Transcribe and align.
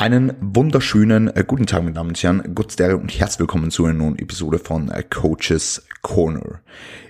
Einen 0.00 0.32
wunderschönen 0.40 1.28
äh, 1.28 1.44
guten 1.46 1.66
Tag, 1.66 1.82
meine 1.82 1.92
Damen 1.92 2.08
und 2.08 2.22
Herren, 2.22 2.54
Gutstelle 2.54 2.96
und 2.96 3.10
herzlich 3.10 3.40
willkommen 3.40 3.70
zu 3.70 3.84
einer 3.84 3.92
neuen 3.92 4.18
Episode 4.18 4.58
von 4.58 4.88
äh, 4.88 5.02
Coaches 5.02 5.86
Corner. 6.00 6.62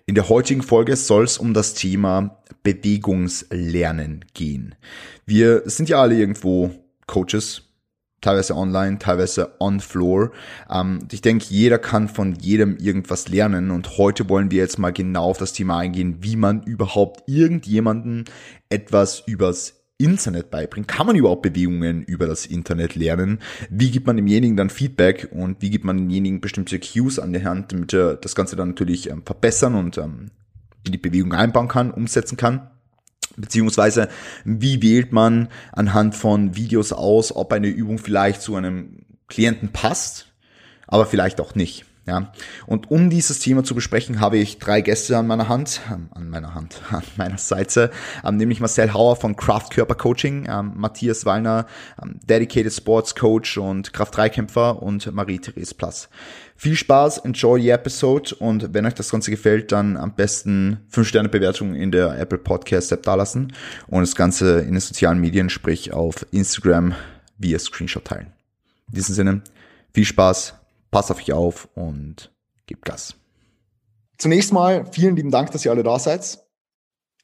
In 0.06 0.16
der 0.16 0.28
heutigen 0.28 0.60
Folge 0.60 0.96
soll 0.96 1.22
es 1.22 1.38
um 1.38 1.54
das 1.54 1.74
Thema 1.74 2.42
Bewegungslernen 2.64 4.24
gehen. 4.34 4.74
Wir 5.24 5.62
sind 5.66 5.88
ja 5.88 6.02
alle 6.02 6.16
irgendwo 6.16 6.72
Coaches, 7.06 7.62
teilweise 8.22 8.56
online, 8.56 8.98
teilweise 8.98 9.54
on 9.60 9.78
floor. 9.78 10.32
Ähm, 10.68 11.06
ich 11.12 11.22
denke, 11.22 11.46
jeder 11.48 11.78
kann 11.78 12.08
von 12.08 12.34
jedem 12.34 12.76
irgendwas 12.76 13.28
lernen 13.28 13.70
und 13.70 13.98
heute 13.98 14.28
wollen 14.28 14.50
wir 14.50 14.58
jetzt 14.58 14.80
mal 14.80 14.92
genau 14.92 15.26
auf 15.26 15.38
das 15.38 15.52
Thema 15.52 15.78
eingehen, 15.78 16.16
wie 16.22 16.34
man 16.34 16.64
überhaupt 16.64 17.22
irgendjemanden 17.28 18.24
etwas 18.68 19.22
übers 19.28 19.79
Internet 20.00 20.50
beibringen? 20.50 20.86
Kann 20.86 21.06
man 21.06 21.16
überhaupt 21.16 21.42
Bewegungen 21.42 22.02
über 22.02 22.26
das 22.26 22.46
Internet 22.46 22.94
lernen? 22.94 23.38
Wie 23.68 23.90
gibt 23.90 24.06
man 24.06 24.16
demjenigen 24.16 24.56
dann 24.56 24.70
Feedback 24.70 25.28
und 25.30 25.60
wie 25.60 25.70
gibt 25.70 25.84
man 25.84 25.98
demjenigen 25.98 26.40
bestimmte 26.40 26.80
Cues 26.80 27.18
an 27.18 27.32
die 27.32 27.44
Hand, 27.44 27.72
damit 27.72 27.92
er 27.92 28.16
das 28.16 28.34
Ganze 28.34 28.56
dann 28.56 28.68
natürlich 28.68 29.10
ähm, 29.10 29.22
verbessern 29.24 29.74
und 29.74 29.98
ähm, 29.98 30.30
in 30.84 30.92
die 30.92 30.98
Bewegung 30.98 31.34
einbauen 31.34 31.68
kann, 31.68 31.90
umsetzen 31.90 32.36
kann? 32.36 32.70
Beziehungsweise, 33.36 34.08
wie 34.44 34.82
wählt 34.82 35.12
man 35.12 35.48
anhand 35.72 36.14
von 36.14 36.56
Videos 36.56 36.92
aus, 36.92 37.34
ob 37.34 37.52
eine 37.52 37.68
Übung 37.68 37.98
vielleicht 37.98 38.42
zu 38.42 38.56
einem 38.56 39.04
Klienten 39.28 39.68
passt, 39.68 40.32
aber 40.86 41.06
vielleicht 41.06 41.40
auch 41.40 41.54
nicht? 41.54 41.84
Ja, 42.06 42.32
und 42.66 42.90
um 42.90 43.10
dieses 43.10 43.40
Thema 43.40 43.62
zu 43.62 43.74
besprechen, 43.74 44.20
habe 44.20 44.38
ich 44.38 44.58
drei 44.58 44.80
Gäste 44.80 45.18
an 45.18 45.26
meiner 45.26 45.48
Hand, 45.48 45.80
ähm, 45.92 46.08
an 46.12 46.30
meiner 46.30 46.54
Hand, 46.54 46.80
an 46.90 47.02
meiner 47.16 47.38
Seite, 47.38 47.90
ähm, 48.24 48.36
nämlich 48.36 48.60
Marcel 48.60 48.94
Hauer 48.94 49.16
von 49.16 49.36
Kraft 49.36 49.72
Körper 49.72 49.94
Coaching, 49.94 50.46
ähm, 50.48 50.72
Matthias 50.76 51.26
Wallner, 51.26 51.66
Dedicated 52.26 52.72
Sports 52.72 53.14
Coach 53.14 53.58
und 53.58 53.92
Kraft-3-Kämpfer 53.92 54.82
und 54.82 55.12
Marie-Therese 55.12 55.74
Plass. 55.74 56.08
Viel 56.56 56.74
Spaß, 56.74 57.18
enjoy 57.18 57.60
the 57.60 57.70
episode 57.70 58.34
und 58.34 58.72
wenn 58.74 58.86
euch 58.86 58.94
das 58.94 59.10
Ganze 59.10 59.30
gefällt, 59.30 59.70
dann 59.70 59.96
am 59.96 60.14
besten 60.14 60.80
5-Sterne-Bewertung 60.92 61.74
in 61.74 61.92
der 61.92 62.18
Apple 62.18 62.38
Podcast 62.38 62.92
App 62.92 63.02
dalassen 63.02 63.52
und 63.88 64.00
das 64.00 64.14
Ganze 64.14 64.60
in 64.60 64.72
den 64.72 64.80
sozialen 64.80 65.20
Medien, 65.20 65.50
sprich 65.50 65.92
auf 65.92 66.26
Instagram 66.32 66.94
via 67.38 67.58
Screenshot 67.58 68.04
teilen. 68.04 68.32
In 68.88 68.94
diesem 68.94 69.14
Sinne, 69.14 69.42
viel 69.94 70.04
Spaß, 70.04 70.59
Pass 70.90 71.10
auf 71.10 71.18
euch 71.18 71.32
auf 71.32 71.68
und 71.74 72.32
gebt 72.66 72.84
Gas. 72.84 73.14
Zunächst 74.18 74.52
mal 74.52 74.84
vielen 74.92 75.16
lieben 75.16 75.30
Dank, 75.30 75.50
dass 75.52 75.64
ihr 75.64 75.70
alle 75.70 75.82
da 75.82 75.98
seid. 75.98 76.38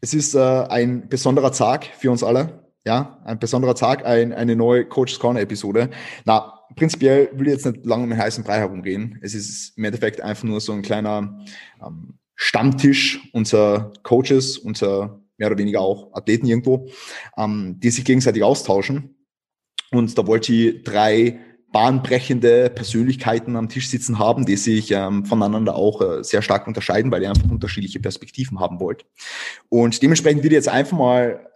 Es 0.01 0.15
ist 0.15 0.35
äh, 0.35 0.39
ein 0.41 1.09
besonderer 1.09 1.53
Tag 1.53 1.87
für 1.99 2.11
uns 2.11 2.23
alle. 2.23 2.73
Ja, 2.85 3.21
ein 3.25 3.39
besonderer 3.41 3.75
Tag, 3.75 4.07
ein, 4.07 4.33
eine 4.33 4.55
neue 4.55 4.87
Coach's 4.87 5.19
Corner 5.19 5.41
Episode. 5.41 5.91
Na, 6.25 6.61
prinzipiell 6.77 7.31
will 7.35 7.49
ich 7.49 7.55
jetzt 7.55 7.67
nicht 7.67 7.85
lange 7.85 8.05
um 8.05 8.11
den 8.11 8.19
heißen 8.19 8.45
Brei 8.45 8.59
herumgehen. 8.59 9.19
Es 9.23 9.35
ist 9.35 9.77
im 9.77 9.85
Endeffekt 9.85 10.21
einfach 10.21 10.45
nur 10.45 10.61
so 10.61 10.73
ein 10.73 10.83
kleiner 10.83 11.45
ähm, 11.85 12.19
Stammtisch 12.37 13.29
unter 13.33 13.93
Coaches, 14.03 14.59
unter 14.59 15.21
mehr 15.39 15.49
oder 15.49 15.59
weniger 15.59 15.81
auch 15.81 16.13
Athleten 16.15 16.47
irgendwo, 16.47 16.89
ähm, 17.37 17.81
die 17.81 17.91
sich 17.91 18.05
gegenseitig 18.05 18.43
austauschen. 18.43 19.17
Und 19.91 20.17
da 20.17 20.27
wollte 20.27 20.53
ich 20.53 20.85
drei 20.85 21.41
bahnbrechende 21.73 22.71
Persönlichkeiten 22.71 23.57
am 23.57 23.69
Tisch 23.69 23.89
sitzen 23.89 24.19
haben, 24.19 24.47
die 24.47 24.57
sich 24.57 24.93
ähm, 24.93 25.25
voneinander 25.25 25.75
auch 25.75 26.01
äh, 26.01 26.25
sehr 26.25 26.43
stark 26.43 26.67
unterscheiden, 26.67 27.11
weil 27.11 27.23
ihr 27.23 27.29
einfach 27.29 27.51
unterschiedliche 27.51 28.01
Perspektiven 28.01 28.61
haben 28.61 28.81
wollt. 28.81 29.05
Und 29.69 30.03
dementsprechend 30.03 30.43
würde 30.43 30.55
ich 30.55 30.61
jetzt 30.61 30.69
einfach 30.69 30.97
mal 30.97 31.47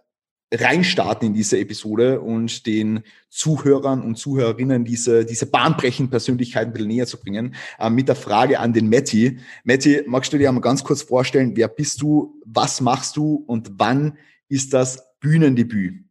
reinstarten 0.53 1.29
in 1.29 1.33
diese 1.33 1.57
Episode 1.57 2.19
und 2.19 2.65
den 2.65 3.03
Zuhörern 3.29 4.01
und 4.01 4.17
Zuhörerinnen 4.17 4.83
diese, 4.83 5.25
diese 5.25 5.45
bahnbrechenden 5.45 6.09
Persönlichkeiten 6.09 6.71
ein 6.71 6.73
bisschen 6.73 6.89
näher 6.89 7.07
zu 7.07 7.19
bringen, 7.19 7.55
äh, 7.79 7.89
mit 7.89 8.09
der 8.09 8.15
Frage 8.15 8.59
an 8.59 8.73
den 8.73 8.89
Matti. 8.89 9.39
Matti, 9.63 10.03
magst 10.07 10.33
du 10.33 10.37
dir 10.37 10.49
einmal 10.49 10.61
ganz 10.61 10.83
kurz 10.83 11.03
vorstellen, 11.03 11.53
wer 11.55 11.69
bist 11.69 12.01
du, 12.01 12.35
was 12.45 12.81
machst 12.81 13.15
du 13.15 13.43
und 13.47 13.71
wann 13.77 14.17
ist 14.49 14.73
das 14.73 15.17
Bühnendebüt? 15.21 16.03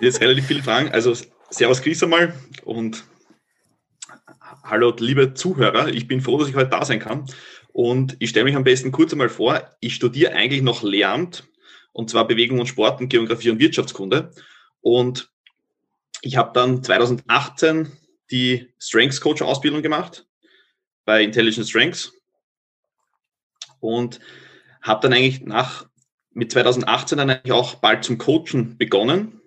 Jetzt 0.00 0.20
relativ 0.20 0.46
viele 0.46 0.62
Fragen. 0.62 0.88
Also 0.90 1.14
Servus 1.54 1.82
Chris 1.82 2.02
einmal 2.02 2.34
und 2.64 3.04
hallo 4.64 4.92
liebe 4.98 5.34
Zuhörer. 5.34 5.86
Ich 5.86 6.08
bin 6.08 6.20
froh, 6.20 6.36
dass 6.36 6.48
ich 6.48 6.56
heute 6.56 6.70
da 6.70 6.84
sein 6.84 6.98
kann. 6.98 7.26
Und 7.72 8.16
ich 8.18 8.30
stelle 8.30 8.46
mich 8.46 8.56
am 8.56 8.64
besten 8.64 8.90
kurz 8.90 9.12
einmal 9.12 9.28
vor. 9.28 9.62
Ich 9.78 9.94
studiere 9.94 10.32
eigentlich 10.32 10.62
noch 10.62 10.82
Lehramt 10.82 11.44
und 11.92 12.10
zwar 12.10 12.26
Bewegung 12.26 12.58
und 12.58 12.66
Sport 12.66 13.00
und 13.00 13.08
Geografie 13.08 13.50
und 13.50 13.60
Wirtschaftskunde. 13.60 14.32
Und 14.80 15.30
ich 16.22 16.36
habe 16.36 16.50
dann 16.54 16.82
2018 16.82 17.92
die 18.32 18.74
Strengths 18.80 19.20
Coach 19.20 19.40
Ausbildung 19.40 19.80
gemacht 19.80 20.26
bei 21.04 21.22
Intelligent 21.22 21.68
Strengths 21.68 22.14
und 23.78 24.18
habe 24.82 25.02
dann 25.02 25.12
eigentlich 25.12 25.42
nach 25.42 25.86
mit 26.32 26.50
2018 26.50 27.18
dann 27.18 27.30
eigentlich 27.30 27.52
auch 27.52 27.76
bald 27.76 28.02
zum 28.02 28.18
Coachen 28.18 28.76
begonnen 28.76 29.40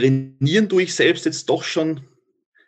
trainieren 0.00 0.68
tue 0.68 0.82
ich 0.82 0.94
selbst 0.94 1.24
jetzt 1.24 1.48
doch 1.48 1.62
schon 1.62 2.02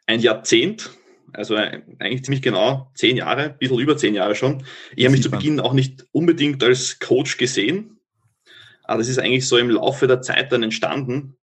ein 0.06 0.20
Jahrzehnt, 0.20 0.90
also 1.32 1.56
eigentlich 1.56 2.24
ziemlich 2.24 2.42
genau 2.42 2.90
zehn 2.94 3.16
Jahre, 3.16 3.44
ein 3.44 3.58
bisschen 3.58 3.78
über 3.78 3.96
zehn 3.96 4.14
Jahre 4.14 4.34
schon. 4.34 4.64
Ich 4.96 5.04
habe 5.04 5.12
mich 5.12 5.22
zu 5.22 5.30
Beginn 5.30 5.60
auch 5.60 5.72
nicht 5.72 6.06
unbedingt 6.12 6.62
als 6.62 6.98
Coach 6.98 7.38
gesehen, 7.38 7.98
aber 8.84 8.98
das 8.98 9.08
ist 9.08 9.18
eigentlich 9.18 9.46
so 9.46 9.56
im 9.56 9.70
Laufe 9.70 10.06
der 10.06 10.20
Zeit 10.22 10.52
dann 10.52 10.62
entstanden, 10.62 11.36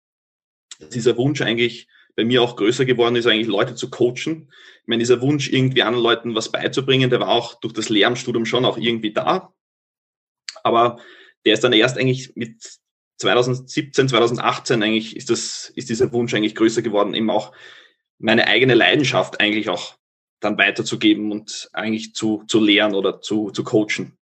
dass 0.79 0.89
dieser 0.89 1.17
Wunsch 1.17 1.41
eigentlich 1.41 1.87
bei 2.15 2.23
mir 2.25 2.41
auch 2.41 2.55
größer 2.55 2.85
geworden 2.85 3.15
ist, 3.15 3.27
eigentlich 3.27 3.47
Leute 3.47 3.75
zu 3.75 3.89
coachen. 3.89 4.51
Ich 4.81 4.87
meine, 4.87 4.99
dieser 4.99 5.21
Wunsch, 5.21 5.49
irgendwie 5.49 5.83
anderen 5.83 6.03
Leuten 6.03 6.35
was 6.35 6.51
beizubringen, 6.51 7.09
der 7.09 7.21
war 7.21 7.29
auch 7.29 7.59
durch 7.59 7.73
das 7.73 7.89
Lehramtsstudium 7.89 8.45
schon 8.45 8.65
auch 8.65 8.77
irgendwie 8.77 9.13
da. 9.13 9.53
Aber 10.63 10.99
der 11.45 11.53
ist 11.53 11.63
dann 11.63 11.73
erst 11.73 11.97
eigentlich 11.97 12.35
mit 12.35 12.79
2017, 13.19 14.09
2018 14.09 14.81
eigentlich 14.81 15.15
ist 15.15 15.29
das, 15.29 15.71
ist 15.75 15.89
dieser 15.89 16.11
Wunsch 16.11 16.33
eigentlich 16.33 16.55
größer 16.55 16.81
geworden, 16.81 17.13
eben 17.13 17.29
auch 17.29 17.53
meine 18.17 18.47
eigene 18.47 18.73
Leidenschaft 18.73 19.39
eigentlich 19.39 19.69
auch 19.69 19.95
dann 20.39 20.57
weiterzugeben 20.57 21.31
und 21.31 21.69
eigentlich 21.73 22.13
zu, 22.13 22.43
zu 22.47 22.59
lehren 22.59 22.95
oder 22.95 23.21
zu, 23.21 23.51
zu 23.51 23.63
coachen. 23.63 24.17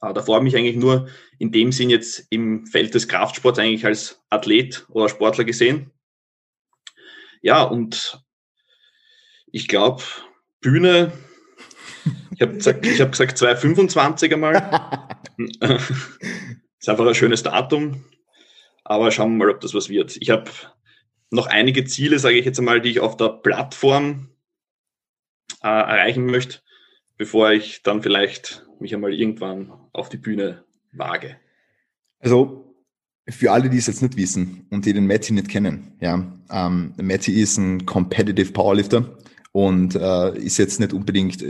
Aber 0.00 0.14
davor 0.14 0.36
habe 0.36 0.48
ich 0.48 0.52
mich 0.52 0.60
eigentlich 0.60 0.76
nur 0.76 1.08
in 1.38 1.52
dem 1.52 1.70
Sinn 1.70 1.90
jetzt 1.90 2.26
im 2.30 2.66
Feld 2.66 2.92
des 2.94 3.06
Kraftsports 3.06 3.60
eigentlich 3.60 3.86
als 3.86 4.20
Athlet 4.30 4.84
oder 4.88 5.08
Sportler 5.08 5.44
gesehen. 5.44 5.92
Ja, 7.40 7.62
und 7.62 8.20
ich 9.52 9.68
glaube, 9.68 10.02
Bühne, 10.60 11.12
ich 12.34 12.42
habe 12.42 12.54
gesagt, 12.56 12.84
ich 12.84 13.00
hab 13.00 13.12
gesagt 13.12 13.38
225 13.38 14.32
einmal. 14.32 15.08
Ist 16.82 16.88
einfach 16.88 17.06
ein 17.06 17.14
schönes 17.14 17.44
Datum, 17.44 18.04
aber 18.82 19.12
schauen 19.12 19.38
wir 19.38 19.46
mal, 19.46 19.54
ob 19.54 19.60
das 19.60 19.72
was 19.72 19.88
wird. 19.88 20.16
Ich 20.20 20.30
habe 20.30 20.50
noch 21.30 21.46
einige 21.46 21.84
Ziele, 21.84 22.18
sage 22.18 22.36
ich 22.36 22.44
jetzt 22.44 22.58
einmal, 22.58 22.80
die 22.80 22.90
ich 22.90 22.98
auf 22.98 23.16
der 23.16 23.28
Plattform 23.28 24.30
äh, 25.62 25.68
erreichen 25.68 26.26
möchte, 26.26 26.58
bevor 27.16 27.52
ich 27.52 27.84
dann 27.84 28.02
vielleicht 28.02 28.66
mich 28.80 28.92
einmal 28.96 29.14
irgendwann 29.14 29.72
auf 29.92 30.08
die 30.08 30.16
Bühne 30.16 30.64
wage. 30.90 31.36
Also 32.18 32.74
für 33.28 33.52
alle, 33.52 33.70
die 33.70 33.78
es 33.78 33.86
jetzt 33.86 34.02
nicht 34.02 34.16
wissen 34.16 34.66
und 34.70 34.84
die 34.84 34.92
den 34.92 35.06
Matty 35.06 35.34
nicht 35.34 35.50
kennen, 35.50 35.96
ja, 36.00 36.36
ähm, 36.50 36.94
Matty 36.96 37.40
ist 37.40 37.58
ein 37.58 37.86
Competitive 37.86 38.50
Powerlifter 38.50 39.18
und 39.52 39.94
äh, 39.94 40.36
ist 40.36 40.58
jetzt 40.58 40.80
nicht 40.80 40.92
unbedingt 40.92 41.42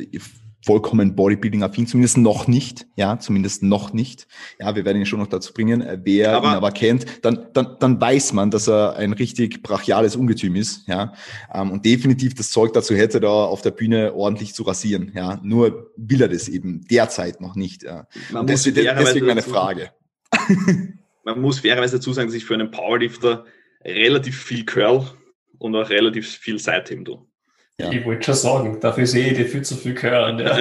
vollkommen 0.65 1.17
Bodybuilding-affin, 1.17 1.87
zumindest 1.87 2.19
noch 2.19 2.47
nicht, 2.47 2.87
ja, 2.97 3.19
zumindest 3.19 3.63
noch 3.63 3.93
nicht. 3.93 4.27
Ja, 4.61 4.75
wir 4.75 4.85
werden 4.85 4.99
ihn 4.99 5.07
schon 5.07 5.19
noch 5.19 5.27
dazu 5.27 5.53
bringen. 5.53 5.81
Äh, 5.81 5.99
wer 6.03 6.37
aber, 6.37 6.49
ihn 6.49 6.55
aber 6.55 6.71
kennt, 6.71 7.25
dann, 7.25 7.49
dann, 7.53 7.77
dann 7.81 8.01
weiß 8.01 8.33
man, 8.33 8.51
dass 8.51 8.69
er 8.69 8.97
ein 8.97 9.13
richtig 9.13 9.63
brachiales 9.63 10.17
Ungetüm 10.17 10.57
ist, 10.57 10.87
ja, 10.89 11.13
ähm, 11.53 11.71
und 11.71 11.85
definitiv 11.85 12.35
das 12.35 12.51
Zeug 12.51 12.73
dazu 12.73 12.95
hätte, 12.95 13.21
da 13.21 13.29
auf 13.29 13.63
der 13.63 13.73
Bühne 13.73 14.15
ordentlich 14.15 14.55
zu 14.55 14.63
rasieren, 14.63 15.13
ja. 15.15 15.41
Nur 15.43 15.93
will 15.97 16.23
er 16.23 16.29
das 16.29 16.49
eben 16.49 16.87
derzeit 16.87 17.41
noch 17.41 17.57
nicht, 17.57 17.83
ja. 17.83 18.07
Man 18.31 18.43
und 18.43 18.51
das, 18.51 18.63
deswegen 18.63 19.27
meine 19.27 19.43
Frage. 19.43 19.91
man 21.25 21.41
muss 21.41 21.61
fairerweise 21.61 21.97
dazu 21.97 22.13
sagen, 22.13 22.29
dass 22.29 22.37
ich 22.37 22.45
für 22.45 22.55
einen 22.55 22.71
Powerlifter 22.71 23.45
relativ 23.85 24.41
viel 24.41 24.65
Curl 24.65 25.05
und 25.59 25.75
auch 25.77 25.91
relativ 25.91 26.29
viel 26.29 26.59
Seitheben 26.59 27.05
tue. 27.05 27.25
Ja. 27.83 27.91
Ich 27.91 28.05
wollte 28.05 28.25
schon 28.25 28.35
sagen, 28.35 28.79
dafür 28.81 29.07
sehe 29.07 29.33
ich 29.33 29.37
dir 29.37 29.47
viel 29.47 29.63
zu 29.63 29.75
viel 29.75 30.01
hören. 30.01 30.39
Ja, 30.39 30.57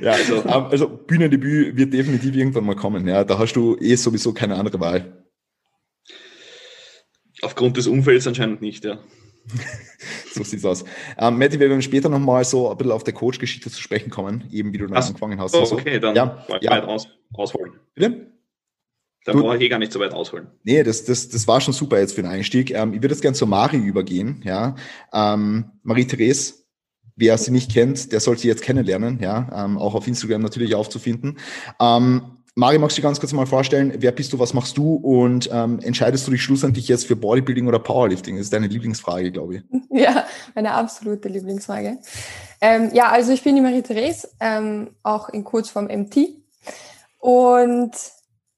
ja 0.00 0.12
also, 0.12 0.36
ähm, 0.44 0.66
also 0.70 0.88
Bühnendebüt 0.88 1.76
wird 1.76 1.92
definitiv 1.92 2.36
irgendwann 2.36 2.64
mal 2.64 2.76
kommen. 2.76 3.08
Ja, 3.08 3.24
da 3.24 3.36
hast 3.38 3.54
du 3.54 3.76
eh 3.80 3.96
sowieso 3.96 4.32
keine 4.32 4.54
andere 4.54 4.78
Wahl. 4.78 5.24
Aufgrund 7.42 7.76
des 7.76 7.88
Umfelds 7.88 8.28
anscheinend 8.28 8.62
nicht, 8.62 8.84
ja. 8.84 9.00
so 10.32 10.44
sieht's 10.44 10.64
aus. 10.64 10.84
Ähm, 11.18 11.36
Matti, 11.38 11.58
wir 11.58 11.68
werden 11.68 11.82
später 11.82 12.08
nochmal 12.08 12.44
so 12.44 12.70
ein 12.70 12.76
bisschen 12.76 12.92
auf 12.92 13.02
der 13.02 13.14
Coach-Geschichte 13.14 13.70
zu 13.70 13.82
sprechen 13.82 14.10
kommen, 14.10 14.44
eben 14.52 14.72
wie 14.72 14.78
du 14.78 14.86
dann 14.86 14.96
angefangen 14.96 15.40
hast. 15.40 15.56
Oh, 15.56 15.66
okay, 15.72 15.98
dann 15.98 16.14
ja, 16.14 16.46
ja. 16.60 16.70
weit 16.70 16.84
aus, 16.84 17.08
ausholen. 17.34 17.72
Bitte? 17.96 18.28
Da 19.24 19.32
brauche 19.32 19.56
ich 19.56 19.62
eh 19.62 19.68
gar 19.68 19.78
nicht 19.78 19.92
so 19.92 20.00
weit 20.00 20.12
ausholen. 20.12 20.48
Nee, 20.64 20.82
das, 20.82 21.04
das, 21.04 21.28
das 21.28 21.46
war 21.46 21.60
schon 21.60 21.72
super 21.72 21.98
jetzt 21.98 22.14
für 22.14 22.22
den 22.22 22.30
Einstieg. 22.30 22.72
Ähm, 22.72 22.92
ich 22.92 23.02
würde 23.02 23.14
jetzt 23.14 23.22
gerne 23.22 23.36
zur 23.36 23.48
Marie 23.48 23.78
übergehen. 23.78 24.42
Ja, 24.44 24.74
ähm, 25.12 25.70
Marie-Therese, 25.82 26.54
wer 27.14 27.38
sie 27.38 27.52
nicht 27.52 27.72
kennt, 27.72 28.12
der 28.12 28.20
soll 28.20 28.36
sie 28.36 28.48
jetzt 28.48 28.62
kennenlernen. 28.62 29.20
Ja, 29.20 29.64
ähm, 29.64 29.78
auch 29.78 29.94
auf 29.94 30.08
Instagram 30.08 30.42
natürlich 30.42 30.74
aufzufinden. 30.74 31.38
Ähm, 31.80 32.22
Mari, 32.54 32.78
magst 32.78 32.98
du 32.98 33.00
dir 33.00 33.08
ganz 33.08 33.18
kurz 33.18 33.32
mal 33.32 33.46
vorstellen, 33.46 33.94
wer 33.98 34.12
bist 34.12 34.30
du, 34.32 34.38
was 34.38 34.52
machst 34.52 34.76
du 34.76 34.96
und 34.96 35.48
ähm, 35.50 35.78
entscheidest 35.80 36.26
du 36.26 36.32
dich 36.32 36.42
schlussendlich 36.42 36.86
jetzt 36.86 37.06
für 37.06 37.16
Bodybuilding 37.16 37.66
oder 37.66 37.78
Powerlifting? 37.78 38.36
Das 38.36 38.44
ist 38.44 38.52
deine 38.52 38.66
Lieblingsfrage, 38.66 39.30
glaube 39.30 39.56
ich. 39.56 39.62
Ja, 39.94 40.26
meine 40.54 40.72
absolute 40.72 41.28
Lieblingsfrage. 41.28 41.98
Ähm, 42.60 42.90
ja, 42.92 43.10
also 43.10 43.32
ich 43.32 43.42
bin 43.42 43.54
die 43.54 43.60
Marie-Therese, 43.60 44.28
ähm, 44.40 44.90
auch 45.02 45.28
in 45.28 45.44
Kurzform 45.44 45.86
MT. 45.86 46.28
Und 47.18 47.92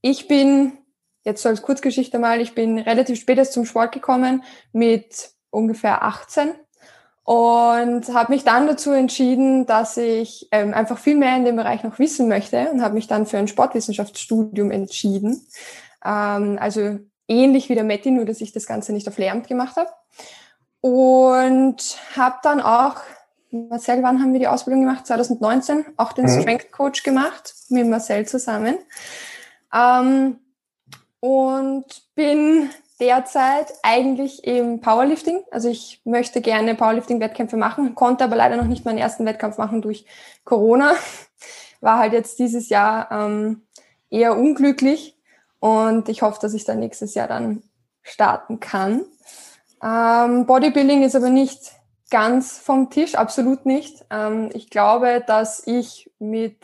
ich 0.07 0.29
bin, 0.29 0.77
jetzt 1.25 1.43
so 1.43 1.49
als 1.49 1.63
Kurzgeschichte 1.63 2.19
mal, 2.19 2.43
ich 2.43 2.55
bin 2.55 2.79
relativ 2.79 3.19
spät 3.19 3.39
erst 3.39 3.55
zum 3.55 3.65
Sport 3.65 3.93
gekommen 3.93 4.45
mit 4.71 5.31
ungefähr 5.49 6.03
18 6.03 6.51
und 7.23 8.13
habe 8.13 8.33
mich 8.35 8.45
dann 8.45 8.67
dazu 8.67 8.93
entschieden, 8.93 9.65
dass 9.65 9.97
ich 9.97 10.47
ähm, 10.53 10.75
einfach 10.75 10.99
viel 10.99 11.17
mehr 11.17 11.35
in 11.39 11.47
dem 11.47 11.57
Bereich 11.57 11.85
noch 11.85 11.99
wissen 11.99 12.29
möchte 12.29 12.71
und 12.71 12.83
habe 12.83 12.93
mich 12.93 13.07
dann 13.07 13.25
für 13.25 13.39
ein 13.39 13.49
Sportwissenschaftsstudium 13.49 14.71
entschieden. 14.71 15.41
Ähm, 16.05 16.59
also 16.61 16.99
ähnlich 17.27 17.71
wie 17.71 17.75
der 17.75 17.85
Metti, 17.85 18.11
nur 18.11 18.27
dass 18.27 18.43
ich 18.43 18.53
das 18.53 18.67
Ganze 18.67 18.93
nicht 18.93 19.09
auf 19.09 19.17
Lehramt 19.17 19.49
gemacht 19.49 19.77
habe. 19.77 19.89
Und 20.83 21.97
habe 22.15 22.37
dann 22.43 22.61
auch, 22.61 22.97
Marcel, 23.51 24.03
wann 24.03 24.21
haben 24.21 24.35
wir 24.35 24.41
die 24.41 24.49
Ausbildung 24.49 24.83
gemacht? 24.83 25.07
2019, 25.07 25.87
auch 25.97 26.13
den 26.13 26.27
mhm. 26.27 26.43
Strength 26.43 26.73
Coach 26.73 27.05
gemacht, 27.05 27.55
mit 27.71 27.87
Marcel 27.87 28.27
zusammen. 28.27 28.77
Ähm, 29.75 30.39
und 31.21 31.87
bin 32.15 32.71
derzeit 33.01 33.73
eigentlich 33.83 34.45
im 34.45 34.81
Powerlifting. 34.81 35.43
Also 35.51 35.69
ich 35.69 36.01
möchte 36.05 36.41
gerne 36.41 36.75
Powerlifting-Wettkämpfe 36.75 37.57
machen, 37.57 37.95
konnte 37.95 38.25
aber 38.25 38.37
leider 38.37 38.57
noch 38.57 38.67
nicht 38.67 38.85
meinen 38.85 38.99
ersten 38.99 39.27
Wettkampf 39.27 39.59
machen 39.59 39.83
durch 39.83 40.07
Corona. 40.45 40.93
War 41.81 41.99
halt 41.99 42.13
jetzt 42.13 42.39
dieses 42.39 42.69
Jahr 42.69 43.11
ähm, 43.11 43.63
eher 44.11 44.37
unglücklich 44.37 45.19
und 45.59 46.09
ich 46.09 46.23
hoffe, 46.23 46.39
dass 46.41 46.55
ich 46.55 46.65
dann 46.65 46.81
nächstes 46.81 47.15
Jahr 47.15 47.29
dann 47.29 47.63
starten 48.03 48.61
kann. 48.61 49.05
Ähm, 49.83 50.47
Bodybuilding 50.47 51.03
ist 51.03 51.17
aber 51.17 51.31
nicht 51.31 51.73
ganz 52.11 52.59
vom 52.59 52.91
Tisch, 52.91 53.17
absolut 53.17 53.67
nicht. 53.67 54.05
Ähm, 54.11 54.51
ich 54.55 54.71
glaube, 54.71 55.23
dass 55.27 55.67
ich 55.67 56.11
mit 56.19 56.59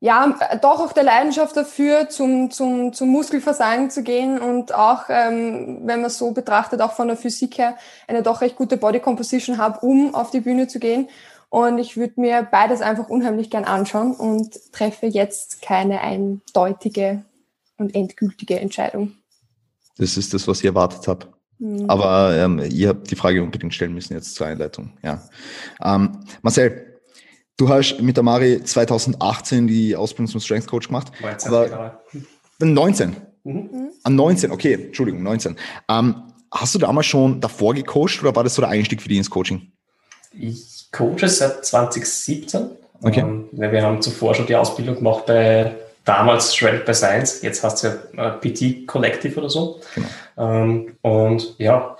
ja, 0.00 0.38
doch 0.62 0.80
auch 0.80 0.92
der 0.92 1.02
Leidenschaft 1.02 1.56
dafür, 1.56 2.08
zum, 2.08 2.50
zum, 2.50 2.92
zum 2.92 3.08
Muskelversagen 3.08 3.90
zu 3.90 4.04
gehen 4.04 4.38
und 4.38 4.72
auch, 4.72 5.04
ähm, 5.08 5.80
wenn 5.84 6.02
man 6.02 6.10
so 6.10 6.30
betrachtet, 6.30 6.80
auch 6.80 6.92
von 6.92 7.08
der 7.08 7.16
Physik 7.16 7.58
her, 7.58 7.76
eine 8.06 8.22
doch 8.22 8.40
recht 8.40 8.56
gute 8.56 8.76
Body 8.76 9.00
Composition 9.00 9.58
habe, 9.58 9.80
um 9.84 10.14
auf 10.14 10.30
die 10.30 10.40
Bühne 10.40 10.68
zu 10.68 10.78
gehen. 10.78 11.08
Und 11.50 11.78
ich 11.78 11.96
würde 11.96 12.20
mir 12.20 12.46
beides 12.48 12.80
einfach 12.80 13.08
unheimlich 13.08 13.50
gern 13.50 13.64
anschauen 13.64 14.14
und 14.14 14.72
treffe 14.72 15.06
jetzt 15.06 15.62
keine 15.62 16.00
eindeutige 16.00 17.24
und 17.76 17.94
endgültige 17.94 18.60
Entscheidung. 18.60 19.14
Das 19.96 20.16
ist 20.16 20.32
das, 20.32 20.46
was 20.46 20.60
ich 20.60 20.66
erwartet 20.66 21.08
habe. 21.08 21.26
Mhm. 21.58 21.90
Aber 21.90 22.36
ähm, 22.36 22.60
ihr 22.70 22.90
habt 22.90 23.10
die 23.10 23.16
Frage 23.16 23.42
unbedingt 23.42 23.74
stellen 23.74 23.94
müssen 23.94 24.14
jetzt 24.14 24.34
zur 24.34 24.46
Einleitung. 24.46 24.92
Ja. 25.02 25.22
Ähm, 25.82 26.20
Marcel, 26.42 26.87
Du 27.58 27.68
hast 27.68 28.00
mit 28.00 28.16
der 28.16 28.22
Mari 28.22 28.62
2018 28.62 29.66
die 29.66 29.96
Ausbildung 29.96 30.30
zum 30.30 30.40
Strength 30.40 30.68
Coach 30.68 30.86
gemacht. 30.86 31.10
19, 31.20 31.52
aber, 31.52 32.00
genau. 32.12 32.82
19. 32.82 33.16
Mhm. 33.42 33.90
An 34.04 34.14
19, 34.14 34.52
okay, 34.52 34.74
Entschuldigung, 34.74 35.24
19. 35.24 35.56
Ähm, 35.88 36.22
hast 36.52 36.76
du 36.76 36.78
damals 36.78 37.06
schon 37.06 37.40
davor 37.40 37.74
gecoacht 37.74 38.22
oder 38.22 38.36
war 38.36 38.44
das 38.44 38.54
so 38.54 38.62
der 38.62 38.70
Einstieg 38.70 39.02
für 39.02 39.08
dich 39.08 39.18
ins 39.18 39.28
Coaching? 39.28 39.72
Ich 40.32 40.86
coache 40.92 41.28
seit 41.28 41.66
2017. 41.66 42.70
Okay. 43.02 43.20
Ähm, 43.20 43.48
wir 43.50 43.82
haben 43.82 44.00
zuvor 44.02 44.36
schon 44.36 44.46
die 44.46 44.54
Ausbildung 44.54 44.94
gemacht 44.94 45.26
bei 45.26 45.74
damals 46.04 46.54
Shredded 46.54 46.84
by 46.84 46.94
Science, 46.94 47.42
jetzt 47.42 47.64
heißt 47.64 47.84
es 47.84 47.92
ja 48.16 48.28
äh, 48.28 48.38
PT 48.38 48.86
Collective 48.86 49.36
oder 49.38 49.50
so. 49.50 49.80
Genau. 49.96 50.08
Ähm, 50.38 50.96
und 51.02 51.56
ja, 51.58 51.96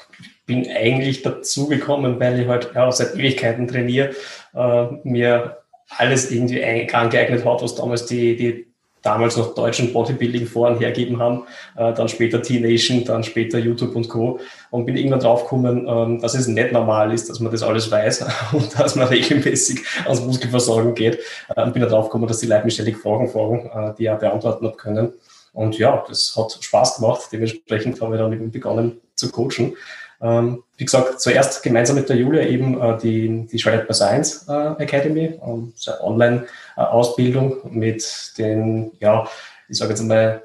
bin 0.47 0.67
eigentlich 0.71 1.23
dazu 1.23 1.69
gekommen, 1.69 2.19
weil 2.19 2.41
ich 2.41 2.49
halt 2.49 2.71
ja, 2.75 2.91
seit 2.91 3.15
Ewigkeiten 3.15 3.69
trainiere, 3.69 4.15
äh, 4.55 4.87
mir 5.05 5.59
alles 5.97 6.31
irgendwie 6.31 6.63
angeeignet 6.93 7.45
hat, 7.45 7.63
was 7.63 7.75
damals 7.75 8.07
die, 8.07 8.37
die 8.37 8.69
damals 9.03 9.37
noch 9.37 9.55
deutschen 9.55 9.93
Bodybuilding-Foren 9.93 10.79
hergeben 10.79 11.19
haben, 11.19 11.45
äh, 11.77 11.93
dann 11.95 12.09
später 12.09 12.43
T-Nation, 12.43 13.05
dann 13.05 13.23
später 13.23 13.59
YouTube 13.59 13.95
und 13.95 14.09
Co. 14.09 14.41
Und 14.71 14.87
bin 14.87 14.97
irgendwann 14.97 15.21
draufgekommen, 15.21 15.87
ähm, 15.89 16.21
dass 16.21 16.35
es 16.35 16.47
nicht 16.47 16.73
normal 16.73 17.13
ist, 17.13 17.31
dass 17.31 17.41
man 17.41 17.53
das 17.53 17.63
alles 17.63 17.91
weiß 17.91 18.27
und 18.53 18.79
dass 18.79 18.97
man 18.97 19.09
regelmäßig 19.09 19.81
ans 20.05 20.21
Muskelversorgen 20.21 20.95
geht. 20.95 21.19
Äh, 21.55 21.63
und 21.63 21.73
bin 21.73 21.83
dann 21.83 21.91
draufgekommen, 21.91 22.29
dass 22.29 22.41
die 22.41 22.47
Leute 22.47 22.65
mich 22.65 22.75
ständig 22.75 22.99
Fragen 22.99 23.29
fragen, 23.29 23.71
äh, 23.73 23.95
die 23.97 24.05
ja 24.05 24.17
beantworten 24.17 24.67
habe 24.67 24.77
können. 24.77 25.13
Und 25.53 25.79
ja, 25.79 26.05
das 26.07 26.37
hat 26.37 26.59
Spaß 26.61 26.97
gemacht. 26.97 27.29
Dementsprechend 27.33 28.01
haben 28.01 28.13
wir 28.13 28.19
dann 28.19 28.51
begonnen 28.51 29.01
zu 29.15 29.31
coachen. 29.31 29.75
Ähm, 30.21 30.65
wie 30.77 30.85
gesagt, 30.85 31.21
zuerst 31.21 31.63
gemeinsam 31.63 31.97
mit 31.97 32.09
der 32.09 32.17
Julia 32.17 32.43
eben 32.43 32.81
äh, 32.81 32.99
die, 32.99 33.47
die 33.47 33.59
Shredded 33.59 33.87
by 33.87 33.95
Science 33.95 34.49
Academy, 34.49 35.39
ähm, 35.45 35.73
eine 35.87 36.03
Online-Ausbildung 36.03 37.59
mit 37.71 38.33
den, 38.37 38.93
ja, 38.99 39.29
ich 39.69 39.79
sage 39.79 39.91
jetzt 39.91 40.03
mal, 40.03 40.43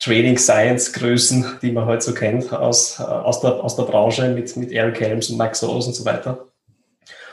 Training 0.00 0.38
Science 0.38 0.92
Größen, 0.94 1.58
die 1.60 1.72
man 1.72 1.84
heute 1.84 2.02
so 2.02 2.14
kennt 2.14 2.52
aus, 2.52 2.98
äh, 2.98 3.02
aus, 3.02 3.40
der, 3.40 3.62
aus 3.62 3.76
der 3.76 3.82
Branche 3.82 4.28
mit, 4.30 4.56
mit 4.56 4.72
Eric 4.72 5.00
Helms 5.00 5.28
und 5.28 5.36
Mike 5.36 5.54
Soros 5.54 5.86
und 5.86 5.94
so 5.94 6.04
weiter. 6.06 6.46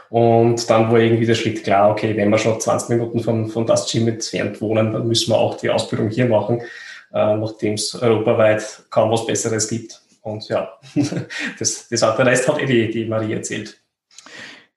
Und 0.09 0.69
dann 0.69 0.91
war 0.91 0.99
irgendwie 0.99 1.25
der 1.25 1.35
Schritt 1.35 1.63
klar, 1.63 1.91
okay, 1.91 2.15
wenn 2.15 2.29
wir 2.29 2.37
schon 2.37 2.59
20 2.59 2.89
Minuten 2.89 3.19
von, 3.21 3.49
von 3.49 3.65
das 3.65 3.89
Gym 3.91 4.07
entfernt 4.07 4.61
wohnen, 4.61 4.93
dann 4.93 5.07
müssen 5.07 5.31
wir 5.31 5.37
auch 5.37 5.57
die 5.57 5.69
Ausbildung 5.69 6.09
hier 6.09 6.27
machen, 6.27 6.61
äh, 7.13 7.35
nachdem 7.35 7.75
es 7.75 7.95
europaweit 7.95 8.83
kaum 8.89 9.11
was 9.11 9.25
Besseres 9.25 9.67
gibt. 9.69 10.01
Und 10.27 10.49
ja, 10.49 10.77
das, 11.59 11.87
das 11.89 12.01
hat, 12.01 12.19
der 12.19 12.25
Rest 12.25 12.47
hat 12.47 12.59
eh 12.59 12.65
die, 12.65 12.91
die 12.91 13.05
Marie 13.05 13.33
erzählt. 13.33 13.81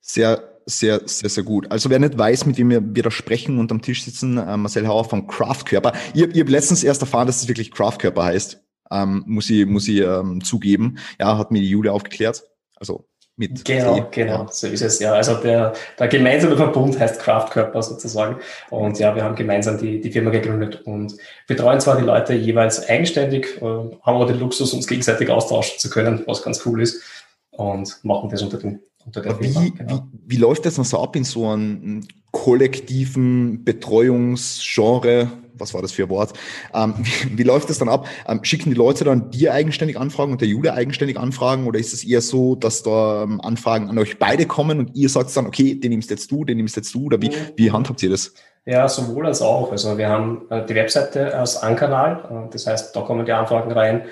Sehr, 0.00 0.60
sehr, 0.64 1.02
sehr, 1.06 1.28
sehr 1.28 1.42
gut. 1.42 1.70
Also 1.70 1.90
wer 1.90 1.98
nicht 1.98 2.16
weiß, 2.16 2.46
mit 2.46 2.56
wem 2.56 2.70
wir, 2.70 3.02
da 3.02 3.10
sprechen 3.10 3.58
und 3.58 3.72
am 3.72 3.82
Tisch 3.82 4.04
sitzen, 4.04 4.38
äh, 4.38 4.56
Marcel 4.56 4.86
Hauer 4.86 5.04
von 5.04 5.26
Craftkörper. 5.26 5.92
Ich, 6.14 6.22
ich 6.22 6.40
habe 6.40 6.50
letztens 6.50 6.84
erst 6.84 7.02
erfahren, 7.02 7.26
dass 7.26 7.42
es 7.42 7.48
wirklich 7.48 7.72
Craftkörper 7.72 8.24
heißt. 8.24 8.62
Ähm, 8.92 9.24
muss 9.26 9.50
ich, 9.50 9.66
muss 9.66 9.88
ich 9.88 10.00
ähm, 10.00 10.42
zugeben. 10.42 10.98
Ja, 11.18 11.36
hat 11.36 11.50
mir 11.50 11.60
die 11.60 11.70
Julia 11.70 11.92
aufgeklärt. 11.92 12.44
Also 12.76 13.08
mit. 13.40 13.64
Genau, 13.64 14.06
genau, 14.10 14.46
so 14.50 14.66
ist 14.66 14.82
es 14.82 15.00
ja. 15.00 15.14
Also 15.14 15.34
der, 15.34 15.72
der 15.98 16.08
gemeinsame 16.08 16.56
Verbund 16.56 17.00
heißt 17.00 17.20
Kraftkörper 17.20 17.82
sozusagen. 17.82 18.36
Und 18.68 18.98
ja, 18.98 19.16
wir 19.16 19.24
haben 19.24 19.34
gemeinsam 19.34 19.78
die, 19.78 20.00
die 20.00 20.12
Firma 20.12 20.30
gegründet 20.30 20.82
und 20.84 21.16
betreuen 21.48 21.80
zwar 21.80 21.96
die 21.96 22.04
Leute 22.04 22.34
jeweils 22.34 22.88
eigenständig, 22.88 23.56
äh, 23.56 23.64
haben 23.64 23.98
aber 24.04 24.26
den 24.26 24.38
Luxus, 24.38 24.74
uns 24.74 24.86
gegenseitig 24.86 25.30
austauschen 25.30 25.78
zu 25.78 25.90
können, 25.90 26.22
was 26.26 26.42
ganz 26.42 26.64
cool 26.66 26.82
ist. 26.82 27.02
Und 27.50 27.98
machen 28.04 28.30
das 28.30 28.42
unter 28.42 28.58
dem 28.58 28.80
unter 29.04 29.22
der 29.22 29.34
Firma. 29.34 29.62
Wie, 29.62 29.70
genau. 29.70 30.04
wie, 30.12 30.34
wie 30.34 30.36
läuft 30.36 30.66
das 30.66 30.76
noch 30.76 30.84
so 30.84 31.00
ab 31.00 31.16
in 31.16 31.24
so 31.24 31.48
einem 31.48 32.06
kollektiven 32.30 33.64
Betreuungsgenre? 33.64 35.28
Was 35.60 35.74
war 35.74 35.82
das 35.82 35.92
für 35.92 36.04
ein 36.04 36.08
Wort? 36.08 36.32
Ähm, 36.74 36.94
wie, 36.98 37.38
wie, 37.38 37.42
läuft 37.42 37.70
das 37.70 37.78
dann 37.78 37.88
ab? 37.88 38.06
Ähm, 38.26 38.40
schicken 38.42 38.70
die 38.70 38.76
Leute 38.76 39.04
dann 39.04 39.30
dir 39.30 39.52
eigenständig 39.52 39.98
Anfragen 39.98 40.32
und 40.32 40.40
der 40.40 40.48
Julia 40.48 40.74
eigenständig 40.74 41.18
Anfragen 41.18 41.66
oder 41.66 41.78
ist 41.78 41.92
es 41.92 42.04
eher 42.04 42.20
so, 42.20 42.54
dass 42.54 42.82
da 42.82 43.24
ähm, 43.24 43.40
Anfragen 43.40 43.88
an 43.88 43.98
euch 43.98 44.18
beide 44.18 44.46
kommen 44.46 44.78
und 44.78 44.96
ihr 44.96 45.08
sagt 45.08 45.36
dann, 45.36 45.46
okay, 45.46 45.74
den 45.74 45.90
nimmst 45.90 46.10
jetzt 46.10 46.30
du, 46.30 46.44
den 46.44 46.56
nimmst 46.56 46.76
jetzt 46.76 46.94
du 46.94 47.06
oder 47.06 47.20
wie, 47.20 47.30
wie 47.56 47.70
handhabt 47.70 48.02
ihr 48.02 48.10
das? 48.10 48.32
Ja, 48.66 48.88
sowohl 48.88 49.26
als 49.26 49.40
auch. 49.42 49.72
Also 49.72 49.96
wir 49.96 50.08
haben 50.08 50.42
äh, 50.50 50.64
die 50.66 50.74
Webseite 50.74 51.36
als 51.36 51.56
Ankanal, 51.56 52.24
äh, 52.30 52.52
das 52.52 52.66
heißt, 52.66 52.94
da 52.94 53.00
kommen 53.00 53.24
die 53.24 53.32
Anfragen 53.32 53.72
rein 53.72 54.04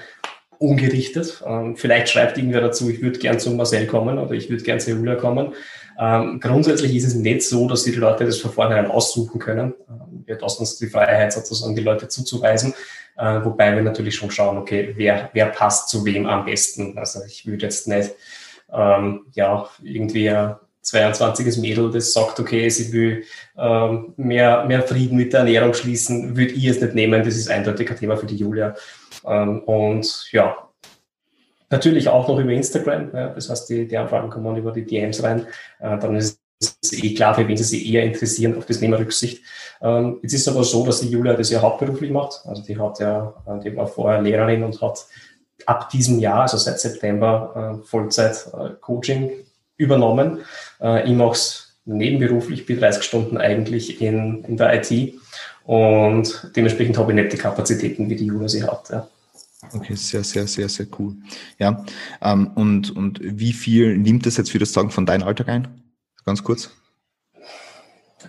ungerichtet. 0.59 1.43
Ähm, 1.47 1.77
vielleicht 1.77 2.09
schreibt 2.09 2.37
irgendwer 2.37 2.61
dazu, 2.61 2.91
ich 2.91 3.01
würde 3.03 3.19
gern 3.19 3.39
zu 3.39 3.51
Marcel 3.53 3.87
kommen 3.87 4.19
oder 4.19 4.33
ich 4.33 4.51
würde 4.51 4.63
gern 4.63 4.81
zu 4.81 4.91
Julia 4.91 5.15
kommen. 5.15 5.55
Ähm, 5.99 6.39
grundsätzlich 6.41 6.95
ist 6.95 7.07
es 7.07 7.15
nicht 7.15 7.43
so, 7.43 7.69
dass 7.69 7.83
die 7.83 7.91
Leute 7.93 8.25
das 8.25 8.39
von 8.39 8.53
vornherein 8.53 8.91
aussuchen 8.91 9.41
können. 9.41 9.75
Ähm, 9.89 10.23
wir 10.27 10.39
lassen 10.39 10.61
uns 10.61 10.79
die 10.79 10.87
Freiheit 10.87 11.33
sozusagen, 11.33 11.75
die 11.75 11.83
Leute 11.83 12.07
zuzuweisen, 12.09 12.73
äh, 13.17 13.41
wobei 13.45 13.75
wir 13.75 13.83
natürlich 13.83 14.15
schon 14.15 14.31
schauen, 14.31 14.59
okay, 14.59 14.93
wer, 14.97 15.31
wer 15.33 15.47
passt 15.47 15.89
zu 15.89 16.05
wem 16.05 16.27
am 16.27 16.45
besten. 16.45 16.97
Also 16.97 17.21
ich 17.27 17.47
würde 17.47 17.65
jetzt 17.65 17.89
nicht 17.89 18.13
ähm, 18.73 19.27
ja, 19.35 19.69
irgendwie 19.83 20.31
ein 20.31 20.55
22 20.83 21.59
Mädel, 21.59 21.91
das 21.91 22.13
sagt, 22.13 22.39
okay, 22.41 22.69
sie 22.69 22.93
will 22.93 23.25
ähm, 23.57 24.15
mehr, 24.17 24.65
mehr 24.65 24.83
Frieden 24.83 25.17
mit 25.17 25.33
der 25.33 25.41
Ernährung 25.41 25.75
schließen, 25.75 26.37
würde 26.37 26.53
ich 26.53 26.65
es 26.67 26.81
nicht 26.81 26.95
nehmen. 26.95 27.25
Das 27.25 27.37
ist 27.37 27.51
eindeutig 27.51 27.91
ein 27.91 27.97
Thema 27.97 28.17
für 28.17 28.27
die 28.27 28.37
Julia. 28.37 28.75
Ähm, 29.27 29.61
und 29.65 30.29
ja, 30.31 30.68
Natürlich 31.71 32.09
auch 32.09 32.29
noch 32.29 32.39
über 32.39 32.51
Instagram, 32.51 33.11
ja, 33.13 33.29
das 33.29 33.51
heißt, 33.51 33.69
die, 33.69 33.87
die 33.87 33.97
Anfragen 33.97 34.31
kommen 34.31 34.57
über 34.57 34.73
die 34.73 34.87
DMs 34.87 35.23
rein. 35.23 35.47
Äh, 35.81 35.99
dann 35.99 36.17
ist 36.17 36.41
ist 36.61 37.05
eh 37.05 37.15
klar, 37.15 37.35
für 37.35 37.47
wen 37.47 37.57
sie 37.57 37.65
sich 37.65 37.89
eher 37.89 38.03
interessieren, 38.03 38.57
auf 38.57 38.67
das 38.67 38.81
wir 38.81 38.99
Rücksicht. 38.99 39.43
Ähm, 39.81 40.19
jetzt 40.23 40.33
ist 40.33 40.47
es 40.47 40.49
aber 40.49 40.65
so, 40.65 40.85
dass 40.85 41.01
die 41.01 41.09
Julia 41.09 41.35
das 41.35 41.51
ja 41.51 41.63
hauptberuflich 41.63 42.11
macht. 42.11 42.41
Also 42.47 42.63
die 42.63 42.79
hat 42.79 42.99
ja, 42.99 43.35
äh, 43.47 43.61
die 43.61 43.77
war 43.77 43.87
vorher 43.87 44.21
Lehrerin 44.21 44.65
und 44.65 44.81
hat 44.83 45.07
ab 45.67 45.91
diesem 45.91 46.19
Jahr, 46.19 46.43
also 46.43 46.57
seit 46.57 46.81
September, 46.81 47.79
äh, 47.81 47.87
Vollzeit 47.87 48.49
äh, 48.53 48.71
Coaching 48.81 49.31
übernommen. 49.77 50.41
Äh, 50.81 51.09
ich 51.09 51.15
mache 51.15 51.33
es 51.33 51.79
nebenberuflich, 51.85 52.67
bis 52.67 52.81
30 52.81 53.03
Stunden 53.03 53.39
eigentlich 53.39 54.01
in, 54.01 54.45
in 54.45 54.57
der 54.57 54.75
IT 54.75 55.15
und 55.65 56.51
dementsprechend 56.57 56.99
habe 56.99 57.13
ich 57.13 57.17
nicht 57.17 57.33
die 57.33 57.39
Kapazitäten, 57.39 58.11
wie 58.11 58.17
die 58.17 58.27
Julia 58.27 58.49
sie 58.49 58.65
hat. 58.65 58.91
Ja. 58.91 59.09
Okay, 59.73 59.95
sehr, 59.97 60.23
sehr, 60.23 60.47
sehr, 60.47 60.69
sehr 60.69 60.87
cool. 60.99 61.17
Ja, 61.59 61.85
ähm, 62.23 62.53
und, 62.55 62.95
und 62.95 63.19
wie 63.23 63.53
viel 63.53 63.99
nimmt 63.99 64.25
das 64.25 64.37
jetzt 64.37 64.53
für 64.53 64.59
das 64.59 64.73
Sagen 64.73 64.91
von 64.91 65.05
deinem 65.05 65.27
Alltag 65.27 65.49
ein? 65.49 65.69
Ganz 66.25 66.45
kurz. 66.45 66.71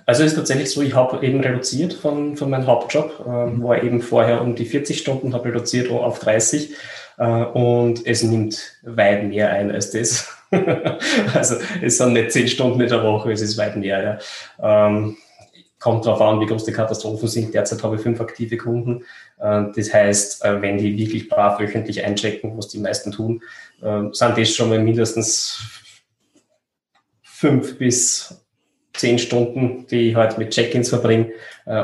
Also 0.05 0.23
es 0.23 0.31
ist 0.31 0.37
tatsächlich 0.37 0.71
so, 0.71 0.81
ich 0.81 0.95
habe 0.95 1.25
eben 1.25 1.39
reduziert 1.39 1.93
von, 1.93 2.35
von 2.35 2.49
meinem 2.49 2.65
Hauptjob, 2.65 3.25
äh, 3.25 3.45
mhm. 3.45 3.63
war 3.63 3.83
eben 3.83 4.01
vorher 4.01 4.41
um 4.41 4.55
die 4.55 4.65
40 4.65 4.97
Stunden, 4.97 5.33
habe 5.33 5.49
reduziert 5.49 5.91
auf 5.91 6.19
30 6.19 6.75
äh, 7.17 7.23
und 7.23 8.05
es 8.05 8.23
nimmt 8.23 8.79
weit 8.83 9.25
mehr 9.25 9.51
ein 9.51 9.71
als 9.71 9.91
das. 9.91 10.27
also 11.33 11.55
es 11.81 11.97
sind 11.97 12.13
nicht 12.13 12.31
10 12.31 12.47
Stunden 12.47 12.81
in 12.81 12.89
der 12.89 13.03
Woche, 13.03 13.31
es 13.31 13.41
ist 13.41 13.57
weit 13.57 13.75
mehr. 13.75 14.19
Ja. 14.59 14.87
Ähm, 14.87 15.17
kommt 15.79 16.05
darauf 16.05 16.21
an, 16.21 16.39
wie 16.41 16.45
groß 16.45 16.65
die 16.65 16.73
Katastrophen 16.73 17.27
sind. 17.27 17.53
Derzeit 17.53 17.83
habe 17.83 17.95
ich 17.95 18.01
fünf 18.01 18.19
aktive 18.19 18.57
Kunden. 18.57 19.05
Äh, 19.39 19.65
das 19.75 19.93
heißt, 19.93 20.43
äh, 20.45 20.61
wenn 20.61 20.77
die 20.77 20.97
wirklich 20.97 21.29
brav 21.29 21.59
wöchentlich 21.59 22.03
einchecken, 22.03 22.57
was 22.57 22.67
die 22.67 22.79
meisten 22.79 23.11
tun, 23.11 23.41
äh, 23.81 24.03
sind 24.11 24.37
das 24.37 24.53
schon 24.53 24.69
mal 24.69 24.79
mindestens 24.79 25.59
fünf 27.21 27.77
bis 27.77 28.45
zehn 28.93 29.17
Stunden, 29.17 29.87
die 29.87 30.09
ich 30.09 30.15
halt 30.15 30.37
mit 30.37 30.49
Check-ins 30.49 30.89
verbringe. 30.89 31.31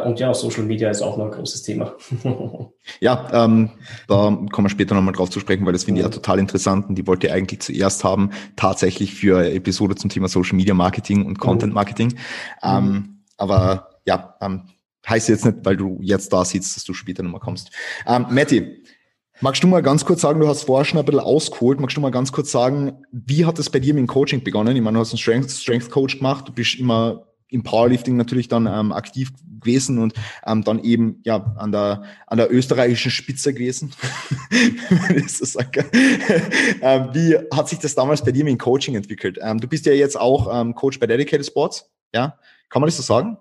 Und 0.03 0.19
ja, 0.19 0.33
Social 0.33 0.63
Media 0.63 0.89
ist 0.89 1.01
auch 1.01 1.15
noch 1.15 1.25
ein 1.25 1.31
großes 1.31 1.61
Thema. 1.61 1.93
ja, 2.99 3.27
ähm, 3.31 3.69
da 4.07 4.35
kommen 4.51 4.65
wir 4.65 4.69
später 4.69 4.95
nochmal 4.95 5.13
drauf 5.13 5.29
zu 5.29 5.39
sprechen, 5.39 5.65
weil 5.65 5.73
das 5.73 5.83
finde 5.83 6.01
ich 6.01 6.05
ja 6.05 6.09
total 6.09 6.39
interessant 6.39 6.89
und 6.89 6.95
die 6.95 7.05
wollte 7.05 7.27
ich 7.27 7.33
eigentlich 7.33 7.61
zuerst 7.61 8.03
haben, 8.03 8.31
tatsächlich 8.55 9.13
für 9.13 9.37
eine 9.37 9.51
Episode 9.51 9.95
zum 9.95 10.09
Thema 10.09 10.27
Social 10.27 10.55
Media 10.55 10.73
Marketing 10.73 11.25
und 11.25 11.39
Content 11.39 11.73
Marketing. 11.73 12.07
Mhm. 12.07 12.17
Ähm, 12.63 13.23
aber 13.37 13.91
ja, 14.05 14.35
ähm, 14.41 14.63
heißt 15.07 15.29
jetzt 15.29 15.45
nicht, 15.45 15.57
weil 15.63 15.77
du 15.77 15.99
jetzt 16.01 16.33
da 16.33 16.45
sitzt, 16.45 16.75
dass 16.75 16.83
du 16.83 16.93
später 16.93 17.23
nochmal 17.23 17.41
kommst. 17.41 17.71
Ähm, 18.07 18.27
Matti, 18.29 18.83
Magst 19.41 19.61
du 19.61 19.67
mal 19.67 19.81
ganz 19.81 20.05
kurz 20.05 20.21
sagen, 20.21 20.39
du 20.39 20.47
hast 20.47 20.63
vorher 20.63 20.85
schon 20.85 20.97
ein 20.97 21.03
bisschen 21.03 21.19
ausgeholt, 21.19 21.81
magst 21.81 21.97
du 21.97 22.01
mal 22.01 22.09
ganz 22.09 22.31
kurz 22.31 22.51
sagen, 22.51 23.05
wie 23.11 23.45
hat 23.45 23.59
es 23.59 23.69
bei 23.69 23.79
dir 23.79 23.93
mit 23.93 23.99
dem 23.99 24.07
Coaching 24.07 24.41
begonnen? 24.41 24.77
Ich 24.77 24.81
meine, 24.81 24.95
du 24.95 25.01
hast 25.01 25.11
einen 25.11 25.17
Strength, 25.17 25.51
Strength 25.51 25.89
Coach 25.89 26.19
gemacht, 26.19 26.47
du 26.47 26.53
bist 26.53 26.75
immer 26.75 27.27
im 27.49 27.61
Powerlifting 27.61 28.15
natürlich 28.15 28.47
dann 28.47 28.65
ähm, 28.65 28.93
aktiv 28.93 29.31
gewesen 29.59 29.99
und 29.99 30.13
ähm, 30.45 30.63
dann 30.63 30.81
eben 30.83 31.19
ja 31.25 31.53
an 31.57 31.73
der 31.73 32.03
an 32.27 32.37
der 32.37 32.51
österreichischen 32.51 33.11
Spitze 33.11 33.53
gewesen. 33.53 33.91
ähm, 36.81 37.09
wie 37.13 37.37
hat 37.53 37.67
sich 37.67 37.79
das 37.79 37.93
damals 37.93 38.23
bei 38.23 38.31
dir 38.31 38.45
mit 38.45 38.51
dem 38.51 38.57
Coaching 38.57 38.95
entwickelt? 38.95 39.37
Ähm, 39.41 39.59
du 39.59 39.67
bist 39.67 39.85
ja 39.85 39.93
jetzt 39.93 40.19
auch 40.19 40.61
ähm, 40.61 40.75
Coach 40.75 40.99
bei 40.99 41.07
Dedicated 41.07 41.45
Sports, 41.45 41.91
ja? 42.13 42.37
Kann 42.69 42.81
man 42.81 42.87
das 42.87 42.97
so 42.97 43.03
sagen? 43.03 43.37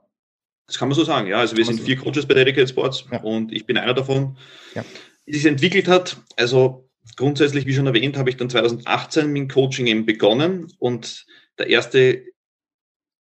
Das 0.67 0.79
kann 0.79 0.89
man 0.89 0.97
so 0.97 1.05
sagen, 1.05 1.29
ja. 1.29 1.39
Also 1.39 1.57
wir 1.57 1.65
sind 1.65 1.81
vier 1.81 1.97
Coaches 1.97 2.27
bei 2.27 2.35
Dedicated 2.35 2.71
Sports 2.71 3.05
ja. 3.11 3.21
und 3.21 3.53
ich 3.53 3.67
bin 3.67 3.77
einer 3.77 3.95
davon. 3.95 4.37
Ja 4.75 4.85
wie 5.27 5.35
sich 5.35 5.47
entwickelt 5.47 5.89
hat, 5.89 6.19
also 6.37 6.89
grundsätzlich, 7.17 7.67
wie 7.67 7.75
schon 7.75 7.87
erwähnt, 7.87 8.17
habe 8.17 8.31
ich 8.31 8.37
dann 8.37 8.51
2018 8.51 9.33
mit 9.33 9.43
dem 9.43 9.49
Coaching 9.49 9.87
eben 9.87 10.07
begonnen 10.07 10.73
und 10.79 11.27
der 11.59 11.69
erste 11.69 12.25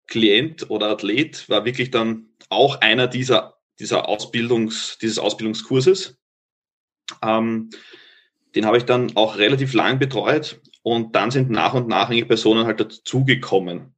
Klient 0.07 0.71
oder 0.71 0.89
Athlet 0.89 1.49
war 1.49 1.65
wirklich 1.65 1.91
dann 1.91 2.31
auch 2.49 2.81
einer 2.81 3.07
dieser, 3.07 3.59
dieser 3.79 4.09
Ausbildungs, 4.09 4.99
dieses 5.01 5.19
Ausbildungskurses. 5.19 6.19
Ähm, 7.23 7.71
den 8.55 8.67
habe 8.67 8.79
ich 8.79 8.85
dann 8.85 9.17
auch 9.17 9.37
relativ 9.37 9.75
lang 9.75 9.99
betreut 9.99 10.61
und 10.83 11.15
dann 11.15 11.31
sind 11.31 11.51
nach 11.51 11.75
und 11.75 11.87
nach 11.87 12.11
eigentlich 12.11 12.27
Personen 12.27 12.67
halt 12.67 12.81
dazugekommen. 12.81 13.95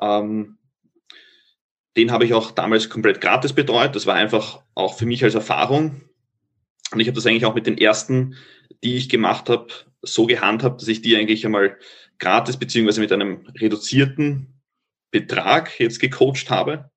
Ähm, 0.00 0.55
den 1.96 2.10
habe 2.10 2.24
ich 2.24 2.34
auch 2.34 2.50
damals 2.50 2.90
komplett 2.90 3.20
gratis 3.20 3.52
betreut. 3.52 3.96
Das 3.96 4.06
war 4.06 4.14
einfach 4.14 4.62
auch 4.74 4.98
für 4.98 5.06
mich 5.06 5.24
als 5.24 5.34
Erfahrung. 5.34 6.02
Und 6.92 7.00
ich 7.00 7.08
habe 7.08 7.16
das 7.16 7.26
eigentlich 7.26 7.46
auch 7.46 7.54
mit 7.54 7.66
den 7.66 7.78
ersten, 7.78 8.36
die 8.84 8.96
ich 8.96 9.08
gemacht 9.08 9.48
habe, 9.48 9.68
so 10.02 10.26
gehandhabt, 10.26 10.80
dass 10.80 10.88
ich 10.88 11.02
die 11.02 11.16
eigentlich 11.16 11.44
einmal 11.44 11.78
gratis 12.18 12.56
beziehungsweise 12.56 13.00
mit 13.00 13.12
einem 13.12 13.46
reduzierten 13.58 14.60
Betrag 15.10 15.80
jetzt 15.80 15.98
gecoacht 16.00 16.50
habe, 16.50 16.90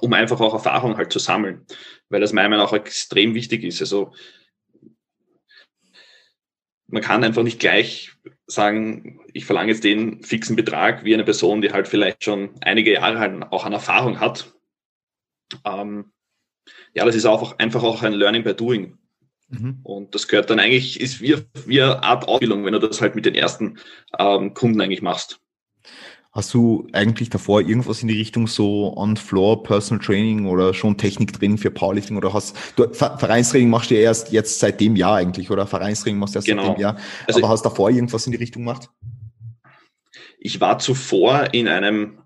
um 0.00 0.12
einfach 0.12 0.40
auch 0.40 0.54
Erfahrung 0.54 0.96
halt 0.96 1.12
zu 1.12 1.18
sammeln, 1.18 1.64
weil 2.08 2.20
das 2.20 2.32
meiner 2.32 2.48
Meinung 2.48 2.64
nach 2.64 2.72
auch 2.72 2.76
extrem 2.76 3.34
wichtig 3.34 3.64
ist. 3.64 3.80
Also 3.80 4.12
man 6.90 7.02
kann 7.02 7.24
einfach 7.24 7.42
nicht 7.42 7.60
gleich 7.60 8.12
sagen, 8.46 9.20
ich 9.32 9.44
verlange 9.44 9.70
jetzt 9.70 9.84
den 9.84 10.22
fixen 10.22 10.56
Betrag 10.56 11.04
wie 11.04 11.14
eine 11.14 11.24
Person, 11.24 11.62
die 11.62 11.72
halt 11.72 11.88
vielleicht 11.88 12.24
schon 12.24 12.50
einige 12.60 12.92
Jahre 12.92 13.18
halt 13.18 13.42
auch 13.52 13.64
an 13.64 13.72
Erfahrung 13.72 14.20
hat. 14.20 14.52
Ähm, 15.64 16.12
ja, 16.94 17.04
das 17.04 17.14
ist 17.14 17.26
auch 17.26 17.58
einfach 17.58 17.82
auch 17.82 18.02
ein 18.02 18.12
Learning 18.12 18.42
by 18.42 18.54
Doing. 18.54 18.98
Mhm. 19.48 19.80
Und 19.82 20.14
das 20.14 20.28
gehört 20.28 20.50
dann 20.50 20.60
eigentlich, 20.60 21.00
ist 21.00 21.20
wie, 21.20 21.36
wie 21.66 21.82
eine 21.82 22.02
Art 22.02 22.26
Ausbildung, 22.28 22.64
wenn 22.64 22.72
du 22.72 22.78
das 22.78 23.00
halt 23.00 23.14
mit 23.14 23.26
den 23.26 23.34
ersten 23.34 23.78
ähm, 24.18 24.54
Kunden 24.54 24.80
eigentlich 24.80 25.02
machst. 25.02 25.40
Hast 26.32 26.54
du 26.54 26.86
eigentlich 26.92 27.28
davor 27.28 27.60
irgendwas 27.60 28.02
in 28.02 28.08
die 28.08 28.16
Richtung 28.18 28.46
so 28.46 28.96
On-Floor 28.96 29.64
Personal 29.64 30.04
Training 30.04 30.46
oder 30.46 30.72
schon 30.74 30.96
Techniktraining 30.96 31.58
für 31.58 31.72
Powerlifting 31.72 32.16
oder 32.16 32.32
hast 32.32 32.56
du 32.76 32.88
Vereinstraining 32.92 33.68
machst 33.68 33.90
du 33.90 33.96
ja 33.96 34.02
erst 34.02 34.30
jetzt 34.30 34.60
seit 34.60 34.80
dem 34.80 34.94
Jahr 34.94 35.16
eigentlich 35.16 35.50
oder 35.50 35.66
Vereinstraining 35.66 36.20
machst 36.20 36.36
du 36.36 36.38
erst 36.38 36.46
genau. 36.46 36.66
seit 36.66 36.76
dem 36.76 36.80
Jahr. 36.80 36.98
Also 37.26 37.40
Aber 37.40 37.48
hast 37.48 37.64
du 37.64 37.68
davor 37.68 37.90
irgendwas 37.90 38.26
in 38.26 38.32
die 38.32 38.38
Richtung 38.38 38.62
gemacht? 38.62 38.88
Ich 40.38 40.60
war 40.60 40.78
zuvor 40.78 41.52
in 41.52 41.66
einem 41.66 42.22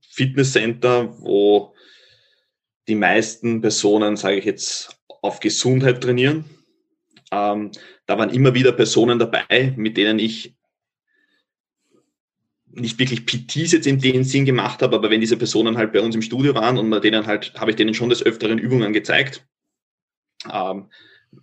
Fitnesscenter, 0.00 1.20
wo 1.20 1.74
die 2.88 2.94
meisten 2.94 3.60
Personen, 3.60 4.16
sage 4.16 4.36
ich 4.36 4.44
jetzt, 4.46 4.98
auf 5.22 5.40
Gesundheit 5.40 6.02
trainieren. 6.02 6.46
Ähm, 7.30 7.70
da 8.06 8.18
waren 8.18 8.30
immer 8.30 8.54
wieder 8.54 8.72
Personen 8.72 9.18
dabei, 9.18 9.74
mit 9.76 9.96
denen 9.96 10.18
ich 10.18 10.56
nicht 12.72 12.98
wirklich 12.98 13.26
PTs 13.26 13.72
jetzt 13.72 13.86
in 13.86 13.98
dem 13.98 14.24
Sinn 14.24 14.44
gemacht 14.44 14.82
habe, 14.82 14.96
aber 14.96 15.10
wenn 15.10 15.20
diese 15.20 15.36
Personen 15.36 15.76
halt 15.76 15.92
bei 15.92 16.00
uns 16.00 16.14
im 16.14 16.22
Studio 16.22 16.54
waren 16.54 16.78
und 16.78 17.02
denen 17.02 17.26
halt, 17.26 17.52
habe 17.58 17.70
ich 17.70 17.76
denen 17.76 17.94
schon 17.94 18.10
des 18.10 18.22
Öfteren 18.22 18.58
Übungen 18.58 18.92
gezeigt. 18.92 19.46
Ähm, 20.50 20.86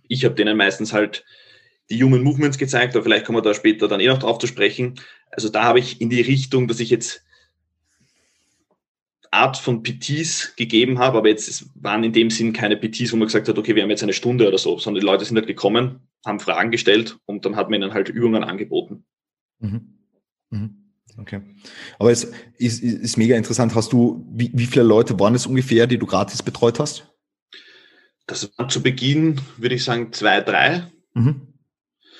ich 0.08 0.24
habe 0.24 0.34
denen 0.34 0.56
meistens 0.56 0.92
halt 0.92 1.24
die 1.90 2.02
Human 2.02 2.22
Movements 2.22 2.58
gezeigt, 2.58 2.94
aber 2.94 3.04
vielleicht 3.04 3.24
kommen 3.24 3.38
wir 3.38 3.42
da 3.42 3.54
später 3.54 3.88
dann 3.88 4.00
eh 4.00 4.06
noch 4.06 4.18
drauf 4.18 4.38
zu 4.38 4.46
sprechen. 4.46 5.00
Also 5.30 5.48
da 5.48 5.64
habe 5.64 5.78
ich 5.78 6.00
in 6.00 6.10
die 6.10 6.20
Richtung, 6.20 6.68
dass 6.68 6.80
ich 6.80 6.90
jetzt 6.90 7.24
Art 9.30 9.58
von 9.58 9.82
PTs 9.82 10.56
gegeben 10.56 10.98
habe, 10.98 11.18
aber 11.18 11.28
jetzt 11.28 11.68
waren 11.74 12.04
in 12.04 12.12
dem 12.12 12.30
Sinn 12.30 12.52
keine 12.52 12.76
PTs, 12.76 13.12
wo 13.12 13.16
man 13.16 13.28
gesagt 13.28 13.48
hat, 13.48 13.58
okay, 13.58 13.74
wir 13.74 13.82
haben 13.82 13.90
jetzt 13.90 14.02
eine 14.02 14.14
Stunde 14.14 14.48
oder 14.48 14.58
so, 14.58 14.78
sondern 14.78 15.00
die 15.00 15.06
Leute 15.06 15.24
sind 15.24 15.36
halt 15.36 15.46
gekommen, 15.46 16.08
haben 16.24 16.40
Fragen 16.40 16.70
gestellt 16.70 17.18
und 17.26 17.44
dann 17.44 17.56
hat 17.56 17.68
man 17.68 17.82
ihnen 17.82 17.92
halt 17.92 18.08
Übungen 18.08 18.42
angeboten. 18.42 19.04
Mhm. 19.58 19.98
Mhm. 20.50 20.87
Okay. 21.18 21.40
Aber 21.98 22.12
es 22.12 22.24
ist, 22.58 22.82
ist, 22.82 22.82
ist 22.82 23.16
mega 23.16 23.36
interessant. 23.36 23.74
Hast 23.74 23.92
du, 23.92 24.24
wie, 24.30 24.50
wie 24.54 24.66
viele 24.66 24.84
Leute 24.84 25.18
waren 25.18 25.34
es 25.34 25.46
ungefähr, 25.46 25.86
die 25.86 25.98
du 25.98 26.06
gratis 26.06 26.42
betreut 26.42 26.78
hast? 26.78 27.08
Das 28.26 28.50
waren 28.56 28.68
zu 28.68 28.82
Beginn, 28.82 29.40
würde 29.56 29.74
ich 29.74 29.84
sagen, 29.84 30.12
zwei, 30.12 30.40
drei. 30.40 30.86
Mhm. 31.14 31.48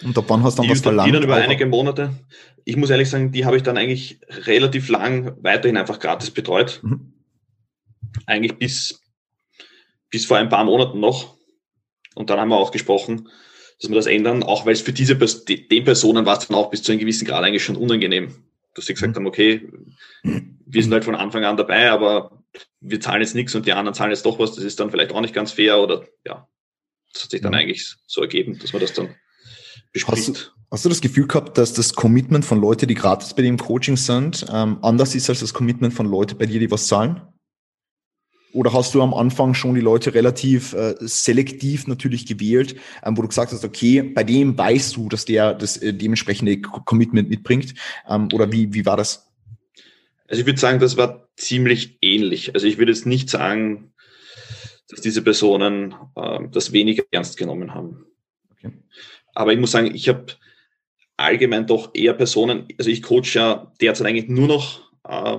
Und 0.02 0.16
ab 0.16 0.24
wann 0.28 0.42
hast 0.42 0.58
du 0.58 0.62
dann 0.62 0.68
die, 0.68 0.72
was 0.72 0.80
verlangt? 0.80 1.08
Die 1.08 1.12
dann 1.12 1.22
über 1.22 1.36
einige 1.36 1.66
Monate. 1.66 2.14
Ich 2.64 2.76
muss 2.76 2.90
ehrlich 2.90 3.08
sagen, 3.08 3.30
die 3.30 3.44
habe 3.44 3.56
ich 3.56 3.62
dann 3.62 3.76
eigentlich 3.76 4.20
relativ 4.46 4.88
lang 4.88 5.36
weiterhin 5.42 5.76
einfach 5.76 5.98
gratis 5.98 6.30
betreut. 6.30 6.80
Mhm. 6.82 7.12
Eigentlich 8.26 8.58
bis, 8.58 9.00
bis 10.10 10.24
vor 10.24 10.38
ein 10.38 10.48
paar 10.48 10.64
Monaten 10.64 10.98
noch. 10.98 11.36
Und 12.14 12.30
dann 12.30 12.40
haben 12.40 12.48
wir 12.48 12.56
auch 12.56 12.72
gesprochen, 12.72 13.28
dass 13.80 13.90
wir 13.90 13.96
das 13.96 14.06
ändern, 14.06 14.42
auch 14.42 14.66
weil 14.66 14.72
es 14.72 14.80
für 14.80 14.92
diese 14.92 15.14
den 15.14 15.84
Personen 15.84 16.26
war 16.26 16.38
es 16.38 16.48
dann 16.48 16.56
auch 16.56 16.70
bis 16.70 16.82
zu 16.82 16.90
einem 16.90 17.00
gewissen 17.00 17.26
Grad 17.26 17.44
eigentlich 17.44 17.62
schon 17.62 17.76
unangenehm. 17.76 18.34
Dass 18.74 18.86
sie 18.86 18.94
gesagt 18.94 19.12
mhm. 19.12 19.16
haben, 19.16 19.26
okay, 19.26 19.68
wir 20.22 20.82
sind 20.82 20.92
halt 20.92 21.04
von 21.04 21.14
Anfang 21.14 21.44
an 21.44 21.56
dabei, 21.56 21.90
aber 21.90 22.44
wir 22.80 23.00
zahlen 23.00 23.22
jetzt 23.22 23.34
nichts 23.34 23.54
und 23.54 23.66
die 23.66 23.72
anderen 23.72 23.94
zahlen 23.94 24.10
jetzt 24.10 24.26
doch 24.26 24.38
was, 24.38 24.54
das 24.54 24.64
ist 24.64 24.78
dann 24.80 24.90
vielleicht 24.90 25.12
auch 25.12 25.20
nicht 25.20 25.34
ganz 25.34 25.52
fair 25.52 25.78
oder 25.78 26.06
ja, 26.24 26.48
das 27.12 27.24
hat 27.24 27.30
sich 27.30 27.40
dann 27.40 27.52
mhm. 27.52 27.58
eigentlich 27.58 27.96
so 28.06 28.20
ergeben, 28.20 28.58
dass 28.58 28.72
wir 28.72 28.80
das 28.80 28.92
dann 28.92 29.14
bespricht. 29.92 30.28
Hast, 30.28 30.54
hast, 30.70 30.84
du 30.84 30.88
das 30.88 31.00
Gefühl 31.00 31.26
gehabt, 31.26 31.58
dass 31.58 31.72
das 31.72 31.94
Commitment 31.94 32.44
von 32.44 32.60
Leuten, 32.60 32.86
die 32.86 32.94
gratis 32.94 33.34
bei 33.34 33.42
dir 33.42 33.48
im 33.48 33.58
Coaching 33.58 33.96
sind, 33.96 34.46
ähm, 34.52 34.78
anders 34.82 35.14
ist 35.14 35.28
als 35.28 35.40
das 35.40 35.54
Commitment 35.54 35.94
von 35.94 36.06
Leuten 36.06 36.36
bei 36.38 36.46
dir, 36.46 36.60
die 36.60 36.70
was 36.70 36.86
zahlen? 36.86 37.22
Oder 38.52 38.72
hast 38.72 38.94
du 38.94 39.02
am 39.02 39.12
Anfang 39.12 39.54
schon 39.54 39.74
die 39.74 39.80
Leute 39.80 40.14
relativ 40.14 40.72
äh, 40.72 40.94
selektiv 41.00 41.86
natürlich 41.86 42.26
gewählt, 42.26 42.76
ähm, 43.04 43.16
wo 43.16 43.22
du 43.22 43.28
gesagt 43.28 43.52
hast, 43.52 43.64
okay, 43.64 44.02
bei 44.02 44.24
dem 44.24 44.56
weißt 44.56 44.96
du, 44.96 45.08
dass 45.08 45.24
der 45.24 45.54
das 45.54 45.76
äh, 45.76 45.92
dementsprechende 45.92 46.60
Commitment 46.60 47.28
mitbringt? 47.28 47.74
Ähm, 48.08 48.28
oder 48.32 48.50
wie, 48.50 48.72
wie 48.72 48.86
war 48.86 48.96
das? 48.96 49.30
Also 50.28 50.40
ich 50.40 50.46
würde 50.46 50.60
sagen, 50.60 50.78
das 50.78 50.96
war 50.96 51.28
ziemlich 51.36 51.98
ähnlich. 52.02 52.54
Also 52.54 52.66
ich 52.66 52.78
würde 52.78 52.92
jetzt 52.92 53.06
nicht 53.06 53.30
sagen, 53.30 53.92
dass 54.88 55.00
diese 55.00 55.22
Personen 55.22 55.94
äh, 56.16 56.40
das 56.50 56.72
weniger 56.72 57.04
ernst 57.10 57.36
genommen 57.36 57.74
haben. 57.74 58.06
Okay. 58.52 58.72
Aber 59.34 59.52
ich 59.52 59.58
muss 59.58 59.70
sagen, 59.70 59.94
ich 59.94 60.08
habe 60.08 60.26
allgemein 61.16 61.66
doch 61.66 61.90
eher 61.94 62.14
Personen, 62.14 62.66
also 62.78 62.90
ich 62.90 63.02
coach 63.02 63.34
ja 63.34 63.72
derzeit 63.80 64.06
eigentlich 64.06 64.28
nur 64.28 64.48
noch 64.48 64.92
äh, 65.04 65.38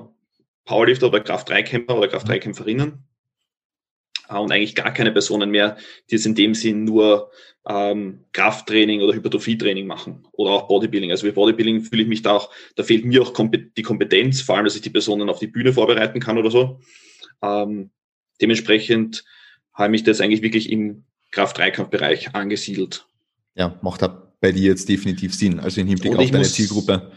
Powerlifter 0.69 1.07
oder 1.07 1.19
Kraft-3-Kämpfer 1.19 1.97
oder 1.97 2.07
Kraft-3-Kämpferinnen 2.07 3.03
äh, 4.29 4.38
und 4.38 4.51
eigentlich 4.51 4.75
gar 4.75 4.93
keine 4.93 5.11
Personen 5.11 5.49
mehr, 5.49 5.77
die 6.11 6.15
es 6.15 6.27
in 6.27 6.35
dem 6.35 6.53
Sinn 6.53 6.83
nur 6.83 7.31
ähm, 7.67 8.25
Krafttraining 8.33 9.01
oder 9.01 9.15
Hypertrophietraining 9.15 9.88
machen 9.88 10.27
oder 10.31 10.51
auch 10.51 10.67
Bodybuilding. 10.67 11.09
Also 11.09 11.25
bei 11.25 11.33
Bodybuilding 11.33 11.81
fühle 11.81 12.03
ich 12.03 12.07
mich 12.07 12.21
da 12.21 12.33
auch, 12.33 12.53
da 12.75 12.83
fehlt 12.83 13.03
mir 13.03 13.23
auch 13.23 13.33
die 13.75 13.81
Kompetenz, 13.81 14.41
vor 14.41 14.57
allem, 14.57 14.65
dass 14.65 14.75
ich 14.75 14.83
die 14.83 14.91
Personen 14.91 15.27
auf 15.27 15.39
die 15.39 15.47
Bühne 15.47 15.73
vorbereiten 15.73 16.19
kann 16.19 16.38
oder 16.38 16.51
so. 16.51 16.79
Ähm, 17.41 17.89
dementsprechend 18.39 19.25
habe 19.73 19.88
ich 19.88 19.91
mich 19.91 20.03
das 20.03 20.21
eigentlich 20.21 20.43
wirklich 20.43 20.71
im 20.71 21.03
Kraft-3-Kampfbereich 21.31 22.35
angesiedelt. 22.35 23.07
Ja, 23.55 23.79
macht 23.81 24.03
da 24.03 24.31
bei 24.39 24.51
dir 24.51 24.69
jetzt 24.69 24.88
definitiv 24.88 25.33
Sinn, 25.33 25.59
also 25.59 25.81
im 25.81 25.88
Hinblick 25.88 26.15
auf 26.15 26.25
deine 26.25 26.38
muss, 26.38 26.53
Zielgruppe. 26.53 27.11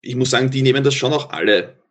Ich 0.00 0.14
muss 0.14 0.30
sagen, 0.30 0.48
die 0.48 0.62
nehmen 0.62 0.84
das 0.84 0.94
schon 0.94 1.12
auch 1.12 1.30
alle 1.30 1.82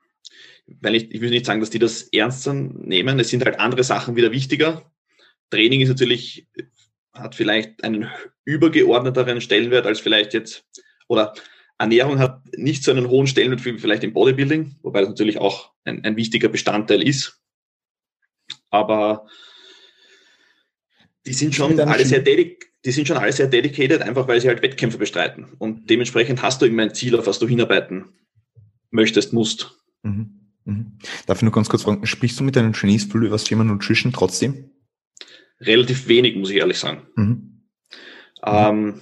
weil 0.81 0.95
ich, 0.95 1.11
ich 1.11 1.21
will 1.21 1.29
nicht 1.29 1.45
sagen, 1.45 1.59
dass 1.59 1.69
die 1.69 1.79
das 1.79 2.03
ernster 2.03 2.53
nehmen. 2.53 3.19
Es 3.19 3.29
sind 3.29 3.43
halt 3.43 3.59
andere 3.59 3.83
Sachen 3.83 4.15
wieder 4.15 4.31
wichtiger. 4.31 4.91
Training 5.49 5.81
ist 5.81 5.89
natürlich, 5.89 6.47
hat 7.13 7.35
vielleicht 7.35 7.83
einen 7.83 8.09
übergeordneteren 8.45 9.41
Stellenwert 9.41 9.85
als 9.85 9.99
vielleicht 9.99 10.33
jetzt, 10.33 10.65
oder 11.07 11.33
Ernährung 11.77 12.19
hat 12.19 12.41
nicht 12.55 12.83
so 12.83 12.91
einen 12.91 13.09
hohen 13.09 13.27
Stellenwert 13.27 13.65
wie 13.65 13.77
vielleicht 13.79 14.03
im 14.03 14.13
Bodybuilding, 14.13 14.75
wobei 14.81 15.01
das 15.01 15.09
natürlich 15.09 15.39
auch 15.39 15.71
ein, 15.83 16.03
ein 16.05 16.15
wichtiger 16.15 16.47
Bestandteil 16.47 17.01
ist. 17.01 17.41
Aber 18.69 19.27
die 21.25 21.33
sind 21.33 21.53
schon 21.53 21.79
alle 21.79 22.05
sehr 22.05 22.21
dedicated 22.21 22.71
die 22.85 22.91
sind 22.91 23.07
schon 23.07 23.17
alle 23.17 23.31
sehr 23.31 23.47
dedicated, 23.47 24.01
einfach 24.01 24.27
weil 24.27 24.41
sie 24.41 24.47
halt 24.47 24.61
Wettkämpfe 24.61 24.97
bestreiten. 24.97 25.45
Und 25.59 25.89
dementsprechend 25.89 26.41
hast 26.41 26.61
du 26.61 26.65
immer 26.65 26.83
ein 26.83 26.95
Ziel, 26.95 27.15
auf 27.15 27.27
was 27.27 27.39
du 27.39 27.47
hinarbeiten 27.47 28.05
möchtest, 28.89 29.33
musst. 29.33 29.77
Mhm. 30.03 30.40
Mhm. 30.65 30.97
Darf 31.25 31.37
ich 31.37 31.43
nur 31.43 31.51
ganz 31.51 31.69
kurz 31.69 31.83
fragen, 31.83 32.05
sprichst 32.05 32.39
du 32.39 32.43
mit 32.43 32.55
deinen 32.55 32.73
Trainees 32.73 33.05
viel 33.05 33.21
über 33.21 33.31
das 33.31 33.43
Thema 33.43 33.63
Nutrition 33.63 34.13
trotzdem? 34.13 34.71
Relativ 35.59 36.07
wenig, 36.07 36.35
muss 36.35 36.49
ich 36.49 36.57
ehrlich 36.57 36.79
sagen. 36.79 37.07
Mhm. 37.15 37.63
Ähm, 38.43 39.01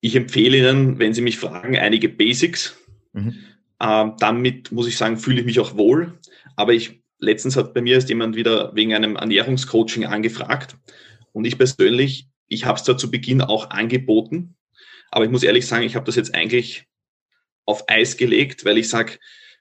ich 0.00 0.16
empfehle 0.16 0.58
Ihnen, 0.58 0.98
wenn 0.98 1.14
Sie 1.14 1.22
mich 1.22 1.38
fragen, 1.38 1.76
einige 1.76 2.08
Basics. 2.08 2.76
Mhm. 3.12 3.34
Ähm, 3.80 4.14
damit 4.18 4.72
muss 4.72 4.88
ich 4.88 4.96
sagen, 4.96 5.18
fühle 5.18 5.40
ich 5.40 5.46
mich 5.46 5.60
auch 5.60 5.76
wohl. 5.76 6.18
Aber 6.56 6.72
ich, 6.72 7.02
letztens 7.18 7.56
hat 7.56 7.74
bei 7.74 7.80
mir 7.80 7.94
erst 7.94 8.08
jemand 8.08 8.36
wieder 8.36 8.74
wegen 8.74 8.94
einem 8.94 9.16
Ernährungscoaching 9.16 10.06
angefragt. 10.06 10.76
Und 11.32 11.44
ich 11.44 11.58
persönlich, 11.58 12.28
ich 12.48 12.64
habe 12.64 12.78
es 12.78 12.84
da 12.84 12.96
zu 12.96 13.10
Beginn 13.10 13.42
auch 13.42 13.70
angeboten. 13.70 14.56
Aber 15.10 15.24
ich 15.24 15.30
muss 15.30 15.42
ehrlich 15.42 15.66
sagen, 15.66 15.84
ich 15.84 15.94
habe 15.94 16.06
das 16.06 16.16
jetzt 16.16 16.34
eigentlich 16.34 16.86
auf 17.64 17.84
Eis 17.88 18.16
gelegt, 18.16 18.64
weil 18.64 18.78
ich 18.78 18.88
sage, 18.88 19.18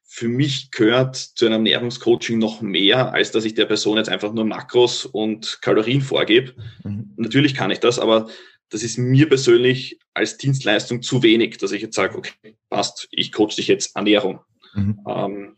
für 0.09 0.29
mich 0.29 0.71
gehört 0.71 1.17
zu 1.17 1.45
einem 1.45 1.65
Ernährungscoaching 1.65 2.39
noch 2.39 2.61
mehr, 2.61 3.13
als 3.13 3.31
dass 3.31 3.43
ich 3.43 3.55
der 3.55 3.65
Person 3.65 3.97
jetzt 3.97 4.07
einfach 4.07 4.31
nur 4.31 4.45
Makros 4.45 5.05
und 5.05 5.59
Kalorien 5.61 6.01
vorgebe. 6.01 6.55
Mhm. 6.83 7.11
Natürlich 7.17 7.53
kann 7.53 7.71
ich 7.71 7.81
das, 7.81 7.99
aber 7.99 8.29
das 8.69 8.83
ist 8.83 8.97
mir 8.97 9.27
persönlich 9.27 9.99
als 10.13 10.37
Dienstleistung 10.37 11.01
zu 11.01 11.23
wenig, 11.23 11.57
dass 11.57 11.73
ich 11.73 11.81
jetzt 11.81 11.95
sage, 11.95 12.17
okay, 12.17 12.55
passt, 12.69 13.09
ich 13.11 13.33
coach 13.33 13.57
dich 13.57 13.67
jetzt 13.67 13.97
Ernährung. 13.97 14.39
Mhm. 14.73 14.99
Ähm, 15.07 15.57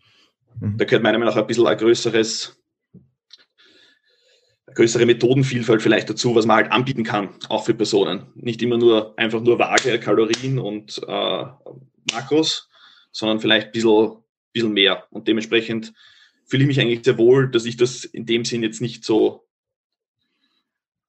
mhm. 0.60 0.77
Da 0.77 0.86
gehört 0.86 1.03
meiner 1.03 1.20
Meinung 1.20 1.34
nach 1.36 1.41
ein 1.41 1.48
bisschen 1.48 1.68
ein 1.68 1.77
größeres, 1.77 2.60
eine 2.94 4.74
größere 4.74 5.06
Methodenvielfalt 5.06 5.84
vielleicht 5.84 6.10
dazu, 6.10 6.34
was 6.34 6.48
man 6.48 6.58
halt 6.58 6.72
anbieten 6.72 7.03
kann, 7.03 7.29
auch 7.50 7.65
für 7.65 7.75
Personen. 7.75 8.25
Nicht 8.34 8.63
immer 8.63 8.79
nur 8.79 9.17
einfach 9.17 9.41
nur 9.41 9.60
Waage, 9.60 10.00
Kalorien 10.00 10.58
und 10.58 11.00
äh, 11.08 11.45
Makros, 12.13 12.67
sondern 13.12 13.39
vielleicht 13.39 13.67
ein 13.67 13.71
bisschen 13.74 14.24
bisschen 14.54 14.74
mehr. 14.74 15.06
Und 15.10 15.28
dementsprechend 15.28 15.94
fühle 16.46 16.64
ich 16.64 16.68
mich 16.68 16.80
eigentlich 16.80 17.04
sehr 17.04 17.18
wohl, 17.18 17.50
dass 17.50 17.66
ich 17.66 17.78
das 17.78 18.04
in 18.04 18.26
dem 18.26 18.46
Sinn 18.46 18.64
jetzt 18.64 18.82
nicht 18.82 19.04
so 19.06 19.48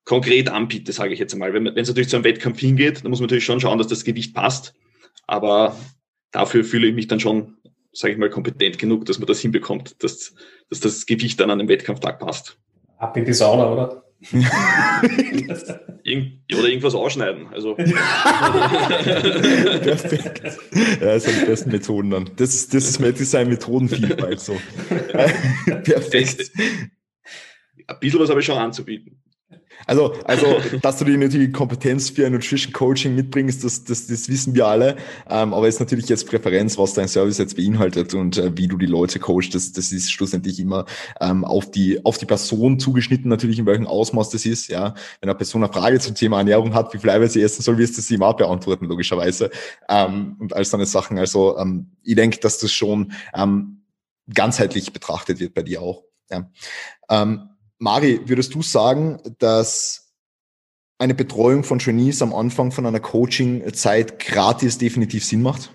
konkret 0.05 0.49
anbiete, 0.49 0.93
sage 0.93 1.13
ich 1.13 1.19
jetzt 1.19 1.33
einmal. 1.33 1.53
Wenn, 1.55 1.67
es 1.67 1.89
natürlich 1.89 2.09
zu 2.09 2.17
einem 2.17 2.25
Wettkampf 2.25 2.59
hingeht, 2.59 3.05
dann 3.05 3.11
muss 3.11 3.21
man 3.21 3.27
natürlich 3.27 3.45
schon 3.45 3.61
schauen, 3.61 3.79
dass 3.79 3.87
das 3.87 4.05
Gewicht 4.05 4.35
passt. 4.35 4.75
Aber 5.27 5.77
dafür 6.31 6.65
fühle 6.65 6.89
ich 6.89 6.95
mich 6.95 7.07
dann 7.07 7.21
schon, 7.21 7.59
sage 7.93 8.13
ich 8.13 8.19
mal, 8.19 8.31
kompetent 8.31 8.79
genug, 8.79 9.05
dass 9.05 9.19
man 9.19 9.27
das 9.27 9.41
hinbekommt, 9.41 10.03
dass, 10.03 10.35
dass 10.69 10.81
das 10.81 11.07
Gewicht 11.07 11.41
dann 11.41 11.51
an 11.51 11.61
einem 11.61 11.69
Wettkampftag 11.69 12.19
passt. 12.19 12.59
Ab 12.99 13.17
in 13.17 13.25
die 13.25 13.33
Sauna, 13.33 13.73
oder? 13.73 14.10
Irgend, 16.03 16.43
oder 16.53 16.69
irgendwas 16.69 16.95
ausschneiden. 16.95 17.47
Also. 17.49 17.75
Perfekt. 17.75 18.03
Ja, 21.01 21.15
das 21.15 21.25
sind 21.25 21.41
die 21.41 21.47
besten 21.47 21.71
Methoden 21.71 22.11
dann. 22.11 22.31
Das 22.37 22.55
ist, 22.55 22.75
das 22.75 22.85
ist 22.85 23.01
Design 23.01 23.49
Methodenvielfalt 23.49 24.41
so. 24.41 24.61
Perfekt. 25.85 26.53
Ein 27.87 27.97
bisschen 27.99 28.21
was 28.21 28.29
habe 28.29 28.41
ich 28.41 28.47
schon 28.47 28.59
anzubieten. 28.59 29.23
Also, 29.87 30.15
also, 30.25 30.47
dass 30.83 30.99
du 30.99 31.05
die 31.05 31.17
natürlich 31.17 31.53
Kompetenz 31.53 32.11
für 32.11 32.27
ein 32.27 32.33
Nutrition 32.33 32.73
Coaching 32.73 33.15
mitbringst, 33.15 33.65
das, 33.65 33.85
das, 33.85 34.07
das 34.07 34.29
wissen 34.29 34.55
wir 34.55 34.67
alle. 34.67 34.97
Ähm, 35.29 35.55
aber 35.55 35.69
ist 35.69 35.81
natürlich 35.81 36.09
jetzt 36.09 36.27
Präferenz, 36.27 36.79
was 36.79 36.95
dein 36.95 37.09
Service 37.09 37.39
jetzt 37.39 37.57
beinhaltet 37.57 38.15
und 38.15 38.39
äh, 38.39 38.57
wie 38.57 38.69
du 38.69 38.77
die 38.77 38.87
Leute 38.87 39.19
coachst, 39.19 39.55
das, 39.55 39.73
das 39.73 39.93
ist 39.93 40.13
schlussendlich 40.13 40.59
immer 40.61 40.87
ähm, 41.21 41.45
auf 41.45 41.71
die, 41.71 42.05
auf 42.05 42.19
die 42.19 42.27
Person 42.27 42.79
zugeschnitten, 42.79 43.29
natürlich 43.29 43.59
in 43.59 43.67
welchem 43.67 43.87
Ausmaß 43.87 44.31
das 44.31 44.47
ist. 44.47 44.69
Ja, 44.69 44.95
wenn 45.21 45.29
eine 45.29 45.37
Person 45.37 45.63
eine 45.63 45.73
Frage 45.73 45.99
zum 45.99 46.15
Thema 46.15 46.39
Ernährung 46.39 46.75
hat, 46.75 46.93
wie 46.95 46.99
viel 46.99 47.11
Eiweiß 47.11 47.33
sie 47.33 47.43
essen 47.43 47.63
soll, 47.63 47.79
wirst 47.79 47.97
du 47.99 48.03
sie 48.03 48.15
immer 48.15 48.33
beantworten, 48.35 48.87
logischerweise. 48.87 49.51
Ähm, 49.89 50.37
und 50.39 50.55
all 50.55 50.65
so 50.65 50.77
eine 50.77 50.87
Sachen. 50.87 51.19
Also, 51.19 51.59
ähm, 51.59 51.91
ich 52.03 52.17
denke, 52.17 52.39
dass 52.39 52.59
das 52.59 52.73
schon 52.73 53.13
ähm, 53.35 53.83
ganzheitlich 54.33 54.93
betrachtet 54.93 55.41
wird 55.41 55.55
bei 55.55 55.63
dir 55.63 55.83
auch. 55.83 56.05
Ja. 56.31 56.49
Ähm, 57.09 57.50
Mari, 57.83 58.21
würdest 58.27 58.55
du 58.55 58.63
sagen, 58.63 59.19
dass 59.39 60.13
eine 60.99 61.15
Betreuung 61.15 61.65
von 61.65 61.79
Trainees 61.79 62.21
am 62.21 62.35
Anfang 62.35 62.73
von 62.73 62.85
einer 62.85 63.01
Coaching-Zeit 63.01 64.19
gratis 64.19 64.77
definitiv 64.77 65.25
Sinn 65.25 65.41
macht? 65.41 65.71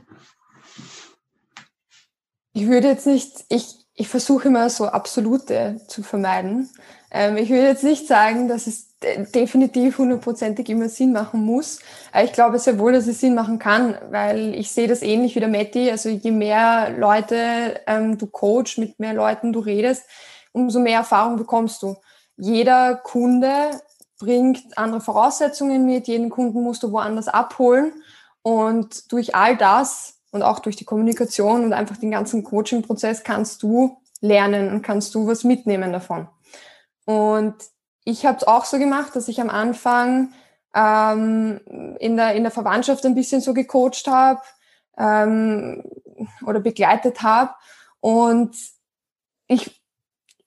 Ich 2.53 2.67
würde 2.67 2.89
jetzt 2.89 3.07
nicht, 3.07 3.45
ich, 3.49 3.87
ich 3.95 4.07
versuche 4.07 4.49
immer 4.49 4.69
so 4.69 4.85
absolute 4.85 5.81
zu 5.87 6.03
vermeiden. 6.03 6.69
Ähm, 7.09 7.37
ich 7.37 7.49
würde 7.49 7.67
jetzt 7.69 7.83
nicht 7.83 8.05
sagen, 8.05 8.47
dass 8.47 8.67
es 8.67 8.95
definitiv 9.33 9.97
hundertprozentig 9.97 10.69
immer 10.69 10.89
Sinn 10.89 11.11
machen 11.11 11.43
muss. 11.43 11.79
ich 12.23 12.33
glaube 12.33 12.59
sehr 12.59 12.77
wohl, 12.77 12.93
dass 12.93 13.07
es 13.07 13.19
Sinn 13.19 13.33
machen 13.33 13.57
kann, 13.57 13.97
weil 14.11 14.53
ich 14.53 14.71
sehe 14.71 14.87
das 14.87 15.01
ähnlich 15.01 15.35
wie 15.35 15.39
der 15.39 15.49
Matti. 15.49 15.89
Also 15.89 16.09
je 16.09 16.31
mehr 16.31 16.91
Leute 16.97 17.81
ähm, 17.87 18.17
du 18.19 18.27
coach, 18.27 18.77
mit 18.77 18.99
mehr 18.99 19.13
Leuten 19.15 19.53
du 19.53 19.59
redest, 19.59 20.03
umso 20.55 20.79
mehr 20.79 20.99
Erfahrung 20.99 21.35
bekommst 21.35 21.83
du. 21.83 21.97
Jeder 22.37 22.95
Kunde 22.95 23.81
bringt 24.19 24.77
andere 24.77 25.01
Voraussetzungen 25.01 25.85
mit, 25.85 26.07
jeden 26.07 26.29
Kunden 26.29 26.63
musst 26.63 26.83
du 26.83 26.91
woanders 26.91 27.27
abholen 27.27 27.93
und 28.41 29.11
durch 29.11 29.35
all 29.35 29.57
das 29.57 30.15
und 30.31 30.43
auch 30.43 30.59
durch 30.59 30.77
die 30.77 30.85
Kommunikation 30.85 31.65
und 31.65 31.73
einfach 31.73 31.97
den 31.97 32.11
ganzen 32.11 32.43
Coaching-Prozess 32.43 33.23
kannst 33.23 33.63
du 33.63 33.97
lernen 34.21 34.71
und 34.71 34.81
kannst 34.81 35.13
du 35.13 35.27
was 35.27 35.43
mitnehmen 35.43 35.91
davon. 35.91 36.27
Und 37.05 37.55
ich 38.05 38.25
habe 38.25 38.37
es 38.37 38.47
auch 38.47 38.65
so 38.65 38.79
gemacht, 38.79 39.15
dass 39.15 39.27
ich 39.27 39.41
am 39.41 39.49
Anfang 39.49 40.33
ähm, 40.73 41.59
in, 41.99 42.15
der, 42.15 42.33
in 42.33 42.43
der 42.43 42.51
Verwandtschaft 42.51 43.05
ein 43.05 43.15
bisschen 43.15 43.41
so 43.41 43.53
gecoacht 43.53 44.07
habe 44.07 44.41
ähm, 44.97 45.83
oder 46.45 46.61
begleitet 46.61 47.23
habe. 47.23 47.53
Und 47.99 48.55
ich 49.47 49.84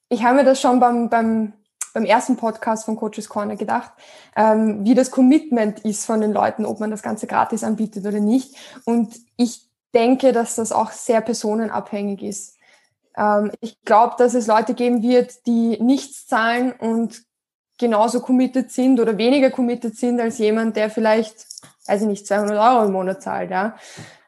ich 0.09 0.23
habe 0.23 0.37
mir 0.37 0.43
das 0.43 0.59
schon 0.59 0.79
beim, 0.79 1.09
beim, 1.09 1.53
beim 1.93 2.05
ersten 2.05 2.35
Podcast 2.35 2.85
von 2.85 2.95
Coaches 2.95 3.29
Corner 3.29 3.55
gedacht, 3.55 3.91
ähm, 4.35 4.83
wie 4.83 4.95
das 4.95 5.11
Commitment 5.11 5.79
ist 5.79 6.05
von 6.05 6.21
den 6.21 6.33
Leuten, 6.33 6.65
ob 6.65 6.79
man 6.79 6.91
das 6.91 7.03
Ganze 7.03 7.27
gratis 7.27 7.63
anbietet 7.63 8.05
oder 8.05 8.19
nicht. 8.19 8.55
Und 8.85 9.15
ich 9.37 9.69
denke, 9.93 10.33
dass 10.33 10.55
das 10.55 10.71
auch 10.71 10.91
sehr 10.91 11.21
personenabhängig 11.21 12.23
ist. 12.23 12.57
Ähm, 13.15 13.51
ich 13.61 13.79
glaube, 13.83 14.15
dass 14.17 14.33
es 14.33 14.47
Leute 14.47 14.73
geben 14.73 15.01
wird, 15.01 15.45
die 15.45 15.81
nichts 15.81 16.27
zahlen 16.27 16.71
und 16.71 17.23
genauso 17.77 18.21
committed 18.21 18.71
sind 18.71 18.99
oder 18.99 19.17
weniger 19.17 19.51
committed 19.51 19.95
sind 19.95 20.19
als 20.19 20.37
jemand, 20.37 20.75
der 20.75 20.89
vielleicht, 20.89 21.45
weiß 21.87 22.01
ich 22.01 22.07
nicht, 22.07 22.27
200 22.27 22.57
Euro 22.57 22.85
im 22.85 22.91
Monat 22.91 23.23
zahlt. 23.23 23.51
Ja. 23.51 23.75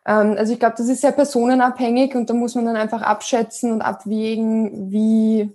Ähm, 0.06 0.36
also 0.38 0.54
ich 0.54 0.60
glaube, 0.60 0.76
das 0.78 0.88
ist 0.88 1.02
sehr 1.02 1.12
personenabhängig 1.12 2.16
und 2.16 2.30
da 2.30 2.34
muss 2.34 2.56
man 2.56 2.66
dann 2.66 2.78
einfach 2.78 3.02
abschätzen 3.02 3.72
und 3.72 3.82
abwägen, 3.82 4.92
wie 4.92 5.52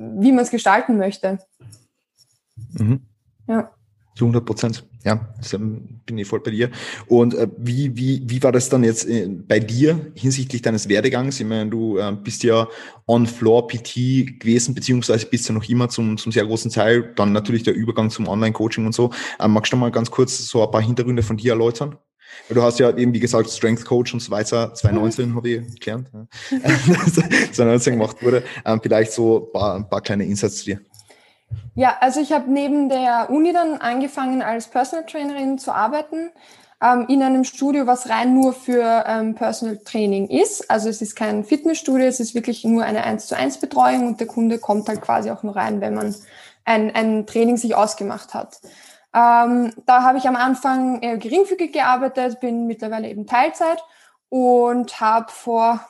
wie 0.00 0.32
man 0.32 0.44
es 0.44 0.50
gestalten 0.50 0.96
möchte. 0.96 1.38
Mhm. 2.72 3.00
Ja. 3.46 3.70
Zu 4.16 4.24
100 4.24 4.44
Prozent, 4.44 4.84
ja, 5.04 5.32
ähm, 5.52 6.00
bin 6.04 6.18
ich 6.18 6.26
voll 6.26 6.40
bei 6.40 6.50
dir. 6.50 6.70
Und 7.06 7.34
äh, 7.34 7.48
wie, 7.56 7.96
wie, 7.96 8.22
wie 8.26 8.42
war 8.42 8.52
das 8.52 8.68
dann 8.68 8.82
jetzt 8.82 9.08
äh, 9.08 9.28
bei 9.28 9.60
dir 9.60 10.12
hinsichtlich 10.14 10.62
deines 10.62 10.88
Werdegangs? 10.88 11.38
Ich 11.38 11.46
meine, 11.46 11.70
du 11.70 11.96
äh, 11.98 12.12
bist 12.12 12.42
ja 12.42 12.66
On-Floor-PT 13.06 14.40
gewesen, 14.40 14.74
beziehungsweise 14.74 15.26
bist 15.26 15.48
ja 15.48 15.54
noch 15.54 15.68
immer 15.68 15.88
zum, 15.88 16.18
zum 16.18 16.32
sehr 16.32 16.44
großen 16.44 16.70
Teil, 16.70 17.12
dann 17.14 17.32
natürlich 17.32 17.62
der 17.62 17.74
Übergang 17.74 18.10
zum 18.10 18.26
Online-Coaching 18.26 18.84
und 18.86 18.94
so. 18.94 19.10
Ähm, 19.38 19.52
magst 19.52 19.72
du 19.72 19.76
mal 19.76 19.90
ganz 19.90 20.10
kurz 20.10 20.38
so 20.38 20.64
ein 20.64 20.70
paar 20.70 20.82
Hintergründe 20.82 21.22
von 21.22 21.36
dir 21.36 21.52
erläutern? 21.52 21.96
Du 22.48 22.62
hast 22.62 22.78
ja 22.78 22.90
eben, 22.96 23.12
wie 23.12 23.20
gesagt, 23.20 23.48
Strength 23.50 23.84
Coach 23.84 24.12
und 24.12 24.20
so 24.20 24.30
weiter, 24.30 24.74
2019 24.74 25.34
habe 25.34 25.48
ich 25.48 25.80
gelernt, 25.80 26.08
ja. 26.12 26.26
2019 27.52 27.94
gemacht 27.94 28.22
wurde. 28.22 28.42
Ähm, 28.64 28.80
vielleicht 28.82 29.12
so 29.12 29.46
ein 29.46 29.52
paar, 29.52 29.74
ein 29.76 29.88
paar 29.88 30.00
kleine 30.00 30.24
Insights 30.24 30.58
zu 30.58 30.64
dir. 30.64 30.80
Ja, 31.74 31.96
also 32.00 32.20
ich 32.20 32.32
habe 32.32 32.50
neben 32.50 32.88
der 32.88 33.28
Uni 33.30 33.52
dann 33.52 33.74
angefangen, 33.74 34.42
als 34.42 34.68
Personal 34.68 35.06
Trainerin 35.06 35.58
zu 35.58 35.72
arbeiten, 35.72 36.30
ähm, 36.82 37.06
in 37.08 37.22
einem 37.22 37.44
Studio, 37.44 37.86
was 37.86 38.08
rein 38.08 38.34
nur 38.34 38.52
für 38.52 39.04
ähm, 39.06 39.34
Personal 39.34 39.78
Training 39.78 40.28
ist. 40.28 40.70
Also 40.70 40.88
es 40.88 41.02
ist 41.02 41.14
kein 41.14 41.44
Fitnessstudio, 41.44 42.06
es 42.06 42.20
ist 42.20 42.34
wirklich 42.34 42.64
nur 42.64 42.84
eine 42.84 43.04
1 43.04 43.26
zu 43.26 43.36
1 43.36 43.58
Betreuung 43.58 44.06
und 44.06 44.20
der 44.20 44.26
Kunde 44.26 44.58
kommt 44.58 44.88
halt 44.88 45.00
quasi 45.00 45.30
auch 45.30 45.42
nur 45.42 45.56
rein, 45.56 45.80
wenn 45.80 45.94
man 45.94 46.14
ein, 46.64 46.94
ein 46.94 47.26
Training 47.26 47.56
sich 47.56 47.74
ausgemacht 47.74 48.34
hat. 48.34 48.60
Ähm, 49.12 49.72
da 49.86 50.02
habe 50.02 50.18
ich 50.18 50.28
am 50.28 50.36
Anfang 50.36 51.00
eher 51.00 51.16
geringfügig 51.16 51.72
gearbeitet, 51.72 52.40
bin 52.40 52.66
mittlerweile 52.66 53.08
eben 53.08 53.26
Teilzeit 53.26 53.82
und 54.28 55.00
habe 55.00 55.30
vor 55.32 55.80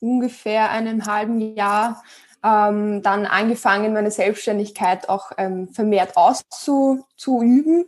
ungefähr 0.00 0.70
einem 0.70 1.06
halben 1.06 1.40
Jahr 1.40 2.02
ähm, 2.44 3.02
dann 3.02 3.26
angefangen, 3.26 3.92
meine 3.92 4.10
Selbstständigkeit 4.10 5.08
auch 5.08 5.32
ähm, 5.36 5.68
vermehrt 5.68 6.16
auszuüben. 6.16 7.86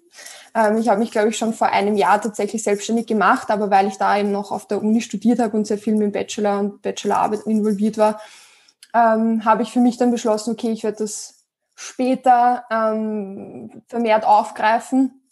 Ähm, 0.55 0.79
ich 0.79 0.89
habe 0.89 1.01
mich, 1.01 1.13
glaube 1.13 1.29
ich, 1.29 1.39
schon 1.39 1.53
vor 1.53 1.69
einem 1.69 1.97
Jahr 1.97 2.21
tatsächlich 2.21 2.63
selbstständig 2.63 3.07
gemacht, 3.07 3.51
aber 3.51 3.71
weil 3.71 3.87
ich 3.87 3.99
da 3.99 4.19
eben 4.19 4.33
noch 4.33 4.51
auf 4.51 4.67
der 4.67 4.83
Uni 4.83 5.01
studiert 5.01 5.39
habe 5.39 5.57
und 5.57 5.67
sehr 5.67 5.79
viel 5.79 5.95
mit 5.95 6.13
Bachelor 6.13 6.61
und 6.61 6.83
Bachelorarbeit 6.83 7.41
involviert 7.47 7.99
war, 7.99 8.21
ähm, 8.95 9.45
habe 9.45 9.63
ich 9.63 9.71
für 9.71 9.81
mich 9.81 9.99
dann 9.99 10.11
beschlossen, 10.11 10.53
okay, 10.53 10.71
ich 10.71 10.83
werde 10.83 10.99
das 10.99 11.38
später 11.81 12.65
ähm, 12.71 13.83
vermehrt 13.87 14.25
aufgreifen. 14.25 15.23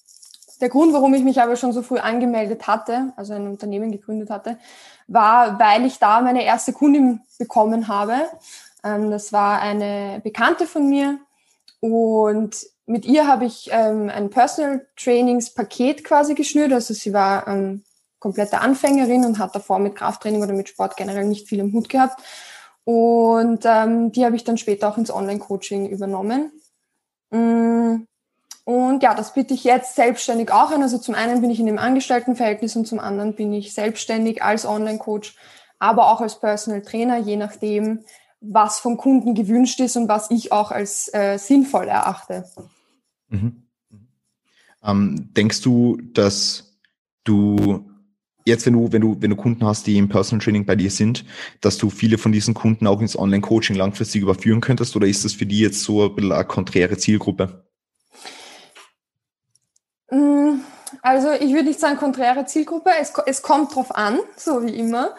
Der 0.61 0.69
Grund, 0.69 0.93
warum 0.93 1.13
ich 1.13 1.25
mich 1.25 1.43
aber 1.43 1.57
schon 1.57 1.73
so 1.73 1.83
früh 1.83 1.99
angemeldet 1.99 2.69
hatte, 2.69 3.13
also 3.17 3.35
ein 3.35 3.49
Unternehmen 3.49 3.91
gegründet 3.91 4.31
hatte, 4.31 4.57
war, 5.09 5.59
weil 5.59 5.85
ich 5.85 5.99
da 5.99 6.21
meine 6.21 6.45
erste 6.45 6.73
Kundin 6.73 7.21
bekommen 7.37 7.89
habe. 7.89 8.15
Ähm, 8.85 9.11
das 9.11 9.33
war 9.33 9.61
eine 9.61 10.21
Bekannte 10.23 10.69
von 10.69 10.89
mir 10.89 11.19
und 11.81 12.65
mit 12.87 13.07
ihr 13.07 13.27
habe 13.27 13.45
ich 13.45 13.69
ähm, 13.73 14.09
ein 14.09 14.31
Personal 14.31 14.87
Trainings 14.97 15.53
Paket 15.53 16.05
quasi 16.05 16.35
geschnürt. 16.35 16.73
Also 16.73 16.95
sie 16.95 17.13
war 17.13 17.49
ähm, 17.49 17.83
komplette 18.21 18.61
Anfängerin 18.61 19.25
und 19.25 19.41
hat 19.41 19.57
davor 19.57 19.81
mit 19.81 19.97
Krafttraining 19.97 20.45
oder 20.45 20.53
mit 20.53 20.69
Sport 20.69 20.97
generell 20.97 21.25
nicht 21.25 21.49
viel 21.49 21.59
im 21.59 21.73
Hut 21.73 21.89
gehabt. 21.89 22.23
Und 22.87 23.64
ähm, 23.64 24.12
die 24.12 24.25
habe 24.25 24.37
ich 24.37 24.44
dann 24.44 24.59
später 24.59 24.88
auch 24.88 24.96
ins 24.96 25.11
Online-Coaching 25.11 25.88
übernommen. 25.88 26.53
Mm, 27.31 28.05
und 28.62 29.03
ja, 29.03 29.12
das 29.12 29.35
biete 29.35 29.55
ich 29.55 29.64
jetzt 29.64 29.96
selbstständig 29.96 30.53
auch 30.53 30.70
an. 30.70 30.83
Also 30.83 30.96
zum 30.99 31.16
einen 31.16 31.40
bin 31.40 31.51
ich 31.51 31.59
in 31.59 31.66
dem 31.66 31.79
Angestelltenverhältnis 31.79 32.77
und 32.77 32.87
zum 32.87 33.01
anderen 33.01 33.35
bin 33.35 33.53
ich 33.53 33.75
selbstständig 33.75 34.40
als 34.44 34.64
Online-Coach, 34.64 35.37
aber 35.81 36.12
auch 36.12 36.20
als 36.20 36.38
Personal 36.38 36.81
Trainer, 36.83 37.18
je 37.18 37.37
nachdem, 37.37 38.05
was 38.40 38.79
vom 38.79 38.96
Kunden 38.96 39.35
gewünscht 39.35 39.81
ist 39.81 39.96
und 39.96 40.07
was 40.07 40.31
ich 40.31 40.53
auch 40.53 40.70
als 40.70 41.12
äh, 41.12 41.38
sinnvoll 41.38 41.88
erachte. 41.88 42.49
Mhm. 43.31 43.64
Ähm, 44.85 45.33
denkst 45.35 45.62
du, 45.62 45.96
dass 45.96 46.79
du 47.25 47.85
jetzt, 48.47 48.65
wenn 48.65 48.75
du, 48.75 48.93
wenn 48.93 49.03
du, 49.03 49.17
wenn 49.21 49.31
du 49.31 49.37
Kunden 49.37 49.67
hast, 49.67 49.87
die 49.87 49.99
im 49.99 50.09
Personal 50.09 50.43
Training 50.43 50.65
bei 50.65 50.77
dir 50.77 50.91
sind, 50.91 51.25
dass 51.61 51.77
du 51.77 51.91
viele 51.91 52.17
von 52.17 52.33
diesen 52.33 52.55
Kunden 52.55 52.87
auch 52.87 53.01
ins 53.01 53.19
Online-Coaching 53.19 53.77
langfristig 53.77 54.23
überführen 54.23 54.61
könntest 54.61 54.97
oder 54.97 55.07
ist 55.07 55.25
das 55.25 55.33
für 55.33 55.47
die 55.47 55.61
jetzt 55.61 55.83
so 55.83 56.05
ein 56.05 56.15
bisschen 56.15 56.33
eine 56.33 56.45
konträre 56.45 56.97
Zielgruppe? 56.97 57.65
Mm, 60.11 60.61
also 61.03 61.33
ich 61.33 61.53
würde 61.53 61.65
nicht 61.65 61.81
sagen 61.81 61.97
konträre 61.97 62.47
Zielgruppe, 62.47 62.91
es, 63.01 63.13
es 63.27 63.43
kommt 63.43 63.75
drauf 63.75 63.95
an, 63.95 64.19
so 64.37 64.65
wie 64.65 64.77
immer. 64.77 65.15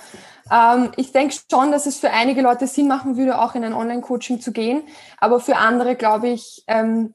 Ähm, 0.49 0.91
ich 0.95 1.11
denke 1.11 1.35
schon, 1.51 1.71
dass 1.71 1.85
es 1.85 1.99
für 1.99 2.11
einige 2.11 2.41
Leute 2.41 2.67
Sinn 2.67 2.87
machen 2.87 3.17
würde, 3.17 3.39
auch 3.39 3.55
in 3.55 3.65
ein 3.65 3.73
Online-Coaching 3.73 4.39
zu 4.39 4.53
gehen, 4.53 4.83
aber 5.17 5.41
für 5.41 5.57
andere, 5.57 5.95
glaube 5.95 6.29
ich, 6.29 6.63
ähm, 6.67 7.13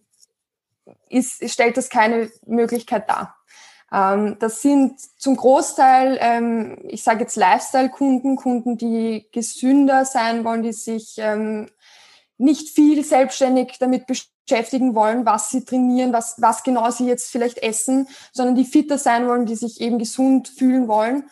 ist, 1.08 1.48
stellt 1.50 1.76
das 1.76 1.88
keine 1.88 2.30
Möglichkeit 2.46 3.08
dar. 3.08 3.36
Ähm, 3.92 4.36
das 4.38 4.62
sind 4.62 4.98
zum 5.20 5.36
Großteil, 5.36 6.18
ähm, 6.20 6.78
ich 6.84 7.02
sage 7.02 7.20
jetzt 7.20 7.36
Lifestyle-Kunden, 7.36 8.36
Kunden, 8.36 8.78
die 8.78 9.26
gesünder 9.32 10.04
sein 10.04 10.44
wollen, 10.44 10.62
die 10.62 10.72
sich 10.72 11.16
ähm, 11.18 11.68
nicht 12.38 12.70
viel 12.70 13.04
selbstständig 13.04 13.76
damit 13.78 14.06
beschäftigen 14.06 14.94
wollen, 14.94 15.26
was 15.26 15.50
sie 15.50 15.64
trainieren, 15.64 16.12
was, 16.12 16.40
was 16.40 16.62
genau 16.62 16.90
sie 16.90 17.06
jetzt 17.06 17.30
vielleicht 17.30 17.58
essen, 17.58 18.08
sondern 18.32 18.54
die 18.54 18.64
fitter 18.64 18.98
sein 18.98 19.28
wollen, 19.28 19.46
die 19.46 19.54
sich 19.54 19.80
eben 19.80 19.98
gesund 19.98 20.48
fühlen 20.48 20.88
wollen. 20.88 21.24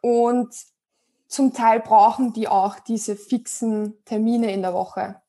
Und 0.00 0.54
zum 1.28 1.52
Teil 1.52 1.80
brauchen 1.80 2.32
die 2.32 2.48
auch 2.48 2.80
diese 2.80 3.14
fixen 3.14 4.02
Termine 4.04 4.52
in 4.52 4.62
der 4.62 4.74
Woche 4.74 5.19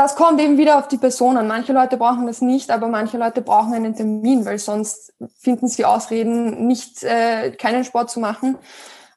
das 0.00 0.16
kommt 0.16 0.40
eben 0.40 0.56
wieder 0.56 0.78
auf 0.78 0.88
die 0.88 0.96
Person 0.96 1.36
an. 1.36 1.46
Manche 1.46 1.74
Leute 1.74 1.98
brauchen 1.98 2.26
das 2.26 2.40
nicht, 2.40 2.70
aber 2.70 2.88
manche 2.88 3.18
Leute 3.18 3.42
brauchen 3.42 3.74
einen 3.74 3.94
Termin, 3.94 4.46
weil 4.46 4.58
sonst 4.58 5.12
finden 5.36 5.68
sie 5.68 5.84
Ausreden, 5.84 6.66
nicht 6.66 7.04
äh, 7.04 7.50
keinen 7.50 7.84
Sport 7.84 8.10
zu 8.10 8.18
machen. 8.18 8.56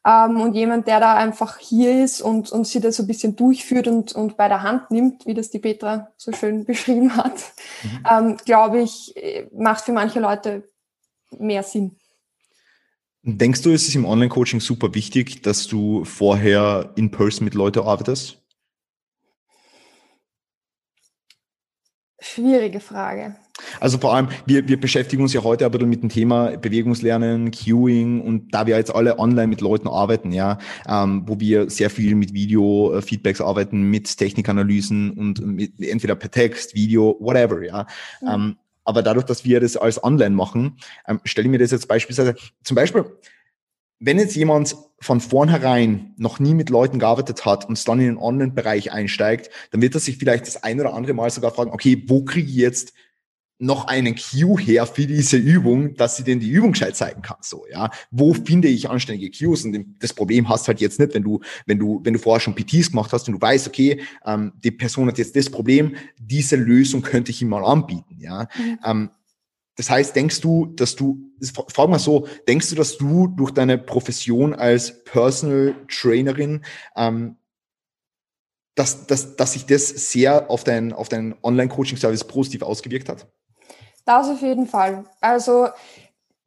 Ähm, 0.06 0.42
und 0.42 0.56
jemand, 0.56 0.88
der 0.88 1.00
da 1.00 1.14
einfach 1.16 1.58
hier 1.58 2.04
ist 2.04 2.22
und, 2.22 2.52
und 2.52 2.68
sie 2.68 2.82
das 2.82 2.98
so 2.98 3.04
ein 3.04 3.08
bisschen 3.08 3.38
durchführt 3.38 3.88
und, 3.88 4.12
und 4.12 4.36
bei 4.36 4.50
der 4.50 4.62
Hand 4.62 4.92
nimmt, 4.92 5.26
wie 5.26 5.34
das 5.34 5.50
die 5.50 5.60
Petra 5.60 6.10
so 6.18 6.34
schön 6.34 6.66
beschrieben 6.66 7.16
hat, 7.16 7.38
mhm. 7.84 8.06
ähm, 8.12 8.38
glaube 8.44 8.82
ich, 8.82 9.16
äh, 9.16 9.48
macht 9.58 9.86
für 9.86 9.94
manche 9.94 10.20
Leute 10.20 10.68
mehr 11.32 11.64
Sinn. 11.64 11.96
Denkst 13.22 13.62
du, 13.62 13.70
ist 13.70 13.88
es 13.88 13.96
im 13.96 14.04
Online-Coaching 14.04 14.60
super 14.60 14.94
wichtig, 14.94 15.44
dass 15.44 15.66
du 15.66 16.04
vorher 16.04 16.92
in 16.98 17.10
Person 17.10 17.46
mit 17.46 17.54
Leuten 17.54 17.88
arbeitest? 17.88 18.43
Schwierige 22.24 22.80
Frage. 22.80 23.36
Also 23.82 23.98
vor 23.98 24.16
allem, 24.16 24.30
wir, 24.46 24.66
wir 24.68 24.80
beschäftigen 24.80 25.22
uns 25.24 25.34
ja 25.34 25.44
heute 25.44 25.66
ein 25.66 25.72
bisschen 25.72 25.90
mit 25.90 26.02
dem 26.02 26.10
Thema 26.10 26.58
Bewegungslernen, 26.58 27.52
Queuing 27.52 28.22
und 28.22 28.54
da 28.54 28.66
wir 28.66 28.78
jetzt 28.78 28.96
alle 28.96 29.20
online 29.20 29.48
mit 29.48 29.60
Leuten 29.60 29.90
arbeiten, 29.90 30.32
ja, 30.32 30.58
ähm, 30.88 31.24
wo 31.26 31.40
wir 31.42 31.70
sehr 31.70 31.90
viel 31.90 32.16
mit 32.16 32.34
Video-Feedbacks 32.34 33.42
arbeiten, 33.42 33.90
mit 33.90 34.18
Technikanalysen 34.18 35.12
und 35.12 35.46
mit, 35.46 35.80
entweder 35.82 36.16
per 36.16 36.32
Text, 36.32 36.74
Video, 36.76 37.18
whatever, 37.20 37.62
ja. 37.62 37.86
Mhm. 38.22 38.28
Ähm, 38.30 38.58
aber 38.86 39.04
dadurch, 39.04 39.26
dass 39.26 39.44
wir 39.44 39.60
das 39.60 39.76
alles 39.76 40.02
online 40.02 40.36
machen, 40.36 40.78
ähm, 41.08 41.20
stelle 41.26 41.48
ich 41.48 41.52
mir 41.52 41.60
das 41.60 41.72
jetzt 41.72 41.88
beispielsweise, 41.90 42.36
zum 42.64 42.76
Beispiel, 42.76 43.06
wenn 44.06 44.20
jetzt 44.20 44.36
jemand 44.36 44.76
von 45.00 45.22
vornherein 45.22 46.14
noch 46.18 46.40
nie 46.40 46.54
mit 46.54 46.70
Leuten 46.70 47.00
gearbeitet 47.00 47.46
hat 47.46 47.66
und 47.68 47.88
dann 47.88 48.00
in 48.00 48.06
den 48.08 48.18
Online-Bereich 48.18 48.92
einsteigt, 48.92 49.50
dann 49.72 49.82
wird 49.82 49.96
er 49.96 50.02
sich 50.02 50.18
vielleicht 50.18 50.46
das 50.46 50.62
ein 50.64 50.80
oder 50.80 50.94
andere 50.94 51.14
Mal 51.14 51.30
sogar 51.30 51.52
fragen, 51.52 51.72
okay, 51.72 52.04
wo 52.08 52.24
kriege 52.24 52.50
ich 52.50 52.56
jetzt 52.56 52.94
noch 53.60 53.88
einen 53.88 54.16
Cue 54.16 54.60
her 54.60 54.86
für 54.86 55.08
diese 55.08 55.38
Übung, 55.38 55.94
dass 55.96 56.18
sie 56.18 56.24
denn 56.24 56.42
die 56.42 56.50
Übung 56.50 56.74
gescheit 56.74 56.98
zeigen 56.98 57.22
kann, 57.22 57.38
so, 57.40 57.66
ja. 57.72 57.92
Wo 58.12 58.34
finde 58.34 58.68
ich 58.68 58.90
anständige 58.90 59.32
Cues? 59.32 59.64
Und 59.64 59.96
das 60.00 60.14
Problem 60.14 60.50
hast 60.50 60.68
halt 60.68 60.82
jetzt 60.82 61.00
nicht, 61.00 61.14
wenn 61.14 61.24
du, 61.24 61.40
wenn 61.66 61.80
du, 61.80 62.02
wenn 62.04 62.14
du 62.14 62.20
vorher 62.20 62.42
schon 62.42 62.56
PTs 62.56 62.90
gemacht 62.90 63.14
hast 63.14 63.28
und 63.28 63.36
du 63.36 63.42
weißt, 63.42 63.68
okay, 63.68 64.02
ähm, 64.26 64.52
die 64.62 64.72
Person 64.72 65.08
hat 65.08 65.18
jetzt 65.18 65.36
das 65.36 65.50
Problem, 65.50 65.96
diese 66.20 66.58
Lösung 66.58 67.04
könnte 67.04 67.32
ich 67.32 67.42
ihm 67.42 67.50
mal 67.50 67.64
anbieten, 67.64 68.18
ja. 68.20 68.50
Mhm. 68.58 68.80
Ähm, 68.84 69.10
das 69.76 69.90
heißt, 69.90 70.16
denkst 70.16 70.42
du, 70.42 70.68
dass 70.68 70.96
du, 70.96 71.32
frag 71.70 71.90
mal 71.90 72.00
so, 72.00 72.28
denkst 72.48 72.70
du, 72.70 72.76
dass 72.76 72.98
du 72.98 73.28
durch 73.28 73.52
deine 73.52 73.78
Profession 73.78 74.54
als 74.54 75.04
Personal 75.04 75.76
Trainerin, 75.88 76.64
ähm, 76.96 77.38
dass, 78.76 79.08
dass, 79.08 79.36
dass 79.36 79.54
sich 79.54 79.66
das 79.66 79.88
sehr 79.88 80.50
auf 80.50 80.64
deinen 80.64 80.94
auf 80.94 81.10
dein 81.10 81.36
Online-Coaching-Service 81.44 82.24
positiv 82.26 82.64
ausgewirkt 82.64 83.10
hat? 83.10 83.28
Das 84.06 84.28
auf 84.28 84.42
jeden 84.42 84.68
Fall. 84.68 85.06
Also 85.22 85.70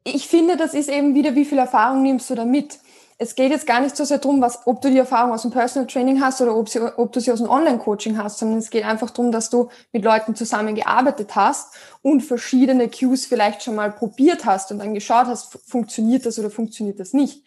ich 0.03 0.27
finde, 0.27 0.55
das 0.57 0.73
ist 0.73 0.89
eben 0.89 1.15
wieder, 1.15 1.35
wie 1.35 1.45
viel 1.45 1.57
Erfahrung 1.57 2.03
nimmst 2.03 2.29
du 2.29 2.35
da 2.35 2.45
mit? 2.45 2.79
Es 3.19 3.33
geht 3.33 3.51
jetzt 3.51 3.65
gar 3.65 3.81
nicht 3.81 3.97
so 3.97 4.03
sehr 4.03 4.19
darum, 4.19 4.41
was, 4.41 4.67
ob 4.67 4.81
du 4.81 4.91
die 4.91 4.97
Erfahrung 4.97 5.31
aus 5.31 5.41
dem 5.41 5.49
Personal 5.49 5.87
Training 5.87 6.21
hast 6.21 6.39
oder 6.39 6.55
ob, 6.55 6.69
sie, 6.69 6.79
ob 6.79 7.11
du 7.11 7.19
sie 7.19 7.31
aus 7.31 7.39
dem 7.39 7.49
Online-Coaching 7.49 8.17
hast, 8.17 8.37
sondern 8.37 8.59
es 8.59 8.69
geht 8.69 8.85
einfach 8.85 9.09
darum, 9.09 9.31
dass 9.31 9.49
du 9.49 9.69
mit 9.91 10.03
Leuten 10.03 10.35
zusammengearbeitet 10.35 11.35
hast 11.35 11.75
und 12.03 12.21
verschiedene 12.21 12.89
Cues 12.89 13.25
vielleicht 13.25 13.63
schon 13.63 13.75
mal 13.75 13.91
probiert 13.91 14.45
hast 14.45 14.71
und 14.71 14.79
dann 14.79 14.93
geschaut 14.93 15.25
hast, 15.25 15.57
funktioniert 15.65 16.27
das 16.27 16.37
oder 16.37 16.51
funktioniert 16.51 16.99
das 16.99 17.13
nicht. 17.13 17.43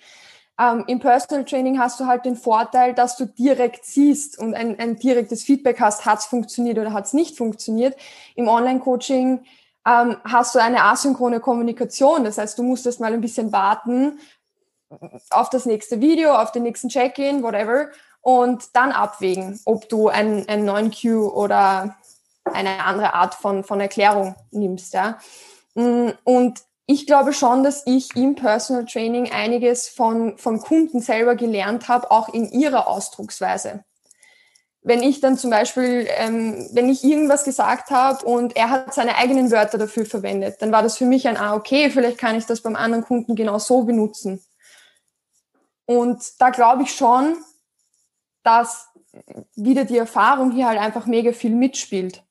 Ähm, 0.59 0.85
Im 0.89 0.99
Personal 0.99 1.45
Training 1.45 1.79
hast 1.79 2.01
du 2.01 2.07
halt 2.07 2.25
den 2.25 2.37
Vorteil, 2.37 2.93
dass 2.93 3.17
du 3.17 3.27
direkt 3.27 3.85
siehst 3.85 4.41
und 4.41 4.55
ein, 4.55 4.77
ein 4.81 4.97
direktes 4.97 5.45
Feedback 5.45 5.81
hast, 5.81 6.05
hat 6.05 6.19
es 6.19 6.27
funktioniert 6.27 6.79
oder 6.79 6.93
hat 6.93 7.07
es 7.07 7.13
nicht 7.13 7.37
funktioniert. 7.37 7.97
Im 8.35 8.49
Online-Coaching 8.49 9.45
ähm, 9.87 10.17
hast 10.25 10.55
du 10.57 10.59
eine 10.59 10.83
asynchrone 10.83 11.39
Kommunikation. 11.39 12.25
Das 12.25 12.39
heißt, 12.39 12.59
du 12.59 12.65
musst 12.65 12.87
erst 12.87 13.01
mal 13.01 13.13
ein 13.13 13.21
bisschen 13.21 13.53
warten 13.53 14.19
auf 15.31 15.51
das 15.51 15.67
nächste 15.67 16.01
Video, 16.01 16.35
auf 16.35 16.53
den 16.53 16.65
nächsten 16.65 16.89
Check-in, 16.89 17.43
whatever, 17.43 17.89
und 18.23 18.77
dann 18.77 18.93
abwägen, 18.93 19.61
ob 19.65 19.89
du 19.89 20.09
einen, 20.09 20.49
einen 20.49 20.65
neuen 20.65 20.91
Cue 20.91 21.33
oder 21.33 21.97
eine 22.45 22.85
andere 22.85 23.15
Art 23.15 23.35
von, 23.35 23.65
von 23.65 23.81
Erklärung 23.81 24.35
nimmst. 24.51 24.93
Ja? 24.95 25.19
Mm, 25.75 26.11
und 26.25 26.61
ich 26.87 27.07
glaube 27.07 27.33
schon, 27.33 27.63
dass 27.63 27.87
ich 27.87 28.17
im 28.17 28.35
Personal 28.35 28.85
Training 28.85 29.31
einiges 29.31 29.89
von, 29.89 30.37
von 30.39 30.61
Kunden 30.61 31.01
selber 31.01 31.37
gelernt 31.37 31.89
habe, 31.89 32.11
auch 32.11 32.29
in 32.29 32.51
ihrer 32.51 32.89
Ausdrucksweise. 32.89 33.85
Wenn 34.83 35.03
ich 35.03 35.21
dann 35.21 35.37
zum 35.37 35.51
Beispiel, 35.51 36.09
ähm, 36.17 36.69
wenn 36.73 36.89
ich 36.89 37.05
irgendwas 37.05 37.45
gesagt 37.45 37.91
habe 37.91 38.25
und 38.25 38.57
er 38.57 38.71
hat 38.71 38.95
seine 38.95 39.17
eigenen 39.17 39.51
Wörter 39.51 39.79
dafür 39.79 40.07
verwendet, 40.07 40.57
dann 40.61 40.73
war 40.73 40.83
das 40.83 40.97
für 40.97 41.05
mich 41.05 41.29
ein, 41.29 41.37
ah, 41.37 41.55
okay, 41.55 41.91
vielleicht 41.91 42.19
kann 42.19 42.35
ich 42.35 42.47
das 42.47 42.63
beim 42.63 42.77
anderen 42.77 43.05
Kunden 43.05 43.37
genau 43.37 43.59
so 43.59 43.85
benutzen. 43.85 44.43
Und 45.91 46.41
da 46.41 46.51
glaube 46.51 46.85
ich 46.85 46.93
schon, 46.93 47.37
dass 48.45 48.89
wieder 49.57 49.85
die 49.85 49.99
Erfahrung 49.99 50.53
hier 50.53 50.69
halt 50.69 50.79
einfach 50.79 51.07
mega 51.07 51.33
viel 51.33 51.51
mitspielt 51.55 52.23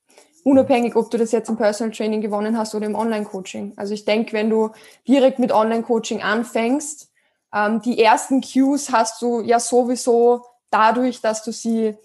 unabhängig, 0.44 0.96
ob 0.96 1.12
du 1.12 1.18
das 1.18 1.32
jetzt 1.32 1.50
im 1.50 1.58
Personal 1.58 1.94
Training 1.94 2.22
gewonnen 2.22 2.58
hast 2.58 2.74
oder 2.74 2.86
im 2.86 2.96
Online-Coaching. 2.96 3.74
Also 3.76 3.94
ich 3.94 4.06
denke, 4.06 4.34
wenn 4.34 4.50
du 4.50 4.72
direkt 5.08 5.40
mit 5.40 5.52
Online-Coaching 5.52 6.22
anfängst, 6.22 7.12
ähm, 7.54 7.82
die 7.82 8.02
ersten 8.02 8.42
Cues 8.42 8.92
hast 8.92 9.22
du 9.22 9.42
ja 9.42 9.60
sowieso 9.60 10.46
dadurch, 10.70 11.22
dass 11.22 11.44
du 11.44 11.52
sie 11.52 11.98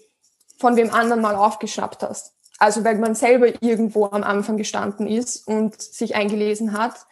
von 0.59 0.75
wem 0.75 0.93
anderen 0.93 1.21
mal 1.21 1.35
aufgeschnappt 1.35 2.03
hast. 2.03 2.33
Also 2.59 2.83
weil 2.83 2.97
man 2.97 3.15
selber 3.15 3.47
irgendwo 3.61 4.05
am 4.05 4.23
Anfang 4.23 4.57
gestanden 4.57 5.07
ist 5.07 5.47
und 5.47 5.81
sich 5.81 6.15
eingelesen 6.15 6.77
hat 6.77 7.05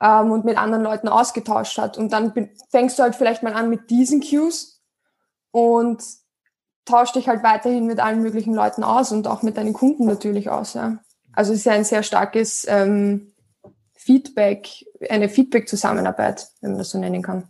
ähm, 0.00 0.30
und 0.30 0.44
mit 0.44 0.58
anderen 0.58 0.84
Leuten 0.84 1.08
ausgetauscht 1.08 1.78
hat. 1.78 1.98
Und 1.98 2.12
dann 2.12 2.32
fängst 2.70 2.98
du 2.98 3.02
halt 3.02 3.14
vielleicht 3.14 3.42
mal 3.42 3.54
an 3.54 3.70
mit 3.70 3.90
diesen 3.90 4.20
Cues 4.20 4.82
und 5.50 6.02
tausch 6.84 7.12
dich 7.12 7.28
halt 7.28 7.42
weiterhin 7.42 7.86
mit 7.86 8.00
allen 8.00 8.22
möglichen 8.22 8.54
Leuten 8.54 8.84
aus 8.84 9.12
und 9.12 9.26
auch 9.26 9.42
mit 9.42 9.56
deinen 9.56 9.72
Kunden 9.72 10.06
natürlich 10.06 10.50
aus. 10.50 10.74
Ja. 10.74 10.98
Also 11.32 11.52
es 11.52 11.60
ist 11.60 11.64
ja 11.64 11.72
ein 11.72 11.84
sehr 11.84 12.02
starkes 12.02 12.66
ähm, 12.68 13.32
Feedback, 13.94 14.68
eine 15.10 15.28
Feedback-Zusammenarbeit, 15.28 16.48
wenn 16.60 16.70
man 16.70 16.78
das 16.78 16.90
so 16.90 16.98
nennen 16.98 17.22
kann. 17.22 17.48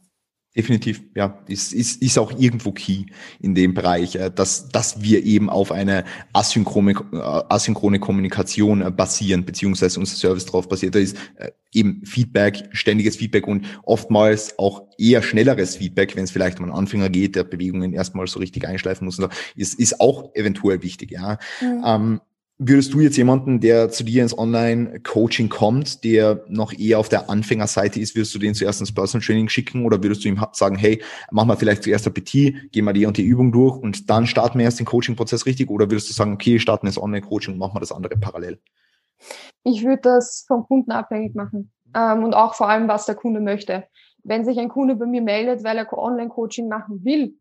Definitiv, 0.56 1.02
ja, 1.14 1.38
ist, 1.48 1.74
ist, 1.74 2.00
ist 2.00 2.18
auch 2.18 2.32
irgendwo 2.38 2.72
key 2.72 3.04
in 3.40 3.54
dem 3.54 3.74
Bereich, 3.74 4.16
äh, 4.16 4.30
dass, 4.34 4.70
dass 4.70 5.02
wir 5.02 5.22
eben 5.22 5.50
auf 5.50 5.70
eine 5.70 6.04
asynchrone, 6.32 6.92
äh, 7.12 7.16
asynchrone 7.18 7.98
Kommunikation 7.98 8.80
äh, 8.80 8.90
basieren, 8.90 9.44
beziehungsweise 9.44 10.00
unser 10.00 10.16
Service 10.16 10.46
darauf 10.46 10.66
basiert. 10.66 10.94
Da 10.94 10.98
ist 10.98 11.18
eben 11.74 12.06
Feedback, 12.06 12.70
ständiges 12.72 13.16
Feedback 13.16 13.46
und 13.46 13.66
oftmals 13.82 14.58
auch 14.58 14.84
eher 14.96 15.22
schnelleres 15.22 15.76
Feedback, 15.76 16.16
wenn 16.16 16.24
es 16.24 16.30
vielleicht 16.30 16.58
um 16.58 16.64
einen 16.64 16.74
Anfänger 16.74 17.10
geht, 17.10 17.36
der 17.36 17.44
Bewegungen 17.44 17.92
erstmal 17.92 18.26
so 18.26 18.38
richtig 18.38 18.66
einschleifen 18.66 19.04
muss, 19.04 19.20
ist, 19.56 19.78
ist 19.78 20.00
auch 20.00 20.34
eventuell 20.34 20.82
wichtig, 20.82 21.10
ja. 21.10 21.38
Mhm. 21.60 21.82
Ähm, 21.84 22.20
Würdest 22.58 22.94
du 22.94 23.00
jetzt 23.00 23.18
jemanden, 23.18 23.60
der 23.60 23.90
zu 23.90 24.02
dir 24.02 24.22
ins 24.22 24.36
Online-Coaching 24.36 25.50
kommt, 25.50 26.04
der 26.04 26.42
noch 26.48 26.72
eher 26.72 26.98
auf 26.98 27.10
der 27.10 27.28
Anfängerseite 27.28 28.00
ist, 28.00 28.16
würdest 28.16 28.34
du 28.34 28.38
den 28.38 28.54
zuerst 28.54 28.80
ins 28.80 28.94
Personal 28.94 29.22
Training 29.26 29.50
schicken 29.50 29.84
oder 29.84 30.02
würdest 30.02 30.24
du 30.24 30.28
ihm 30.28 30.42
sagen, 30.52 30.76
hey, 30.76 31.02
mach 31.30 31.44
mal 31.44 31.56
vielleicht 31.56 31.82
zuerst 31.82 32.06
PT, 32.14 32.70
geh 32.72 32.80
mal 32.80 32.94
die 32.94 33.04
und 33.04 33.18
die 33.18 33.24
Übung 33.24 33.52
durch 33.52 33.76
und 33.76 34.08
dann 34.08 34.26
starten 34.26 34.58
wir 34.58 34.64
erst 34.64 34.78
den 34.78 34.86
Coaching-Prozess 34.86 35.44
richtig 35.44 35.68
oder 35.68 35.90
würdest 35.90 36.08
du 36.08 36.14
sagen, 36.14 36.32
okay, 36.32 36.58
starten 36.58 36.86
ins 36.86 36.96
Online-Coaching 36.96 37.52
und 37.52 37.58
machen 37.58 37.74
wir 37.74 37.80
das 37.80 37.92
andere 37.92 38.16
parallel? 38.16 38.58
Ich 39.62 39.84
würde 39.84 40.00
das 40.02 40.46
vom 40.48 40.64
Kunden 40.64 40.92
abhängig 40.92 41.34
machen 41.34 41.72
ähm, 41.94 42.24
und 42.24 42.32
auch 42.32 42.54
vor 42.54 42.70
allem, 42.70 42.88
was 42.88 43.04
der 43.04 43.16
Kunde 43.16 43.40
möchte. 43.40 43.84
Wenn 44.24 44.46
sich 44.46 44.58
ein 44.58 44.70
Kunde 44.70 44.96
bei 44.96 45.04
mir 45.04 45.20
meldet, 45.20 45.62
weil 45.62 45.76
er 45.76 45.92
Online-Coaching 45.92 46.68
machen 46.68 47.04
will, 47.04 47.34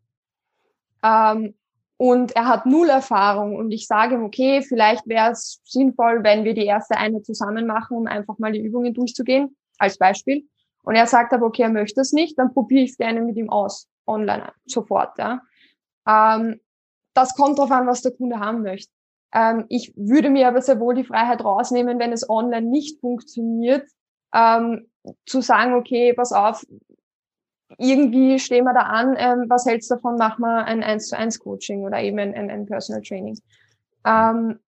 ähm, 1.02 1.54
und 1.98 2.36
er 2.36 2.46
hat 2.46 2.66
null 2.66 2.88
Erfahrung 2.90 3.56
und 3.56 3.70
ich 3.70 3.86
sage 3.86 4.16
ihm, 4.16 4.24
okay, 4.24 4.62
vielleicht 4.62 5.06
wäre 5.06 5.30
es 5.32 5.60
sinnvoll, 5.64 6.22
wenn 6.22 6.44
wir 6.44 6.54
die 6.54 6.66
erste 6.66 6.96
eine 6.98 7.22
zusammen 7.22 7.66
machen, 7.66 7.96
um 7.96 8.06
einfach 8.06 8.38
mal 8.38 8.52
die 8.52 8.60
Übungen 8.60 8.92
durchzugehen, 8.92 9.56
als 9.78 9.96
Beispiel. 9.96 10.46
Und 10.82 10.94
er 10.94 11.06
sagt 11.06 11.32
aber, 11.32 11.46
okay, 11.46 11.62
er 11.62 11.70
möchte 11.70 12.00
es 12.00 12.12
nicht, 12.12 12.38
dann 12.38 12.52
probiere 12.52 12.84
ich 12.84 12.90
es 12.90 12.96
gerne 12.96 13.22
mit 13.22 13.36
ihm 13.36 13.50
aus, 13.50 13.88
online, 14.06 14.52
sofort. 14.66 15.18
Ja. 15.18 15.40
Ähm, 16.06 16.60
das 17.14 17.34
kommt 17.34 17.58
darauf 17.58 17.70
an, 17.70 17.86
was 17.86 18.02
der 18.02 18.12
Kunde 18.12 18.38
haben 18.38 18.62
möchte. 18.62 18.92
Ähm, 19.32 19.64
ich 19.68 19.92
würde 19.96 20.28
mir 20.28 20.48
aber 20.48 20.60
sehr 20.60 20.78
wohl 20.78 20.94
die 20.94 21.04
Freiheit 21.04 21.42
rausnehmen, 21.42 21.98
wenn 21.98 22.12
es 22.12 22.28
online 22.28 22.68
nicht 22.68 23.00
funktioniert, 23.00 23.88
ähm, 24.34 24.88
zu 25.24 25.40
sagen, 25.40 25.74
okay, 25.74 26.12
pass 26.12 26.32
auf, 26.32 26.64
irgendwie 27.78 28.38
stehen 28.38 28.64
wir 28.64 28.74
da 28.74 28.82
an, 28.82 29.16
ähm, 29.18 29.46
was 29.48 29.66
hältst 29.66 29.90
du 29.90 29.96
davon, 29.96 30.16
machen 30.16 30.42
wir 30.42 30.64
ein 30.64 30.82
1 30.82 31.08
zu 31.08 31.16
1 31.16 31.38
Coaching 31.40 31.84
oder 31.84 32.00
eben 32.00 32.18
ein, 32.18 32.34
ein, 32.34 32.50
ein 32.50 32.66
Personal 32.66 33.02
Training. 33.02 33.38
Ähm, 34.04 34.60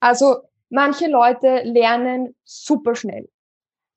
also 0.00 0.38
manche 0.70 1.08
Leute 1.08 1.62
lernen 1.64 2.34
super 2.44 2.94
schnell 2.94 3.28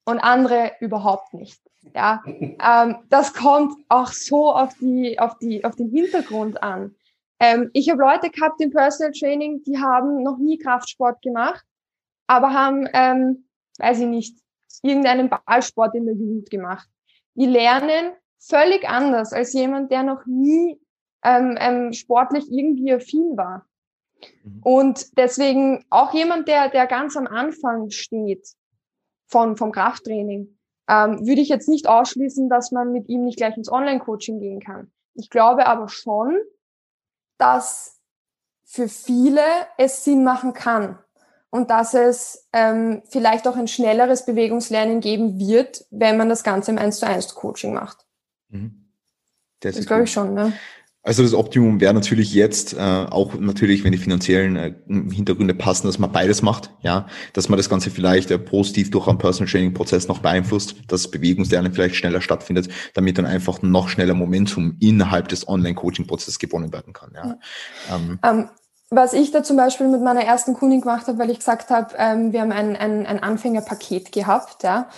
und 0.05 0.19
andere 0.19 0.73
überhaupt 0.79 1.33
nicht. 1.33 1.61
Ja, 1.95 2.23
ähm, 2.27 2.97
das 3.09 3.33
kommt 3.33 3.73
auch 3.89 4.11
so 4.11 4.51
auf 4.51 4.73
die, 4.79 5.17
auf 5.19 5.37
die, 5.39 5.65
auf 5.65 5.75
den 5.75 5.89
Hintergrund 5.89 6.61
an. 6.61 6.95
Ähm, 7.39 7.71
ich 7.73 7.89
habe 7.89 8.01
Leute 8.01 8.29
gehabt 8.29 8.61
im 8.61 8.69
Personal 8.69 9.13
Training, 9.13 9.63
die 9.63 9.79
haben 9.79 10.21
noch 10.21 10.37
nie 10.37 10.59
Kraftsport 10.59 11.21
gemacht, 11.23 11.65
aber 12.27 12.53
haben, 12.53 12.87
ähm, 12.93 13.47
weiß 13.79 13.99
ich 14.01 14.05
nicht, 14.05 14.37
irgendeinen 14.83 15.29
Ballsport 15.29 15.95
in 15.95 16.05
der 16.05 16.15
Jugend 16.15 16.49
gemacht. 16.51 16.87
Die 17.33 17.47
lernen 17.47 18.11
völlig 18.41 18.88
anders 18.88 19.34
als 19.34 19.54
jemand, 19.54 19.91
der 19.91 20.04
noch 20.04 20.25
nie 20.25 20.80
ähm, 21.23 21.58
ähm, 21.60 21.93
sportlich 21.93 22.51
irgendwie 22.51 22.93
affin 22.93 23.38
war. 23.38 23.65
Mhm. 24.43 24.62
Und 24.63 25.17
deswegen 25.17 25.86
auch 25.89 26.13
jemand, 26.13 26.47
der, 26.47 26.69
der 26.69 26.88
ganz 26.88 27.15
am 27.15 27.27
Anfang 27.27 27.89
steht 27.91 28.47
von, 29.27 29.56
vom 29.56 29.71
Krafttraining, 29.71 30.58
ähm, 30.89 31.25
würde 31.25 31.41
ich 31.41 31.49
jetzt 31.49 31.69
nicht 31.69 31.88
ausschließen, 31.88 32.49
dass 32.49 32.71
man 32.71 32.91
mit 32.91 33.08
ihm 33.08 33.23
nicht 33.23 33.38
gleich 33.38 33.56
ins 33.56 33.71
Online-Coaching 33.71 34.39
gehen 34.39 34.60
kann. 34.60 34.91
Ich 35.13 35.30
glaube 35.30 35.67
aber 35.67 35.88
schon, 35.88 36.38
dass 37.38 37.99
für 38.63 38.88
viele 38.88 39.43
es 39.77 40.04
Sinn 40.04 40.23
machen 40.23 40.54
kann 40.54 40.97
und 41.49 41.69
dass 41.69 41.93
es 41.93 42.47
ähm, 42.54 43.04
vielleicht 43.10 43.47
auch 43.47 43.58
ein 43.58 43.67
schnelleres 43.67 44.25
Bewegungslernen 44.25 45.01
geben 45.01 45.39
wird, 45.39 45.86
wenn 45.91 46.17
man 46.17 46.30
das 46.30 46.43
Ganze 46.43 46.71
im 46.71 46.77
1 46.77 46.99
zu 46.99 47.06
1 47.06 47.36
Coaching 47.36 47.73
macht. 47.73 48.06
Mhm. 48.51 48.85
Das, 49.61 49.75
das 49.75 49.85
glaube 49.85 50.03
ich 50.03 50.11
schon, 50.11 50.33
ne? 50.33 50.53
Also 51.03 51.23
das 51.23 51.33
Optimum 51.33 51.81
wäre 51.81 51.95
natürlich 51.95 52.31
jetzt 52.35 52.73
äh, 52.73 52.77
auch 52.77 53.33
natürlich, 53.33 53.83
wenn 53.83 53.91
die 53.91 53.97
finanziellen 53.97 54.55
äh, 54.55 54.73
Hintergründe 54.87 55.55
passen, 55.55 55.87
dass 55.87 55.97
man 55.97 56.11
beides 56.11 56.43
macht, 56.43 56.71
ja, 56.81 57.07
dass 57.33 57.49
man 57.49 57.57
das 57.57 57.69
Ganze 57.69 57.89
vielleicht 57.89 58.29
äh, 58.29 58.37
positiv 58.37 58.91
durch 58.91 59.07
einen 59.07 59.17
Personal 59.17 59.51
Training 59.51 59.73
Prozess 59.73 60.07
noch 60.07 60.19
beeinflusst, 60.19 60.75
dass 60.87 61.09
Bewegungslernen 61.09 61.73
vielleicht 61.73 61.95
schneller 61.95 62.21
stattfindet, 62.21 62.69
damit 62.93 63.17
dann 63.17 63.25
einfach 63.25 63.63
noch 63.63 63.89
schneller 63.89 64.13
Momentum 64.13 64.77
innerhalb 64.79 65.27
des 65.27 65.47
Online-Coaching 65.47 66.05
Prozesses 66.05 66.37
gewonnen 66.37 66.71
werden 66.71 66.93
kann. 66.93 67.11
Ja. 67.15 67.25
ja. 67.25 67.95
Ähm, 67.95 68.19
um, 68.21 68.29
ähm, 68.29 68.49
was 68.91 69.13
ich 69.13 69.31
da 69.31 69.41
zum 69.41 69.57
Beispiel 69.57 69.87
mit 69.87 70.01
meiner 70.01 70.23
ersten 70.23 70.53
Kundin 70.53 70.81
gemacht 70.81 71.07
habe, 71.07 71.17
weil 71.17 71.31
ich 71.31 71.39
gesagt 71.39 71.71
habe, 71.71 71.95
ähm, 71.97 72.31
wir 72.33 72.41
haben 72.41 72.51
ein, 72.51 72.75
ein, 72.75 73.07
ein 73.07 73.23
Anfängerpaket 73.23 74.11
gehabt, 74.11 74.63
ja 74.63 74.89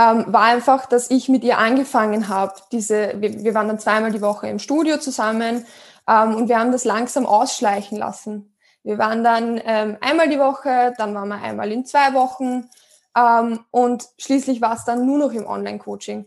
ähm, 0.00 0.24
war 0.28 0.44
einfach, 0.44 0.86
dass 0.86 1.10
ich 1.10 1.28
mit 1.28 1.44
ihr 1.44 1.58
angefangen 1.58 2.28
habe. 2.28 2.54
Diese, 2.72 3.14
wir, 3.18 3.44
wir 3.44 3.54
waren 3.54 3.68
dann 3.68 3.78
zweimal 3.78 4.10
die 4.10 4.22
Woche 4.22 4.48
im 4.48 4.58
Studio 4.58 4.96
zusammen 4.96 5.66
ähm, 6.08 6.34
und 6.36 6.48
wir 6.48 6.58
haben 6.58 6.72
das 6.72 6.84
langsam 6.84 7.26
ausschleichen 7.26 7.98
lassen. 7.98 8.54
Wir 8.82 8.96
waren 8.96 9.22
dann 9.22 9.60
ähm, 9.62 9.98
einmal 10.00 10.30
die 10.30 10.38
Woche, 10.38 10.94
dann 10.96 11.14
waren 11.14 11.28
wir 11.28 11.42
einmal 11.42 11.70
in 11.70 11.84
zwei 11.84 12.14
Wochen 12.14 12.70
ähm, 13.14 13.60
und 13.70 14.08
schließlich 14.16 14.62
war 14.62 14.74
es 14.74 14.84
dann 14.84 15.04
nur 15.04 15.18
noch 15.18 15.32
im 15.32 15.46
Online-Coaching. 15.46 16.24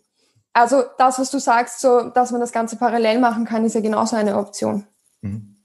Also 0.54 0.84
das, 1.00 1.18
was 1.18 1.32
du 1.32 1.40
sagst, 1.40 1.82
so, 1.82 2.10
dass 2.10 2.30
man 2.30 2.42
das 2.42 2.52
Ganze 2.52 2.76
parallel 2.76 3.18
machen 3.20 3.46
kann, 3.46 3.66
ist 3.66 3.74
ja 3.74 3.82
genauso 3.82 4.16
eine 4.16 4.38
Option. 4.38 4.86
Mhm. 5.22 5.56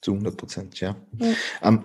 Zu 0.00 0.12
100 0.12 0.36
Prozent, 0.36 0.78
ja. 0.78 0.94
Mhm. 1.10 1.36
Ähm, 1.62 1.84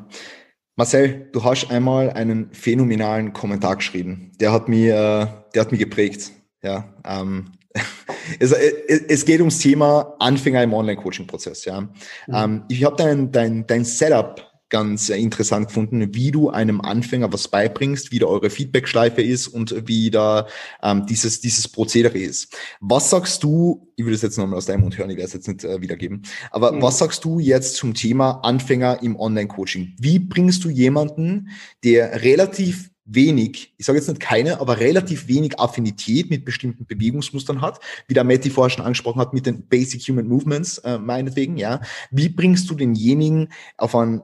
Marcel, 0.75 1.29
du 1.31 1.43
hast 1.43 1.71
einmal 1.71 2.11
einen 2.11 2.53
phänomenalen 2.53 3.33
Kommentar 3.33 3.77
geschrieben. 3.77 4.31
Der 4.39 4.51
hat 4.51 4.67
mich, 4.67 4.85
äh, 4.85 5.25
der 5.53 5.61
hat 5.61 5.71
mich 5.71 5.79
geprägt. 5.79 6.31
Ja, 6.63 6.93
ähm, 7.05 7.51
es, 8.39 8.51
es, 8.51 9.25
geht 9.25 9.39
ums 9.39 9.59
Thema 9.59 10.15
Anfänger 10.19 10.61
im 10.63 10.73
Online-Coaching-Prozess. 10.73 11.65
Ja, 11.65 11.81
mhm. 11.81 11.89
ähm, 12.33 12.63
ich 12.69 12.83
habe 12.83 12.95
dein, 12.97 13.31
dein, 13.31 13.65
dein 13.65 13.85
Setup 13.85 14.51
ganz 14.71 15.09
interessant 15.09 15.67
gefunden, 15.67 16.15
wie 16.15 16.31
du 16.31 16.49
einem 16.49 16.81
Anfänger 16.81 17.31
was 17.31 17.49
beibringst, 17.49 18.11
wie 18.11 18.19
da 18.19 18.25
eure 18.25 18.49
Feedbackschleife 18.49 19.21
ist 19.21 19.47
und 19.47 19.87
wie 19.87 20.09
da 20.09 20.47
ähm, 20.81 21.05
dieses, 21.05 21.41
dieses 21.41 21.67
Prozedere 21.67 22.17
ist. 22.17 22.55
Was 22.79 23.11
sagst 23.11 23.43
du, 23.43 23.91
ich 23.95 24.05
will 24.05 24.13
das 24.13 24.23
jetzt 24.23 24.37
nochmal 24.37 24.57
aus 24.57 24.65
deinem 24.65 24.81
Mund 24.81 24.97
hören, 24.97 25.09
ich 25.09 25.17
werde 25.17 25.27
es 25.27 25.33
jetzt 25.33 25.47
nicht 25.47 25.63
äh, 25.63 25.81
wiedergeben, 25.81 26.23
aber 26.49 26.71
mhm. 26.71 26.81
was 26.81 26.97
sagst 26.97 27.23
du 27.25 27.37
jetzt 27.37 27.75
zum 27.75 27.93
Thema 27.93 28.39
Anfänger 28.43 29.03
im 29.03 29.19
Online-Coaching? 29.19 29.93
Wie 29.99 30.19
bringst 30.19 30.63
du 30.63 30.69
jemanden, 30.69 31.49
der 31.83 32.23
relativ 32.23 32.90
wenig, 33.05 33.73
ich 33.77 33.85
sage 33.85 33.97
jetzt 33.97 34.07
nicht 34.07 34.21
keine, 34.21 34.59
aber 34.59 34.79
relativ 34.79 35.27
wenig 35.27 35.59
Affinität 35.59 36.29
mit 36.29 36.45
bestimmten 36.45 36.85
Bewegungsmustern 36.85 37.61
hat, 37.61 37.79
wie 38.07 38.13
der 38.13 38.23
Matti 38.23 38.49
vorher 38.49 38.69
schon 38.69 38.85
angesprochen 38.85 39.19
hat, 39.19 39.33
mit 39.33 39.45
den 39.45 39.67
Basic 39.67 40.01
Human 40.03 40.27
Movements, 40.27 40.77
äh, 40.79 40.97
meinetwegen, 40.97 41.57
ja. 41.57 41.81
Wie 42.11 42.29
bringst 42.29 42.69
du 42.69 42.75
denjenigen 42.75 43.49
auf 43.77 43.95
einen 43.95 44.21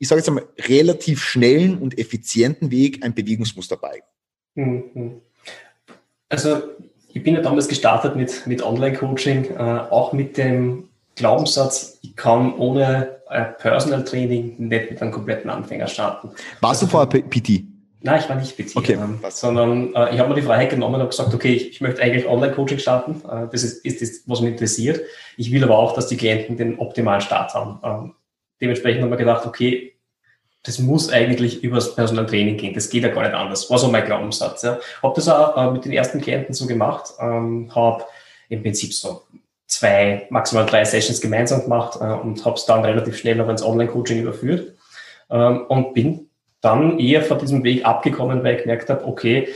ich 0.00 0.08
sage 0.08 0.20
jetzt 0.20 0.28
einmal, 0.28 0.46
relativ 0.58 1.22
schnellen 1.22 1.78
und 1.78 1.98
effizienten 1.98 2.70
Weg 2.70 3.04
ein 3.04 3.14
Bewegungsmuster 3.14 3.76
bei. 3.76 4.02
Mhm. 4.54 5.20
Also 6.30 6.62
ich 7.12 7.22
bin 7.22 7.34
ja 7.34 7.42
damals 7.42 7.68
gestartet 7.68 8.16
mit, 8.16 8.46
mit 8.46 8.62
Online-Coaching, 8.62 9.50
äh, 9.50 9.58
auch 9.58 10.12
mit 10.12 10.38
dem 10.38 10.88
Glaubenssatz, 11.16 11.98
ich 12.02 12.16
kann 12.16 12.54
ohne 12.54 13.20
äh, 13.28 13.44
Personal 13.44 14.02
Training 14.04 14.54
nicht 14.56 14.90
mit 14.90 15.02
einem 15.02 15.12
kompletten 15.12 15.50
Anfänger 15.50 15.86
starten. 15.86 16.30
Warst 16.60 16.82
also, 16.82 16.86
du 16.86 16.90
vorher 16.90 17.22
PT? 17.22 17.64
Nein, 18.02 18.20
ich 18.20 18.28
war 18.28 18.36
nicht 18.36 18.56
PT, 18.56 18.76
okay. 18.76 18.94
ähm, 18.94 19.20
sondern 19.28 19.94
äh, 19.94 20.14
ich 20.14 20.20
habe 20.20 20.30
mir 20.30 20.34
die 20.34 20.42
Freiheit 20.42 20.70
genommen 20.70 20.94
und 20.94 21.00
habe 21.00 21.10
gesagt, 21.10 21.34
okay, 21.34 21.52
ich, 21.52 21.70
ich 21.70 21.80
möchte 21.82 22.00
eigentlich 22.00 22.26
Online-Coaching 22.26 22.78
starten. 22.78 23.22
Äh, 23.28 23.48
das 23.52 23.62
ist, 23.62 23.84
ist 23.84 24.00
das, 24.00 24.22
was 24.26 24.40
mich 24.40 24.52
interessiert. 24.52 25.00
Ich 25.36 25.52
will 25.52 25.62
aber 25.62 25.78
auch, 25.78 25.92
dass 25.92 26.06
die 26.06 26.16
Klienten 26.16 26.56
den 26.56 26.78
optimalen 26.78 27.20
Start 27.20 27.52
haben. 27.52 27.78
Ähm, 27.84 28.14
dementsprechend 28.60 29.02
haben 29.02 29.10
wir 29.10 29.18
gedacht, 29.18 29.46
okay, 29.46 29.94
das 30.62 30.78
muss 30.78 31.10
eigentlich 31.10 31.62
übers 31.62 31.94
Personal 31.94 32.26
Training 32.26 32.56
gehen. 32.56 32.74
Das 32.74 32.88
geht 32.88 33.02
ja 33.02 33.10
gar 33.10 33.22
nicht 33.22 33.34
anders. 33.34 33.70
War 33.70 33.78
so 33.78 33.88
mein 33.88 34.04
Glaubenssatz. 34.04 34.62
Ja. 34.62 34.78
Habe 35.02 35.14
das 35.16 35.28
auch 35.28 35.56
äh, 35.56 35.70
mit 35.70 35.84
den 35.84 35.92
ersten 35.92 36.22
Klienten 36.22 36.54
so 36.54 36.66
gemacht. 36.66 37.12
Ähm, 37.20 37.70
habe 37.74 38.04
im 38.48 38.62
Prinzip 38.62 38.94
so 38.94 39.22
zwei, 39.66 40.26
maximal 40.30 40.64
drei 40.64 40.84
Sessions 40.84 41.20
gemeinsam 41.20 41.62
gemacht 41.62 41.98
äh, 42.00 42.04
und 42.04 42.44
habe 42.46 42.56
es 42.56 42.64
dann 42.64 42.84
relativ 42.84 43.18
schnell 43.18 43.36
noch 43.36 43.48
ins 43.48 43.62
Online-Coaching 43.62 44.22
überführt 44.22 44.74
ähm, 45.30 45.66
und 45.68 45.92
bin 45.92 46.29
dann 46.60 46.98
eher 46.98 47.22
von 47.22 47.38
diesem 47.38 47.64
Weg 47.64 47.84
abgekommen, 47.84 48.44
weil 48.44 48.56
ich 48.56 48.62
gemerkt 48.62 48.90
habe, 48.90 49.06
okay, 49.06 49.48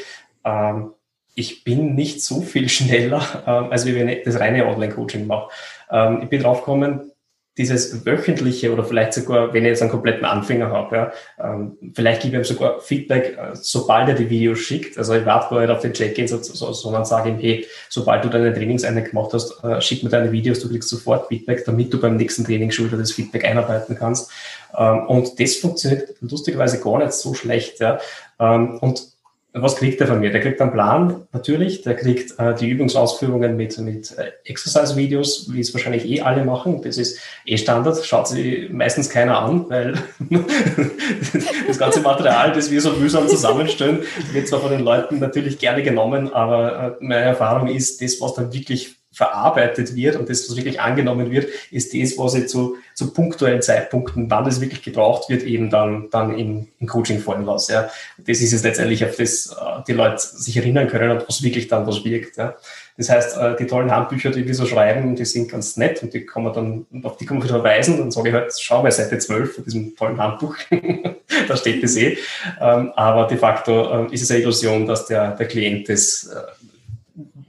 ähm, 0.44 0.92
ich 1.34 1.64
bin 1.64 1.94
nicht 1.94 2.22
so 2.22 2.40
viel 2.40 2.68
schneller, 2.70 3.22
ähm, 3.46 3.70
als 3.70 3.86
wenn 3.86 4.08
ich 4.08 4.22
das 4.22 4.40
reine 4.40 4.66
Online-Coaching 4.66 5.26
mache. 5.26 5.50
Ähm, 5.90 6.20
ich 6.22 6.28
bin 6.28 6.42
draufgekommen, 6.42 7.12
dieses 7.56 8.04
wöchentliche 8.04 8.72
oder 8.72 8.82
vielleicht 8.82 9.12
sogar, 9.12 9.54
wenn 9.54 9.64
ich 9.64 9.68
jetzt 9.68 9.82
einen 9.82 9.90
kompletten 9.90 10.24
Anfänger 10.24 10.70
habe, 10.70 10.96
ja, 10.96 11.12
ähm, 11.38 11.78
vielleicht 11.94 12.22
gebe 12.22 12.36
ich 12.36 12.40
ihm 12.40 12.44
sogar 12.44 12.80
Feedback, 12.80 13.38
äh, 13.38 13.50
sobald 13.54 14.08
er 14.08 14.16
die 14.16 14.28
Videos 14.28 14.58
schickt. 14.58 14.98
Also 14.98 15.14
ich 15.14 15.24
warte 15.24 15.54
gar 15.54 15.60
nicht 15.60 15.70
auf 15.70 15.80
den 15.80 15.92
Check-in, 15.92 16.26
so, 16.26 16.38
so, 16.38 16.72
sondern 16.72 17.04
sage 17.04 17.28
ihm, 17.28 17.38
hey, 17.38 17.64
sobald 17.88 18.24
du 18.24 18.28
deine 18.28 18.52
Trainingseinheit 18.52 19.10
gemacht 19.10 19.32
hast, 19.34 19.62
äh, 19.62 19.80
schick 19.80 20.02
mir 20.02 20.10
deine 20.10 20.32
Videos, 20.32 20.58
du 20.60 20.68
kriegst 20.68 20.88
sofort 20.88 21.28
Feedback, 21.28 21.64
damit 21.64 21.92
du 21.92 22.00
beim 22.00 22.16
nächsten 22.16 22.44
Training 22.44 22.72
schon 22.72 22.86
wieder 22.86 22.98
das 22.98 23.12
Feedback 23.12 23.44
einarbeiten 23.44 23.96
kannst. 23.96 24.32
Ähm, 24.76 25.06
und 25.06 25.40
das 25.40 25.56
funktioniert 25.56 26.14
lustigerweise 26.20 26.80
gar 26.80 26.98
nicht 26.98 27.12
so 27.12 27.34
schlecht. 27.34 27.80
Ja. 27.80 27.98
Ähm, 28.38 28.78
und 28.78 29.14
was 29.56 29.76
kriegt 29.76 30.00
er 30.00 30.08
von 30.08 30.18
mir? 30.18 30.32
Der 30.32 30.40
kriegt 30.40 30.60
einen 30.60 30.72
Plan, 30.72 31.28
natürlich. 31.32 31.82
Der 31.82 31.94
kriegt 31.94 32.36
äh, 32.40 32.56
die 32.56 32.68
Übungsausführungen 32.68 33.56
mit, 33.56 33.78
mit 33.78 34.10
äh, 34.18 34.32
Exercise-Videos, 34.44 35.52
wie 35.52 35.60
es 35.60 35.72
wahrscheinlich 35.72 36.04
eh 36.06 36.22
alle 36.22 36.44
machen. 36.44 36.82
Das 36.82 36.98
ist 36.98 37.20
eh 37.46 37.56
Standard. 37.56 38.04
Schaut 38.04 38.26
sich 38.26 38.68
meistens 38.70 39.08
keiner 39.10 39.38
an, 39.38 39.66
weil 39.68 39.94
das 41.68 41.78
ganze 41.78 42.00
Material, 42.00 42.52
das 42.52 42.72
wir 42.72 42.80
so 42.80 42.90
mühsam 42.94 43.28
zusammenstellen, 43.28 44.00
wird 44.32 44.48
zwar 44.48 44.58
von 44.58 44.72
den 44.72 44.80
Leuten 44.80 45.20
natürlich 45.20 45.60
gerne 45.60 45.84
genommen, 45.84 46.32
aber 46.32 46.96
äh, 47.00 47.04
meine 47.04 47.24
Erfahrung 47.24 47.68
ist, 47.68 48.02
das, 48.02 48.20
was 48.20 48.34
dann 48.34 48.52
wirklich 48.52 48.96
verarbeitet 49.14 49.94
wird 49.94 50.16
und 50.16 50.28
das, 50.28 50.48
was 50.48 50.56
wirklich 50.56 50.80
angenommen 50.80 51.30
wird, 51.30 51.48
ist 51.70 51.94
das, 51.94 52.18
was 52.18 52.34
ich 52.34 52.48
zu, 52.48 52.76
zu 52.94 53.12
punktuellen 53.12 53.62
Zeitpunkten, 53.62 54.28
wann 54.28 54.44
das 54.44 54.60
wirklich 54.60 54.82
gebraucht 54.82 55.28
wird, 55.28 55.44
eben 55.44 55.70
dann, 55.70 56.08
dann 56.10 56.36
im, 56.36 56.68
im 56.80 56.86
Coaching 56.86 57.20
fallen 57.20 57.44
lasse. 57.44 57.72
Ja. 57.72 57.90
Das 58.18 58.40
ist 58.40 58.52
es 58.52 58.64
letztendlich, 58.64 59.04
auf 59.04 59.16
das 59.16 59.56
äh, 59.58 59.82
die 59.86 59.92
Leute 59.92 60.18
sich 60.18 60.56
erinnern 60.56 60.88
können 60.88 61.12
und 61.12 61.28
was 61.28 61.42
wirklich 61.42 61.68
dann 61.68 61.86
was 61.86 62.04
wirkt. 62.04 62.36
Ja. 62.36 62.56
Das 62.96 63.08
heißt, 63.08 63.36
äh, 63.36 63.56
die 63.56 63.66
tollen 63.66 63.90
Handbücher, 63.90 64.30
die 64.30 64.46
wir 64.46 64.54
so 64.54 64.66
schreiben, 64.66 65.14
die 65.14 65.24
sind 65.24 65.50
ganz 65.50 65.76
nett 65.76 66.02
und 66.02 66.12
die 66.12 66.26
kann 66.26 66.42
man 66.42 66.52
dann, 66.52 66.86
auf 67.04 67.16
die 67.16 67.26
kann 67.26 67.38
man 67.38 67.46
verweisen. 67.46 67.98
Dann 67.98 68.10
sage 68.10 68.30
ich 68.30 68.34
halt, 68.34 68.52
schau 68.58 68.82
mal 68.82 68.90
Seite 68.90 69.18
12 69.18 69.54
von 69.54 69.64
diesem 69.64 69.96
tollen 69.96 70.20
Handbuch. 70.20 70.56
da 71.48 71.56
steht 71.56 71.82
das 71.82 71.96
eh. 71.96 72.18
Ähm, 72.60 72.92
aber 72.96 73.26
de 73.28 73.38
facto 73.38 74.06
äh, 74.06 74.14
ist 74.14 74.22
es 74.22 74.30
eine 74.30 74.40
Illusion, 74.40 74.86
dass 74.86 75.06
der, 75.06 75.32
der 75.32 75.46
Klient 75.46 75.88
das 75.88 76.28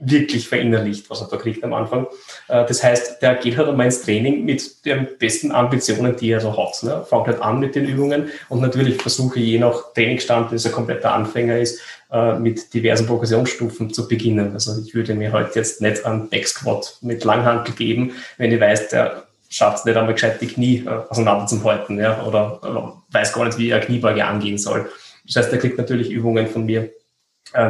wirklich 0.08 0.48
verinnerlicht, 0.48 1.10
was 1.10 1.20
er 1.20 1.28
da 1.28 1.36
kriegt 1.36 1.64
am 1.64 1.72
Anfang. 1.72 2.06
Äh, 2.48 2.64
das 2.66 2.82
heißt, 2.82 3.22
der 3.22 3.34
geht 3.36 3.56
halt 3.56 3.68
einmal 3.68 3.86
ins 3.86 4.02
Training 4.02 4.44
mit 4.44 4.84
den 4.84 5.08
besten 5.18 5.52
Ambitionen, 5.52 6.16
die 6.16 6.30
er 6.30 6.40
so 6.40 6.56
hat. 6.56 6.82
Ne? 6.82 7.04
Fängt 7.08 7.26
halt 7.26 7.42
an 7.42 7.60
mit 7.60 7.74
den 7.74 7.86
Übungen 7.86 8.30
und 8.48 8.60
natürlich 8.60 9.00
versuche 9.00 9.40
je 9.40 9.58
nach 9.58 9.92
Trainingsstand, 9.94 10.50
wenn 10.50 10.56
es 10.56 10.66
ein 10.66 10.72
kompletter 10.72 11.12
Anfänger 11.12 11.58
ist, 11.58 11.80
äh, 12.12 12.38
mit 12.38 12.72
diversen 12.72 13.06
Progressionsstufen 13.06 13.92
zu 13.92 14.06
beginnen. 14.06 14.52
Also 14.52 14.80
ich 14.80 14.94
würde 14.94 15.14
mir 15.14 15.32
heute 15.32 15.46
halt 15.46 15.56
jetzt 15.56 15.80
nicht 15.80 16.04
einen 16.04 16.28
Backsquat 16.28 16.98
mit 17.00 17.24
Langhantel 17.24 17.74
geben, 17.74 18.12
wenn 18.38 18.52
ich 18.52 18.60
weiß, 18.60 18.90
der 18.90 19.24
schafft 19.48 19.78
es 19.78 19.84
nicht 19.84 19.96
einmal 19.96 20.14
gescheit 20.14 20.40
die 20.40 20.46
Knie 20.46 20.84
äh, 20.86 20.88
auseinander 20.88 21.46
zu 21.46 21.62
halten 21.64 21.98
ja? 21.98 22.22
oder 22.24 23.02
weiß 23.10 23.32
gar 23.32 23.44
nicht, 23.44 23.58
wie 23.58 23.70
er 23.70 23.80
Kniebeuge 23.80 24.24
angehen 24.24 24.58
soll. 24.58 24.88
Das 25.26 25.36
heißt, 25.36 25.52
er 25.52 25.58
kriegt 25.58 25.78
natürlich 25.78 26.10
Übungen 26.10 26.46
von 26.46 26.64
mir, 26.64 26.90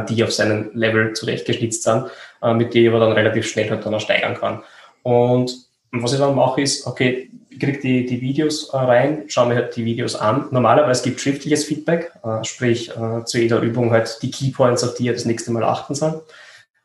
die 0.09 0.25
auf 0.25 0.33
seinen 0.33 0.75
Level 0.75 1.13
zurechtgeschnitzt 1.13 1.83
sind, 1.83 2.07
mit 2.43 2.75
denen 2.75 2.87
ich 2.87 2.91
aber 2.91 3.01
dann 3.01 3.13
relativ 3.13 3.47
schnell 3.49 3.71
halt 3.71 3.85
dann 3.85 3.95
auch 3.95 4.01
steigern 4.01 4.35
kann. 4.35 4.63
Und 5.03 5.57
was 5.93 6.13
ich 6.13 6.19
dann 6.19 6.35
mache, 6.35 6.61
ist, 6.61 6.87
okay, 6.87 7.31
ich 7.49 7.59
kriege 7.59 7.79
die, 7.79 8.05
die 8.05 8.21
Videos 8.21 8.71
äh, 8.71 8.77
rein, 8.77 9.25
schaue 9.29 9.49
mir 9.49 9.55
halt 9.55 9.77
die 9.77 9.85
Videos 9.85 10.15
an. 10.15 10.47
Normalerweise 10.51 11.03
gibt 11.05 11.17
es 11.17 11.23
schriftliches 11.23 11.65
Feedback, 11.65 12.13
sprich 12.43 12.93
zu 13.25 13.39
jeder 13.39 13.61
Übung 13.61 13.91
halt 13.91 14.19
die 14.23 14.31
Keypoints, 14.31 14.85
auf 14.85 14.95
die 14.95 15.05
ihr 15.05 15.13
das 15.13 15.25
nächste 15.25 15.53
Mal 15.53 15.65
achten 15.65 15.95
soll. 15.95 16.23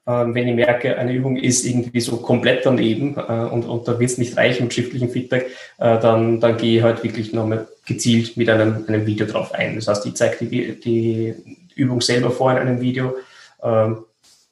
Ähm, 0.07 0.33
wenn 0.33 0.47
ich 0.47 0.55
merke, 0.55 0.97
eine 0.97 1.13
Übung 1.13 1.35
ist 1.35 1.65
irgendwie 1.65 1.99
so 1.99 2.17
komplett 2.17 2.65
daneben 2.65 3.15
und, 3.15 3.65
und 3.65 3.87
da 3.87 3.99
wird 3.99 4.09
es 4.09 4.17
nicht 4.17 4.37
reichen 4.37 4.63
mit 4.63 4.73
schriftlichem 4.73 5.09
Feedback, 5.09 5.51
dann, 5.77 6.39
dann 6.39 6.57
gehe 6.57 6.77
ich 6.77 6.83
halt 6.83 7.03
wirklich 7.03 7.33
nochmal 7.33 7.67
gezielt 7.85 8.37
mit 8.37 8.49
einem, 8.49 8.85
einem 8.87 9.05
Video 9.05 9.27
drauf 9.27 9.53
ein. 9.53 9.75
Das 9.75 9.87
heißt, 9.87 10.05
ich 10.05 10.15
zeige 10.15 10.45
die, 10.45 10.79
die 10.79 11.35
Übung 11.75 12.01
selber 12.01 12.31
vor 12.31 12.51
in 12.51 12.57
einem 12.57 12.81
Video, 12.81 13.15
ähm, 13.61 14.05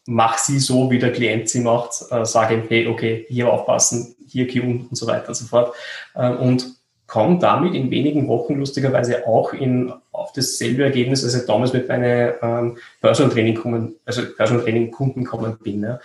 mach 0.10 0.40
sie 0.40 0.60
so, 0.60 0.90
wie 0.90 0.98
der 0.98 1.12
Klient 1.12 1.50
sie 1.50 1.62
macht, 1.62 1.92
äh, 2.10 2.26
sage 2.26 2.56
ihm, 2.56 2.64
hey, 2.68 2.88
okay, 2.88 3.26
hier 3.30 3.54
aufpassen, 3.54 4.16
hier 4.28 4.48
Q 4.48 4.62
und 4.62 4.98
so 4.98 5.06
weiter 5.06 5.30
und 5.30 5.36
so 5.36 5.46
fort. 5.46 5.76
Äh, 6.16 6.30
und 6.32 6.66
komme 7.06 7.40
damit 7.40 7.76
in 7.76 7.92
wenigen 7.92 8.28
Wochen 8.28 8.56
lustigerweise 8.56 9.28
auch 9.28 9.54
in, 9.54 9.94
auf 10.12 10.32
dasselbe 10.34 10.84
Ergebnis, 10.84 11.24
als 11.24 11.36
ich 11.36 11.46
damals 11.46 11.74
mit 11.74 11.88
meinen 11.88 12.34
ähm, 12.42 12.78
Personal 13.02 13.32
Training 13.32 13.56
kommen, 13.56 13.96
also 14.06 14.24
Personal 14.36 14.64
Training 14.64 14.92
Kunden 14.92 15.24
kommen 15.26 15.58
bin. 15.64 15.84
Ja. 15.84 16.00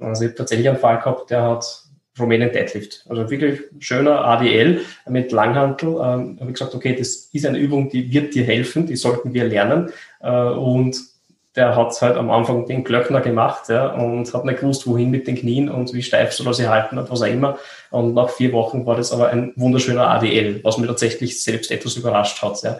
Also 0.00 0.24
ich 0.24 0.30
habe 0.30 0.38
tatsächlich 0.38 0.68
einen 0.68 0.78
Fall 0.78 0.96
gehabt, 0.96 1.30
der 1.30 1.42
hat 1.42 1.84
Romanian 2.18 2.52
Deadlift. 2.52 3.04
Also 3.08 3.30
wirklich 3.30 3.60
schöner 3.78 4.24
ADL 4.24 4.80
mit 5.08 5.32
Langhantel. 5.32 5.88
Ähm, 5.88 6.38
habe 6.40 6.46
ich 6.48 6.54
gesagt, 6.54 6.74
okay, 6.74 6.94
das 6.94 7.28
ist 7.32 7.46
eine 7.46 7.58
Übung, 7.58 7.88
die 7.88 8.12
wird 8.12 8.34
dir 8.34 8.44
helfen, 8.44 8.86
die 8.86 8.96
sollten 8.96 9.32
wir 9.32 9.44
lernen. 9.44 9.90
Äh, 10.20 10.30
und 10.30 11.09
der 11.56 11.74
hat 11.74 12.00
halt 12.00 12.16
am 12.16 12.30
Anfang 12.30 12.66
den 12.66 12.84
Glöckner 12.84 13.20
gemacht 13.20 13.68
ja, 13.68 13.88
und 13.88 14.32
hat 14.32 14.44
nicht 14.44 14.60
gewusst, 14.60 14.86
wohin 14.86 15.10
mit 15.10 15.26
den 15.26 15.36
Knien 15.36 15.68
und 15.68 15.92
wie 15.92 16.02
steif 16.02 16.32
soll 16.32 16.46
er 16.46 16.54
sie 16.54 16.68
halten 16.68 16.96
und 16.96 17.10
was 17.10 17.22
auch 17.22 17.26
immer. 17.26 17.58
Und 17.90 18.14
nach 18.14 18.30
vier 18.30 18.52
Wochen 18.52 18.86
war 18.86 18.96
das 18.96 19.12
aber 19.12 19.30
ein 19.30 19.52
wunderschöner 19.56 20.08
ADL, 20.08 20.62
was 20.62 20.78
mir 20.78 20.86
tatsächlich 20.86 21.42
selbst 21.42 21.70
etwas 21.70 21.96
überrascht 21.96 22.40
hat. 22.42 22.62
Ja. 22.62 22.78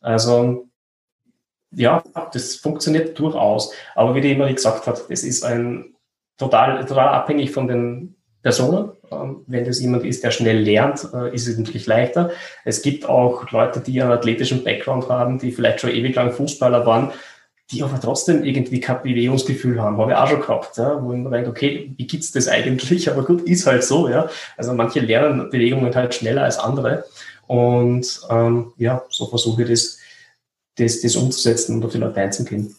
Also 0.00 0.66
ja, 1.72 2.02
das 2.32 2.56
funktioniert 2.56 3.18
durchaus. 3.18 3.72
Aber 3.94 4.14
wie 4.14 4.20
die 4.20 4.32
immer 4.32 4.52
gesagt 4.52 4.86
hat, 4.86 5.08
das 5.08 5.22
ist 5.22 5.44
ein 5.44 5.94
total, 6.36 6.84
total 6.84 7.08
abhängig 7.08 7.52
von 7.52 7.68
den 7.68 8.16
Personen. 8.42 8.90
Ähm, 9.10 9.44
wenn 9.46 9.64
das 9.64 9.80
jemand 9.80 10.04
ist, 10.04 10.24
der 10.24 10.30
schnell 10.30 10.58
lernt, 10.58 11.06
äh, 11.12 11.34
ist 11.34 11.46
es 11.46 11.58
natürlich 11.58 11.86
leichter. 11.86 12.30
Es 12.64 12.82
gibt 12.82 13.08
auch 13.08 13.50
Leute, 13.50 13.80
die 13.80 14.00
einen 14.00 14.12
athletischen 14.12 14.64
Background 14.64 15.08
haben, 15.08 15.38
die 15.38 15.52
vielleicht 15.52 15.80
schon 15.80 15.90
ewig 15.90 16.14
lang 16.14 16.32
Fußballer 16.32 16.86
waren, 16.86 17.12
die 17.70 17.82
aber 17.82 18.00
trotzdem 18.00 18.44
irgendwie 18.44 18.80
kein 18.80 19.02
Bewegungsgefühl 19.02 19.80
haben. 19.80 19.98
Habe 19.98 20.12
ich 20.12 20.16
auch 20.16 20.28
schon 20.28 20.40
gehabt, 20.40 20.76
ja, 20.76 21.02
wo 21.02 21.12
ich 21.12 21.18
mir 21.18 21.30
denke, 21.30 21.50
okay, 21.50 21.92
wie 21.96 22.06
gibt's 22.06 22.32
das 22.32 22.48
eigentlich? 22.48 23.10
Aber 23.10 23.24
gut, 23.24 23.42
ist 23.42 23.66
halt 23.66 23.84
so, 23.84 24.08
ja. 24.08 24.28
Also 24.56 24.74
manche 24.74 25.00
lernen 25.00 25.50
Bewegungen 25.50 25.94
halt 25.94 26.14
schneller 26.14 26.44
als 26.44 26.58
andere. 26.58 27.04
Und 27.46 28.20
ähm, 28.28 28.72
ja, 28.76 29.04
so 29.08 29.26
versuche 29.26 29.62
ich 29.62 29.68
das, 29.68 29.98
das, 30.76 31.00
das 31.00 31.16
umzusetzen 31.16 31.76
und 31.76 31.84
auf 31.84 31.92
die 31.92 31.98
Leute 31.98 32.20
einzugehen. 32.20 32.74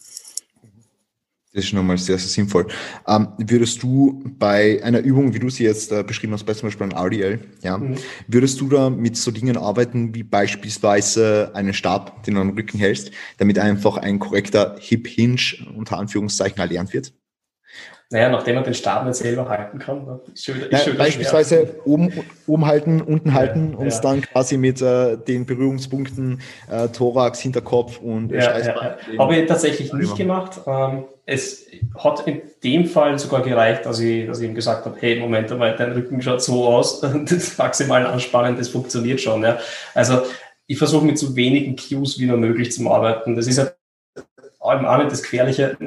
Das 1.54 1.66
ist 1.66 1.74
nochmal 1.74 1.98
sehr, 1.98 2.18
sehr 2.18 2.30
sinnvoll. 2.30 2.68
Ähm, 3.06 3.28
würdest 3.38 3.84
du 3.84 4.24
bei 4.40 4.82
einer 4.84 5.00
Übung, 5.00 5.34
wie 5.34 5.40
du 5.40 5.50
sie 5.50 5.66
jetzt 5.66 5.92
äh, 5.92 6.02
beschrieben 6.02 6.32
hast, 6.32 6.46
bei 6.46 6.54
zum 6.54 6.68
Beispiel 6.68 6.84
einem 6.86 6.98
RDL, 6.98 7.40
ja, 7.62 7.78
mhm. 7.78 7.96
würdest 8.28 8.62
du 8.62 8.70
da 8.70 8.90
mit 8.90 9.18
so 9.18 9.32
Dingen 9.32 9.58
arbeiten, 9.58 10.16
wie 10.16 10.24
beispielsweise 10.24 11.52
einen 11.54 11.74
Stab, 11.74 12.24
den 12.24 12.36
du 12.36 12.42
am 12.42 12.52
Rücken 12.52 12.80
hältst, 12.80 13.12
damit 13.38 13.60
einfach 13.60 13.98
ein 13.98 14.20
korrekter 14.20 14.78
Hip-Hinge 14.80 15.68
unter 15.76 15.98
Anführungszeichen 15.98 16.58
erlernt 16.58 16.94
wird? 16.94 17.14
Naja, 18.12 18.28
nachdem 18.28 18.56
man 18.56 18.66
den 18.66 18.74
Stab 18.74 19.06
nicht 19.06 19.16
selber 19.16 19.48
halten 19.48 19.80
kann, 19.80 20.20
ist 20.34 20.44
schon 20.44 20.56
wieder, 20.56 20.70
ist 20.70 20.84
schon 20.84 20.94
wieder 20.94 21.04
Beispielsweise 21.06 21.76
oben, 21.86 22.12
oben 22.46 22.66
halten, 22.66 23.02
unten 23.02 23.34
halten 23.34 23.72
ja, 23.72 23.78
und 23.78 23.88
ja. 23.88 24.00
dann 24.02 24.22
quasi 24.22 24.58
mit 24.58 24.82
äh, 24.82 25.18
den 25.18 25.46
Berührungspunkten 25.46 26.42
äh, 26.70 26.90
Thorax, 26.90 27.40
Hinterkopf 27.40 28.00
und 28.00 28.32
ja, 28.32 28.60
ja, 28.60 28.98
Habe 29.18 29.38
ich 29.38 29.48
tatsächlich 29.48 29.94
nicht 29.94 30.18
gemacht. 30.18 30.60
Ähm, 30.68 31.06
es 31.26 31.68
hat 31.98 32.28
in 32.28 32.42
dem 32.62 32.86
Fall 32.86 33.18
sogar 33.18 33.44
gereicht, 33.44 33.86
dass 33.86 34.02
ich, 34.02 34.28
dass 34.28 34.42
ich 34.42 34.50
ihm 34.50 34.56
gesagt 34.56 34.86
habe, 34.86 34.98
hey, 35.00 35.18
Moment 35.18 35.58
mal, 35.58 35.74
dein 35.78 35.94
Rücken 35.94 36.22
schaut 36.22 36.42
so 36.42 36.68
aus, 36.68 37.00
das 37.02 37.32
ist 37.32 37.58
maximal 37.58 38.06
anspannend, 38.06 38.60
das 38.60 38.68
funktioniert 38.68 39.22
schon. 39.22 39.42
Ja. 39.42 39.58
Also 39.94 40.24
ich 40.68 40.78
versuche 40.78 41.06
mit 41.06 41.18
so 41.18 41.34
wenigen 41.38 41.78
Cues 41.78 42.20
wie 42.20 42.26
nur 42.26 42.38
möglich 42.38 42.74
zu 42.74 42.92
arbeiten. 42.92 43.38
Das 43.38 43.48
ist 43.48 43.58
ja 43.58 43.72
allem 44.60 44.86
auch 44.86 44.98
nicht 44.98 45.12
das 45.12 45.24
Gefährliche. 45.24 45.78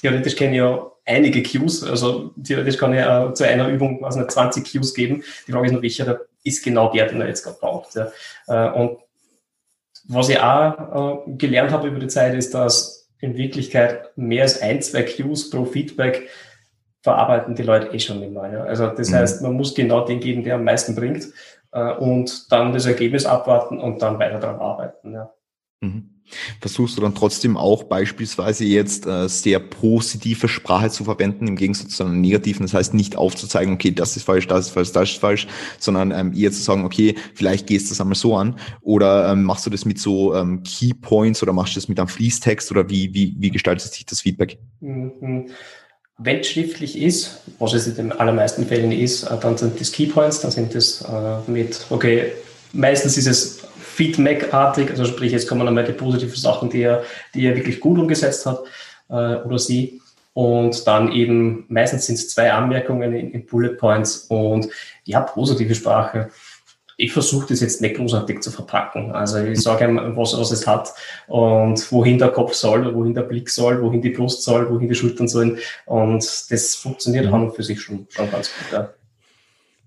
Theoretisch 0.00 0.36
kenne 0.36 0.52
ich 0.52 0.58
ja 0.58 0.90
einige 1.04 1.42
Cues. 1.42 1.82
Also 1.82 2.32
theoretisch 2.42 2.76
kann 2.76 2.92
ich 2.92 3.00
äh, 3.00 3.32
zu 3.34 3.44
einer 3.44 3.68
Übung 3.68 4.04
also 4.04 4.24
20 4.24 4.70
Cues 4.70 4.94
geben. 4.94 5.22
Die 5.46 5.52
Frage 5.52 5.66
ist 5.66 5.72
nur, 5.72 5.82
welcher 5.82 6.20
ist 6.44 6.64
genau 6.64 6.92
der, 6.92 7.06
den 7.06 7.20
er 7.20 7.28
jetzt 7.28 7.42
gerade 7.42 7.58
braucht. 7.58 7.94
Ja. 7.94 8.08
Äh, 8.46 8.78
und 8.78 8.98
was 10.04 10.28
ich 10.28 10.40
auch 10.40 11.26
äh, 11.26 11.32
gelernt 11.32 11.72
habe 11.72 11.88
über 11.88 11.98
die 11.98 12.08
Zeit, 12.08 12.34
ist, 12.34 12.54
dass 12.54 13.08
in 13.20 13.36
Wirklichkeit 13.36 14.16
mehr 14.16 14.42
als 14.42 14.62
ein, 14.62 14.80
zwei 14.80 15.02
Cues 15.02 15.50
pro 15.50 15.64
Feedback 15.64 16.28
verarbeiten 17.02 17.54
die 17.54 17.62
Leute 17.62 17.88
eh 17.88 17.98
schon 17.98 18.22
immer. 18.22 18.50
Ja. 18.50 18.64
Also 18.64 18.88
das 18.88 19.10
mhm. 19.10 19.14
heißt, 19.14 19.42
man 19.42 19.54
muss 19.54 19.74
genau 19.74 20.04
den 20.04 20.20
geben, 20.20 20.44
der 20.44 20.56
am 20.56 20.64
meisten 20.64 20.94
bringt 20.94 21.28
äh, 21.72 21.92
und 21.94 22.50
dann 22.52 22.72
das 22.72 22.86
Ergebnis 22.86 23.26
abwarten 23.26 23.80
und 23.80 24.02
dann 24.02 24.18
weiter 24.18 24.38
daran 24.38 24.60
arbeiten. 24.60 25.12
Ja. 25.12 25.32
Mhm. 25.80 26.17
Versuchst 26.60 26.96
du 26.96 27.02
dann 27.02 27.14
trotzdem 27.14 27.56
auch 27.56 27.84
beispielsweise 27.84 28.64
jetzt 28.64 29.06
äh, 29.06 29.28
sehr 29.28 29.58
positive 29.58 30.48
Sprache 30.48 30.90
zu 30.90 31.04
verwenden, 31.04 31.46
im 31.46 31.56
Gegensatz 31.56 31.96
zu 31.96 32.04
einer 32.04 32.12
negativen, 32.12 32.66
das 32.66 32.74
heißt 32.74 32.94
nicht 32.94 33.16
aufzuzeigen, 33.16 33.74
okay, 33.74 33.92
das 33.92 34.16
ist 34.16 34.24
falsch, 34.24 34.46
das 34.46 34.66
ist 34.66 34.72
falsch, 34.72 34.92
das 34.92 35.10
ist 35.10 35.18
falsch, 35.18 35.46
sondern 35.78 36.10
ähm, 36.10 36.32
eher 36.34 36.52
zu 36.52 36.62
sagen, 36.62 36.84
okay, 36.84 37.14
vielleicht 37.34 37.66
gehst 37.66 37.86
du 37.86 37.90
das 37.90 38.00
einmal 38.00 38.16
so 38.16 38.36
an 38.36 38.56
oder 38.80 39.32
ähm, 39.32 39.44
machst 39.44 39.66
du 39.66 39.70
das 39.70 39.84
mit 39.84 39.98
so 39.98 40.34
ähm, 40.34 40.62
Key 40.62 40.92
Points 40.94 41.42
oder 41.42 41.52
machst 41.52 41.74
du 41.74 41.80
das 41.80 41.88
mit 41.88 41.98
einem 41.98 42.08
Fließtext 42.08 42.70
oder 42.70 42.88
wie, 42.90 43.12
wie, 43.14 43.34
wie 43.38 43.50
gestaltet 43.50 43.92
sich 43.92 44.06
das 44.06 44.20
Feedback? 44.20 44.58
Mhm. 44.80 45.46
Wenn 46.20 46.40
es 46.40 46.48
schriftlich 46.48 47.00
ist, 47.00 47.42
was 47.60 47.74
es 47.74 47.86
in 47.86 47.94
den 47.94 48.12
allermeisten 48.12 48.66
Fällen 48.66 48.90
ist, 48.92 49.22
äh, 49.22 49.38
dann 49.40 49.56
sind 49.56 49.80
das 49.80 49.92
Key 49.92 50.06
Points, 50.06 50.40
dann 50.40 50.50
sind 50.50 50.74
das 50.74 51.02
äh, 51.02 51.50
mit, 51.50 51.86
okay, 51.90 52.32
meistens 52.72 53.16
ist 53.16 53.26
es 53.26 53.67
Feedback-artig, 53.98 54.90
also 54.90 55.04
sprich, 55.06 55.32
jetzt 55.32 55.48
kommen 55.48 55.66
einmal 55.66 55.82
die 55.82 55.92
positiven 55.92 56.36
Sachen, 56.36 56.70
die 56.70 56.82
er, 56.82 57.02
die 57.34 57.44
er 57.44 57.56
wirklich 57.56 57.80
gut 57.80 57.98
umgesetzt 57.98 58.46
hat 58.46 58.60
äh, 59.08 59.42
oder 59.42 59.58
sie. 59.58 60.00
Und 60.34 60.86
dann 60.86 61.10
eben, 61.10 61.64
meistens 61.68 62.06
sind 62.06 62.14
es 62.14 62.28
zwei 62.28 62.52
Anmerkungen 62.52 63.12
in, 63.12 63.32
in, 63.32 63.44
Bullet 63.44 63.74
Points 63.74 64.18
und 64.28 64.68
ja, 65.02 65.20
positive 65.22 65.74
Sprache. 65.74 66.30
Ich 66.96 67.12
versuche 67.12 67.48
das 67.48 67.60
jetzt 67.60 67.80
nicht 67.80 67.96
großartig 67.96 68.40
zu 68.40 68.52
verpacken. 68.52 69.10
Also 69.10 69.38
ich 69.38 69.60
sage 69.60 69.86
ihm, 69.86 70.16
was, 70.16 70.38
was 70.38 70.52
es 70.52 70.64
hat 70.64 70.92
und 71.26 71.90
wohin 71.90 72.18
der 72.18 72.28
Kopf 72.28 72.54
soll, 72.54 72.94
wohin 72.94 73.14
der 73.14 73.22
Blick 73.22 73.50
soll, 73.50 73.82
wohin 73.82 74.00
die 74.00 74.10
Brust 74.10 74.44
soll, 74.44 74.70
wohin 74.70 74.88
die 74.88 74.94
Schultern 74.94 75.26
sollen. 75.26 75.58
Und 75.86 76.52
das 76.52 76.76
funktioniert 76.76 77.26
mhm. 77.26 77.34
an 77.34 77.42
und 77.48 77.56
für 77.56 77.64
sich 77.64 77.80
schon, 77.80 78.06
schon 78.10 78.30
ganz 78.30 78.48
gut. 78.56 78.72
Ja. 78.72 78.90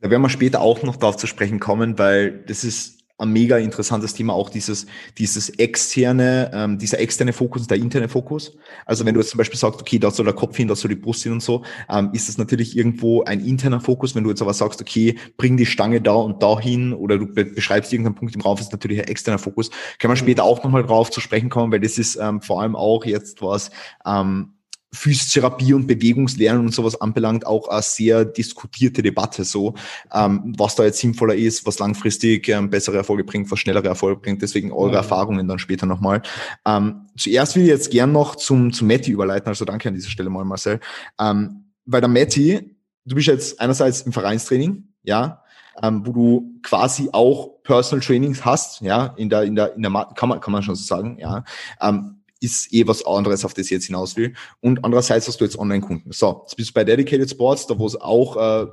Da 0.01 0.09
werden 0.09 0.21
wir 0.21 0.29
später 0.29 0.59
auch 0.59 0.83
noch 0.83 0.97
darauf 0.97 1.15
zu 1.15 1.27
sprechen 1.27 1.61
kommen, 1.61 1.97
weil 1.97 2.31
das 2.45 2.65
ist 2.65 3.00
ein 3.21 3.31
mega 3.31 3.57
interessantes 3.57 4.13
Thema, 4.13 4.33
auch 4.33 4.49
dieses, 4.49 4.85
dieses 5.17 5.49
externe, 5.49 6.51
ähm, 6.53 6.77
dieser 6.77 6.99
externe 6.99 7.33
Fokus, 7.33 7.67
der 7.67 7.77
interne 7.77 8.09
Fokus. 8.09 8.57
Also 8.85 9.05
wenn 9.05 9.13
du 9.13 9.19
jetzt 9.19 9.29
zum 9.29 9.37
Beispiel 9.37 9.59
sagst, 9.59 9.79
okay, 9.79 9.99
da 9.99 10.11
soll 10.11 10.25
der 10.25 10.33
Kopf 10.33 10.57
hin, 10.57 10.67
da 10.67 10.75
soll 10.75 10.89
die 10.89 10.95
Brust 10.95 11.23
hin 11.23 11.31
und 11.31 11.43
so, 11.43 11.63
ähm, 11.89 12.09
ist 12.13 12.27
das 12.29 12.37
natürlich 12.37 12.75
irgendwo 12.75 13.23
ein 13.23 13.39
interner 13.45 13.79
Fokus. 13.79 14.15
Wenn 14.15 14.23
du 14.23 14.29
jetzt 14.29 14.41
aber 14.41 14.53
sagst, 14.53 14.81
okay, 14.81 15.17
bring 15.37 15.57
die 15.57 15.65
Stange 15.65 16.01
da 16.01 16.13
und 16.13 16.41
da 16.41 16.59
hin 16.59 16.93
oder 16.93 17.17
du 17.17 17.27
be 17.27 17.45
beschreibst 17.45 17.91
irgendeinen 17.93 18.15
Punkt 18.15 18.35
im 18.35 18.41
Raum, 18.41 18.57
ist 18.57 18.71
natürlich 18.71 18.99
ein 18.99 19.07
externer 19.07 19.39
Fokus. 19.39 19.69
Können 19.99 20.11
wir 20.11 20.15
später 20.15 20.43
auch 20.43 20.63
nochmal 20.63 20.83
drauf 20.83 21.11
zu 21.11 21.21
sprechen 21.21 21.49
kommen, 21.49 21.71
weil 21.71 21.79
das 21.79 21.97
ist 21.97 22.15
ähm, 22.15 22.41
vor 22.41 22.61
allem 22.61 22.75
auch 22.75 23.05
jetzt 23.05 23.41
was, 23.41 23.71
ähm, 24.05 24.53
Physiotherapie 24.93 25.73
und 25.73 25.87
Bewegungslernen 25.87 26.65
und 26.65 26.73
sowas 26.73 26.99
anbelangt, 26.99 27.47
auch 27.47 27.69
eine 27.69 27.81
sehr 27.81 28.25
diskutierte 28.25 29.01
Debatte 29.01 29.45
so, 29.45 29.73
ähm, 30.13 30.53
was 30.57 30.75
da 30.75 30.83
jetzt 30.83 30.99
sinnvoller 30.99 31.35
ist, 31.35 31.65
was 31.65 31.79
langfristig 31.79 32.49
ähm, 32.49 32.69
bessere 32.69 32.97
Erfolge 32.97 33.23
bringt, 33.23 33.49
was 33.49 33.59
schnellere 33.59 33.87
Erfolge 33.87 34.19
bringt. 34.19 34.41
Deswegen 34.41 34.71
eure 34.71 34.89
mhm. 34.89 34.95
Erfahrungen 34.95 35.47
dann 35.47 35.59
später 35.59 35.85
nochmal. 35.85 36.21
Ähm, 36.65 37.07
zuerst 37.17 37.55
will 37.55 37.63
ich 37.63 37.69
jetzt 37.69 37.89
gern 37.89 38.11
noch 38.11 38.35
zum, 38.35 38.73
zum 38.73 38.87
Matti 38.87 39.11
überleiten, 39.11 39.47
also 39.47 39.63
danke 39.63 39.87
an 39.87 39.95
dieser 39.95 40.09
Stelle 40.09 40.29
mal, 40.29 40.43
Marcel. 40.43 40.79
Ähm, 41.19 41.65
weil 41.85 42.01
der 42.01 42.09
Matti, 42.09 42.75
du 43.05 43.15
bist 43.15 43.27
jetzt 43.27 43.61
einerseits 43.61 44.01
im 44.01 44.11
Vereinstraining, 44.11 44.89
ja, 45.03 45.41
ähm, 45.81 46.05
wo 46.05 46.11
du 46.11 46.59
quasi 46.63 47.09
auch 47.11 47.61
Personal 47.63 48.05
Trainings 48.05 48.43
hast, 48.43 48.81
ja, 48.81 49.13
in 49.17 49.29
der, 49.29 49.43
in 49.43 49.55
der, 49.55 49.73
in 49.73 49.81
der, 49.81 49.91
kann 50.15 50.29
man, 50.29 50.41
kann 50.41 50.51
man 50.51 50.63
schon 50.63 50.75
so 50.75 50.83
sagen, 50.83 51.17
ja. 51.19 51.43
Ähm, 51.79 52.20
ist 52.41 52.73
eh 52.73 52.85
was 52.87 53.05
anderes, 53.05 53.45
auf 53.45 53.53
das 53.53 53.67
ich 53.67 53.71
jetzt 53.71 53.85
hinaus 53.85 54.17
will. 54.17 54.33
Und 54.59 54.83
andererseits 54.83 55.27
hast 55.27 55.39
du 55.39 55.45
jetzt 55.45 55.57
Online-Kunden. 55.57 56.11
So, 56.11 56.41
jetzt 56.43 56.57
bist 56.57 56.71
du 56.71 56.73
bei 56.73 56.83
Dedicated 56.83 57.29
Sports, 57.29 57.67
da 57.67 57.79
wo 57.79 57.85
es 57.85 57.95
auch 57.95 58.35
äh, 58.35 58.67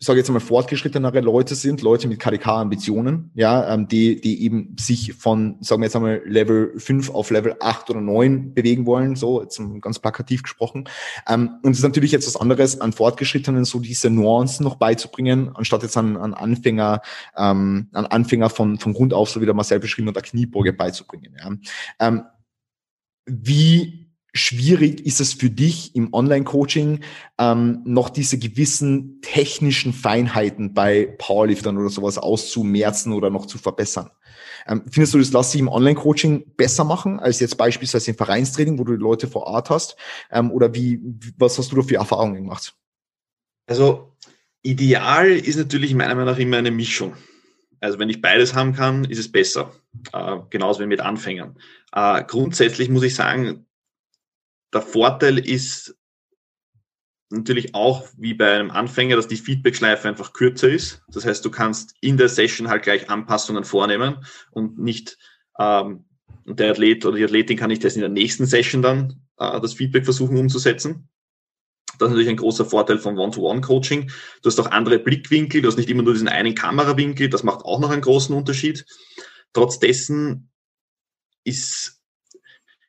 ich 0.00 0.06
sage 0.06 0.18
jetzt 0.18 0.28
einmal 0.28 0.40
fortgeschrittenere 0.40 1.20
Leute 1.20 1.56
sind, 1.56 1.82
Leute 1.82 2.06
mit 2.06 2.20
KDK-Ambitionen, 2.20 3.32
ja, 3.34 3.72
ähm, 3.72 3.88
die, 3.88 4.20
die 4.20 4.44
eben 4.44 4.76
sich 4.78 5.14
von, 5.14 5.56
sagen 5.60 5.82
wir 5.82 5.86
jetzt 5.86 5.96
einmal, 5.96 6.22
Level 6.24 6.72
5 6.78 7.10
auf 7.10 7.30
Level 7.30 7.56
8 7.58 7.90
oder 7.90 8.00
9 8.00 8.54
bewegen 8.54 8.86
wollen, 8.86 9.16
so 9.16 9.42
jetzt 9.42 9.60
ganz 9.80 9.98
plakativ 9.98 10.44
gesprochen. 10.44 10.88
Ähm, 11.28 11.58
und 11.62 11.72
es 11.72 11.78
ist 11.78 11.84
natürlich 11.84 12.12
jetzt 12.12 12.28
was 12.28 12.36
anderes, 12.36 12.80
an 12.80 12.92
Fortgeschrittenen 12.92 13.64
so 13.64 13.80
diese 13.80 14.08
Nuancen 14.08 14.62
noch 14.62 14.76
beizubringen, 14.76 15.50
anstatt 15.54 15.82
jetzt 15.82 15.96
an, 15.96 16.16
an 16.16 16.32
Anfänger, 16.32 17.02
ähm, 17.36 17.88
an 17.92 18.06
Anfänger 18.06 18.50
von, 18.50 18.78
von 18.78 18.92
Grund 18.92 19.12
auf, 19.12 19.30
so 19.30 19.40
wie 19.40 19.46
der 19.46 19.54
Marcel 19.54 19.80
beschrieben 19.80 20.08
hat, 20.08 20.16
der 20.16 20.22
Kniebeuge 20.22 20.72
beizubringen. 20.72 21.34
Ja. 21.38 21.50
Ähm, 21.98 22.22
wie 23.26 24.07
schwierig 24.38 25.04
ist 25.04 25.20
es 25.20 25.34
für 25.34 25.50
dich 25.50 25.94
im 25.94 26.12
Online-Coaching 26.12 27.00
ähm, 27.38 27.82
noch 27.84 28.08
diese 28.08 28.38
gewissen 28.38 29.20
technischen 29.20 29.92
Feinheiten 29.92 30.74
bei 30.74 31.14
Powerliftern 31.18 31.76
oder 31.76 31.90
sowas 31.90 32.18
auszumerzen 32.18 33.12
oder 33.12 33.30
noch 33.30 33.46
zu 33.46 33.58
verbessern? 33.58 34.10
Ähm, 34.66 34.82
findest 34.90 35.14
du, 35.14 35.18
das 35.18 35.32
lässt 35.32 35.52
sich 35.52 35.60
im 35.60 35.68
Online-Coaching 35.68 36.54
besser 36.56 36.84
machen 36.84 37.20
als 37.20 37.40
jetzt 37.40 37.56
beispielsweise 37.56 38.12
im 38.12 38.16
Vereinstraining, 38.16 38.78
wo 38.78 38.84
du 38.84 38.96
die 38.96 39.02
Leute 39.02 39.26
vor 39.26 39.42
Ort 39.42 39.70
hast? 39.70 39.96
Ähm, 40.30 40.50
oder 40.50 40.74
wie, 40.74 41.00
was 41.36 41.58
hast 41.58 41.72
du 41.72 41.76
da 41.76 41.82
für 41.82 41.96
Erfahrungen 41.96 42.36
gemacht? 42.36 42.74
Also 43.66 44.16
ideal 44.62 45.28
ist 45.28 45.56
natürlich 45.56 45.94
meiner 45.94 46.14
Meinung 46.14 46.32
nach 46.32 46.38
immer 46.38 46.58
eine 46.58 46.70
Mischung. 46.70 47.14
Also 47.80 47.98
wenn 47.98 48.10
ich 48.10 48.20
beides 48.20 48.54
haben 48.54 48.74
kann, 48.74 49.04
ist 49.04 49.18
es 49.18 49.30
besser. 49.30 49.72
Äh, 50.12 50.38
genauso 50.50 50.80
wie 50.80 50.86
mit 50.86 51.00
Anfängern. 51.00 51.56
Äh, 51.92 52.24
grundsätzlich 52.24 52.88
muss 52.88 53.04
ich 53.04 53.14
sagen, 53.14 53.66
der 54.72 54.82
Vorteil 54.82 55.38
ist 55.38 55.96
natürlich 57.30 57.74
auch 57.74 58.08
wie 58.16 58.34
bei 58.34 58.54
einem 58.54 58.70
Anfänger, 58.70 59.16
dass 59.16 59.28
die 59.28 59.36
Feedback-Schleife 59.36 60.08
einfach 60.08 60.32
kürzer 60.32 60.68
ist. 60.68 61.02
Das 61.08 61.26
heißt, 61.26 61.44
du 61.44 61.50
kannst 61.50 61.94
in 62.00 62.16
der 62.16 62.28
Session 62.28 62.68
halt 62.68 62.82
gleich 62.82 63.10
Anpassungen 63.10 63.64
vornehmen 63.64 64.24
und 64.50 64.78
nicht 64.78 65.18
ähm, 65.58 66.06
der 66.46 66.70
Athlet 66.70 67.04
oder 67.04 67.16
die 67.16 67.24
Athletin 67.24 67.58
kann 67.58 67.68
nicht 67.68 67.84
erst 67.84 67.96
in 67.96 68.00
der 68.02 68.10
nächsten 68.10 68.46
Session 68.46 68.80
dann 68.80 69.22
äh, 69.38 69.60
das 69.60 69.74
Feedback 69.74 70.04
versuchen 70.04 70.38
umzusetzen. 70.38 71.08
Das 71.98 72.06
ist 72.06 72.10
natürlich 72.12 72.28
ein 72.28 72.36
großer 72.36 72.64
Vorteil 72.64 72.98
von 72.98 73.18
One-to-One-Coaching. 73.18 74.10
Du 74.42 74.46
hast 74.46 74.60
auch 74.60 74.70
andere 74.70 74.98
Blickwinkel, 74.98 75.62
du 75.62 75.68
hast 75.68 75.76
nicht 75.76 75.90
immer 75.90 76.02
nur 76.02 76.12
diesen 76.12 76.28
einen 76.28 76.54
Kamerawinkel, 76.54 77.28
das 77.28 77.42
macht 77.42 77.64
auch 77.64 77.80
noch 77.80 77.90
einen 77.90 78.02
großen 78.02 78.34
Unterschied. 78.34 78.86
Trotz 79.52 79.78
dessen 79.78 80.50
ist 81.44 81.97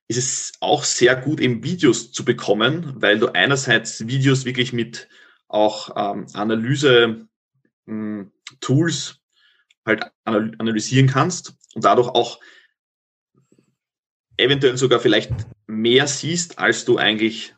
ist 0.09 0.17
es 0.17 0.51
auch 0.59 0.83
sehr 0.83 1.15
gut, 1.15 1.39
eben 1.39 1.63
Videos 1.63 2.11
zu 2.11 2.25
bekommen, 2.25 2.95
weil 2.95 3.19
du 3.19 3.27
einerseits 3.27 4.07
Videos 4.07 4.43
wirklich 4.43 4.73
mit 4.73 5.07
auch 5.47 5.91
ähm, 5.95 6.25
Analyse-Tools 6.33 7.27
hm, 7.85 9.15
halt 9.85 10.11
analysieren 10.25 11.07
kannst 11.07 11.53
und 11.75 11.85
dadurch 11.85 12.09
auch 12.09 12.39
eventuell 14.37 14.77
sogar 14.77 14.99
vielleicht 14.99 15.31
mehr 15.67 16.07
siehst, 16.07 16.57
als 16.57 16.85
du 16.85 16.97
eigentlich 16.97 17.53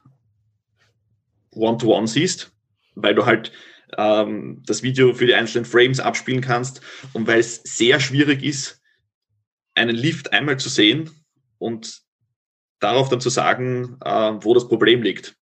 One-to-One 1.51 2.03
-one 2.03 2.07
siehst, 2.07 2.51
weil 2.95 3.15
du 3.15 3.25
halt 3.25 3.53
ähm, 3.97 4.61
das 4.65 4.83
Video 4.83 5.13
für 5.13 5.25
die 5.25 5.35
einzelnen 5.35 5.65
Frames 5.65 6.01
abspielen 6.01 6.41
kannst 6.41 6.81
und 7.13 7.27
weil 7.27 7.39
es 7.39 7.61
sehr 7.63 8.01
schwierig 8.01 8.43
ist, 8.43 8.81
einen 9.73 9.95
Lift 9.95 10.33
einmal 10.33 10.59
zu 10.59 10.67
sehen 10.67 11.09
und 11.57 12.01
darauf 12.81 13.07
dann 13.07 13.21
zu 13.21 13.29
sagen, 13.29 13.97
äh, 14.03 14.33
wo 14.41 14.53
das 14.53 14.67
Problem 14.67 15.01
liegt. 15.01 15.37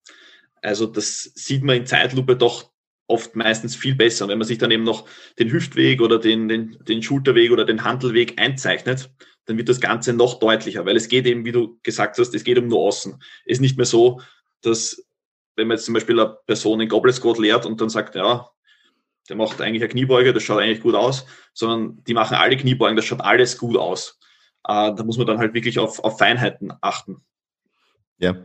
Also 0.61 0.85
das 0.85 1.31
sieht 1.35 1.63
man 1.63 1.77
in 1.77 1.85
Zeitlupe 1.87 2.35
doch 2.35 2.69
oft 3.07 3.35
meistens 3.35 3.75
viel 3.75 3.95
besser. 3.95 4.25
Und 4.25 4.31
wenn 4.31 4.37
man 4.37 4.47
sich 4.47 4.59
dann 4.59 4.71
eben 4.71 4.83
noch 4.83 5.07
den 5.39 5.51
Hüftweg 5.51 6.01
oder 6.01 6.19
den, 6.19 6.47
den, 6.47 6.77
den 6.81 7.01
Schulterweg 7.01 7.51
oder 7.51 7.65
den 7.65 7.83
Handelweg 7.83 8.39
einzeichnet, 8.39 9.09
dann 9.45 9.57
wird 9.57 9.69
das 9.69 9.81
Ganze 9.81 10.13
noch 10.13 10.39
deutlicher, 10.39 10.85
weil 10.85 10.95
es 10.95 11.07
geht 11.07 11.25
eben, 11.25 11.43
wie 11.43 11.51
du 11.51 11.79
gesagt 11.81 12.19
hast, 12.19 12.35
es 12.35 12.43
geht 12.43 12.59
um 12.59 12.67
Nuancen. 12.67 13.19
Es 13.45 13.53
ist 13.53 13.61
nicht 13.61 13.77
mehr 13.77 13.87
so, 13.87 14.21
dass 14.61 15.03
wenn 15.55 15.67
man 15.67 15.77
jetzt 15.77 15.85
zum 15.85 15.95
Beispiel 15.95 16.19
eine 16.19 16.37
Person 16.45 16.79
in 16.81 16.87
Goblet 16.87 17.19
lehrt 17.39 17.65
und 17.65 17.81
dann 17.81 17.89
sagt, 17.89 18.15
ja, 18.15 18.49
der 19.27 19.35
macht 19.35 19.59
eigentlich 19.59 19.81
eine 19.81 19.89
Kniebeuge, 19.89 20.33
das 20.33 20.43
schaut 20.43 20.61
eigentlich 20.61 20.81
gut 20.81 20.95
aus, 20.95 21.25
sondern 21.53 22.03
die 22.03 22.13
machen 22.13 22.37
alle 22.37 22.57
Kniebeugen, 22.57 22.95
das 22.95 23.05
schaut 23.05 23.21
alles 23.21 23.57
gut 23.57 23.77
aus. 23.77 24.19
Äh, 24.68 24.93
da 24.93 25.03
muss 25.03 25.18
man 25.18 25.28
dann 25.28 25.39
halt 25.39 25.53
wirklich 25.53 25.80
auf, 25.80 26.03
auf 26.03 26.18
Feinheiten 26.18 26.74
achten. 26.82 27.18
Ja, 28.18 28.36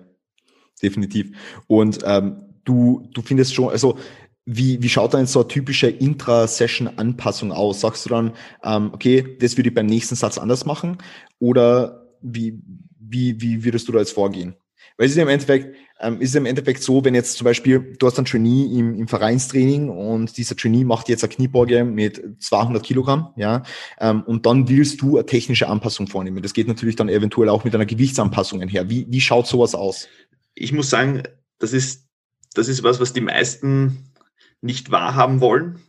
definitiv. 0.83 1.37
Und 1.67 2.01
ähm, 2.05 2.55
du, 2.65 3.09
du 3.13 3.23
findest 3.23 3.55
schon, 3.55 3.71
also 3.71 3.99
wie, 4.47 4.83
wie 4.83 4.89
schaut 4.89 5.15
dann 5.15 5.27
so 5.27 5.41
eine 5.41 5.49
typische 5.49 5.89
Intra-Session-Anpassung 5.89 7.51
aus? 7.51 7.81
Sagst 7.81 8.05
du 8.05 8.11
dann, 8.11 8.33
ähm, 8.63 8.91
okay, 8.93 9.37
das 9.41 9.57
würde 9.57 9.71
ich 9.71 9.75
beim 9.75 9.87
nächsten 9.87 10.17
Satz 10.17 10.39
anders 10.39 10.67
machen? 10.67 10.99
Oder 11.39 12.09
wie, 12.21 12.61
wie, 12.99 13.41
wie 13.41 13.65
würdest 13.65 13.89
du 13.89 13.93
da 13.93 14.01
jetzt 14.01 14.13
vorgehen? 14.13 14.55
Weil 14.97 15.07
es 15.07 15.13
ist 15.13 15.19
im 15.19 15.29
Endeffekt, 15.29 15.75
ähm, 16.05 16.21
ist 16.21 16.37
im 16.37 16.47
Endeffekt 16.47 16.83
so, 16.83 17.05
wenn 17.05 17.15
jetzt 17.15 17.37
zum 17.37 17.45
Beispiel, 17.45 17.97
du 17.99 18.07
hast 18.07 18.19
einen 18.19 18.27
Trainee 18.27 18.65
im, 18.79 18.95
im 18.95 19.09
Vereinstraining 19.09 19.89
und 19.89 20.37
dieser 20.37 20.57
Trainee 20.57 20.85
macht 20.85 21.09
jetzt 21.09 21.25
eine 21.25 21.33
Kniebeuge 21.33 21.85
mit 21.85 22.43
200 22.43 22.83
Kilogramm, 22.83 23.33
ja, 23.37 23.63
ähm, 23.99 24.23
und 24.23 24.47
dann 24.47 24.69
willst 24.69 25.01
du 25.01 25.17
eine 25.17 25.27
technische 25.27 25.69
Anpassung 25.69 26.07
vornehmen. 26.07 26.43
Das 26.43 26.55
geht 26.55 26.69
natürlich 26.69 26.97
dann 26.97 27.09
eventuell 27.09 27.49
auch 27.49 27.65
mit 27.65 27.75
einer 27.75 27.87
Gewichtsanpassung 27.87 28.61
einher. 28.63 28.91
Wie, 28.91 29.07
wie 29.09 29.21
schaut 29.21 29.47
sowas 29.47 29.75
aus? 29.75 30.09
Ich 30.55 30.73
muss 30.73 30.91
sagen, 30.91 31.23
das 31.59 31.73
ist, 31.73 32.09
das 32.55 32.69
ist 32.69 32.83
was, 32.83 33.01
was 33.01 33.13
die 33.13 33.21
meisten 33.21 34.13
nicht 34.61 34.91
wahrhaben 34.91 35.41
wollen. 35.41 35.81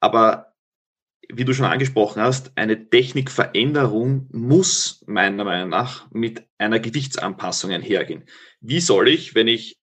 Aber 0.00 0.51
wie 1.34 1.44
du 1.44 1.54
schon 1.54 1.66
angesprochen 1.66 2.22
hast, 2.22 2.52
eine 2.56 2.88
Technikveränderung 2.88 4.28
muss 4.32 5.04
meiner 5.06 5.44
Meinung 5.44 5.70
nach 5.70 6.10
mit 6.10 6.44
einer 6.58 6.78
Gewichtsanpassung 6.78 7.70
einhergehen. 7.70 8.24
Wie 8.60 8.80
soll 8.80 9.08
ich, 9.08 9.34
wenn 9.34 9.48
ich 9.48 9.78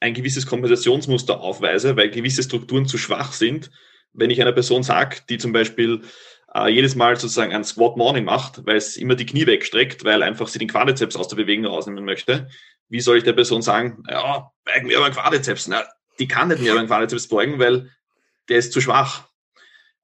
ein 0.00 0.14
gewisses 0.14 0.46
Kompensationsmuster 0.46 1.40
aufweise, 1.40 1.96
weil 1.96 2.10
gewisse 2.10 2.42
Strukturen 2.42 2.86
zu 2.86 2.98
schwach 2.98 3.32
sind, 3.32 3.70
wenn 4.12 4.30
ich 4.30 4.40
einer 4.40 4.52
Person 4.52 4.82
sage, 4.82 5.18
die 5.28 5.38
zum 5.38 5.52
Beispiel 5.52 6.02
äh, 6.54 6.68
jedes 6.68 6.94
Mal 6.94 7.16
sozusagen 7.16 7.54
ein 7.54 7.64
Squat 7.64 7.96
Morning 7.96 8.24
macht, 8.24 8.66
weil 8.66 8.76
es 8.76 8.96
immer 8.96 9.14
die 9.14 9.26
Knie 9.26 9.46
wegstreckt, 9.46 10.04
weil 10.04 10.22
einfach 10.22 10.48
sie 10.48 10.58
den 10.58 10.68
Quadrizeps 10.68 11.16
aus 11.16 11.28
der 11.28 11.36
Bewegung 11.36 11.66
rausnehmen 11.66 12.04
möchte, 12.04 12.48
wie 12.88 13.00
soll 13.00 13.16
ich 13.16 13.24
der 13.24 13.32
Person 13.32 13.62
sagen, 13.62 14.02
ja, 14.10 14.50
beugen 14.64 14.88
wir 14.88 14.98
aber 14.98 15.10
Quadrizeps? 15.10 15.68
Na, 15.68 15.84
die 16.18 16.28
kann 16.28 16.48
nicht 16.48 16.60
mehr 16.60 16.74
beim 16.74 16.86
Quadrizeps 16.86 17.28
beugen, 17.28 17.58
weil 17.58 17.90
der 18.48 18.58
ist 18.58 18.72
zu 18.72 18.80
schwach. 18.80 19.28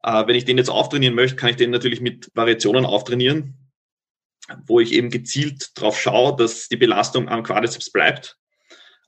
Äh, 0.03 0.27
wenn 0.27 0.37
ich 0.37 0.45
den 0.45 0.59
jetzt 0.59 0.71
auftrainieren 0.71 1.15
möchte, 1.15 1.37
kann 1.37 1.51
ich 1.51 1.57
den 1.57 1.71
natürlich 1.71 2.01
mit 2.01 2.31
Variationen 2.35 2.85
auftrainieren, 2.85 3.55
wo 4.67 4.81
ich 4.81 4.93
eben 4.93 5.11
gezielt 5.11 5.77
darauf 5.77 6.01
schaue, 6.01 6.37
dass 6.37 6.69
die 6.69 6.77
Belastung 6.77 7.29
am 7.29 7.43
Quadrizeps 7.43 7.91
bleibt. 7.91 8.37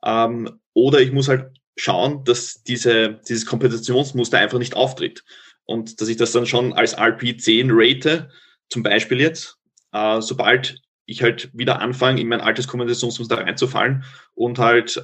Ähm, 0.05 0.61
oder 0.74 1.01
ich 1.01 1.12
muss 1.12 1.28
halt 1.28 1.59
schauen, 1.76 2.24
dass 2.24 2.62
diese, 2.62 3.20
dieses 3.28 3.47
Kompensationsmuster 3.47 4.38
einfach 4.38 4.59
nicht 4.59 4.74
auftritt. 4.74 5.24
Und 5.64 6.01
dass 6.01 6.09
ich 6.09 6.16
das 6.16 6.32
dann 6.32 6.47
schon 6.47 6.72
als 6.72 6.97
RP10 6.99 7.68
rate, 7.70 8.30
zum 8.68 8.82
Beispiel 8.82 9.20
jetzt, 9.20 9.59
äh, 9.93 10.20
sobald 10.20 10.82
ich 11.07 11.22
halt 11.22 11.51
wieder 11.53 11.80
anfange, 11.80 12.20
in 12.20 12.28
mein 12.28 12.41
altes 12.41 12.68
Kompensationsmuster 12.68 13.38
reinzufallen 13.38 14.05
und 14.34 14.59
halt 14.59 14.97
äh, 14.97 15.01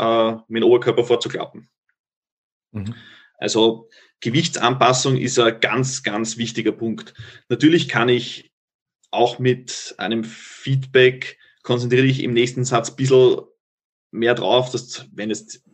meinen 0.48 0.62
Oberkörper 0.62 1.04
vorzuklappen. 1.04 1.68
Mhm. 2.72 2.94
Also 3.38 3.88
Gewichtsanpassung 4.20 5.16
ist 5.16 5.38
ein 5.38 5.60
ganz, 5.60 6.02
ganz 6.02 6.36
wichtiger 6.36 6.72
Punkt. 6.72 7.14
Natürlich 7.48 7.88
kann 7.88 8.08
ich 8.08 8.52
auch 9.10 9.38
mit 9.38 9.94
einem 9.98 10.24
Feedback 10.24 11.38
konzentriere 11.62 12.06
ich 12.06 12.22
im 12.22 12.32
nächsten 12.32 12.64
Satz 12.64 12.90
ein 12.90 12.96
bisschen 12.96 13.40
mehr 14.12 14.34
drauf, 14.34 14.70
dass 14.70 15.08
wenn 15.12 15.30
es 15.30 15.64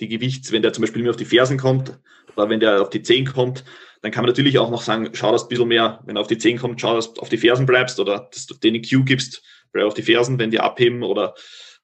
die 0.00 0.08
Gewichts, 0.08 0.52
wenn 0.52 0.62
der 0.62 0.72
zum 0.72 0.82
Beispiel 0.82 1.02
mehr 1.02 1.10
auf 1.10 1.16
die 1.16 1.26
Fersen 1.26 1.58
kommt 1.58 1.98
oder 2.34 2.48
wenn 2.48 2.60
der 2.60 2.80
auf 2.80 2.90
die 2.90 3.02
Zehen 3.02 3.26
kommt, 3.26 3.62
dann 4.00 4.10
kann 4.10 4.22
man 4.22 4.30
natürlich 4.30 4.58
auch 4.58 4.70
noch 4.70 4.82
sagen, 4.82 5.10
schau 5.12 5.32
das 5.32 5.44
ein 5.44 5.48
bisschen 5.48 5.68
mehr, 5.68 6.00
wenn 6.06 6.16
er 6.16 6.20
auf 6.22 6.26
die 6.26 6.38
Zehen 6.38 6.58
kommt, 6.58 6.80
schau, 6.80 6.94
dass 6.94 7.12
du 7.12 7.20
auf 7.20 7.28
die 7.28 7.36
Fersen 7.36 7.66
bleibst 7.66 8.00
oder 8.00 8.28
dass 8.32 8.46
du 8.46 8.54
denen 8.54 8.82
Cue 8.82 9.04
gibst, 9.04 9.42
bleib 9.70 9.86
auf 9.86 9.94
die 9.94 10.02
Fersen, 10.02 10.38
wenn 10.38 10.50
die 10.50 10.60
abheben 10.60 11.02
oder, 11.02 11.34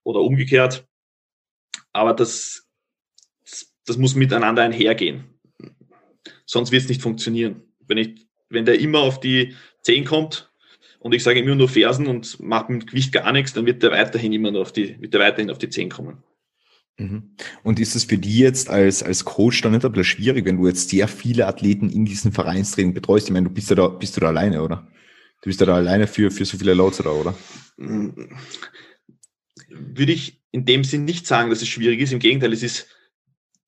oder 0.04 0.20
umgekehrt. 0.20 0.86
Aber 1.92 2.14
das 2.14 2.66
das 3.90 3.98
muss 3.98 4.14
miteinander 4.14 4.62
einhergehen. 4.62 5.29
Sonst 6.50 6.72
wird 6.72 6.82
es 6.82 6.88
nicht 6.88 7.00
funktionieren. 7.00 7.62
Wenn, 7.86 7.96
ich, 7.96 8.26
wenn 8.48 8.64
der 8.64 8.80
immer 8.80 8.98
auf 8.98 9.20
die 9.20 9.54
10 9.82 10.04
kommt 10.04 10.50
und 10.98 11.14
ich 11.14 11.22
sage 11.22 11.38
immer 11.38 11.54
nur 11.54 11.68
Fersen 11.68 12.08
und 12.08 12.40
mache 12.40 12.72
mit 12.72 12.88
Gewicht 12.88 13.12
gar 13.12 13.30
nichts, 13.30 13.52
dann 13.52 13.66
wird 13.66 13.84
der 13.84 13.92
weiterhin 13.92 14.32
immer 14.32 14.50
nur 14.50 14.62
auf 14.62 14.72
die, 14.72 15.00
wird 15.00 15.14
der 15.14 15.20
weiterhin 15.20 15.52
auf 15.52 15.58
die 15.58 15.68
10 15.68 15.90
kommen. 15.90 16.24
Mhm. 16.98 17.36
Und 17.62 17.78
ist 17.78 17.94
es 17.94 18.02
für 18.02 18.18
die 18.18 18.40
jetzt 18.40 18.68
als, 18.68 19.00
als 19.00 19.24
Coach 19.24 19.60
dann 19.62 19.70
nicht 19.70 19.84
ein 19.84 19.92
bisschen 19.92 20.16
schwierig, 20.16 20.44
wenn 20.44 20.56
du 20.56 20.66
jetzt 20.66 20.90
sehr 20.90 21.06
viele 21.06 21.46
Athleten 21.46 21.88
in 21.88 22.04
diesem 22.04 22.32
Vereinstraining 22.32 22.94
betreust? 22.94 23.28
Ich 23.28 23.32
meine, 23.32 23.46
du 23.46 23.54
bist 23.54 23.70
ja 23.70 23.76
da, 23.76 23.86
bist 23.86 24.16
du 24.16 24.20
da 24.20 24.26
alleine, 24.26 24.60
oder? 24.60 24.88
Du 25.42 25.50
bist 25.50 25.60
ja 25.60 25.66
da 25.66 25.76
alleine 25.76 26.08
für, 26.08 26.32
für 26.32 26.44
so 26.44 26.58
viele 26.58 26.74
Loads, 26.74 26.98
oder, 26.98 27.14
oder? 27.14 27.38
Würde 29.68 30.12
ich 30.12 30.42
in 30.50 30.64
dem 30.64 30.82
Sinn 30.82 31.04
nicht 31.04 31.28
sagen, 31.28 31.48
dass 31.48 31.62
es 31.62 31.68
schwierig 31.68 32.00
ist. 32.00 32.12
Im 32.12 32.18
Gegenteil, 32.18 32.52
es 32.52 32.64
ist 32.64 32.88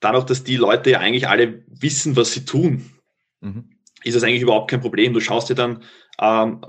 dadurch, 0.02 0.24
dass 0.24 0.44
die 0.44 0.56
Leute 0.56 0.90
ja 0.90 0.98
eigentlich 0.98 1.28
alle 1.28 1.64
wissen, 1.68 2.16
was 2.16 2.32
sie 2.32 2.44
tun, 2.44 2.90
mhm. 3.40 3.70
ist 4.04 4.14
das 4.14 4.22
eigentlich 4.22 4.42
überhaupt 4.42 4.70
kein 4.70 4.80
Problem. 4.80 5.14
Du 5.14 5.20
schaust 5.20 5.48
dir 5.48 5.54
dann, 5.54 5.82
ähm, 6.20 6.60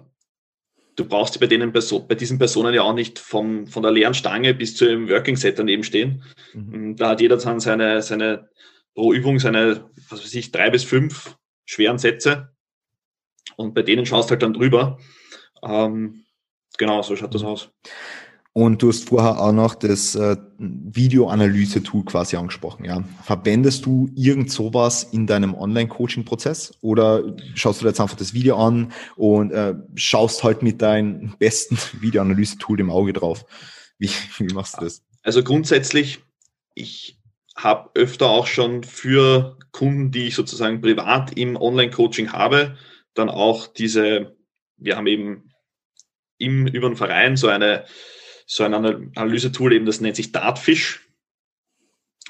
du 0.96 1.06
brauchst 1.06 1.40
bei, 1.40 1.48
denen 1.48 1.74
bei 1.74 2.16
diesen 2.16 2.38
Personen 2.38 2.74
ja 2.74 2.84
auch 2.84 2.94
nicht 2.94 3.20
vom, 3.20 3.68
von 3.68 3.84
der 3.84 3.92
leeren 3.92 4.14
Stange 4.14 4.54
bis 4.54 4.76
zu 4.76 4.88
einem 4.88 5.10
Working 5.10 5.36
Set 5.36 5.60
daneben 5.60 5.84
stehen. 5.84 6.24
Mhm. 6.54 6.96
Da 6.96 7.10
hat 7.10 7.22
jeder 7.22 7.38
dann 7.38 7.60
seine, 7.60 8.02
seine 8.02 8.50
pro 8.94 9.12
Übung 9.12 9.40
seine, 9.40 9.90
was 10.10 10.24
weiß 10.24 10.36
ich, 10.36 10.52
drei 10.52 10.70
bis 10.70 10.84
fünf 10.84 11.36
schweren 11.66 11.98
Sätze. 11.98 12.54
Und 13.56 13.74
bei 13.74 13.82
denen 13.82 14.06
schaust 14.06 14.30
du 14.30 14.32
halt 14.32 14.44
dann 14.44 14.54
drüber. 14.54 15.00
Ähm, 15.64 16.26
genau, 16.78 17.02
so 17.02 17.16
schaut 17.16 17.34
das 17.34 17.42
mhm. 17.42 17.48
aus. 17.48 17.72
Und 18.56 18.84
du 18.84 18.89
hast 18.89 19.10
vorher 19.10 19.39
auch 19.39 19.51
noch 19.51 19.74
das 19.74 20.14
äh, 20.14 20.38
Videoanalyse-Tool 20.60 22.06
quasi 22.06 22.36
angesprochen. 22.36 22.86
Ja. 22.86 23.04
Verwendest 23.24 23.88
du 23.88 24.12
irgend 24.16 24.51
sowas 24.51 25.04
in 25.12 25.26
deinem 25.26 25.56
Online-Coaching-Prozess 25.56 26.78
oder 26.82 27.36
schaust 27.56 27.82
du 27.82 27.88
jetzt 27.88 27.99
einfach 27.99 28.16
das 28.16 28.36
Video 28.36 28.58
an 28.58 28.93
und 29.16 29.51
äh, 29.51 29.74
schaust 29.95 30.43
halt 30.43 30.62
mit 30.62 30.84
deinem 30.84 31.36
besten 31.39 31.80
Videoanalyse-Tool 31.99 32.80
im 32.80 32.91
Auge 32.91 33.14
drauf? 33.14 33.43
Wie, 33.97 34.12
wie 34.38 34.54
machst 34.54 34.78
du 34.78 34.86
das? 34.86 35.01
Also 35.24 35.43
grundsätzlich, 35.43 36.20
ich 36.76 37.20
habe 37.56 37.89
öfter 37.95 38.30
auch 38.30 38.45
schon 38.45 38.84
für 38.84 39.58
Kunden, 39.72 40.12
die 40.12 40.28
ich 40.28 40.36
sozusagen 40.36 40.80
privat 40.80 41.36
im 41.36 41.56
Online-Coaching 41.56 42.34
habe, 42.34 42.78
dann 43.16 43.30
auch 43.30 43.66
diese, 43.66 44.36
wir 44.78 44.95
haben 44.95 45.08
eben 45.08 45.49
im, 46.38 46.68
über 46.68 46.89
den 46.89 46.97
Verein 46.97 47.36
so 47.36 47.47
eine 47.47 47.86
so 48.46 48.64
ein 48.64 48.74
Analysetool 48.74 49.74
eben, 49.74 49.86
das 49.86 50.02
nennt 50.02 50.16
sich 50.16 50.32
Dartfish. 50.32 51.08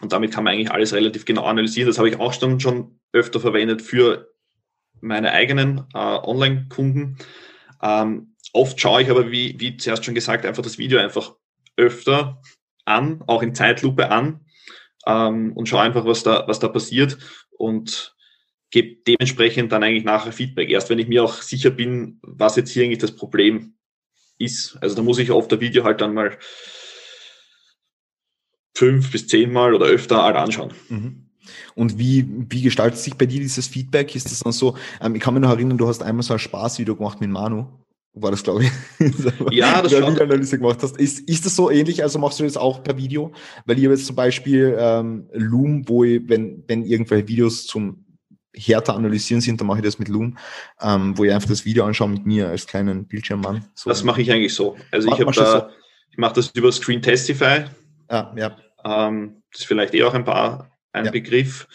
Und 0.01 0.11
damit 0.11 0.31
kann 0.31 0.43
man 0.43 0.53
eigentlich 0.53 0.71
alles 0.71 0.93
relativ 0.93 1.25
genau 1.25 1.43
analysieren. 1.43 1.87
Das 1.87 1.97
habe 1.97 2.09
ich 2.09 2.19
auch 2.19 2.33
schon, 2.33 2.59
schon 2.59 2.99
öfter 3.11 3.39
verwendet 3.39 3.81
für 3.81 4.33
meine 5.01 5.31
eigenen 5.31 5.85
äh, 5.93 5.97
Online-Kunden. 5.97 7.17
Ähm, 7.81 8.35
oft 8.53 8.79
schaue 8.79 9.03
ich 9.03 9.09
aber, 9.09 9.31
wie, 9.31 9.59
wie 9.59 9.77
zuerst 9.77 10.05
schon 10.05 10.15
gesagt, 10.15 10.45
einfach 10.45 10.63
das 10.63 10.77
Video 10.77 10.99
einfach 10.99 11.35
öfter 11.77 12.41
an, 12.85 13.23
auch 13.27 13.43
in 13.43 13.55
Zeitlupe 13.55 14.09
an 14.09 14.45
ähm, 15.05 15.53
und 15.53 15.67
schaue 15.67 15.81
einfach, 15.81 16.05
was 16.05 16.23
da, 16.23 16.45
was 16.47 16.59
da 16.59 16.67
passiert 16.67 17.17
und 17.51 18.15
gebe 18.71 19.01
dementsprechend 19.07 19.71
dann 19.71 19.83
eigentlich 19.83 20.03
nachher 20.03 20.31
Feedback. 20.31 20.69
Erst 20.69 20.89
wenn 20.89 20.99
ich 20.99 21.07
mir 21.07 21.23
auch 21.23 21.41
sicher 21.41 21.69
bin, 21.69 22.19
was 22.23 22.55
jetzt 22.55 22.71
hier 22.71 22.83
eigentlich 22.83 22.99
das 22.99 23.15
Problem 23.15 23.75
ist. 24.37 24.77
Also 24.81 24.95
da 24.95 25.01
muss 25.01 25.19
ich 25.19 25.31
auf 25.31 25.47
der 25.47 25.59
Video 25.59 25.83
halt 25.83 26.01
dann 26.01 26.13
mal 26.13 26.37
fünf 28.75 29.11
bis 29.11 29.27
zehnmal 29.27 29.73
oder 29.73 29.85
öfter 29.85 30.23
halt 30.23 30.35
anschauen. 30.35 30.73
Mhm. 30.89 31.29
Und 31.75 31.97
wie, 31.99 32.25
wie 32.49 32.61
gestaltet 32.61 32.99
sich 32.99 33.15
bei 33.15 33.25
dir 33.25 33.39
dieses 33.39 33.67
Feedback? 33.67 34.15
Ist 34.15 34.31
das 34.31 34.39
dann 34.39 34.53
so, 34.53 34.77
ähm, 35.01 35.15
ich 35.15 35.21
kann 35.21 35.33
mich 35.33 35.41
noch 35.41 35.49
erinnern, 35.49 35.77
du 35.77 35.87
hast 35.87 36.01
einmal 36.01 36.23
so 36.23 36.33
ein 36.33 36.39
Spaßvideo 36.39 36.95
gemacht 36.95 37.19
mit 37.19 37.29
Manu. 37.29 37.67
War 38.15 38.29
das, 38.29 38.43
glaube 38.43 38.63
ich. 38.63 38.71
ja, 39.51 39.81
das 39.81 39.91
schon. 39.91 40.03
Analyse 40.03 40.59
gemacht 40.59 40.83
hast. 40.83 40.97
Ist, 40.97 41.21
ist 41.21 41.47
das 41.47 41.55
so 41.55 41.71
ähnlich? 41.71 42.03
Also 42.03 42.19
machst 42.19 42.39
du 42.39 42.43
das 42.43 42.57
auch 42.57 42.83
per 42.83 42.95
Video? 42.95 43.31
Weil 43.65 43.79
ich 43.79 43.85
habe 43.85 43.95
jetzt 43.95 44.05
zum 44.05 44.15
Beispiel 44.15 44.75
ähm, 44.77 45.27
Loom, 45.33 45.89
wo 45.89 46.03
ich, 46.03 46.21
wenn, 46.29 46.63
wenn 46.67 46.85
irgendwelche 46.85 47.27
Videos 47.27 47.65
zum 47.65 48.02
härter 48.55 48.95
analysieren 48.95 49.41
sind, 49.41 49.59
dann 49.59 49.67
mache 49.67 49.79
ich 49.79 49.83
das 49.83 49.99
mit 49.99 50.07
Loom, 50.07 50.37
ähm, 50.81 51.17
wo 51.17 51.23
ich 51.23 51.31
einfach 51.31 51.49
das 51.49 51.65
Video 51.65 51.85
anschaue 51.85 52.09
mit 52.09 52.25
mir 52.25 52.49
als 52.49 52.67
kleinen 52.67 53.07
Bildschirmmann. 53.07 53.65
So. 53.73 53.89
Das 53.89 54.03
mache 54.03 54.21
ich 54.21 54.31
eigentlich 54.31 54.53
so. 54.53 54.77
Also 54.91 55.11
ich 55.11 55.19
habe 55.19 55.31
da, 55.31 55.69
Ich 56.11 56.17
mache 56.17 56.35
das 56.35 56.51
über 56.53 56.71
Screen 56.71 57.01
Testify. 57.01 57.65
Ah, 58.07 58.33
ja. 58.35 58.55
Ähm, 58.85 59.41
das 59.51 59.61
ist 59.61 59.67
vielleicht 59.67 59.93
eh 59.93 60.03
auch 60.03 60.13
ein 60.13 60.25
paar 60.25 60.71
ein 60.91 61.05
ja. 61.05 61.11
Begriff. 61.11 61.67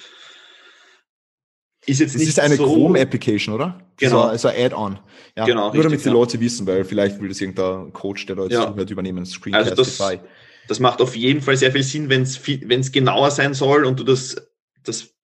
Ist 1.87 2.01
jetzt 2.01 2.15
das 2.15 2.21
nicht 2.21 2.29
ist 2.29 2.41
eine 2.41 2.57
so 2.57 2.67
Chrome-Application, 2.67 3.55
oder? 3.55 3.81
Genau. 3.97 4.23
Also 4.23 4.49
ein 4.49 4.67
Add-on. 4.67 4.99
Ja, 5.37 5.47
genau. 5.47 5.73
Nur 5.73 5.83
damit 5.83 6.01
die 6.01 6.07
ja. 6.07 6.13
Leute 6.13 6.39
wissen, 6.39 6.67
weil 6.67 6.85
vielleicht 6.85 7.21
will 7.21 7.29
das 7.29 7.41
irgendein 7.41 7.93
Coach, 7.93 8.27
der 8.27 8.37
da 8.37 8.43
jetzt 8.43 8.53
ja. 8.53 8.67
zuhört, 8.71 8.91
übernehmen. 8.91 9.25
Screencastify. 9.25 10.03
Also 10.03 10.17
das, 10.17 10.21
das 10.69 10.81
macht 10.81 11.01
auf 11.01 11.17
jeden 11.17 11.41
Fall 11.41 11.57
sehr 11.57 11.73
viel 11.73 11.83
Sinn, 11.83 12.11
wenn 12.11 12.23
es 12.23 12.93
genauer 12.93 13.31
sein 13.31 13.55
soll 13.55 13.85
und 13.85 13.99
du 13.99 14.05
das, 14.05 14.37
das 14.85 15.15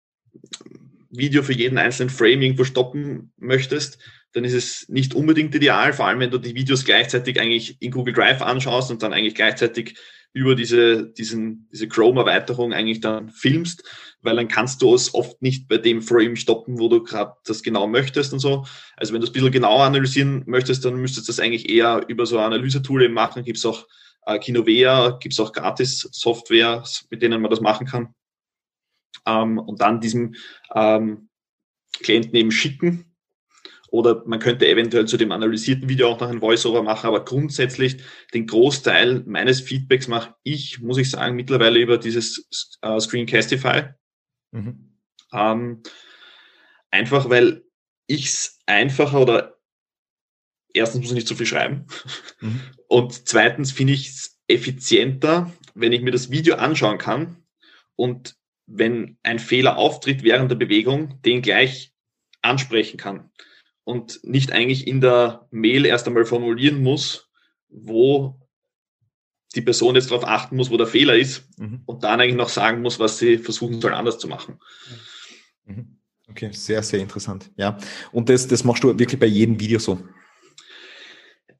Video 1.16 1.42
für 1.42 1.52
jeden 1.52 1.78
einzelnen 1.78 2.10
Frame 2.10 2.42
irgendwo 2.42 2.64
stoppen 2.64 3.32
möchtest, 3.36 3.98
dann 4.32 4.44
ist 4.44 4.54
es 4.54 4.88
nicht 4.88 5.14
unbedingt 5.14 5.54
ideal, 5.54 5.92
vor 5.92 6.06
allem 6.06 6.20
wenn 6.20 6.30
du 6.30 6.38
die 6.38 6.54
Videos 6.54 6.84
gleichzeitig 6.84 7.40
eigentlich 7.40 7.80
in 7.80 7.92
Google 7.92 8.14
Drive 8.14 8.42
anschaust 8.42 8.90
und 8.90 9.02
dann 9.02 9.12
eigentlich 9.12 9.34
gleichzeitig 9.34 9.94
über 10.32 10.56
diese, 10.56 11.12
diesen, 11.12 11.68
diese 11.72 11.86
Chrome-Erweiterung 11.86 12.72
eigentlich 12.72 13.00
dann 13.00 13.30
filmst, 13.30 13.84
weil 14.20 14.34
dann 14.34 14.48
kannst 14.48 14.82
du 14.82 14.92
es 14.92 15.14
oft 15.14 15.40
nicht 15.40 15.68
bei 15.68 15.78
dem 15.78 16.02
Frame 16.02 16.34
stoppen, 16.34 16.80
wo 16.80 16.88
du 16.88 17.04
gerade 17.04 17.34
das 17.44 17.62
genau 17.62 17.86
möchtest 17.86 18.32
und 18.32 18.40
so. 18.40 18.66
Also 18.96 19.14
wenn 19.14 19.20
du 19.20 19.26
es 19.26 19.30
ein 19.30 19.34
bisschen 19.34 19.52
genauer 19.52 19.84
analysieren 19.84 20.42
möchtest, 20.46 20.84
dann 20.84 20.96
müsstest 20.96 21.28
du 21.28 21.32
das 21.32 21.38
eigentlich 21.38 21.68
eher 21.70 22.04
über 22.08 22.26
so 22.26 22.40
Analysetool 22.40 23.08
machen. 23.08 23.44
Gibt 23.44 23.58
es 23.58 23.64
auch 23.64 23.86
äh, 24.26 24.40
Kinovea, 24.40 25.18
gibt 25.20 25.34
es 25.34 25.40
auch 25.40 25.52
Gratis-Software, 25.52 26.82
mit 27.10 27.22
denen 27.22 27.40
man 27.40 27.50
das 27.50 27.60
machen 27.60 27.86
kann. 27.86 28.14
Ähm, 29.26 29.58
und 29.58 29.80
dann 29.80 30.00
diesem 30.00 30.34
ähm, 30.74 31.28
Klienten 32.02 32.34
eben 32.34 32.50
schicken 32.50 33.14
oder 33.94 34.24
man 34.26 34.40
könnte 34.40 34.66
eventuell 34.66 35.06
zu 35.06 35.16
dem 35.16 35.30
analysierten 35.30 35.88
Video 35.88 36.08
auch 36.08 36.18
noch 36.18 36.28
ein 36.28 36.42
Voiceover 36.42 36.82
machen, 36.82 37.06
aber 37.06 37.24
grundsätzlich 37.24 38.02
den 38.34 38.48
Großteil 38.48 39.22
meines 39.24 39.60
Feedbacks 39.60 40.08
mache 40.08 40.34
ich, 40.42 40.80
muss 40.80 40.98
ich 40.98 41.10
sagen, 41.10 41.36
mittlerweile 41.36 41.78
über 41.78 41.96
dieses 41.96 42.76
äh, 42.82 42.98
Screencastify. 42.98 43.90
Mhm. 44.50 44.98
Ähm, 45.32 45.82
einfach 46.90 47.30
weil 47.30 47.62
ich 48.08 48.26
es 48.26 48.58
einfacher 48.66 49.20
oder 49.20 49.60
erstens 50.72 51.02
muss 51.02 51.10
ich 51.10 51.14
nicht 51.14 51.28
so 51.28 51.36
viel 51.36 51.46
schreiben 51.46 51.86
mhm. 52.40 52.60
und 52.88 53.28
zweitens 53.28 53.70
finde 53.70 53.92
ich 53.92 54.08
es 54.08 54.40
effizienter, 54.48 55.52
wenn 55.74 55.92
ich 55.92 56.02
mir 56.02 56.10
das 56.10 56.32
Video 56.32 56.56
anschauen 56.56 56.98
kann 56.98 57.44
und 57.94 58.34
wenn 58.66 59.18
ein 59.22 59.38
Fehler 59.38 59.76
auftritt 59.76 60.22
während 60.22 60.50
der 60.50 60.56
Bewegung, 60.56 61.20
den 61.22 61.42
gleich 61.42 61.92
ansprechen 62.42 62.96
kann 62.96 63.30
und 63.84 64.20
nicht 64.24 64.52
eigentlich 64.52 64.86
in 64.86 65.00
der 65.00 65.46
Mail 65.50 65.86
erst 65.86 66.06
einmal 66.06 66.24
formulieren 66.24 66.82
muss, 66.82 67.30
wo 67.68 68.40
die 69.54 69.62
Person 69.62 69.94
jetzt 69.94 70.10
darauf 70.10 70.26
achten 70.26 70.56
muss, 70.56 70.70
wo 70.70 70.76
der 70.76 70.86
Fehler 70.86 71.16
ist 71.16 71.44
mhm. 71.58 71.82
und 71.86 72.02
dann 72.02 72.20
eigentlich 72.20 72.36
noch 72.36 72.48
sagen 72.48 72.82
muss, 72.82 72.98
was 72.98 73.18
sie 73.18 73.38
versuchen 73.38 73.80
soll, 73.80 73.94
anders 73.94 74.18
zu 74.18 74.28
machen. 74.28 74.58
Mhm. 75.64 75.98
Okay, 76.28 76.50
sehr, 76.52 76.82
sehr 76.82 77.00
interessant. 77.00 77.50
Ja. 77.56 77.78
Und 78.10 78.28
das, 78.28 78.48
das 78.48 78.64
machst 78.64 78.82
du 78.82 78.98
wirklich 78.98 79.20
bei 79.20 79.26
jedem 79.26 79.60
Video 79.60 79.78
so? 79.78 80.02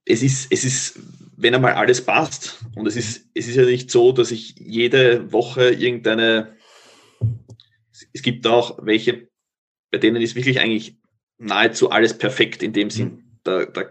Es 0.04 0.22
ist, 0.22 0.50
es 0.50 0.64
ist, 0.64 0.98
wenn 1.36 1.54
einmal 1.54 1.74
alles 1.74 2.04
passt. 2.04 2.64
Und 2.74 2.86
es 2.86 2.96
ist, 2.96 3.28
es 3.34 3.46
ist 3.46 3.56
ja 3.56 3.64
nicht 3.64 3.90
so, 3.90 4.12
dass 4.12 4.30
ich 4.30 4.54
jede 4.58 5.30
Woche 5.32 5.70
irgendeine, 5.70 6.56
es 8.12 8.22
gibt 8.22 8.46
auch 8.46 8.78
welche, 8.82 9.28
bei 9.90 9.98
denen 9.98 10.20
ist 10.22 10.34
wirklich 10.34 10.60
eigentlich 10.60 10.96
nahezu 11.38 11.90
alles 11.90 12.16
perfekt 12.16 12.62
in 12.62 12.72
dem 12.72 12.90
Sinn. 12.90 13.08
Mhm. 13.08 13.38
Da, 13.44 13.64
da, 13.66 13.82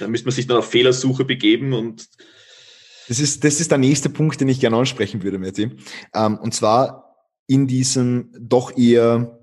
da 0.00 0.08
müsste 0.08 0.26
man 0.26 0.34
sich 0.34 0.46
dann 0.46 0.58
auf 0.58 0.70
Fehlersuche 0.70 1.24
begeben 1.24 1.72
und 1.72 2.08
das 3.08 3.20
ist, 3.20 3.44
das 3.44 3.60
ist 3.60 3.70
der 3.70 3.78
nächste 3.78 4.08
Punkt, 4.08 4.40
den 4.40 4.48
ich 4.48 4.60
gerne 4.60 4.76
ansprechen 4.76 5.22
würde, 5.22 5.38
Matti. 5.38 5.70
Ähm, 6.14 6.38
und 6.38 6.54
zwar 6.54 7.16
in 7.46 7.66
diesem 7.66 8.30
doch 8.38 8.76
eher 8.76 9.38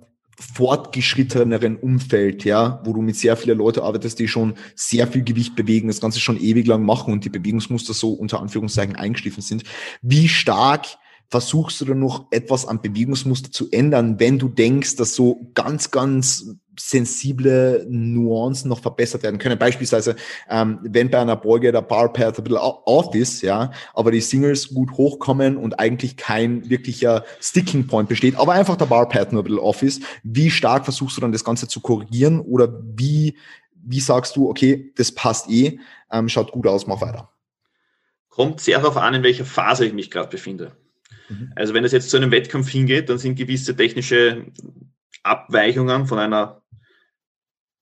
fortgeschritteneren 0.55 1.77
Umfeld, 1.77 2.43
ja, 2.43 2.81
wo 2.83 2.93
du 2.93 3.01
mit 3.01 3.15
sehr 3.15 3.37
vielen 3.37 3.59
Leuten 3.59 3.81
arbeitest, 3.81 4.17
die 4.17 4.27
schon 4.27 4.55
sehr 4.75 5.05
viel 5.05 5.23
Gewicht 5.23 5.55
bewegen, 5.55 5.87
das 5.87 6.01
Ganze 6.01 6.19
schon 6.19 6.39
ewig 6.39 6.65
lang 6.65 6.83
machen 6.83 7.13
und 7.13 7.23
die 7.23 7.29
Bewegungsmuster 7.29 7.93
so 7.93 8.13
unter 8.13 8.39
Anführungszeichen 8.39 8.95
eingeschliffen 8.95 9.43
sind. 9.43 9.63
Wie 10.01 10.27
stark 10.27 10.87
versuchst 11.31 11.79
du 11.79 11.85
dann 11.85 11.99
noch 11.99 12.27
etwas 12.29 12.67
am 12.67 12.81
Bewegungsmuster 12.81 13.51
zu 13.51 13.71
ändern, 13.71 14.19
wenn 14.19 14.37
du 14.37 14.49
denkst, 14.49 14.97
dass 14.97 15.15
so 15.15 15.49
ganz, 15.53 15.89
ganz 15.89 16.57
sensible 16.77 17.85
Nuancen 17.89 18.67
noch 18.67 18.79
verbessert 18.79 19.23
werden 19.23 19.39
können. 19.39 19.57
Beispielsweise, 19.57 20.17
ähm, 20.49 20.79
wenn 20.83 21.09
bei 21.09 21.19
einer 21.19 21.37
Beuge 21.37 21.71
der 21.71 21.81
Barpath 21.81 22.37
ein 22.37 22.43
bisschen 22.43 22.59
off 22.59 23.15
ist, 23.15 23.41
ja, 23.43 23.71
aber 23.93 24.11
die 24.11 24.19
Singles 24.19 24.73
gut 24.73 24.91
hochkommen 24.91 25.55
und 25.55 25.79
eigentlich 25.79 26.17
kein 26.17 26.69
wirklicher 26.69 27.23
Sticking 27.39 27.87
Point 27.87 28.09
besteht, 28.09 28.35
aber 28.35 28.51
einfach 28.51 28.75
der 28.75 28.87
Barpath 28.87 29.31
nur 29.31 29.41
ein 29.41 29.45
bisschen 29.45 29.59
off 29.59 29.83
ist, 29.83 30.03
wie 30.23 30.51
stark 30.51 30.83
versuchst 30.83 31.15
du 31.15 31.21
dann 31.21 31.31
das 31.31 31.45
Ganze 31.45 31.67
zu 31.69 31.79
korrigieren 31.79 32.41
oder 32.41 32.81
wie, 32.83 33.37
wie 33.73 34.01
sagst 34.01 34.35
du, 34.35 34.49
okay, 34.49 34.91
das 34.97 35.13
passt 35.13 35.49
eh, 35.49 35.79
ähm, 36.11 36.27
schaut 36.27 36.51
gut 36.51 36.67
aus, 36.67 36.87
mach 36.87 36.99
weiter? 36.99 37.29
Kommt 38.27 38.59
sehr 38.59 38.79
darauf 38.79 38.97
an, 38.97 39.13
in 39.13 39.23
welcher 39.23 39.45
Phase 39.45 39.85
ich 39.85 39.93
mich 39.93 40.11
gerade 40.11 40.29
befinde. 40.29 40.73
Mhm. 41.31 41.53
Also 41.55 41.73
wenn 41.73 41.85
es 41.85 41.91
jetzt 41.91 42.09
zu 42.09 42.17
einem 42.17 42.31
Wettkampf 42.31 42.69
hingeht, 42.69 43.09
dann 43.09 43.17
sind 43.17 43.35
gewisse 43.35 43.75
technische 43.75 44.45
Abweichungen 45.23 46.05
von 46.07 46.19
einer 46.19 46.61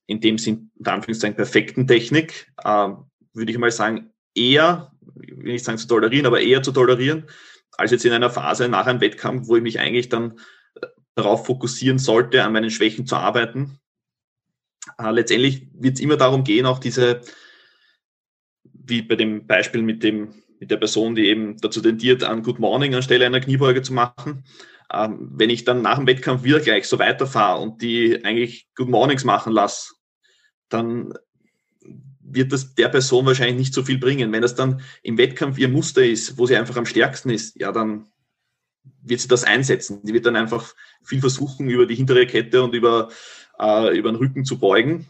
in 0.08 0.20
dem 0.20 0.38
Sinn, 0.38 0.72
unter 0.76 0.94
Anführungszeichen, 0.94 1.36
perfekten 1.36 1.88
Technik, 1.88 2.52
äh, 2.64 2.90
würde 3.34 3.52
ich 3.52 3.58
mal 3.58 3.72
sagen, 3.72 4.12
eher, 4.34 4.92
will 5.16 5.54
nicht 5.54 5.64
sagen 5.64 5.78
zu 5.78 5.88
tolerieren, 5.88 6.26
aber 6.26 6.42
eher 6.42 6.64
zu 6.64 6.72
tolerieren, 6.72 7.26
als 7.78 7.92
jetzt 7.92 8.06
in 8.06 8.12
einer 8.12 8.32
Phase 8.32 8.70
nach 8.70 8.88
einem 8.88 9.02
Wettkampf, 9.02 9.48
wo 9.48 9.56
ich 9.56 9.62
mich 9.62 9.80
eigentlich 9.80 10.10
dann 10.10 10.40
äh, 10.82 10.88
darauf 11.14 11.46
fokussieren 11.46 12.00
sollte, 12.00 12.44
an 12.44 12.54
meinen 12.54 12.72
Schwächen 12.72 13.06
zu 13.06 13.18
arbeiten. 13.18 13.80
Äh, 14.98 15.12
letztendlich 15.12 15.68
wird 15.74 15.96
es 15.96 16.02
immer 16.02 16.18
darum 16.18 16.44
gehen, 16.44 16.66
auch 16.66 16.80
diese, 16.80 17.22
wie 18.64 19.04
bei 19.04 19.16
dem 19.16 19.46
Beispiel 19.46 19.84
mit 19.84 20.02
dem 20.02 20.34
mit 20.60 20.72
der 20.72 20.78
Person, 20.78 21.16
die 21.16 21.28
eben 21.28 21.58
dazu 21.58 21.82
tendiert, 21.82 22.24
an 22.24 22.44
Good 22.44 22.60
Morning 22.60 22.94
anstelle 22.94 23.26
einer 23.26 23.40
Kniebeuge 23.40 23.82
zu 23.82 23.94
machen. 23.94 24.44
Ähm, 24.92 25.30
wenn 25.34 25.50
ich 25.50 25.66
dann 25.66 25.82
nach 25.82 25.98
dem 25.98 26.08
Wettkampf 26.08 26.44
wieder 26.44 26.60
gleich 26.60 26.88
so 26.88 27.00
weiterfahre 27.00 27.62
und 27.62 27.82
die 27.82 28.24
eigentlich 28.26 28.68
Good 28.76 28.90
Mornings 28.90 29.24
machen 29.24 29.54
lasse, 29.54 29.94
dann 30.68 31.14
wird 32.22 32.52
das 32.52 32.76
der 32.76 32.90
Person 32.90 33.26
wahrscheinlich 33.26 33.58
nicht 33.58 33.74
so 33.74 33.84
viel 33.84 33.98
bringen. 33.98 34.32
Wenn 34.32 34.42
das 34.42 34.56
dann 34.56 34.82
im 35.02 35.18
Wettkampf 35.18 35.58
ihr 35.58 35.70
Muster 35.70 36.04
ist, 36.04 36.38
wo 36.38 36.46
sie 36.46 36.58
einfach 36.58 36.78
am 36.78 36.86
stärksten 36.86 37.30
ist, 37.30 37.60
ja, 37.60 37.72
dann 37.72 38.08
wird 39.02 39.22
sie 39.22 39.28
das 39.28 39.44
einsetzen. 39.44 40.02
Die 40.04 40.14
wird 40.14 40.26
dann 40.26 40.36
einfach 40.36 40.74
viel 41.04 41.22
versuchen, 41.22 41.70
über 41.70 41.86
die 41.86 41.96
hintere 41.96 42.28
Kette 42.28 42.64
und 42.64 42.74
über, 42.74 43.10
äh, 43.60 43.98
über 43.98 44.12
den 44.12 44.18
Rücken 44.18 44.46
zu 44.46 44.60
beugen. 44.60 45.08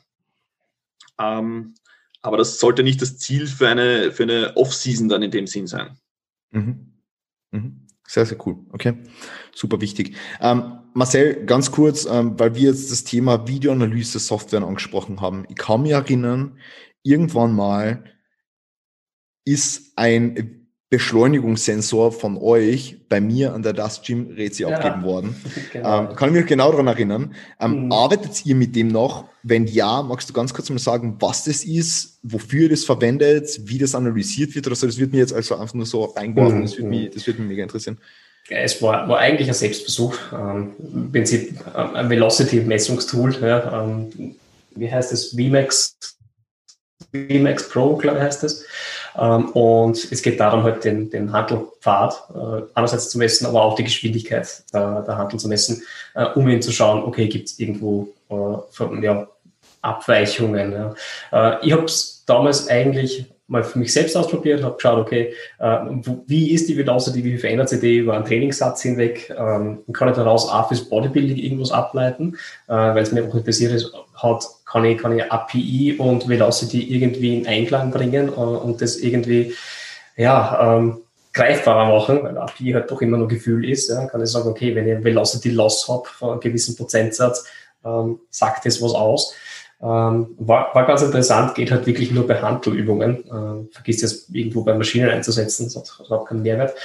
Ähm, 1.20 1.76
aber 2.22 2.38
das 2.38 2.60
sollte 2.60 2.84
nicht 2.84 3.02
das 3.02 3.18
Ziel 3.18 3.48
für 3.48 3.68
eine, 3.68 4.12
für 4.12 4.24
eine 4.24 4.56
Off-Season 4.56 5.10
dann 5.10 5.24
in 5.24 5.32
dem 5.32 5.48
Sinn 5.48 5.68
sein. 5.68 5.98
Mhm. 6.52 6.94
Mhm. 7.52 7.88
Sehr, 8.08 8.26
sehr 8.26 8.38
cool. 8.48 8.58
Okay, 8.72 8.98
super 9.54 9.82
wichtig. 9.82 10.16
Ähm, 10.42 10.80
Marcel, 10.94 11.46
ganz 11.46 11.72
kurz, 11.72 12.06
ähm, 12.06 12.40
weil 12.40 12.56
wir 12.56 12.64
jetzt 12.64 12.92
das 12.92 13.04
Thema 13.04 13.48
Videoanalyse-Software 13.48 14.64
angesprochen 14.64 15.22
haben. 15.22 15.46
Ich 15.48 15.56
kann 15.56 15.84
mich 15.84 15.92
erinnern, 15.92 16.58
irgendwann 17.04 17.56
mal 17.56 18.04
ist 19.46 19.94
ein 19.96 20.59
Beschleunigungssensor 20.90 22.12
von 22.12 22.36
euch 22.38 22.98
bei 23.10 23.22
mir 23.22 23.54
an 23.54 23.62
der 23.62 23.74
Dust 23.74 24.04
Gym 24.06 24.32
Rezi 24.36 24.64
ja, 24.64 24.70
abgegeben 24.70 25.04
worden. 25.04 25.36
Genau. 25.72 26.10
Ähm, 26.10 26.16
kann 26.16 26.30
ich 26.30 26.36
mich 26.36 26.46
genau 26.48 26.72
daran 26.72 26.88
erinnern. 26.88 27.36
Ähm, 27.60 27.86
mhm. 27.86 27.92
Arbeitet 27.92 28.44
ihr 28.46 28.56
mit 28.56 28.76
dem 28.76 28.88
noch? 28.88 29.26
Wenn 29.44 29.68
ja, 29.68 30.02
magst 30.02 30.30
du 30.30 30.34
ganz 30.34 30.52
kurz 30.52 30.70
mal 30.72 30.80
sagen, 30.80 31.18
was 31.20 31.44
das 31.44 31.64
ist, 31.64 32.20
wofür 32.24 32.64
ihr 32.64 32.70
das 32.70 32.86
verwendet, 32.86 33.62
wie 33.66 33.78
das 33.78 33.94
analysiert 33.94 34.56
wird 34.56 34.66
oder 34.66 34.76
so? 34.76 34.88
Das 34.88 34.98
wird 34.98 35.12
mir 35.12 35.20
jetzt 35.20 35.34
also 35.34 35.56
einfach 35.56 35.76
nur 35.76 35.86
so 35.86 36.06
reingeworfen. 36.06 36.60
Mhm. 36.60 36.64
Das, 36.64 36.78
wird 36.78 36.88
mich, 36.88 37.10
das 37.12 37.28
würde 37.28 37.42
mich 37.42 37.50
mega 37.50 37.64
interessieren. 37.64 38.00
Es 38.50 38.82
war, 38.82 39.08
war 39.08 39.20
eigentlich 39.20 39.48
ein 39.48 39.54
Selbstversuch. 39.54 40.16
Ähm, 40.34 40.74
Im 40.80 41.12
Prinzip 41.12 41.54
ähm, 41.76 41.96
ein 41.96 42.10
Velocity-Messungstool. 42.10 43.38
Ja, 43.42 43.84
ähm, 43.84 44.36
wie 44.76 44.92
heißt 44.92 45.14
es? 45.14 45.36
VMAX, 45.36 45.98
VMAX 47.14 47.70
Pro, 47.70 47.96
glaube 47.96 48.18
ich, 48.18 48.24
heißt 48.24 48.44
es. 48.44 48.66
Ähm, 49.18 49.50
und 49.50 50.12
es 50.12 50.22
geht 50.22 50.40
darum, 50.40 50.64
halt 50.64 50.84
den, 50.84 51.10
den 51.10 51.32
Handelpfad 51.32 52.24
äh, 52.34 52.62
einerseits 52.74 53.10
zu 53.10 53.18
messen, 53.18 53.48
aber 53.48 53.64
auch 53.64 53.76
die 53.76 53.84
Geschwindigkeit 53.84 54.64
der, 54.74 55.02
der 55.02 55.18
Handel 55.18 55.40
zu 55.40 55.48
messen, 55.48 55.84
äh, 56.16 56.26
um 56.36 56.48
eben 56.48 56.62
zu 56.62 56.72
schauen, 56.72 57.04
okay, 57.04 57.28
gibt 57.28 57.48
es 57.50 57.60
irgendwo 57.60 58.10
äh, 58.30 59.04
ja, 59.04 59.28
Abweichungen. 59.82 60.72
Ja. 60.72 60.94
Äh, 61.32 61.66
ich 61.66 61.72
habe 61.72 61.86
es 61.86 62.24
damals 62.26 62.68
eigentlich 62.68 63.26
mal 63.50 63.64
für 63.64 63.80
mich 63.80 63.92
selbst 63.92 64.16
ausprobiert, 64.16 64.64
habe 64.64 64.76
geschaut, 64.76 65.00
okay, 65.00 65.34
äh, 65.58 65.78
wie 66.28 66.52
ist 66.52 66.70
die 66.70 66.78
Velocity, 66.78 67.24
wie 67.24 67.38
verändert 67.38 67.70
sich 67.70 67.80
die 67.80 67.98
über 67.98 68.14
einen 68.14 68.26
Trainingssatz 68.26 68.84
hinweg 68.84 69.34
ähm, 69.36 69.80
kann 69.92 70.10
ich 70.10 70.16
daraus 70.16 70.48
auch 70.48 70.68
fürs 70.68 70.88
Bodybuilding 70.88 71.38
irgendwas 71.38 71.72
ableiten, 71.72 72.38
äh, 72.68 72.74
weil 72.74 73.04
es 73.04 73.12
mir 73.12 73.28
auch 73.28 73.34
interessiert 73.34 73.92
hat, 74.16 74.46
kann 74.70 74.86
ich, 74.86 74.98
kann 74.98 75.18
ich 75.18 75.32
API 75.32 75.96
und 75.98 76.28
Velocity 76.28 76.94
irgendwie 76.94 77.40
in 77.40 77.48
Einklang 77.48 77.92
bringen 77.92 78.30
und 78.30 78.82
das 78.82 78.98
irgendwie 78.98 79.54
ja, 80.16 80.78
ähm, 80.78 80.98
greifbarer 81.34 81.88
machen, 81.88 82.24
weil 82.24 82.38
API 82.38 82.74
halt 82.74 82.92
doch 82.92 83.02
immer 83.02 83.18
nur 83.18 83.28
Gefühl 83.28 83.68
ist. 83.70 83.90
Ja, 83.90 84.06
kann 84.06 84.22
ich 84.22 84.30
sagen, 84.30 84.50
okay, 84.50 84.76
wenn 84.76 84.88
ich 84.88 84.96
einen 84.96 85.04
Velocity 85.04 85.50
Loss 85.52 85.88
habe 85.88 86.06
von 86.06 86.32
einem 86.32 86.40
gewissen 86.40 86.76
Prozentsatz, 86.76 87.46
ähm, 87.84 88.20
sagt 88.30 88.66
das 88.66 88.82
was 88.82 88.94
aus. 88.94 89.34
Ähm, 89.82 90.36
war, 90.38 90.76
war 90.76 90.86
ganz 90.86 91.02
interessant, 91.02 91.56
geht 91.56 91.72
halt 91.72 91.86
wirklich 91.86 92.12
nur 92.12 92.28
bei 92.28 92.42
Handelübungen. 92.42 93.24
Ähm, 93.32 93.70
vergisst 93.72 94.02
jetzt 94.02 94.30
irgendwo 94.36 94.64
bei 94.64 94.74
Maschinen 94.74 95.10
einzusetzen, 95.10 95.66
das 95.66 95.78
hat 95.78 96.06
überhaupt 96.06 96.30
keinen 96.30 96.44
Mehrwert. 96.44 96.76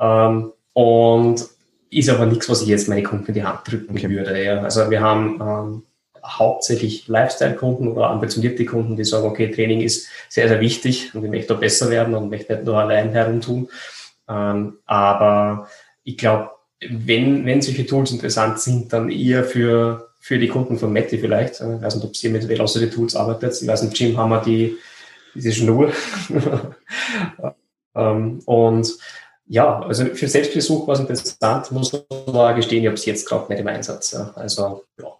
Ähm, 0.00 0.52
und 0.72 1.46
ist 1.90 2.08
aber 2.08 2.26
nichts, 2.26 2.48
was 2.48 2.62
ich 2.62 2.68
jetzt 2.68 2.88
meine 2.88 3.02
Kunden 3.02 3.26
in 3.26 3.34
die 3.34 3.44
Hand 3.44 3.60
drücken 3.64 3.96
okay. 3.96 4.08
würde. 4.08 4.42
Ja. 4.42 4.62
Also 4.62 4.88
wir 4.88 5.00
haben 5.00 5.40
ähm, 5.40 5.82
hauptsächlich 6.24 7.08
Lifestyle-Kunden 7.08 7.88
oder 7.88 8.10
ambitionierte 8.10 8.64
Kunden, 8.64 8.96
die 8.96 9.04
sagen, 9.04 9.26
okay, 9.26 9.50
Training 9.50 9.80
ist 9.80 10.08
sehr, 10.28 10.48
sehr 10.48 10.60
wichtig 10.60 11.14
und 11.14 11.24
ich 11.24 11.30
möchte 11.30 11.54
da 11.54 11.60
besser 11.60 11.90
werden 11.90 12.14
und 12.14 12.30
möchte 12.30 12.54
nicht 12.54 12.64
nur 12.64 12.78
allein 12.78 13.10
herumtun. 13.10 13.68
Ähm, 14.28 14.78
aber 14.86 15.68
ich 16.04 16.16
glaube, 16.16 16.50
wenn, 16.88 17.44
wenn 17.44 17.62
solche 17.62 17.86
Tools 17.86 18.10
interessant 18.10 18.60
sind, 18.60 18.92
dann 18.92 19.10
eher 19.10 19.44
für, 19.44 20.10
für 20.18 20.38
die 20.38 20.48
Kunden 20.48 20.78
von 20.78 20.92
Meti 20.92 21.18
vielleicht. 21.18 21.54
Ich 21.54 21.60
weiß 21.60 21.96
nicht, 21.96 22.06
ob 22.06 22.16
sie 22.16 22.28
mit 22.30 22.48
Velocity 22.48 22.88
Tools 22.88 23.16
arbeitet. 23.16 23.60
Ich 23.60 23.68
weiß 23.68 23.82
nicht, 23.82 23.98
Jim 23.98 24.16
haben 24.16 24.30
wir 24.30 24.40
die, 24.40 24.76
diese 25.34 25.52
Schnur. 25.52 25.92
ähm, 27.94 28.40
und 28.46 28.96
ja, 29.46 29.80
also 29.80 30.06
für 30.06 30.28
Selbstbesuch 30.28 30.86
war 30.86 30.94
es 30.94 31.00
interessant, 31.00 31.72
muss 31.72 31.92
man 31.92 32.54
gestehen, 32.54 32.82
ich 32.82 32.86
habe 32.86 32.94
es 32.94 33.04
jetzt 33.04 33.28
gerade 33.28 33.50
nicht 33.52 33.60
im 33.60 33.66
Einsatz. 33.66 34.14
Also 34.14 34.84
ja, 34.98 35.12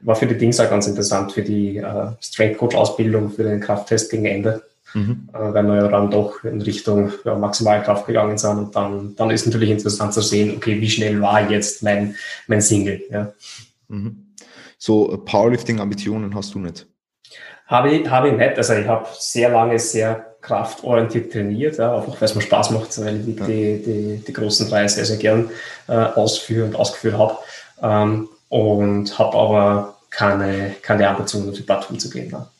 war 0.00 0.16
für 0.16 0.26
die 0.26 0.38
Dings 0.38 0.60
auch 0.60 0.70
ganz 0.70 0.86
interessant, 0.86 1.32
für 1.32 1.42
die 1.42 1.78
äh, 1.78 2.10
Strength 2.20 2.58
Coach 2.58 2.76
Ausbildung, 2.76 3.30
für 3.30 3.44
den 3.44 3.60
Krafttest 3.60 4.10
gegen 4.10 4.26
Ende, 4.26 4.62
mhm. 4.94 5.28
äh, 5.32 5.38
weil 5.38 5.64
wir 5.64 5.76
ja 5.76 5.88
dann 5.88 6.10
doch 6.10 6.44
in 6.44 6.60
Richtung 6.62 7.12
ja, 7.24 7.34
Maximalkraft 7.34 8.06
gegangen 8.06 8.38
sind 8.38 8.58
und 8.58 8.76
dann, 8.76 9.14
dann 9.16 9.30
ist 9.30 9.46
natürlich 9.46 9.70
interessant 9.70 10.14
zu 10.14 10.20
sehen, 10.20 10.54
okay, 10.56 10.80
wie 10.80 10.90
schnell 10.90 11.20
war 11.20 11.50
jetzt 11.50 11.82
mein, 11.82 12.14
mein 12.46 12.60
Single. 12.60 13.02
Ja. 13.10 13.32
Mhm. 13.88 14.26
So 14.78 15.12
äh, 15.12 15.18
Powerlifting-Ambitionen 15.18 16.34
hast 16.34 16.54
du 16.54 16.58
nicht? 16.58 16.86
Habe 17.66 17.90
ich, 17.90 18.08
habe 18.08 18.28
ich 18.28 18.36
nicht. 18.36 18.56
Also 18.56 18.74
ich 18.74 18.86
habe 18.86 19.08
sehr 19.18 19.48
lange 19.48 19.78
sehr 19.78 20.36
kraftorientiert 20.40 21.32
trainiert, 21.32 21.78
ja, 21.78 21.96
einfach 21.96 22.20
weil 22.20 22.26
es 22.26 22.34
mir 22.36 22.42
Spaß 22.42 22.70
macht, 22.70 22.96
weil 23.04 23.28
ich 23.28 23.36
ja. 23.36 23.46
die, 23.46 23.82
die, 23.82 24.24
die 24.24 24.32
großen 24.32 24.68
drei 24.68 24.86
sehr, 24.86 25.04
sehr 25.04 25.16
gern 25.16 25.50
äh, 25.88 25.96
ausführe 25.96 26.66
und 26.66 26.76
ausgeführt 26.76 27.18
habe. 27.18 27.36
Ähm, 27.82 28.28
und 28.48 29.18
habe 29.18 29.36
aber 29.36 29.96
keine, 30.10 30.74
keine 30.82 31.08
Ambitionen, 31.08 31.50
auf 31.50 31.56
die 31.56 31.62
Plattform 31.62 31.98
zu 31.98 32.10
gehen. 32.10 32.30
Ja. 32.30 32.50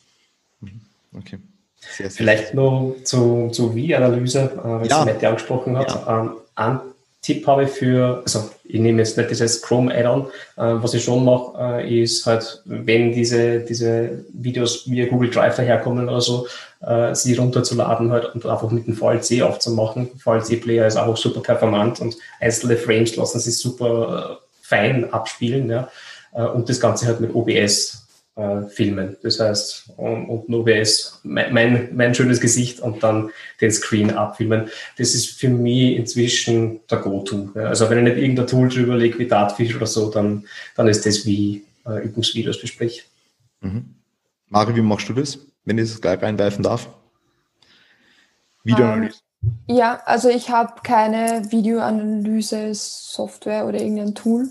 Mhm. 0.61 0.81
Okay. 1.17 1.39
Sehr, 1.79 2.09
sehr 2.09 2.17
Vielleicht 2.17 2.53
noch 2.53 2.95
zu, 3.03 3.49
zu 3.51 3.75
Wie-Analyse, 3.75 4.51
äh, 4.53 4.81
was 4.81 4.89
ja. 4.89 5.05
Mette 5.05 5.27
angesprochen 5.27 5.77
hat. 5.77 5.89
Ja. 5.89 6.21
Ähm, 6.21 6.31
ein 6.55 6.79
Tipp 7.21 7.45
habe 7.47 7.63
ich 7.63 7.69
für, 7.71 8.21
also 8.23 8.49
ich 8.63 8.79
nehme 8.79 8.99
jetzt 8.99 9.17
nicht 9.17 9.29
dieses 9.29 9.61
Chrome 9.61 9.93
Add-on, 9.93 10.27
äh, 10.55 10.81
was 10.81 10.93
ich 10.93 11.03
schon 11.03 11.25
mache, 11.25 11.81
äh, 11.81 12.01
ist 12.01 12.25
halt, 12.25 12.61
wenn 12.65 13.11
diese, 13.11 13.59
diese 13.61 14.25
Videos 14.33 14.89
via 14.89 15.07
Google 15.07 15.29
Drive 15.29 15.55
daherkommen 15.55 16.07
oder 16.07 16.21
so, 16.21 16.47
äh, 16.81 17.13
sie 17.15 17.35
runterzuladen 17.35 18.11
halt 18.11 18.33
und 18.33 18.45
einfach 18.45 18.69
mit 18.69 18.87
dem 18.87 18.95
VLC 18.95 19.41
aufzumachen. 19.41 20.09
VLC-Player 20.17 20.85
ist 20.87 20.97
auch 20.97 21.17
super 21.17 21.41
performant 21.41 21.99
und 21.99 22.17
einzelne 22.39 22.77
Frames 22.77 23.15
lassen 23.15 23.39
sich 23.39 23.57
super 23.57 24.39
äh, 24.39 24.46
fein 24.67 25.11
abspielen, 25.13 25.69
ja, 25.69 25.89
äh, 26.33 26.43
und 26.43 26.67
das 26.67 26.79
Ganze 26.79 27.07
halt 27.07 27.21
mit 27.21 27.33
OBS 27.33 28.07
äh, 28.35 28.63
filmen. 28.67 29.15
Das 29.23 29.39
heißt, 29.39 29.93
und, 29.95 30.25
und 30.25 30.53
OBS, 30.53 31.21
mein, 31.23 31.53
mein, 31.53 31.95
mein, 31.95 32.13
schönes 32.13 32.41
Gesicht 32.41 32.81
und 32.81 33.01
dann 33.01 33.31
den 33.61 33.71
Screen 33.71 34.11
abfilmen. 34.11 34.69
Das 34.97 35.15
ist 35.15 35.39
für 35.39 35.49
mich 35.49 35.95
inzwischen 35.95 36.81
der 36.89 36.99
Go-To. 36.99 37.51
Ja. 37.55 37.63
Also 37.63 37.89
wenn 37.89 37.99
ich 37.99 38.13
nicht 38.13 38.21
irgendein 38.21 38.47
Tool 38.47 38.69
drüber 38.69 38.97
lege 38.97 39.17
wie 39.19 39.27
Dartfish 39.27 39.75
oder 39.75 39.87
so, 39.87 40.11
dann, 40.11 40.45
dann 40.75 40.87
ist 40.87 41.05
das 41.05 41.25
wie 41.25 41.63
äh, 41.85 42.03
Übungsvideos 42.03 42.59
bespreche. 42.59 43.03
Mhm. 43.61 43.95
Mari, 44.49 44.75
wie 44.75 44.81
machst 44.81 45.09
du 45.09 45.13
das, 45.13 45.39
wenn 45.65 45.77
ich 45.77 45.89
das 45.89 46.01
gleich 46.01 46.21
reinwerfen 46.21 46.63
darf? 46.63 46.89
Videoanalyse. 48.63 49.19
Ja, 49.67 50.01
also 50.05 50.29
ich 50.29 50.49
habe 50.49 50.81
keine 50.83 51.51
Videoanalyse-Software 51.51 53.67
oder 53.67 53.79
irgendein 53.79 54.15
Tool. 54.15 54.49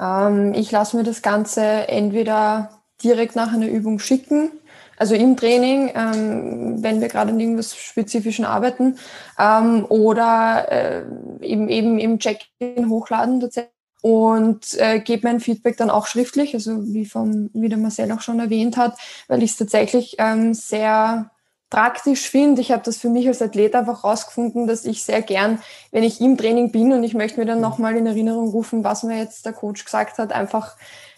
Ähm, 0.00 0.54
ich 0.54 0.70
lasse 0.70 0.96
mir 0.96 1.02
das 1.02 1.20
Ganze 1.22 1.88
entweder 1.88 2.82
direkt 3.02 3.34
nach 3.36 3.52
einer 3.52 3.68
Übung 3.68 3.98
schicken. 3.98 4.52
Also 4.96 5.14
im 5.14 5.36
Training, 5.36 5.90
ähm, 5.94 6.82
wenn 6.82 7.00
wir 7.00 7.08
gerade 7.08 7.32
an 7.32 7.40
irgendwas 7.40 7.74
Spezifischen 7.76 8.44
arbeiten, 8.44 8.98
ähm, 9.38 9.84
oder 9.88 10.70
äh, 10.70 11.02
eben, 11.40 11.68
eben 11.68 11.98
im 11.98 12.18
Check-in 12.20 12.88
hochladen 12.88 13.40
tatsächlich 13.40 13.72
und 14.00 14.74
äh, 14.78 15.00
gebe 15.00 15.26
mein 15.26 15.40
Feedback 15.40 15.76
dann 15.76 15.90
auch 15.90 16.06
schriftlich, 16.06 16.54
also 16.54 16.84
wie, 16.92 17.06
vom, 17.06 17.50
wie 17.54 17.68
der 17.68 17.78
Marcel 17.78 18.10
auch 18.12 18.20
schon 18.20 18.38
erwähnt 18.40 18.76
hat, 18.76 18.96
weil 19.28 19.42
ich 19.42 19.52
es 19.52 19.56
tatsächlich 19.56 20.16
ähm, 20.18 20.54
sehr 20.54 21.30
praktisch 21.72 22.28
finde. 22.28 22.60
Ich 22.60 22.70
habe 22.70 22.82
das 22.84 22.98
für 22.98 23.08
mich 23.08 23.26
als 23.26 23.40
Athlet 23.40 23.74
einfach 23.74 24.04
rausgefunden, 24.04 24.66
dass 24.66 24.84
ich 24.84 25.02
sehr 25.04 25.22
gern, 25.22 25.58
wenn 25.90 26.02
ich 26.02 26.20
im 26.20 26.36
Training 26.36 26.70
bin 26.70 26.92
und 26.92 27.02
ich 27.02 27.14
möchte 27.14 27.40
mir 27.40 27.46
dann 27.46 27.62
nochmal 27.62 27.96
in 27.96 28.06
Erinnerung 28.06 28.50
rufen, 28.50 28.84
was 28.84 29.04
mir 29.04 29.16
jetzt 29.16 29.46
der 29.46 29.54
Coach 29.54 29.86
gesagt 29.86 30.18
hat, 30.18 30.32
einfach 30.32 30.76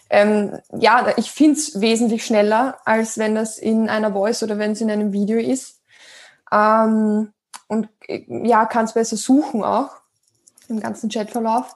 ähm, 0.09 0.57
ja, 0.71 1.07
ich 1.17 1.29
finde 1.29 1.59
es 1.59 1.81
wesentlich 1.81 2.25
schneller, 2.25 2.77
als 2.85 3.17
wenn 3.17 3.35
das 3.35 3.57
in 3.57 3.89
einer 3.89 4.13
Voice 4.13 4.43
oder 4.43 4.57
wenn 4.57 4.71
es 4.71 4.79
in 4.79 4.89
einem 4.89 5.11
Video 5.11 5.37
ist. 5.37 5.81
Ähm, 6.53 7.33
und 7.67 7.89
äh, 8.07 8.23
ja, 8.47 8.65
kann 8.65 8.85
es 8.85 8.93
besser 8.93 9.17
suchen 9.17 9.61
auch 9.61 9.89
im 10.69 10.79
ganzen 10.79 11.09
Chatverlauf. 11.09 11.75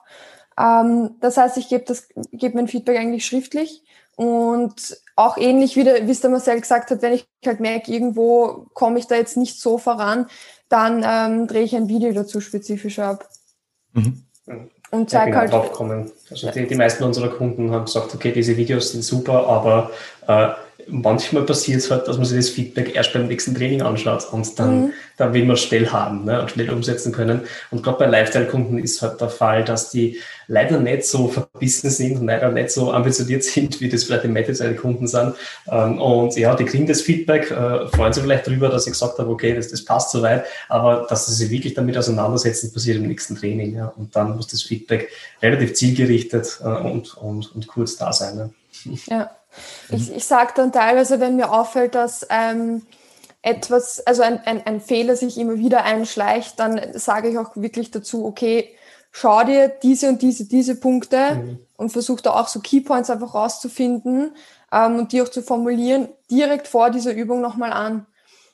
Ähm, 0.58 1.16
das 1.20 1.36
heißt, 1.36 1.58
ich 1.58 1.68
gebe 1.68 1.94
geb 2.32 2.54
mein 2.54 2.68
Feedback 2.68 2.98
eigentlich 2.98 3.26
schriftlich 3.26 3.82
und 4.16 4.96
auch 5.26 5.36
ähnlich 5.36 5.76
wie, 5.76 5.84
der, 5.84 6.06
wie 6.06 6.10
es 6.10 6.20
der 6.20 6.30
Marcel 6.30 6.60
gesagt 6.60 6.90
hat, 6.90 7.02
wenn 7.02 7.12
ich 7.12 7.26
halt 7.44 7.60
merke, 7.60 7.92
irgendwo 7.92 8.66
komme 8.74 8.98
ich 8.98 9.06
da 9.06 9.16
jetzt 9.16 9.36
nicht 9.36 9.60
so 9.60 9.78
voran, 9.78 10.26
dann 10.68 11.04
ähm, 11.04 11.46
drehe 11.46 11.62
ich 11.62 11.74
ein 11.74 11.88
Video 11.88 12.12
dazu 12.12 12.40
spezifisch 12.40 12.98
ab. 12.98 13.28
Mhm 13.92 14.24
und 14.90 15.08
zeig 15.08 15.20
ja, 15.20 15.24
genau, 15.26 15.38
halt. 15.38 15.52
Draufkommen. 15.52 16.10
Also 16.30 16.50
die, 16.50 16.66
die 16.66 16.74
meisten 16.74 17.04
unserer 17.04 17.28
Kunden 17.28 17.70
haben 17.70 17.84
gesagt, 17.84 18.14
okay, 18.14 18.32
diese 18.32 18.56
Videos 18.56 18.92
sind 18.92 19.02
super, 19.02 19.46
aber 19.46 19.90
äh, 20.26 20.48
manchmal 20.88 21.44
passiert 21.44 21.80
es 21.80 21.90
halt, 21.90 22.06
dass 22.08 22.16
man 22.16 22.26
sich 22.26 22.36
das 22.36 22.50
Feedback 22.50 22.94
erst 22.94 23.12
beim 23.12 23.26
nächsten 23.26 23.54
Training 23.54 23.82
anschaut 23.82 24.26
und 24.32 24.58
dann, 24.58 24.82
mhm. 24.82 24.92
dann 25.16 25.34
will 25.34 25.44
man 25.44 25.54
es 25.54 25.62
schnell 25.62 25.88
haben 25.88 26.24
ne, 26.24 26.40
und 26.40 26.50
schnell 26.50 26.70
umsetzen 26.70 27.12
können. 27.12 27.42
Und 27.70 27.82
gerade 27.82 27.98
bei 27.98 28.06
Lifestyle-Kunden 28.06 28.78
ist 28.78 29.02
halt 29.02 29.20
der 29.20 29.28
Fall, 29.28 29.64
dass 29.64 29.90
die 29.90 30.18
leider 30.48 30.80
nicht 30.80 31.04
so 31.04 31.28
verbissen 31.28 31.90
sind 31.90 32.18
und 32.18 32.26
leider 32.26 32.50
nicht 32.50 32.70
so 32.70 32.92
ambitioniert 32.92 33.44
sind, 33.44 33.80
wie 33.80 33.88
das 33.88 34.04
vielleicht 34.04 34.24
die 34.24 34.28
Meta-Kunden 34.28 35.06
sind. 35.06 35.34
Ähm, 35.68 36.00
und 36.00 36.36
ja, 36.36 36.54
die 36.54 36.64
kriegen 36.64 36.86
das 36.86 37.02
Feedback, 37.02 37.50
äh, 37.50 37.86
freuen 37.88 38.12
sich 38.12 38.22
vielleicht 38.22 38.46
darüber, 38.46 38.68
dass 38.68 38.86
ich 38.86 38.92
gesagt 38.92 39.18
habe, 39.18 39.30
okay, 39.30 39.54
das, 39.54 39.68
das 39.68 39.84
passt 39.84 40.10
soweit, 40.10 40.44
aber 40.68 41.06
dass 41.08 41.26
sie 41.26 41.34
sich 41.34 41.50
wirklich 41.50 41.74
damit 41.74 41.96
auseinandersetzen, 41.96 42.72
passiert 42.72 42.98
im 42.98 43.06
nächsten 43.06 43.36
Training. 43.36 43.76
Ja. 43.76 43.92
Und 43.96 44.14
dann 44.16 44.36
muss 44.36 44.48
das 44.48 44.62
Feedback 44.62 45.08
relativ 45.42 45.74
zielgerichtet 45.74 46.60
äh, 46.62 46.68
und, 46.68 47.16
und, 47.16 47.54
und 47.54 47.66
kurz 47.66 47.96
da 47.96 48.12
sein. 48.12 48.36
Ne. 48.36 48.50
Ja. 49.06 49.30
Ich, 49.90 50.14
ich 50.14 50.24
sage 50.24 50.52
dann 50.54 50.72
teilweise, 50.72 51.20
wenn 51.20 51.36
mir 51.36 51.52
auffällt, 51.52 51.94
dass 51.94 52.26
ähm, 52.30 52.82
etwas, 53.42 54.06
also 54.06 54.22
ein, 54.22 54.40
ein, 54.44 54.64
ein 54.66 54.80
Fehler 54.80 55.16
sich 55.16 55.38
immer 55.38 55.56
wieder 55.56 55.84
einschleicht, 55.84 56.60
dann 56.60 56.80
sage 56.94 57.30
ich 57.30 57.38
auch 57.38 57.56
wirklich 57.56 57.90
dazu, 57.90 58.24
okay, 58.24 58.68
schau 59.12 59.42
dir 59.44 59.68
diese 59.68 60.08
und 60.08 60.22
diese, 60.22 60.46
diese 60.46 60.78
Punkte 60.78 61.34
mhm. 61.34 61.58
und 61.76 61.90
versuch 61.90 62.20
da 62.20 62.32
auch 62.32 62.48
so 62.48 62.60
Keypoints 62.60 63.10
einfach 63.10 63.34
rauszufinden 63.34 64.32
ähm, 64.72 64.96
und 64.96 65.12
die 65.12 65.22
auch 65.22 65.28
zu 65.28 65.42
formulieren, 65.42 66.08
direkt 66.30 66.68
vor 66.68 66.90
dieser 66.90 67.12
Übung 67.12 67.40
nochmal 67.40 67.72
an. 67.72 68.06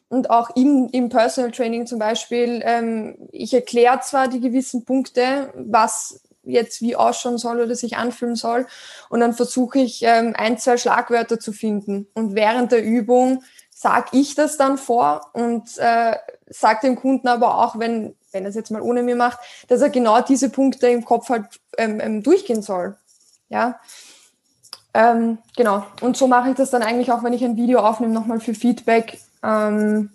Und 0.09 0.31
auch 0.31 0.51
im, 0.55 0.89
im 0.93 1.09
Personal 1.09 1.51
Training 1.51 1.87
zum 1.87 1.99
Beispiel, 1.99 2.63
ähm, 2.65 3.17
ich 3.33 3.53
erkläre 3.53 4.01
zwar 4.01 4.29
die 4.29 4.41
gewissen 4.41 4.85
Punkte, 4.85 5.53
was 5.57 6.21
jetzt 6.47 6.81
wie 6.81 6.97
ausschauen 6.97 7.39
soll 7.39 7.61
oder 7.61 7.75
sich 7.75 7.97
anfühlen 7.97 8.37
soll. 8.37 8.67
Und 9.09 9.21
dann 9.21 9.35
versuche 9.35 9.79
ich 9.81 10.03
ähm, 10.03 10.35
ein, 10.37 10.59
zwei 10.59 10.77
Schlagwörter 10.77 11.39
zu 11.39 11.53
finden. 11.53 12.07
Und 12.15 12.35
während 12.35 12.73
der 12.73 12.85
Übung 12.85 13.43
sage 13.71 14.09
ich 14.13 14.35
das 14.35 14.57
dann 14.57 14.79
vor 14.79 15.31
und 15.35 15.77
äh, 15.77 16.17
sage 16.49 16.81
dem 16.83 16.97
Kunden 16.97 17.29
aber 17.29 17.59
auch, 17.59 17.79
wenn, 17.79 18.15
wenn 18.33 18.45
er 18.45 18.49
es 18.49 18.55
jetzt 18.55 18.71
mal 18.71 18.81
ohne 18.81 19.03
mir 19.03 19.17
macht, 19.17 19.39
dass 19.69 19.83
er 19.83 19.91
genau 19.91 20.21
diese 20.23 20.49
Punkte 20.49 20.89
im 20.89 21.05
Kopf 21.05 21.29
halt 21.29 21.61
ähm, 21.77 22.01
ähm, 22.01 22.23
durchgehen 22.23 22.63
soll. 22.63 22.97
Ja. 23.49 23.79
Ähm, 24.95 25.39
genau. 25.57 25.85
Und 26.01 26.17
so 26.17 26.27
mache 26.27 26.51
ich 26.51 26.57
das 26.57 26.71
dann 26.71 26.83
eigentlich 26.83 27.13
auch, 27.13 27.23
wenn 27.23 27.35
ich 27.35 27.45
ein 27.45 27.57
Video 27.57 27.81
aufnehme, 27.81 28.15
nochmal 28.15 28.41
für 28.41 28.55
Feedback, 28.55 29.21
ähm, 29.43 30.11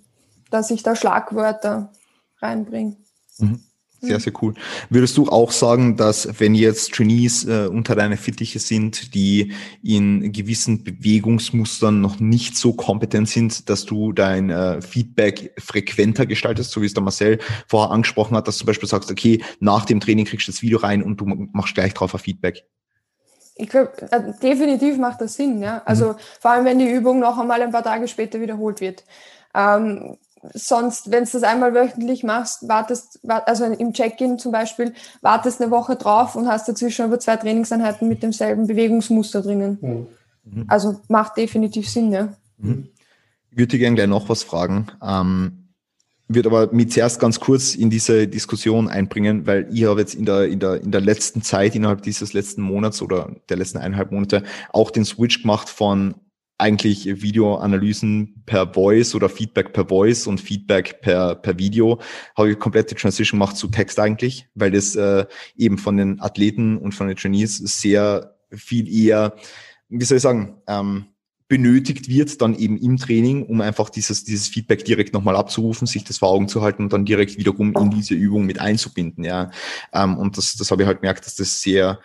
dass 0.50 0.72
ich 0.72 0.82
da 0.82 0.96
Schlagwörter 0.96 1.92
reinbringe. 2.42 2.96
Mhm. 3.38 3.64
Sehr, 4.04 4.20
sehr 4.20 4.34
cool. 4.42 4.56
Würdest 4.90 5.16
du 5.16 5.28
auch 5.28 5.52
sagen, 5.52 5.96
dass 5.96 6.28
wenn 6.40 6.56
jetzt 6.56 6.92
Trainees 6.92 7.46
äh, 7.46 7.68
unter 7.68 7.96
deine 7.96 8.18
Fittiche 8.18 8.58
sind, 8.58 9.14
die 9.14 9.54
in 9.84 10.32
gewissen 10.32 10.84
Bewegungsmustern 10.84 12.02
noch 12.02 12.20
nicht 12.20 12.58
so 12.58 12.74
kompetent 12.74 13.30
sind, 13.30 13.70
dass 13.70 13.86
du 13.86 14.12
dein 14.12 14.50
äh, 14.50 14.82
Feedback 14.82 15.54
frequenter 15.60 16.26
gestaltest, 16.26 16.72
so 16.72 16.82
wie 16.82 16.88
es 16.88 16.96
der 16.96 17.04
Marcel 17.04 17.38
vorher 17.68 17.92
angesprochen 17.92 18.36
hat, 18.36 18.48
dass 18.48 18.56
du 18.56 18.62
zum 18.62 18.68
Beispiel 18.68 18.90
sagst, 18.90 19.12
okay, 19.12 19.44
nach 19.60 19.86
dem 19.86 20.00
Training 20.00 20.26
kriegst 20.26 20.48
du 20.48 20.52
das 20.52 20.64
Video 20.64 20.80
rein 20.80 21.04
und 21.04 21.18
du 21.22 21.26
machst 21.52 21.76
gleich 21.76 21.94
drauf 21.94 22.16
ein 22.16 22.20
Feedback? 22.20 22.64
Ich 23.56 23.70
glaube, 23.70 23.92
äh, 24.10 24.34
definitiv 24.42 24.98
macht 24.98 25.22
das 25.22 25.36
Sinn, 25.36 25.62
ja. 25.62 25.84
Also 25.86 26.14
mhm. 26.14 26.16
vor 26.40 26.52
allem, 26.52 26.66
wenn 26.66 26.80
die 26.80 26.90
Übung 26.90 27.20
noch 27.20 27.38
einmal 27.38 27.62
ein 27.62 27.72
paar 27.72 27.84
Tage 27.84 28.08
später 28.08 28.42
wiederholt 28.42 28.82
wird. 28.82 29.04
Ähm, 29.54 30.18
sonst, 30.54 31.12
wenn 31.12 31.26
du 31.26 31.30
das 31.32 31.44
einmal 31.44 31.74
wöchentlich 31.74 32.24
machst, 32.24 32.68
wartest, 32.68 33.20
also 33.28 33.66
im 33.66 33.94
Check-in 33.94 34.40
zum 34.40 34.52
Beispiel, 34.52 34.94
wartest 35.22 35.62
eine 35.62 35.72
Woche 35.72 35.96
drauf 35.96 36.36
und 36.36 36.48
hast 36.48 36.68
dazwischen 36.68 37.06
aber 37.06 37.20
zwei 37.20 37.38
Trainingseinheiten 37.38 38.08
mit 38.08 38.24
demselben 38.24 38.68
Bewegungsmuster 38.68 39.42
drinnen. 39.42 40.08
Mhm. 40.44 40.66
Also 40.68 41.00
macht 41.08 41.38
definitiv 41.38 41.90
Sinn, 41.90 42.12
ja. 42.12 42.34
Mhm. 42.58 42.90
Ich 43.52 43.58
würde 43.58 43.78
gerne 43.78 43.96
gleich 43.96 44.08
noch 44.08 44.30
was 44.30 44.44
fragen. 44.44 44.88
Ähm, 45.04 45.62
würde 46.28 46.50
aber 46.50 46.74
mit 46.74 46.94
zuerst 46.94 47.20
ganz 47.20 47.40
kurz 47.40 47.76
in 47.76 47.90
diese 47.90 48.28
Diskussion 48.28 48.88
einbringen, 48.88 49.46
weil 49.46 49.68
ich 49.72 49.86
habe 49.86 50.00
jetzt 50.00 50.16
in 50.16 50.26
der, 50.26 50.46
in 50.46 50.60
der, 50.60 50.82
in 50.82 50.92
der 50.92 51.02
letzten 51.02 51.42
Zeit, 51.42 51.76
innerhalb 51.76 52.04
dieses 52.04 52.34
letzten 52.34 52.62
Monats 52.62 53.02
oder 53.02 53.36
der 53.50 53.58
letzten 53.58 53.78
eineinhalb 53.78 54.12
Monate 54.12 54.44
auch 54.72 54.92
den 54.92 55.06
Switch 55.06 55.42
gemacht 55.42 55.70
von 55.70 56.16
eigentlich 56.62 57.06
Videoanalysen 57.22 58.44
per 58.46 58.72
Voice 58.74 59.16
oder 59.16 59.30
Feedback 59.30 59.74
per 59.74 59.88
Voice 59.88 60.28
und 60.28 60.40
Feedback 60.40 61.02
per, 61.02 61.36
per 61.36 61.58
Video, 61.58 62.00
habe 62.38 62.52
ich 62.52 62.60
komplette 62.60 62.96
Transition 62.96 63.40
gemacht 63.40 63.58
zu 63.58 63.68
Text 63.68 64.00
eigentlich, 64.00 64.48
weil 64.54 64.72
das 64.72 64.96
äh, 64.96 65.26
eben 65.58 65.78
von 65.78 65.98
den 65.98 66.22
Athleten 66.22 66.78
und 66.78 66.94
von 66.94 67.08
den 67.08 67.18
Trainees 67.18 67.58
sehr 67.58 68.36
viel 68.52 68.88
eher, 68.88 69.36
wie 69.90 70.06
soll 70.06 70.18
ich 70.18 70.24
sagen, 70.24 70.62
ähm, 70.68 71.06
benötigt 71.48 72.08
wird 72.08 72.42
dann 72.42 72.56
eben 72.56 72.78
im 72.78 72.96
Training, 72.96 73.44
um 73.44 73.60
einfach 73.60 73.90
dieses, 73.90 74.24
dieses 74.24 74.48
Feedback 74.48 74.86
direkt 74.86 75.14
nochmal 75.14 75.36
abzurufen, 75.36 75.86
sich 75.86 76.06
das 76.06 76.20
vor 76.20 76.30
Augen 76.30 76.48
zu 76.48 76.62
halten 76.62 76.84
und 76.84 76.94
dann 76.94 77.04
direkt 77.04 77.38
wiederum 77.38 77.76
in 77.76 77.90
diese 77.90 78.14
Übung 78.14 78.46
mit 78.46 78.62
einzubinden, 78.62 79.26
ja. 79.26 79.52
Ähm, 79.92 80.18
und 80.18 80.38
das, 80.38 80.56
das 80.56 80.72
habe 80.72 80.84
ich 80.84 80.88
halt 80.88 81.02
gemerkt, 81.02 81.26
dass 81.26 81.36
das 81.36 81.62
sehr 81.62 82.00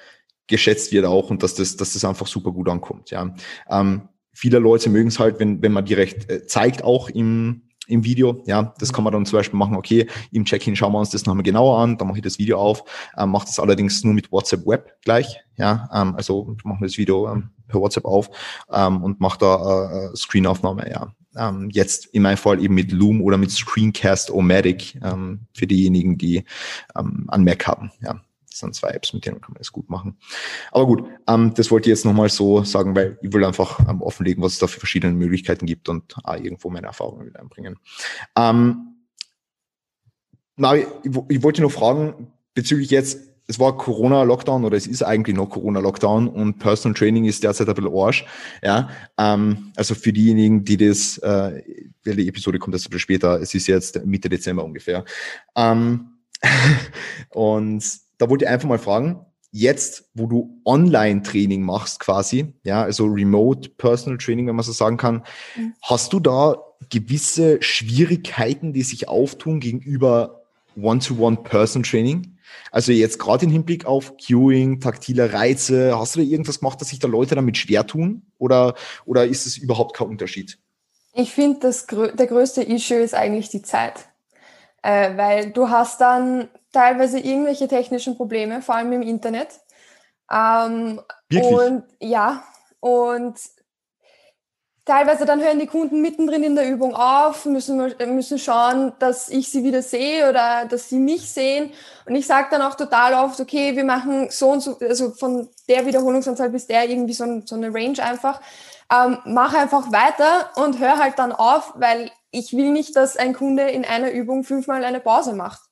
geschätzt 0.48 0.90
wird 0.92 1.04
auch 1.04 1.30
und 1.30 1.42
dass 1.42 1.54
das, 1.54 1.76
dass 1.76 1.92
das 1.92 2.04
einfach 2.04 2.26
super 2.26 2.50
gut 2.50 2.68
ankommt, 2.68 3.10
ja. 3.10 3.34
Ähm, 3.68 4.08
viele 4.36 4.58
Leute 4.58 4.90
mögen 4.90 5.08
es 5.08 5.18
halt, 5.18 5.40
wenn, 5.40 5.62
wenn 5.62 5.72
man 5.72 5.84
direkt 5.84 6.30
äh, 6.30 6.46
zeigt, 6.46 6.84
auch 6.84 7.08
im, 7.08 7.62
im 7.88 8.04
Video. 8.04 8.42
Ja, 8.46 8.74
das 8.78 8.92
kann 8.92 9.02
man 9.02 9.12
dann 9.12 9.24
zum 9.24 9.38
Beispiel 9.38 9.58
machen, 9.58 9.76
okay, 9.76 10.06
im 10.30 10.44
Check-in 10.44 10.76
schauen 10.76 10.92
wir 10.92 10.98
uns 10.98 11.10
das 11.10 11.24
nochmal 11.24 11.42
genauer 11.42 11.78
an, 11.78 11.96
dann 11.96 12.06
mache 12.06 12.18
ich 12.18 12.22
das 12.22 12.38
Video 12.38 12.58
auf, 12.58 12.84
ähm, 13.16 13.30
mache 13.30 13.46
das 13.46 13.58
allerdings 13.58 14.04
nur 14.04 14.12
mit 14.12 14.30
WhatsApp 14.30 14.66
Web 14.66 14.92
gleich. 15.02 15.40
Ja, 15.56 15.88
ähm, 15.92 16.14
also 16.16 16.54
machen 16.64 16.80
wir 16.80 16.86
das 16.86 16.98
Video 16.98 17.32
ähm, 17.32 17.50
per 17.66 17.80
WhatsApp 17.80 18.04
auf 18.04 18.28
ähm, 18.70 19.02
und 19.02 19.20
mache 19.20 19.38
da 19.38 20.10
äh, 20.10 20.16
Screenaufnahme, 20.16 20.90
ja. 20.90 21.12
Ähm, 21.38 21.68
jetzt 21.70 22.06
in 22.06 22.22
meinem 22.22 22.38
Fall 22.38 22.62
eben 22.62 22.74
mit 22.74 22.92
Loom 22.92 23.20
oder 23.20 23.36
mit 23.36 23.50
Screencast 23.50 24.30
O-Matic 24.30 24.98
ähm, 25.02 25.40
für 25.52 25.66
diejenigen, 25.66 26.16
die 26.16 26.44
ähm, 26.96 27.24
an 27.28 27.44
Mac 27.44 27.66
haben. 27.66 27.90
Ja, 28.00 28.22
das 28.56 28.60
sind 28.60 28.74
zwei 28.74 28.88
Apps, 28.88 29.12
mit 29.12 29.26
denen 29.26 29.40
kann 29.40 29.52
man 29.52 29.58
das 29.58 29.70
gut 29.70 29.90
machen. 29.90 30.16
Aber 30.72 30.86
gut, 30.86 31.04
ähm, 31.28 31.52
das 31.54 31.70
wollte 31.70 31.90
ich 31.90 31.96
jetzt 31.96 32.06
nochmal 32.06 32.30
so 32.30 32.64
sagen, 32.64 32.96
weil 32.96 33.18
ich 33.20 33.32
will 33.32 33.44
einfach 33.44 33.80
ähm, 33.86 34.00
offenlegen, 34.00 34.42
was 34.42 34.54
es 34.54 34.58
da 34.58 34.66
für 34.66 34.78
verschiedene 34.78 35.12
Möglichkeiten 35.12 35.66
gibt 35.66 35.90
und 35.90 36.14
äh, 36.26 36.42
irgendwo 36.42 36.70
meine 36.70 36.86
Erfahrungen 36.86 37.26
mit 37.26 37.38
einbringen. 37.38 37.76
Ähm, 38.34 38.94
na, 40.56 40.74
ich, 40.74 40.86
ich 41.28 41.42
wollte 41.42 41.60
noch 41.60 41.70
fragen, 41.70 42.32
bezüglich 42.54 42.90
jetzt, 42.90 43.20
es 43.46 43.60
war 43.60 43.76
Corona-Lockdown 43.76 44.64
oder 44.64 44.76
es 44.76 44.86
ist 44.86 45.02
eigentlich 45.02 45.36
noch 45.36 45.50
Corona-Lockdown 45.50 46.26
und 46.26 46.58
Personal 46.58 46.98
Training 46.98 47.26
ist 47.26 47.44
derzeit 47.44 47.68
ein 47.68 47.74
bisschen 47.74 47.94
Arsch. 47.94 48.24
Ja, 48.62 48.88
ähm, 49.18 49.70
also 49.76 49.94
für 49.94 50.14
diejenigen, 50.14 50.64
die 50.64 50.78
das, 50.78 51.18
äh, 51.18 51.62
die 52.06 52.28
Episode 52.28 52.58
kommt 52.58 52.74
erst 52.74 52.86
ein 52.86 52.90
bisschen 52.90 53.00
später, 53.00 53.38
es 53.40 53.54
ist 53.54 53.66
jetzt 53.66 54.02
Mitte 54.06 54.30
Dezember 54.30 54.64
ungefähr. 54.64 55.04
Ähm, 55.54 56.12
und 57.30 58.05
da 58.18 58.30
wollte 58.30 58.44
ich 58.44 58.50
einfach 58.50 58.68
mal 58.68 58.78
fragen, 58.78 59.24
jetzt, 59.50 60.10
wo 60.14 60.26
du 60.26 60.60
Online-Training 60.64 61.62
machst 61.62 62.00
quasi, 62.00 62.54
ja, 62.62 62.82
also 62.82 63.06
Remote 63.06 63.70
Personal 63.70 64.18
Training, 64.18 64.46
wenn 64.46 64.56
man 64.56 64.64
so 64.64 64.72
sagen 64.72 64.96
kann, 64.96 65.24
mhm. 65.56 65.74
hast 65.82 66.12
du 66.12 66.20
da 66.20 66.56
gewisse 66.90 67.62
Schwierigkeiten, 67.62 68.72
die 68.72 68.82
sich 68.82 69.08
auftun 69.08 69.60
gegenüber 69.60 70.42
One-to-One 70.80 71.38
Personal 71.38 71.88
Training? 71.88 72.36
Also 72.70 72.92
jetzt 72.92 73.18
gerade 73.18 73.46
im 73.46 73.50
Hinblick 73.50 73.86
auf 73.86 74.14
Queuing, 74.18 74.80
taktile 74.80 75.32
Reize, 75.32 75.98
hast 75.98 76.16
du 76.16 76.20
da 76.20 76.26
irgendwas 76.26 76.60
gemacht, 76.60 76.80
dass 76.80 76.88
sich 76.88 76.98
da 76.98 77.08
Leute 77.08 77.34
damit 77.34 77.56
schwer 77.56 77.86
tun? 77.86 78.22
Oder, 78.38 78.74
oder 79.04 79.26
ist 79.26 79.46
es 79.46 79.56
überhaupt 79.56 79.96
kein 79.96 80.08
Unterschied? 80.08 80.58
Ich 81.14 81.32
finde, 81.32 81.72
der 82.14 82.26
größte 82.26 82.62
Issue 82.62 82.98
ist 82.98 83.14
eigentlich 83.14 83.48
die 83.48 83.62
Zeit. 83.62 84.08
Äh, 84.82 85.16
weil 85.16 85.50
du 85.50 85.70
hast 85.70 86.00
dann 86.00 86.48
teilweise 86.76 87.18
irgendwelche 87.18 87.68
technischen 87.68 88.16
Probleme, 88.16 88.60
vor 88.60 88.74
allem 88.74 88.92
im 88.92 89.02
Internet. 89.02 89.48
Ähm? 90.30 91.00
Und 91.30 91.84
ja, 92.00 92.44
und 92.80 93.36
teilweise 94.84 95.24
dann 95.24 95.40
hören 95.40 95.58
die 95.58 95.66
Kunden 95.66 96.02
mittendrin 96.02 96.42
in 96.42 96.54
der 96.54 96.68
Übung 96.68 96.94
auf, 96.94 97.46
müssen, 97.46 97.94
müssen 98.08 98.38
schauen, 98.38 98.92
dass 98.98 99.30
ich 99.30 99.50
sie 99.50 99.64
wieder 99.64 99.80
sehe 99.80 100.28
oder 100.28 100.66
dass 100.66 100.90
sie 100.90 100.98
mich 100.98 101.30
sehen. 101.30 101.72
Und 102.04 102.14
ich 102.14 102.26
sage 102.26 102.48
dann 102.50 102.60
auch 102.60 102.74
total 102.74 103.14
oft, 103.14 103.40
okay, 103.40 103.74
wir 103.74 103.84
machen 103.84 104.28
so 104.30 104.50
und 104.50 104.60
so, 104.60 104.78
also 104.78 105.12
von 105.12 105.48
der 105.70 105.86
Wiederholungsanzahl 105.86 106.50
bis 106.50 106.66
der 106.66 106.88
irgendwie 106.90 107.14
so, 107.14 107.24
ein, 107.24 107.46
so 107.46 107.56
eine 107.56 107.72
Range 107.72 108.02
einfach. 108.02 108.40
Ähm, 108.92 109.18
mach 109.24 109.54
einfach 109.54 109.90
weiter 109.90 110.50
und 110.56 110.78
hör 110.78 110.98
halt 110.98 111.18
dann 111.18 111.32
auf, 111.32 111.72
weil 111.76 112.10
ich 112.30 112.52
will 112.52 112.70
nicht, 112.70 112.94
dass 112.96 113.16
ein 113.16 113.32
Kunde 113.32 113.62
in 113.62 113.86
einer 113.86 114.10
Übung 114.10 114.44
fünfmal 114.44 114.84
eine 114.84 115.00
Pause 115.00 115.32
macht. 115.32 115.62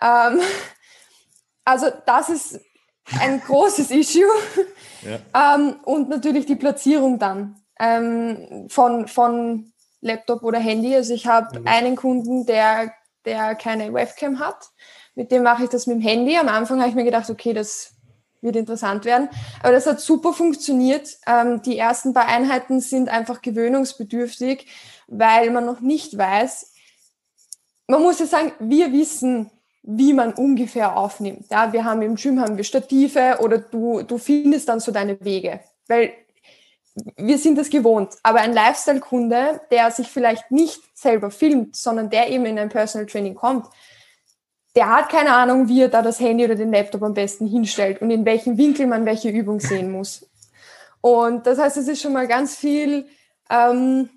Ähm, 0.00 0.40
also 1.64 1.86
das 2.06 2.28
ist 2.28 2.60
ein 3.20 3.40
großes 3.46 3.90
Issue. 3.90 4.28
Ja. 5.02 5.54
Ähm, 5.56 5.76
und 5.84 6.08
natürlich 6.08 6.46
die 6.46 6.56
Platzierung 6.56 7.18
dann 7.18 7.56
ähm, 7.78 8.66
von, 8.68 9.08
von 9.08 9.72
Laptop 10.00 10.42
oder 10.42 10.58
Handy. 10.58 10.94
Also 10.94 11.14
ich 11.14 11.26
habe 11.26 11.60
mhm. 11.60 11.66
einen 11.66 11.96
Kunden, 11.96 12.46
der, 12.46 12.92
der 13.24 13.54
keine 13.54 13.92
Webcam 13.92 14.38
hat. 14.38 14.70
Mit 15.14 15.32
dem 15.32 15.42
mache 15.42 15.64
ich 15.64 15.70
das 15.70 15.86
mit 15.86 15.96
dem 15.96 16.02
Handy. 16.02 16.36
Am 16.36 16.48
Anfang 16.48 16.78
habe 16.80 16.90
ich 16.90 16.94
mir 16.94 17.04
gedacht, 17.04 17.28
okay, 17.30 17.52
das 17.52 17.94
wird 18.40 18.56
interessant 18.56 19.04
werden. 19.04 19.28
Aber 19.62 19.72
das 19.72 19.86
hat 19.86 20.00
super 20.00 20.32
funktioniert. 20.32 21.18
Ähm, 21.26 21.62
die 21.62 21.76
ersten 21.76 22.14
paar 22.14 22.26
Einheiten 22.26 22.80
sind 22.80 23.08
einfach 23.08 23.42
gewöhnungsbedürftig, 23.42 24.66
weil 25.08 25.50
man 25.50 25.66
noch 25.66 25.80
nicht 25.80 26.16
weiß. 26.16 26.72
Man 27.88 28.02
muss 28.02 28.20
ja 28.20 28.26
sagen, 28.26 28.52
wir 28.60 28.92
wissen, 28.92 29.50
wie 29.90 30.12
man 30.12 30.34
ungefähr 30.34 30.98
aufnimmt. 30.98 31.46
Ja, 31.50 31.72
wir 31.72 31.82
haben 31.82 32.02
im 32.02 32.16
Gym 32.16 32.38
haben 32.40 32.58
wir 32.58 32.64
Stative 32.64 33.38
oder 33.40 33.56
du, 33.56 34.02
du 34.02 34.18
findest 34.18 34.68
dann 34.68 34.80
so 34.80 34.92
deine 34.92 35.18
Wege, 35.24 35.60
weil 35.86 36.12
wir 37.16 37.38
sind 37.38 37.56
das 37.56 37.70
gewohnt. 37.70 38.10
Aber 38.22 38.40
ein 38.40 38.52
Lifestyle-Kunde, 38.52 39.62
der 39.70 39.90
sich 39.90 40.08
vielleicht 40.08 40.50
nicht 40.50 40.82
selber 40.92 41.30
filmt, 41.30 41.74
sondern 41.74 42.10
der 42.10 42.28
eben 42.28 42.44
in 42.44 42.58
ein 42.58 42.68
Personal 42.68 43.06
Training 43.06 43.34
kommt, 43.34 43.66
der 44.76 44.94
hat 44.94 45.08
keine 45.08 45.32
Ahnung, 45.32 45.68
wie 45.68 45.80
er 45.80 45.88
da 45.88 46.02
das 46.02 46.20
Handy 46.20 46.44
oder 46.44 46.54
den 46.54 46.70
Laptop 46.70 47.02
am 47.02 47.14
besten 47.14 47.46
hinstellt 47.46 48.02
und 48.02 48.10
in 48.10 48.26
welchem 48.26 48.58
Winkel 48.58 48.86
man 48.86 49.06
welche 49.06 49.30
Übung 49.30 49.58
sehen 49.58 49.90
muss. 49.96 50.28
Und 51.00 51.46
das 51.46 51.58
heißt, 51.58 51.78
es 51.78 51.88
ist 51.88 52.02
schon 52.02 52.12
mal 52.12 52.28
ganz 52.28 52.56
viel 52.56 53.06
ähm, 53.48 54.10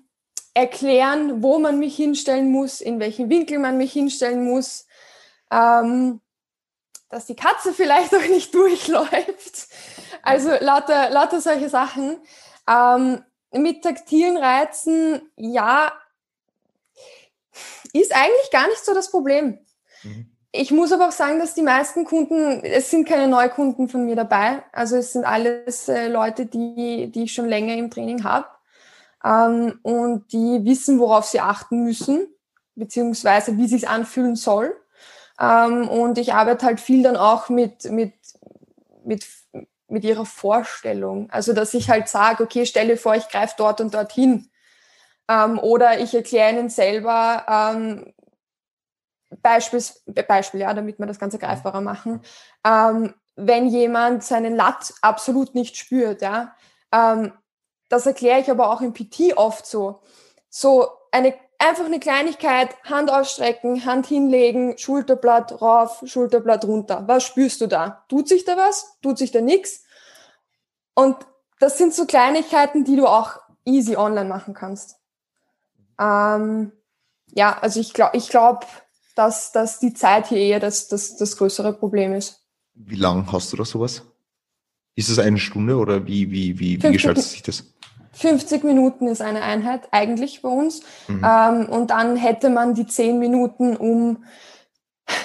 erklären, 0.52 1.42
wo 1.42 1.58
man 1.58 1.78
mich 1.78 1.96
hinstellen 1.96 2.50
muss, 2.50 2.82
in 2.82 3.00
welchem 3.00 3.30
Winkel 3.30 3.58
man 3.58 3.78
mich 3.78 3.94
hinstellen 3.94 4.44
muss, 4.44 4.86
ähm, 5.52 6.20
dass 7.08 7.26
die 7.26 7.36
Katze 7.36 7.72
vielleicht 7.72 8.14
auch 8.16 8.28
nicht 8.28 8.54
durchläuft. 8.54 9.68
Also 10.22 10.50
lauter, 10.60 11.10
lauter 11.10 11.40
solche 11.40 11.68
Sachen. 11.68 12.16
Ähm, 12.68 13.22
mit 13.52 13.82
taktilen 13.82 14.38
Reizen, 14.38 15.20
ja, 15.36 15.92
ist 17.92 18.14
eigentlich 18.14 18.50
gar 18.50 18.66
nicht 18.68 18.82
so 18.82 18.94
das 18.94 19.10
Problem. 19.10 19.58
Mhm. 20.02 20.32
Ich 20.52 20.70
muss 20.70 20.92
aber 20.92 21.08
auch 21.08 21.12
sagen, 21.12 21.38
dass 21.38 21.54
die 21.54 21.62
meisten 21.62 22.04
Kunden, 22.04 22.62
es 22.62 22.90
sind 22.90 23.08
keine 23.08 23.26
Neukunden 23.26 23.88
von 23.88 24.04
mir 24.04 24.16
dabei. 24.16 24.62
Also 24.72 24.96
es 24.96 25.12
sind 25.12 25.24
alles 25.24 25.88
äh, 25.88 26.08
Leute, 26.08 26.46
die, 26.46 27.10
die 27.10 27.24
ich 27.24 27.32
schon 27.32 27.48
länger 27.48 27.74
im 27.74 27.90
Training 27.90 28.24
habe 28.24 28.46
ähm, 29.24 29.78
und 29.82 30.30
die 30.32 30.64
wissen, 30.64 30.98
worauf 30.98 31.24
sie 31.24 31.40
achten 31.40 31.84
müssen, 31.84 32.26
beziehungsweise 32.74 33.56
wie 33.56 33.66
sich 33.66 33.88
anfühlen 33.88 34.36
soll. 34.36 34.76
Ähm, 35.42 35.88
und 35.88 36.18
ich 36.18 36.34
arbeite 36.34 36.64
halt 36.64 36.80
viel 36.80 37.02
dann 37.02 37.16
auch 37.16 37.48
mit, 37.48 37.90
mit, 37.90 38.14
mit, 39.04 39.26
mit 39.88 40.04
ihrer 40.04 40.24
Vorstellung. 40.24 41.28
Also, 41.30 41.52
dass 41.52 41.74
ich 41.74 41.90
halt 41.90 42.08
sage, 42.08 42.44
okay, 42.44 42.64
stelle 42.64 42.96
vor, 42.96 43.16
ich 43.16 43.28
greife 43.28 43.54
dort 43.58 43.80
und 43.80 43.92
dorthin. 43.92 44.50
Ähm, 45.28 45.58
oder 45.58 45.98
ich 45.98 46.14
erkläre 46.14 46.50
ihnen 46.50 46.68
selber, 46.68 47.44
ähm, 47.48 48.14
Beispiels, 49.42 50.04
Beispiel, 50.28 50.60
ja, 50.60 50.74
damit 50.74 50.98
wir 50.98 51.06
das 51.06 51.18
Ganze 51.18 51.38
greifbarer 51.38 51.80
machen. 51.80 52.20
Ähm, 52.64 53.14
wenn 53.34 53.66
jemand 53.66 54.22
seinen 54.22 54.54
Lat 54.54 54.92
absolut 55.00 55.54
nicht 55.54 55.76
spürt, 55.76 56.22
ja, 56.22 56.54
ähm, 56.92 57.32
das 57.88 58.06
erkläre 58.06 58.40
ich 58.40 58.50
aber 58.50 58.70
auch 58.70 58.80
im 58.80 58.92
PT 58.92 59.36
oft 59.36 59.66
so. 59.66 60.02
So 60.48 60.88
eine 61.10 61.34
einfach 61.62 61.84
eine 61.84 62.00
Kleinigkeit, 62.00 62.70
Hand 62.84 63.10
ausstrecken, 63.10 63.84
Hand 63.84 64.06
hinlegen, 64.06 64.76
Schulterblatt 64.78 65.60
rauf, 65.62 66.02
Schulterblatt 66.04 66.64
runter. 66.64 67.04
Was 67.06 67.24
spürst 67.24 67.60
du 67.60 67.66
da? 67.66 68.04
Tut 68.08 68.28
sich 68.28 68.44
da 68.44 68.56
was? 68.56 68.98
Tut 69.02 69.18
sich 69.18 69.30
da 69.30 69.40
nichts? 69.40 69.84
Und 70.94 71.16
das 71.60 71.78
sind 71.78 71.94
so 71.94 72.06
Kleinigkeiten, 72.06 72.84
die 72.84 72.96
du 72.96 73.06
auch 73.06 73.38
easy 73.64 73.96
online 73.96 74.28
machen 74.28 74.54
kannst. 74.54 74.96
Ähm, 75.98 76.72
ja, 77.28 77.58
also 77.60 77.80
ich 77.80 77.94
glaube, 77.94 78.16
ich 78.16 78.28
glaube, 78.28 78.66
dass, 79.14 79.52
dass 79.52 79.78
die 79.78 79.94
Zeit 79.94 80.28
hier 80.28 80.38
eher 80.38 80.60
das, 80.60 80.88
das, 80.88 81.16
das 81.16 81.36
größere 81.36 81.72
Problem 81.72 82.12
ist. 82.12 82.44
Wie 82.74 82.96
lang 82.96 83.30
hast 83.30 83.52
du 83.52 83.56
da 83.56 83.64
sowas? 83.64 84.02
Ist 84.94 85.08
es 85.08 85.18
eine 85.18 85.38
Stunde 85.38 85.76
oder 85.76 86.06
wie, 86.06 86.30
wie, 86.30 86.58
wie, 86.58 86.82
wie 86.82 86.92
gestaltet 86.92 87.24
sich 87.24 87.42
das? 87.42 87.71
50 88.12 88.64
Minuten 88.64 89.06
ist 89.08 89.22
eine 89.22 89.42
Einheit 89.42 89.88
eigentlich 89.90 90.42
bei 90.42 90.48
uns. 90.48 90.82
Mhm. 91.08 91.24
Ähm, 91.26 91.68
und 91.68 91.90
dann 91.90 92.16
hätte 92.16 92.50
man 92.50 92.74
die 92.74 92.86
10 92.86 93.18
Minuten, 93.18 93.76
um 93.76 94.24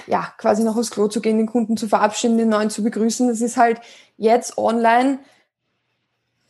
ja, 0.06 0.34
quasi 0.38 0.64
noch 0.64 0.78
aufs 0.78 0.92
Klo 0.92 1.08
zu 1.08 1.22
gehen, 1.22 1.38
den 1.38 1.48
Kunden 1.48 1.78
zu 1.78 1.88
verabschieden, 1.88 2.38
den 2.38 2.50
neuen 2.50 2.70
zu 2.70 2.84
begrüßen. 2.84 3.28
Das 3.28 3.42
ist 3.42 3.58
halt 3.58 3.82
jetzt 4.18 4.58
online 4.58 5.20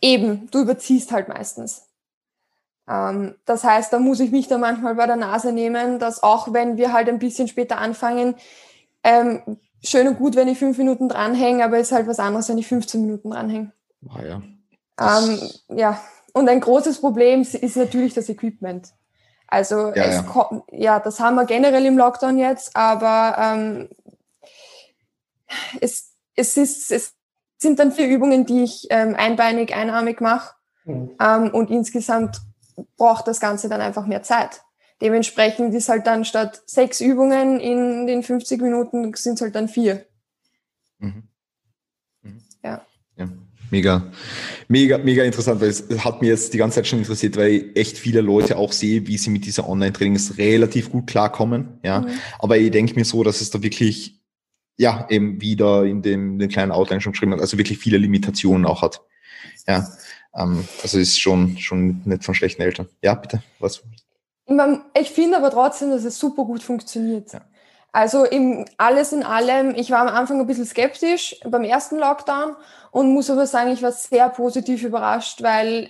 eben, 0.02 0.50
du 0.52 0.62
überziehst 0.62 1.12
halt 1.12 1.28
meistens. 1.28 1.88
Ähm, 2.88 3.36
das 3.46 3.64
heißt, 3.64 3.92
da 3.92 4.00
muss 4.00 4.20
ich 4.20 4.32
mich 4.32 4.48
da 4.48 4.58
manchmal 4.58 4.96
bei 4.96 5.06
der 5.06 5.16
Nase 5.16 5.52
nehmen, 5.52 6.00
dass 6.00 6.24
auch 6.24 6.54
wenn 6.54 6.78
wir 6.78 6.94
halt 6.94 7.10
ein 7.10 7.20
bisschen 7.20 7.48
später 7.48 7.78
anfangen, 7.80 8.36
ähm, 9.04 9.42
schön 9.84 10.08
und 10.08 10.18
gut, 10.18 10.36
wenn 10.36 10.48
ich 10.48 10.60
fünf 10.60 10.78
Minuten 10.78 11.10
dranhänge, 11.10 11.64
aber 11.64 11.80
ist 11.80 11.92
halt 11.92 12.08
was 12.08 12.20
anderes, 12.20 12.50
wenn 12.50 12.58
ich 12.58 12.68
15 12.68 13.02
Minuten 13.02 13.32
dranhänge. 13.32 13.72
Ah, 14.10 14.22
ja. 14.22 14.42
Ähm, 15.00 15.40
ja, 15.78 16.00
und 16.38 16.48
ein 16.50 16.60
großes 16.60 17.02
Problem 17.02 17.42
ist 17.42 17.76
natürlich 17.76 18.14
das 18.14 18.30
Equipment. 18.30 18.94
Also 19.48 19.94
ja, 19.94 20.10
ja. 20.10 20.24
Kommt, 20.24 20.64
ja, 20.72 21.00
das 21.00 21.20
haben 21.20 21.36
wir 21.36 21.46
generell 21.46 21.86
im 21.86 21.98
Lockdown 21.98 22.38
jetzt, 22.38 22.76
aber 22.76 23.38
ähm, 23.40 23.90
es, 25.80 26.14
es, 26.36 26.58
ist, 26.58 26.92
es 26.92 27.14
sind 27.58 27.80
dann 27.80 27.92
vier 27.92 28.08
Übungen, 28.08 28.46
die 28.46 28.64
ich 28.64 28.88
ähm, 28.90 29.16
einbeinig, 29.16 29.74
einarmig 29.74 30.20
mache. 30.22 30.56
Mhm. 30.84 31.16
Ähm, 31.20 31.54
und 31.54 31.72
insgesamt 31.72 32.42
braucht 32.98 33.28
das 33.28 33.40
Ganze 33.40 33.70
dann 33.70 33.82
einfach 33.82 34.06
mehr 34.06 34.24
Zeit. 34.24 34.62
Dementsprechend 35.02 35.74
ist 35.74 35.90
halt 35.90 36.08
dann 36.08 36.26
statt 36.26 36.64
sechs 36.66 37.02
Übungen 37.02 37.60
in 37.60 38.08
den 38.08 38.24
50 38.24 38.62
Minuten 38.62 39.14
sind 39.14 39.36
es 39.36 39.42
halt 39.42 39.56
dann 39.56 39.70
vier. 39.70 40.06
Mhm. 41.00 41.08
Mhm. 41.08 41.28
Mega, 43.70 44.11
mega, 44.68 44.97
mega 44.97 45.24
interessant, 45.24 45.59
weil 45.59 45.70
es 45.70 45.84
hat 46.03 46.22
mir 46.22 46.30
jetzt 46.30 46.53
die 46.53 46.57
ganze 46.57 46.76
Zeit 46.76 46.88
schon 46.88 46.99
interessiert, 46.99 47.36
weil 47.36 47.51
ich 47.51 47.76
echt 47.76 47.97
viele 47.97 48.22
Leute 48.22 48.57
auch 48.57 48.72
sehe, 48.72 49.05
wie 49.07 49.18
sie 49.18 49.30
mit 49.30 49.45
dieser 49.45 49.68
Online-Trainings 49.68 50.38
relativ 50.38 50.89
gut 50.91 51.07
klarkommen. 51.07 51.80
Ja, 51.84 52.01
mhm. 52.01 52.09
aber 52.39 52.57
ich 52.57 52.72
denke 52.72 52.95
mir 52.95 53.05
so, 53.05 53.24
dass 53.24 53.41
es 53.41 53.49
da 53.49 53.61
wirklich, 53.61 54.20
ja, 54.78 55.05
eben 55.09 55.41
wieder 55.41 55.84
in 55.86 56.01
dem, 56.01 56.39
den 56.39 56.49
kleinen 56.49 56.72
Outline 56.72 57.01
schon 57.01 57.11
geschrieben 57.11 57.34
hat, 57.34 57.41
also 57.41 57.57
wirklich 57.57 57.78
viele 57.78 57.97
Limitationen 57.97 58.65
auch 58.65 58.82
hat. 58.82 59.01
Ja, 59.68 59.88
ähm, 60.36 60.65
also 60.82 60.97
ist 60.97 61.20
schon, 61.20 61.57
schon 61.57 62.01
nicht 62.05 62.24
von 62.24 62.36
schlechten 62.36 62.61
Eltern. 62.61 62.88
Ja, 63.01 63.15
bitte, 63.15 63.43
was? 63.59 63.84
Ich 64.99 65.09
finde 65.09 65.38
aber 65.38 65.51
trotzdem, 65.51 65.89
dass 65.89 66.05
es 66.05 66.18
super 66.18 66.45
gut 66.45 66.63
funktioniert. 66.63 67.34
Ja. 67.34 67.41
Also 67.98 68.26
im, 68.26 68.66
alles 68.78 69.12
in 69.12 69.24
allem, 69.24 69.74
ich 69.74 69.89
war 69.89 70.02
am 70.02 70.08
Anfang 70.08 70.39
ein 70.39 70.45
bisschen 70.45 70.68
skeptisch 70.68 71.36
beim 71.43 71.64
ersten 71.64 71.98
Lockdown 71.98 72.56
und 72.91 73.12
muss 73.12 73.32
aber 73.32 73.48
sagen, 73.48 73.72
ich 73.72 73.82
war 73.82 73.91
sehr 73.91 74.30
positiv 74.30 74.84
überrascht, 74.84 75.41
weil 75.41 75.89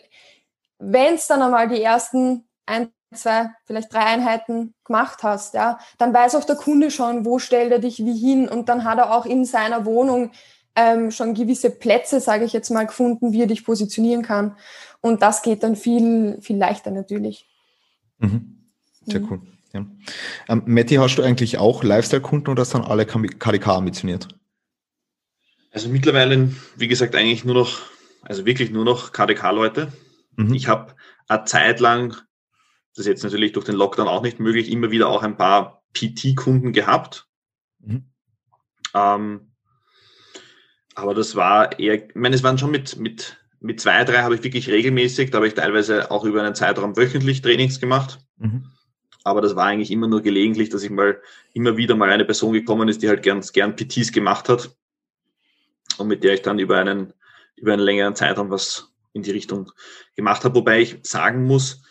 wenn 0.79 1.15
es 1.15 1.27
dann 1.27 1.41
einmal 1.41 1.67
die 1.67 1.83
ersten 1.83 2.45
ein, 2.65 2.93
zwei, 3.13 3.49
vielleicht 3.65 3.91
drei 3.91 4.05
Einheiten 4.05 4.73
gemacht 4.85 5.21
hast, 5.21 5.53
ja, 5.53 5.79
dann 5.97 6.13
weiß 6.13 6.35
auch 6.35 6.45
der 6.45 6.55
Kunde 6.55 6.91
schon, 6.91 7.25
wo 7.25 7.39
stellt 7.39 7.73
er 7.73 7.79
dich 7.79 7.99
wie 7.99 8.17
hin 8.17 8.47
und 8.47 8.69
dann 8.69 8.85
hat 8.85 8.99
er 8.99 9.13
auch 9.13 9.25
in 9.25 9.43
seiner 9.43 9.83
Wohnung 9.83 10.31
ähm, 10.77 11.11
schon 11.11 11.33
gewisse 11.33 11.71
Plätze, 11.71 12.21
sage 12.21 12.45
ich 12.45 12.53
jetzt 12.53 12.69
mal, 12.69 12.87
gefunden, 12.87 13.33
wie 13.33 13.41
er 13.41 13.47
dich 13.47 13.65
positionieren 13.65 14.23
kann. 14.23 14.55
Und 15.01 15.21
das 15.21 15.41
geht 15.41 15.61
dann 15.61 15.75
viel, 15.75 16.39
viel 16.41 16.55
leichter 16.55 16.91
natürlich. 16.91 17.49
Mhm. 18.19 18.69
Sehr 19.05 19.19
mhm. 19.19 19.27
cool. 19.29 19.56
Ja. 19.73 19.85
Ähm, 20.47 20.63
Matti, 20.65 20.95
hast 20.95 21.15
du 21.15 21.23
eigentlich 21.23 21.57
auch 21.57 21.83
Lifestyle-Kunden 21.83 22.49
oder 22.49 22.65
sind 22.65 22.83
alle 22.83 23.05
KDK 23.05 23.67
ambitioniert? 23.67 24.27
Also 25.71 25.89
mittlerweile, 25.89 26.51
wie 26.75 26.87
gesagt, 26.87 27.15
eigentlich 27.15 27.45
nur 27.45 27.55
noch, 27.55 27.79
also 28.21 28.45
wirklich 28.45 28.71
nur 28.71 28.85
noch 28.85 29.11
KDK-Leute. 29.11 29.91
Mhm. 30.35 30.53
Ich 30.53 30.67
habe 30.67 30.95
eine 31.27 31.45
Zeit 31.45 31.79
lang, 31.79 32.11
das 32.95 33.05
ist 33.05 33.07
jetzt 33.07 33.23
natürlich 33.23 33.51
durch 33.51 33.65
den 33.65 33.75
Lockdown 33.75 34.07
auch 34.07 34.21
nicht 34.21 34.39
möglich, 34.39 34.71
immer 34.71 34.91
wieder 34.91 35.09
auch 35.09 35.23
ein 35.23 35.37
paar 35.37 35.83
PT-Kunden 35.93 36.73
gehabt. 36.73 37.27
Mhm. 37.79 38.09
Ähm, 38.93 39.51
aber 40.95 41.13
das 41.13 41.35
war 41.35 41.77
eher, 41.79 42.07
ich 42.07 42.15
meine, 42.15 42.35
es 42.35 42.43
waren 42.43 42.57
schon 42.57 42.71
mit, 42.71 42.97
mit, 42.97 43.37
mit 43.59 43.79
zwei, 43.79 44.03
drei 44.03 44.23
habe 44.23 44.35
ich 44.35 44.43
wirklich 44.43 44.69
regelmäßig, 44.69 45.29
da 45.29 45.37
habe 45.37 45.47
ich 45.47 45.53
teilweise 45.53 46.09
auch 46.09 46.23
über 46.23 46.41
einen 46.41 46.55
Zeitraum 46.55 46.97
wöchentlich 46.97 47.41
Trainings 47.41 47.79
gemacht. 47.79 48.19
Mhm 48.37 48.71
aber 49.27 49.41
das 49.41 49.57
war 49.57 49.65
eigentlich 49.65 49.91
immer 49.91 50.07
nur 50.07 50.21
gelegentlich, 50.21 50.69
dass 50.69 50.83
ich 50.83 50.89
mal 50.89 51.21
immer 51.53 51.75
wieder 51.75 51.95
mal 51.95 52.09
eine 52.09 52.23
Person 52.23 52.53
gekommen 52.53 52.87
ist, 52.87 53.03
die 53.03 53.09
halt 53.09 53.23
gern, 53.23 53.41
gern 53.41 53.75
PTs 53.75 54.13
gemacht 54.13 54.47
hat 54.47 54.71
und 55.97 56.07
mit 56.07 56.23
der 56.23 56.35
ich 56.35 56.43
dann 56.43 56.59
über 56.59 56.77
einen, 56.77 57.11
über 57.57 57.73
einen 57.73 57.81
längeren 57.81 58.15
Zeitraum 58.15 58.49
was 58.49 58.93
in 59.11 59.23
die 59.23 59.31
Richtung 59.31 59.69
gemacht 60.15 60.45
habe. 60.45 60.55
Wobei 60.55 60.79
ich 60.79 60.99
sagen 61.03 61.43
muss, 61.43 61.81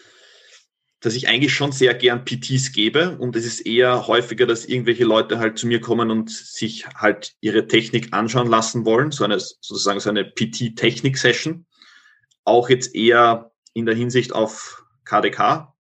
dass 1.00 1.14
ich 1.14 1.28
eigentlich 1.28 1.52
schon 1.52 1.72
sehr 1.72 1.92
gern 1.92 2.24
PTs 2.24 2.72
gebe 2.72 3.18
und 3.18 3.36
es 3.36 3.44
ist 3.44 3.60
eher 3.60 4.06
häufiger, 4.06 4.46
dass 4.46 4.64
irgendwelche 4.64 5.04
Leute 5.04 5.38
halt 5.38 5.58
zu 5.58 5.66
mir 5.66 5.82
kommen 5.82 6.10
und 6.10 6.30
sich 6.30 6.86
halt 6.94 7.34
ihre 7.42 7.66
Technik 7.66 8.14
anschauen 8.14 8.48
lassen 8.48 8.86
wollen, 8.86 9.10
so 9.10 9.24
eine 9.24 9.38
sozusagen 9.38 10.00
so 10.00 10.08
eine 10.08 10.24
PT-Technik-Session. 10.24 11.66
Auch 12.44 12.70
jetzt 12.70 12.94
eher 12.94 13.52
in 13.74 13.84
der 13.84 13.94
Hinsicht 13.94 14.32
auf 14.32 14.84
KDK, 15.04 15.75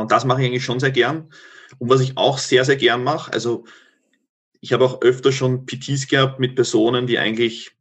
und 0.00 0.10
das 0.10 0.24
mache 0.24 0.40
ich 0.40 0.48
eigentlich 0.48 0.64
schon 0.64 0.80
sehr 0.80 0.90
gern. 0.90 1.32
Und 1.78 1.90
was 1.90 2.00
ich 2.00 2.16
auch 2.16 2.38
sehr, 2.38 2.64
sehr 2.64 2.76
gern 2.76 3.04
mache, 3.04 3.32
also 3.32 3.64
ich 4.60 4.72
habe 4.72 4.84
auch 4.84 5.02
öfter 5.02 5.32
schon 5.32 5.66
PTs 5.66 6.06
gehabt 6.06 6.38
mit 6.40 6.54
Personen, 6.54 7.06
die 7.06 7.18
eigentlich 7.18 7.72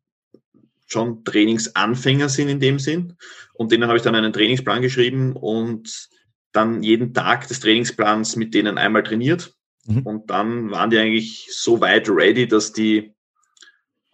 schon 0.88 1.24
Trainingsanfänger 1.24 2.28
sind 2.28 2.50
in 2.50 2.60
dem 2.60 2.80
Sinn. 2.80 3.16
Und 3.54 3.72
denen 3.72 3.88
habe 3.88 3.98
ich 3.98 4.04
dann 4.04 4.16
einen 4.16 4.34
Trainingsplan 4.34 4.82
geschrieben 4.82 5.34
und 5.34 6.10
dann 6.52 6.84
jeden 6.84 7.14
Tag 7.14 7.48
des 7.48 7.60
Trainingsplans 7.62 8.36
mit 8.36 8.54
denen 8.54 8.78
einmal 8.78 9.04
trainiert. 9.04 9.56
Mhm. 9.86 10.02
Und 10.02 10.30
dann 10.30 10.72
waren 10.72 10.90
die 10.90 10.98
eigentlich 10.98 11.48
so 11.52 11.80
weit 11.80 12.10
ready, 12.10 12.48
dass 12.48 12.74
die 12.74 13.14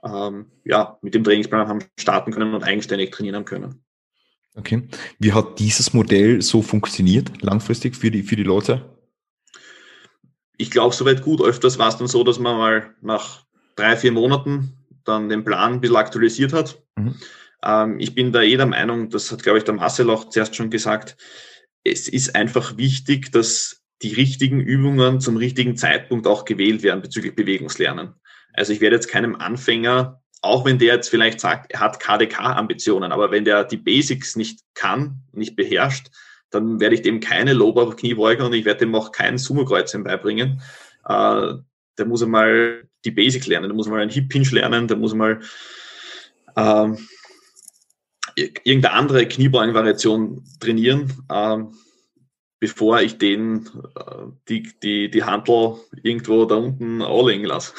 ähm, 0.04 0.52
ja, 0.64 1.00
mit 1.02 1.16
dem 1.16 1.24
Trainingsplan 1.24 1.68
haben 1.68 1.84
starten 1.98 2.32
können 2.32 2.54
und 2.54 2.64
eigenständig 2.64 3.12
trainieren 3.12 3.46
können. 3.46 3.84
Okay. 4.58 4.88
Wie 5.20 5.34
hat 5.34 5.60
dieses 5.60 5.94
Modell 5.94 6.42
so 6.42 6.62
funktioniert, 6.62 7.42
langfristig 7.42 7.96
für 7.96 8.10
die, 8.10 8.24
für 8.24 8.36
die 8.36 8.44
Leute? 8.44 8.98
Ich 10.58 10.72
glaube, 10.72 10.96
soweit 10.96 11.22
gut. 11.22 11.42
Öfters 11.42 11.78
war 11.78 11.90
es 11.90 11.98
dann 11.98 12.08
so, 12.08 12.24
dass 12.24 12.40
man 12.40 12.58
mal 12.58 12.96
nach 13.02 13.46
drei, 13.76 13.96
vier 13.96 14.12
Monaten 14.12 14.74
dann 15.04 15.30
den 15.30 15.44
Plan 15.44 15.74
ein 15.74 15.82
bisschen 15.82 15.96
aktualisiert 15.96 16.54
hat. 16.54 16.82
Mhm. 16.96 17.16
Ähm, 17.64 18.00
ich 18.00 18.16
bin 18.16 18.32
da 18.32 18.42
eh 18.42 18.58
der 18.58 18.66
Meinung, 18.66 19.10
das 19.10 19.32
hat, 19.32 19.44
glaube 19.44 19.60
ich, 19.60 19.64
der 19.64 19.76
Marcel 19.76 20.10
auch 20.10 20.30
zuerst 20.30 20.56
schon 20.56 20.72
gesagt, 20.72 21.18
es 21.84 22.08
ist 22.08 22.36
einfach 22.36 22.78
wichtig, 22.78 23.32
dass 23.32 23.84
die 24.02 24.14
richtigen 24.14 24.60
Übungen 24.60 25.22
zum 25.22 25.38
richtigen 25.38 25.78
Zeitpunkt 25.78 26.28
auch 26.28 26.46
gewählt 26.46 26.84
werden 26.84 27.02
bezüglich 27.02 27.36
Bewegungslernen. 27.36 28.16
Also 28.54 28.74
ich 28.74 28.82
werde 28.82 28.96
jetzt 28.96 29.08
keinem 29.08 29.36
Anfänger 29.36 30.22
auch 30.42 30.66
wenn 30.66 30.78
der 30.78 30.96
jetzt 30.96 31.10
vielleicht 31.10 31.40
sagt, 31.40 31.72
er 31.72 31.80
hat 31.80 32.00
KDK-Ambitionen, 32.00 33.12
aber 33.12 33.32
wenn 33.32 33.46
der 33.46 33.64
die 33.64 33.78
Basics 33.78 34.36
nicht 34.36 34.60
kann, 34.74 35.22
nicht 35.32 35.56
beherrscht, 35.56 36.08
dann 36.50 36.80
werde 36.80 36.96
ich 36.96 37.02
dem 37.02 37.20
keine 37.20 37.54
Lower 37.54 37.96
Kniebeuge 37.96 38.46
und 38.46 38.54
ich 38.54 38.66
werde 38.66 38.82
dem 38.82 38.96
auch 38.96 39.12
kein 39.12 39.38
Sumo-Kreuzchen 39.38 40.04
beibringen. 40.04 40.62
Äh, 41.06 41.54
der 41.98 42.06
muss 42.06 42.24
einmal 42.24 42.88
die 43.04 43.12
Basics 43.12 43.48
lernen, 43.48 43.70
der 43.70 43.76
muss 43.76 43.88
mal 43.88 44.00
einen 44.00 44.12
Hip 44.12 44.32
Hinge 44.32 44.50
lernen, 44.52 44.88
der 44.88 44.98
muss 44.98 45.14
mal 45.14 45.42
ähm, 46.56 46.98
irgendeine 48.36 48.94
andere 48.94 49.28
Kniebeugen-Variation 49.28 50.44
trainieren, 50.60 51.14
ähm, 51.32 51.74
bevor 52.60 53.02
ich 53.02 53.18
den 53.18 53.68
äh, 53.96 54.02
die, 54.50 54.68
die, 54.82 55.12
die 55.12 55.24
Handel 55.24 55.76
irgendwo 56.02 56.46
da 56.46 56.56
unten 56.56 57.02
anlegen 57.02 57.46
lasse. 57.46 57.74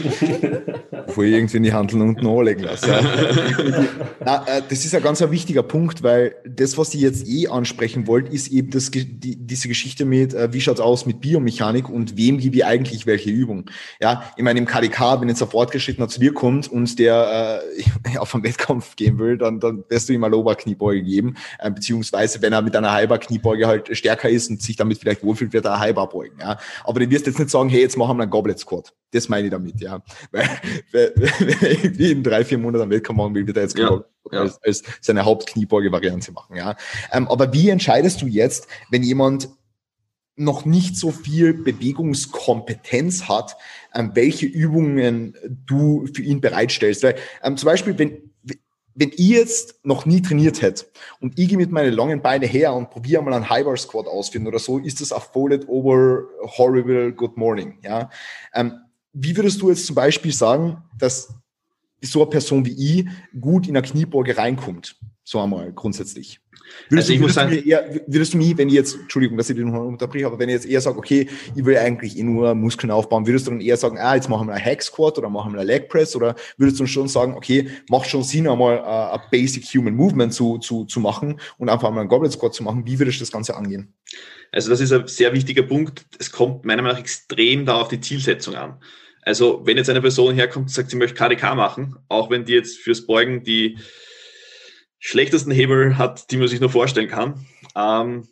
Bevor 1.06 1.24
ich 1.24 1.32
irgendwie 1.32 1.60
die 1.60 1.72
Handeln 1.72 2.02
unten 2.02 2.26
anlegen 2.26 2.62
lasse. 2.62 2.90
Ja. 2.90 3.80
Äh, 4.46 4.62
das 4.68 4.84
ist 4.84 4.94
ein 4.94 5.02
ganz 5.02 5.22
ein 5.22 5.30
wichtiger 5.30 5.62
Punkt, 5.62 6.02
weil 6.02 6.34
das, 6.46 6.78
was 6.78 6.94
ich 6.94 7.00
jetzt 7.00 7.26
eh 7.26 7.48
ansprechen 7.48 8.06
wollte, 8.06 8.32
ist 8.32 8.48
eben 8.48 8.70
das, 8.70 8.90
die, 8.90 9.06
diese 9.36 9.66
Geschichte 9.66 10.04
mit, 10.04 10.34
äh, 10.34 10.52
wie 10.52 10.60
schaut's 10.60 10.78
aus 10.78 11.06
mit 11.06 11.20
Biomechanik 11.20 11.88
und 11.88 12.16
wem 12.16 12.38
gebe 12.38 12.56
ich 12.56 12.64
eigentlich 12.64 13.06
welche 13.06 13.30
Übung. 13.30 13.70
Ja, 14.00 14.30
ich 14.36 14.44
meine, 14.44 14.58
im 14.58 14.66
KDK, 14.66 15.20
wenn 15.20 15.28
jetzt 15.28 15.42
ein 15.42 15.48
Fortgeschrittener 15.48 16.08
zu 16.08 16.20
dir 16.20 16.32
kommt 16.32 16.70
und 16.70 16.98
der 16.98 17.62
äh, 18.04 18.18
auf 18.18 18.34
einen 18.34 18.44
Wettkampf 18.44 18.94
gehen 18.96 19.18
will, 19.18 19.38
dann, 19.38 19.58
dann 19.58 19.84
wirst 19.88 20.08
du 20.08 20.12
ihm 20.12 20.22
eine 20.22 20.36
Oberkniebeuge 20.36 21.02
geben, 21.02 21.36
äh, 21.58 21.70
beziehungsweise 21.70 22.42
wenn 22.42 22.52
er 22.52 22.62
mit 22.62 22.76
einer 22.76 22.92
halber 22.92 23.18
Kniebeuge 23.18 23.66
halt 23.66 23.89
stärker 23.92 24.28
ist 24.28 24.50
und 24.50 24.62
sich 24.62 24.76
damit 24.76 24.98
vielleicht 24.98 25.22
wohlfühlt, 25.22 25.52
wird 25.52 25.64
er 25.64 25.80
halber 25.80 26.06
beugen. 26.06 26.38
Ja, 26.40 26.58
aber 26.84 27.00
du 27.00 27.10
wirst 27.10 27.26
jetzt 27.26 27.38
nicht 27.38 27.50
sagen, 27.50 27.68
hey, 27.68 27.80
jetzt 27.80 27.96
machen 27.96 28.16
wir 28.16 28.22
einen 28.22 28.30
Goblet 28.30 28.58
Squat. 28.58 28.92
Das 29.12 29.28
meine 29.28 29.46
ich 29.46 29.50
damit, 29.50 29.80
ja. 29.80 30.02
Weil, 30.30 30.48
weil 30.92 31.12
wenn 31.16 31.92
ich 31.94 32.10
in 32.10 32.22
drei, 32.22 32.44
vier 32.44 32.58
Monaten 32.58 32.82
einen 32.82 32.90
Wettkampf 32.92 33.16
machen 33.16 33.34
will, 33.34 33.46
wird 33.46 33.56
er 33.56 33.64
jetzt 33.64 33.78
ja, 33.78 34.02
ja. 34.30 34.40
Als, 34.40 34.62
als 34.62 34.82
seine 35.00 35.24
Hauptkniebeuge-Variante 35.24 36.32
machen, 36.32 36.56
ja. 36.56 36.76
Ähm, 37.12 37.28
aber 37.28 37.52
wie 37.52 37.68
entscheidest 37.68 38.22
du 38.22 38.26
jetzt, 38.26 38.68
wenn 38.90 39.02
jemand 39.02 39.48
noch 40.36 40.64
nicht 40.64 40.96
so 40.96 41.10
viel 41.10 41.52
Bewegungskompetenz 41.52 43.28
hat, 43.28 43.56
ähm, 43.94 44.12
welche 44.14 44.46
Übungen 44.46 45.36
du 45.66 46.08
für 46.14 46.22
ihn 46.22 46.40
bereitstellst. 46.40 47.02
Weil 47.02 47.16
ähm, 47.42 47.56
zum 47.56 47.66
Beispiel, 47.66 47.98
wenn 47.98 48.29
wenn 48.94 49.10
ich 49.10 49.28
jetzt 49.28 49.84
noch 49.84 50.06
nie 50.06 50.20
trainiert 50.20 50.62
hätte 50.62 50.86
und 51.20 51.38
ich 51.38 51.48
gehe 51.48 51.58
mit 51.58 51.70
meinen 51.70 51.92
langen 51.92 52.22
Beinen 52.22 52.48
her 52.48 52.74
und 52.74 52.90
probiere 52.90 53.22
mal 53.22 53.32
einen 53.32 53.48
High 53.48 53.64
Bar 53.64 53.76
Squat 53.76 54.06
ausführen 54.06 54.46
oder 54.46 54.58
so, 54.58 54.78
ist 54.78 55.00
das 55.00 55.12
a 55.12 55.20
folded 55.20 55.68
over 55.68 56.24
horrible 56.58 57.12
good 57.12 57.36
morning. 57.36 57.78
Ja? 57.82 58.10
Ähm, 58.54 58.74
wie 59.12 59.36
würdest 59.36 59.60
du 59.60 59.70
jetzt 59.70 59.86
zum 59.86 59.94
Beispiel 59.94 60.32
sagen, 60.32 60.82
dass 60.98 61.32
so 62.02 62.22
eine 62.22 62.30
Person 62.30 62.64
wie 62.64 63.00
ich 63.00 63.08
gut 63.40 63.68
in 63.68 63.76
eine 63.76 63.86
Kniebeuge 63.86 64.36
reinkommt? 64.36 64.96
So 65.24 65.40
einmal 65.40 65.72
grundsätzlich. 65.72 66.40
Würdest, 66.88 67.10
also 67.10 67.14
du, 67.14 67.20
würdest, 67.20 67.34
sagen, 67.34 67.50
du 67.50 67.58
eher, 67.58 68.02
würdest 68.06 68.34
du 68.34 68.38
mich, 68.38 68.56
wenn 68.58 68.68
ich 68.68 68.74
jetzt, 68.74 68.96
Entschuldigung, 68.96 69.36
dass 69.36 69.50
ich 69.50 69.56
den 69.56 69.70
unterbreche, 69.70 70.26
aber 70.26 70.38
wenn 70.38 70.48
ich 70.48 70.54
jetzt 70.54 70.66
eher 70.66 70.80
sage, 70.80 70.98
okay, 70.98 71.28
ich 71.54 71.64
will 71.64 71.76
eigentlich 71.76 72.18
eh 72.18 72.22
nur 72.22 72.54
Muskeln 72.54 72.90
aufbauen, 72.90 73.26
würdest 73.26 73.46
du 73.46 73.52
dann 73.52 73.60
eher 73.60 73.76
sagen, 73.76 73.98
ah, 73.98 74.14
jetzt 74.14 74.28
machen 74.28 74.48
wir 74.48 74.54
einen 74.54 74.64
Hack 74.64 74.82
Squat 74.82 75.18
oder 75.18 75.28
machen 75.28 75.52
wir 75.52 75.60
einen 75.60 75.68
Leg 75.68 75.88
Press 75.88 76.16
oder 76.16 76.34
würdest 76.56 76.80
du 76.80 76.86
schon 76.86 77.08
sagen, 77.08 77.34
okay, 77.34 77.68
macht 77.88 78.08
schon 78.08 78.22
Sinn, 78.22 78.48
einmal 78.48 78.78
uh, 78.78 79.14
ein 79.14 79.20
Basic 79.30 79.64
Human 79.74 79.94
Movement 79.94 80.34
zu, 80.34 80.58
zu, 80.58 80.84
zu 80.84 81.00
machen 81.00 81.40
und 81.58 81.68
einfach 81.68 81.90
mal 81.90 82.00
einen 82.00 82.08
Goblet 82.08 82.32
Squat 82.32 82.54
zu 82.54 82.62
machen? 82.62 82.86
Wie 82.86 82.98
würdest 82.98 83.18
du 83.18 83.22
das 83.22 83.32
Ganze 83.32 83.56
angehen? 83.56 83.94
Also 84.52 84.70
das 84.70 84.80
ist 84.80 84.92
ein 84.92 85.06
sehr 85.06 85.32
wichtiger 85.32 85.62
Punkt. 85.62 86.04
Es 86.18 86.32
kommt 86.32 86.64
meiner 86.64 86.82
Meinung 86.82 86.96
nach 86.96 87.02
extrem 87.02 87.66
da 87.66 87.80
auf 87.80 87.88
die 87.88 88.00
Zielsetzung 88.00 88.54
an. 88.56 88.80
Also 89.22 89.62
wenn 89.64 89.76
jetzt 89.76 89.90
eine 89.90 90.00
Person 90.00 90.34
herkommt 90.34 90.66
und 90.66 90.70
sagt, 90.70 90.90
sie 90.90 90.96
möchte 90.96 91.14
KDK 91.14 91.54
machen, 91.54 91.96
auch 92.08 92.30
wenn 92.30 92.44
die 92.44 92.54
jetzt 92.54 92.78
fürs 92.78 93.06
Beugen 93.06 93.44
die 93.44 93.78
schlechtesten 95.00 95.50
Hebel 95.50 95.98
hat, 95.98 96.30
die 96.30 96.36
man 96.36 96.46
sich 96.46 96.60
nur 96.60 96.70
vorstellen 96.70 97.08
kann, 97.08 97.46
ähm, 97.74 98.28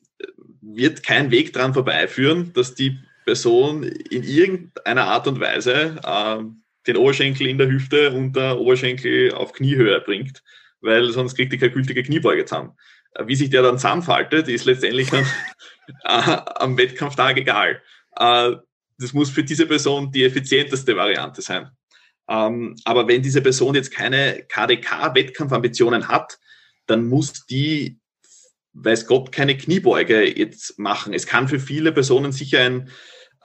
wird 0.60 1.02
kein 1.02 1.30
Weg 1.30 1.52
dran 1.52 1.74
vorbeiführen, 1.74 2.52
dass 2.52 2.74
die 2.74 2.98
Person 3.24 3.82
in 3.82 4.22
irgendeiner 4.22 5.04
Art 5.04 5.26
und 5.26 5.40
Weise 5.40 6.00
ähm, 6.06 6.62
den 6.86 6.96
Oberschenkel 6.96 7.46
in 7.46 7.58
der 7.58 7.68
Hüfte 7.68 8.12
und 8.12 8.36
der 8.36 8.58
Oberschenkel 8.58 9.32
auf 9.32 9.52
Kniehöhe 9.52 10.00
bringt, 10.00 10.42
weil 10.80 11.10
sonst 11.10 11.34
kriegt 11.34 11.52
die 11.52 11.58
keine 11.58 11.72
gültige 11.72 12.02
Kniebeuge 12.02 12.44
zusammen. 12.44 12.72
Äh, 13.14 13.26
wie 13.26 13.34
sich 13.34 13.50
der 13.50 13.62
dann 13.62 13.78
zusammenfaltet, 13.78 14.48
ist 14.48 14.66
letztendlich 14.66 15.10
dann, 15.10 15.24
äh, 16.04 16.38
am 16.56 16.76
Wettkampftag 16.76 17.38
egal. 17.38 17.82
Äh, 18.16 18.52
das 18.98 19.12
muss 19.12 19.30
für 19.30 19.44
diese 19.44 19.66
Person 19.66 20.10
die 20.10 20.24
effizienteste 20.24 20.96
Variante 20.96 21.40
sein. 21.40 21.70
Ähm, 22.28 22.76
aber 22.84 23.08
wenn 23.08 23.22
diese 23.22 23.40
Person 23.40 23.74
jetzt 23.74 23.90
keine 23.90 24.44
KDK-Wettkampfambitionen 24.48 26.08
hat, 26.08 26.38
dann 26.88 27.06
muss 27.06 27.46
die, 27.46 28.00
weiß 28.72 29.06
Gott, 29.06 29.30
keine 29.30 29.56
Kniebeuge 29.56 30.36
jetzt 30.36 30.78
machen. 30.78 31.12
Es 31.14 31.26
kann 31.26 31.48
für 31.48 31.60
viele 31.60 31.92
Personen 31.92 32.32
sicher 32.32 32.60
ein, 32.60 32.90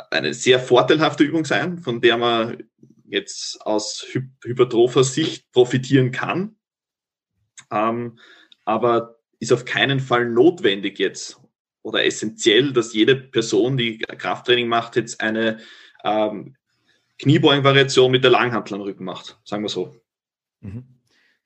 eine 0.10 0.34
sehr 0.34 0.60
vorteilhafte 0.60 1.24
Übung 1.24 1.46
sein, 1.46 1.78
von 1.78 2.02
der 2.02 2.18
man 2.18 2.64
jetzt 3.06 3.62
aus 3.62 4.06
hy 4.12 4.22
hypertropher 4.44 5.04
Sicht 5.04 5.52
profitieren 5.52 6.12
kann. 6.12 6.56
Ähm, 7.70 8.18
aber 8.66 9.20
ist 9.40 9.52
auf 9.52 9.66
keinen 9.66 10.00
Fall 10.00 10.26
notwendig 10.26 10.98
jetzt 11.00 11.40
oder 11.82 12.06
essentiell, 12.06 12.72
dass 12.72 12.94
jede 12.94 13.16
Person, 13.16 13.76
die 13.78 13.98
Krafttraining 13.98 14.70
macht, 14.70 14.96
jetzt 14.96 15.20
eine 15.20 15.60
ähm, 16.04 16.56
Kniebeugenvariation 17.20 18.10
mit 18.10 18.24
der 18.24 18.32
Langhantel 18.32 18.76
am 18.76 18.82
Rücken 18.82 19.04
macht, 19.04 19.38
sagen 19.44 19.64
wir 19.64 19.70
so. 19.70 19.96
Mhm. 20.62 20.93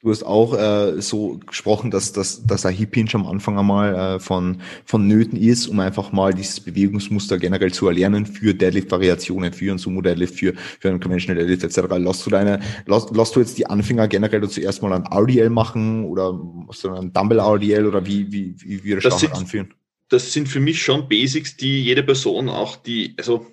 Du 0.08 0.12
hast 0.12 0.24
auch 0.24 0.58
äh, 0.58 1.02
so 1.02 1.38
gesprochen, 1.46 1.92
dass, 1.92 2.14
dass, 2.14 2.46
dass 2.46 2.66
ein 2.66 2.74
Hip 2.74 2.96
Hinge 2.96 3.10
am 3.16 3.28
Anfang 3.28 3.60
einmal 3.60 3.94
äh, 3.94 4.20
von, 4.22 4.62
von 4.86 5.06
Nöten 5.06 5.38
ist, 5.38 5.68
um 5.68 5.82
einfach 5.82 6.14
mal 6.14 6.34
dieses 6.34 6.62
Bewegungsmuster 6.62 7.38
generell 7.38 7.74
zu 7.74 7.90
erlernen 7.90 8.26
für 8.26 8.54
Deadlift-Variationen, 8.54 9.52
für 9.52 9.70
einen 9.70 9.80
Sumo-Deadlift, 9.80 10.36
für, 10.36 10.54
für 10.80 10.88
einen 10.88 11.02
Conventional 11.02 11.46
Deadlift 11.46 11.66
etc. 11.66 11.94
Lass 11.98 12.24
du 12.24 12.30
deine, 12.30 12.62
lass, 12.86 13.08
lass 13.12 13.34
du 13.34 13.42
jetzt 13.42 13.58
die 13.58 13.66
Anfänger 13.66 14.08
generell 14.08 14.48
zuerst 14.48 14.82
mal 14.82 14.94
ein 14.94 15.04
RDL 15.04 15.50
machen 15.50 16.06
oder 16.06 16.32
machst 16.32 16.86
du 16.86 16.94
ein 16.94 17.12
Dumbbell 17.12 17.40
RDL 17.40 17.86
oder 17.86 18.06
wie, 18.06 18.32
wie, 18.32 18.56
wie, 18.60 18.86
wie 18.86 18.96
das 18.96 19.04
Standard 19.04 19.38
anführen? 19.38 19.74
Das 20.08 20.32
sind 20.32 20.48
für 20.48 20.62
mich 20.62 20.82
schon 20.82 21.10
Basics, 21.10 21.58
die 21.58 21.84
jede 21.84 22.04
Person 22.04 22.48
auch 22.48 22.78
die, 22.78 23.14
also 23.18 23.46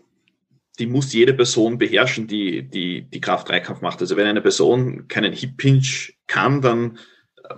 die 0.78 0.86
muss 0.86 1.12
jede 1.12 1.34
Person 1.34 1.78
beherrschen, 1.78 2.26
die, 2.26 2.68
die, 2.68 3.02
die 3.02 3.20
Kraft-Dreikampf 3.20 3.80
macht. 3.80 4.00
Also 4.00 4.16
wenn 4.16 4.26
eine 4.26 4.42
Person 4.42 5.06
keinen 5.08 5.32
Hip-Hinge 5.32 6.12
kann, 6.26 6.60
dann 6.60 6.98
äh, 7.44 7.54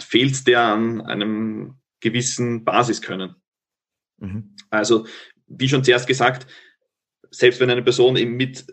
fehlt 0.00 0.46
der 0.46 0.62
an 0.62 1.00
einem 1.02 1.74
gewissen 2.00 2.64
Basiskönnen. 2.64 3.36
Mhm. 4.18 4.56
Also, 4.70 5.06
wie 5.46 5.68
schon 5.68 5.84
zuerst 5.84 6.06
gesagt, 6.06 6.46
selbst 7.30 7.60
wenn 7.60 7.70
eine 7.70 7.82
Person 7.82 8.16
eben 8.16 8.36
mit 8.36 8.66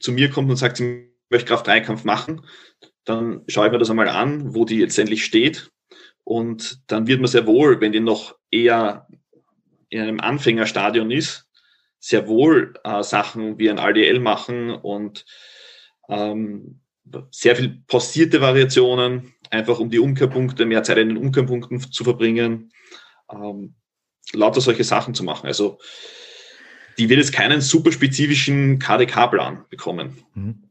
zu 0.00 0.12
mir 0.12 0.30
kommt 0.30 0.50
und 0.50 0.56
sagt, 0.56 0.78
sie 0.78 1.12
möchte 1.30 1.48
Kraft-Dreikampf 1.48 2.04
machen, 2.04 2.42
dann 3.04 3.44
schaue 3.48 3.66
ich 3.66 3.72
mir 3.72 3.78
das 3.78 3.90
einmal 3.90 4.08
an, 4.08 4.54
wo 4.54 4.64
die 4.64 4.80
letztendlich 4.80 5.24
steht. 5.24 5.70
Und 6.24 6.82
dann 6.88 7.06
wird 7.06 7.20
man 7.20 7.30
sehr 7.30 7.46
wohl, 7.46 7.80
wenn 7.80 7.92
die 7.92 8.00
noch 8.00 8.36
eher 8.50 9.06
in 9.88 10.00
einem 10.00 10.20
Anfängerstadion 10.20 11.10
ist, 11.12 11.45
sehr 11.98 12.28
wohl 12.28 12.74
äh, 12.84 13.02
Sachen 13.02 13.58
wie 13.58 13.70
ein 13.70 13.78
RDL 13.78 14.20
machen 14.20 14.70
und 14.70 15.24
ähm, 16.08 16.80
sehr 17.30 17.56
viel 17.56 17.82
pausierte 17.86 18.40
Variationen, 18.40 19.34
einfach 19.50 19.78
um 19.78 19.90
die 19.90 19.98
Umkehrpunkte, 19.98 20.66
mehr 20.66 20.82
Zeit 20.82 20.98
in 20.98 21.08
den 21.08 21.18
Umkehrpunkten 21.18 21.80
zu 21.80 22.04
verbringen, 22.04 22.72
ähm, 23.30 23.74
lauter 24.32 24.60
solche 24.60 24.84
Sachen 24.84 25.14
zu 25.14 25.24
machen. 25.24 25.46
Also 25.46 25.78
die 26.98 27.08
wird 27.08 27.20
jetzt 27.20 27.32
keinen 27.32 27.60
super 27.60 27.92
spezifischen 27.92 28.78
KDK-Plan 28.78 29.64
bekommen. 29.68 30.18
Mhm. 30.34 30.62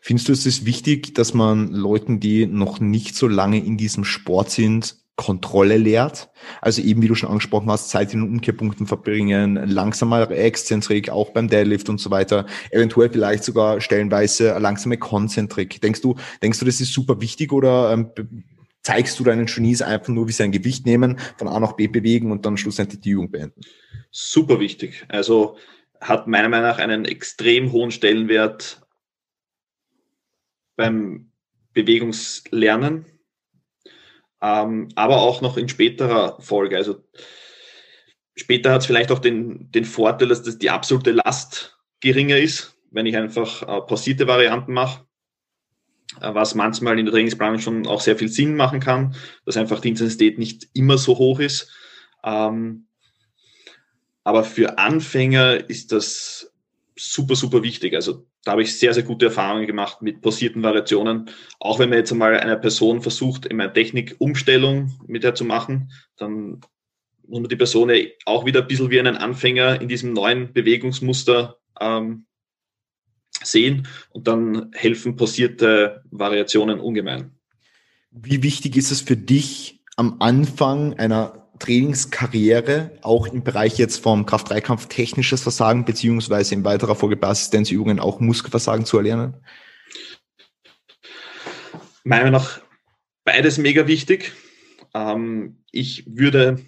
Findest 0.00 0.28
du, 0.28 0.32
es 0.32 0.46
ist 0.46 0.64
wichtig, 0.64 1.14
dass 1.14 1.34
man 1.34 1.72
Leuten, 1.72 2.20
die 2.20 2.46
noch 2.46 2.80
nicht 2.80 3.14
so 3.14 3.28
lange 3.28 3.64
in 3.64 3.76
diesem 3.76 4.04
Sport 4.04 4.50
sind, 4.50 4.96
Kontrolle 5.18 5.76
lehrt. 5.76 6.30
Also 6.62 6.80
eben, 6.80 7.02
wie 7.02 7.08
du 7.08 7.16
schon 7.16 7.28
angesprochen 7.28 7.68
hast, 7.68 7.90
Zeit 7.90 8.14
in 8.14 8.20
den 8.20 8.30
Umkehrpunkten 8.30 8.86
verbringen, 8.86 9.56
langsamer 9.68 10.30
Exzentrik, 10.30 11.10
auch 11.10 11.30
beim 11.30 11.48
Deadlift 11.48 11.88
und 11.88 12.00
so 12.00 12.10
weiter. 12.12 12.46
Eventuell 12.70 13.10
vielleicht 13.10 13.42
sogar 13.42 13.80
stellenweise 13.80 14.56
langsame 14.58 14.96
Konzentrik. 14.96 15.80
Denkst 15.80 16.02
du, 16.02 16.14
denkst 16.40 16.60
du, 16.60 16.64
das 16.64 16.80
ist 16.80 16.92
super 16.92 17.20
wichtig 17.20 17.52
oder 17.52 17.92
ähm, 17.92 18.12
zeigst 18.82 19.18
du 19.18 19.24
deinen 19.24 19.46
Genies 19.46 19.82
einfach 19.82 20.08
nur, 20.08 20.28
wie 20.28 20.32
sie 20.32 20.44
ein 20.44 20.52
Gewicht 20.52 20.86
nehmen, 20.86 21.18
von 21.36 21.48
A 21.48 21.58
nach 21.58 21.72
B 21.72 21.88
bewegen 21.88 22.30
und 22.30 22.46
dann 22.46 22.56
schlussendlich 22.56 23.00
die 23.00 23.10
Übung 23.10 23.32
beenden? 23.32 23.60
Super 24.12 24.60
wichtig. 24.60 25.04
Also 25.08 25.56
hat 26.00 26.28
meiner 26.28 26.48
Meinung 26.48 26.68
nach 26.68 26.78
einen 26.78 27.04
extrem 27.04 27.72
hohen 27.72 27.90
Stellenwert 27.90 28.80
beim 30.76 31.32
Bewegungslernen 31.74 33.17
ähm, 34.40 34.88
aber 34.94 35.20
auch 35.20 35.40
noch 35.40 35.56
in 35.56 35.68
späterer 35.68 36.40
Folge. 36.40 36.76
Also 36.76 37.04
später 38.36 38.72
hat 38.72 38.82
es 38.82 38.86
vielleicht 38.86 39.10
auch 39.10 39.18
den, 39.18 39.70
den 39.72 39.84
Vorteil, 39.84 40.28
dass 40.28 40.42
das 40.42 40.58
die 40.58 40.70
absolute 40.70 41.12
Last 41.12 41.78
geringer 42.00 42.36
ist, 42.38 42.76
wenn 42.90 43.06
ich 43.06 43.16
einfach 43.16 43.62
äh, 43.62 43.80
pausierte 43.82 44.26
Varianten 44.26 44.72
mache, 44.72 45.04
äh, 46.20 46.32
was 46.34 46.54
manchmal 46.54 46.98
in 46.98 47.06
der 47.06 47.14
Trainingsplanung 47.14 47.58
schon 47.58 47.86
auch 47.86 48.00
sehr 48.00 48.16
viel 48.16 48.28
Sinn 48.28 48.54
machen 48.54 48.80
kann, 48.80 49.16
dass 49.44 49.56
einfach 49.56 49.80
die 49.80 49.88
Intensität 49.88 50.38
nicht 50.38 50.68
immer 50.74 50.98
so 50.98 51.18
hoch 51.18 51.40
ist. 51.40 51.72
Ähm, 52.24 52.86
aber 54.22 54.44
für 54.44 54.78
Anfänger 54.78 55.68
ist 55.70 55.90
das 55.90 56.52
super, 56.96 57.34
super 57.34 57.62
wichtig. 57.62 57.94
Also 57.94 58.27
da 58.44 58.52
habe 58.52 58.62
ich 58.62 58.78
sehr, 58.78 58.94
sehr 58.94 59.02
gute 59.02 59.26
Erfahrungen 59.26 59.66
gemacht 59.66 60.00
mit 60.00 60.20
posierten 60.20 60.62
Variationen. 60.62 61.30
Auch 61.60 61.78
wenn 61.78 61.90
man 61.90 61.98
jetzt 61.98 62.12
einmal 62.12 62.38
einer 62.38 62.56
Person 62.56 63.02
versucht, 63.02 63.46
immer 63.46 63.64
eine 63.64 63.72
Technikumstellung 63.72 64.92
mit 65.06 65.24
der 65.24 65.34
zu 65.34 65.44
machen, 65.44 65.90
dann 66.16 66.60
muss 67.26 67.40
man 67.40 67.48
die 67.48 67.56
Person 67.56 67.92
auch 68.24 68.46
wieder 68.46 68.62
ein 68.62 68.68
bisschen 68.68 68.90
wie 68.90 68.98
einen 68.98 69.16
Anfänger 69.16 69.80
in 69.80 69.88
diesem 69.88 70.12
neuen 70.12 70.52
Bewegungsmuster 70.52 71.58
ähm, 71.80 72.26
sehen 73.42 73.86
und 74.10 74.26
dann 74.26 74.70
helfen 74.72 75.16
passierte 75.16 76.02
Variationen 76.10 76.80
ungemein. 76.80 77.32
Wie 78.10 78.42
wichtig 78.42 78.76
ist 78.76 78.90
es 78.90 79.02
für 79.02 79.16
dich 79.16 79.82
am 79.96 80.16
Anfang 80.20 80.94
einer 80.94 81.37
Trainingskarriere, 81.58 82.98
auch 83.02 83.26
im 83.26 83.42
Bereich 83.42 83.78
jetzt 83.78 84.02
vom 84.02 84.26
Kraft-3-Kampf 84.26 84.86
technisches 84.86 85.42
Versagen 85.42 85.84
beziehungsweise 85.84 86.54
in 86.54 86.64
weiterer 86.64 86.94
Folge 86.94 87.16
bei 87.16 87.28
Assistenzübungen 87.28 88.00
auch 88.00 88.20
Muskelversagen 88.20 88.84
zu 88.84 88.98
erlernen? 88.98 89.34
Meiner 92.04 92.24
Meinung 92.24 92.40
nach 92.40 92.60
beides 93.24 93.58
mega 93.58 93.86
wichtig. 93.86 94.32
Ähm, 94.94 95.62
ich 95.70 96.04
würde 96.06 96.64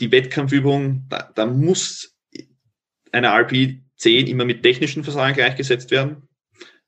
die 0.00 0.10
Wettkampfübung, 0.10 1.06
da, 1.08 1.30
da 1.34 1.46
muss 1.46 2.16
eine 3.12 3.28
RP 3.28 3.80
10 3.96 4.26
immer 4.26 4.44
mit 4.44 4.62
technischen 4.62 5.04
Versagen 5.04 5.34
gleichgesetzt 5.34 5.90
werden. 5.90 6.28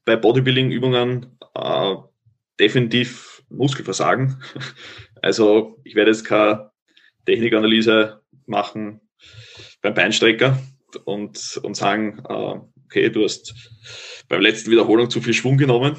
Bei 0.05 0.17
Bodybuilding-Übungen 0.17 1.39
äh, 1.55 1.95
definitiv 2.59 3.43
Muskelversagen. 3.51 4.43
Also 5.23 5.81
ich 5.85 5.95
werde 5.95 6.11
jetzt 6.11 6.25
keine 6.25 6.71
Technikanalyse 7.27 8.21
machen 8.47 9.01
beim 9.83 9.95
Beinstrecker 9.95 10.59
und, 11.05 11.61
und 11.63 11.77
sagen, 11.77 12.23
äh, 12.29 12.61
okay, 12.87 13.11
du 13.11 13.25
hast 13.25 13.55
beim 14.29 14.41
letzten 14.41 14.71
Wiederholung 14.71 15.11
zu 15.11 15.21
viel 15.21 15.35
Schwung 15.35 15.59
genommen. 15.59 15.97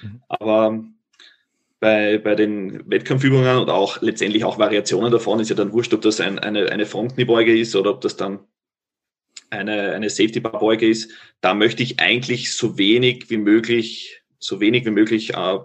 Mhm. 0.00 0.22
Aber 0.28 0.84
bei, 1.80 2.18
bei 2.18 2.36
den 2.36 2.88
Wettkampfübungen 2.88 3.58
und 3.58 3.68
auch 3.68 4.00
letztendlich 4.00 4.44
auch 4.44 4.58
Variationen 4.58 5.10
davon 5.10 5.40
ist 5.40 5.48
ja 5.48 5.56
dann 5.56 5.72
wurscht, 5.72 5.92
ob 5.92 6.02
das 6.02 6.20
ein, 6.20 6.38
eine, 6.38 6.70
eine 6.70 6.86
Frontkniebeuge 6.86 7.58
ist 7.58 7.74
oder 7.74 7.90
ob 7.90 8.00
das 8.00 8.16
dann 8.16 8.40
eine, 9.50 9.92
eine 9.92 10.08
Safety-Bar-Beuge 10.08 10.88
ist. 10.88 11.10
Da 11.40 11.54
möchte 11.54 11.82
ich 11.82 11.98
eigentlich 12.00 12.56
so 12.56 12.78
wenig 12.78 13.30
wie 13.30 13.36
möglich, 13.36 14.22
so 14.38 14.60
wenig 14.60 14.86
wie 14.86 14.90
möglich 14.90 15.34
äh, 15.34 15.58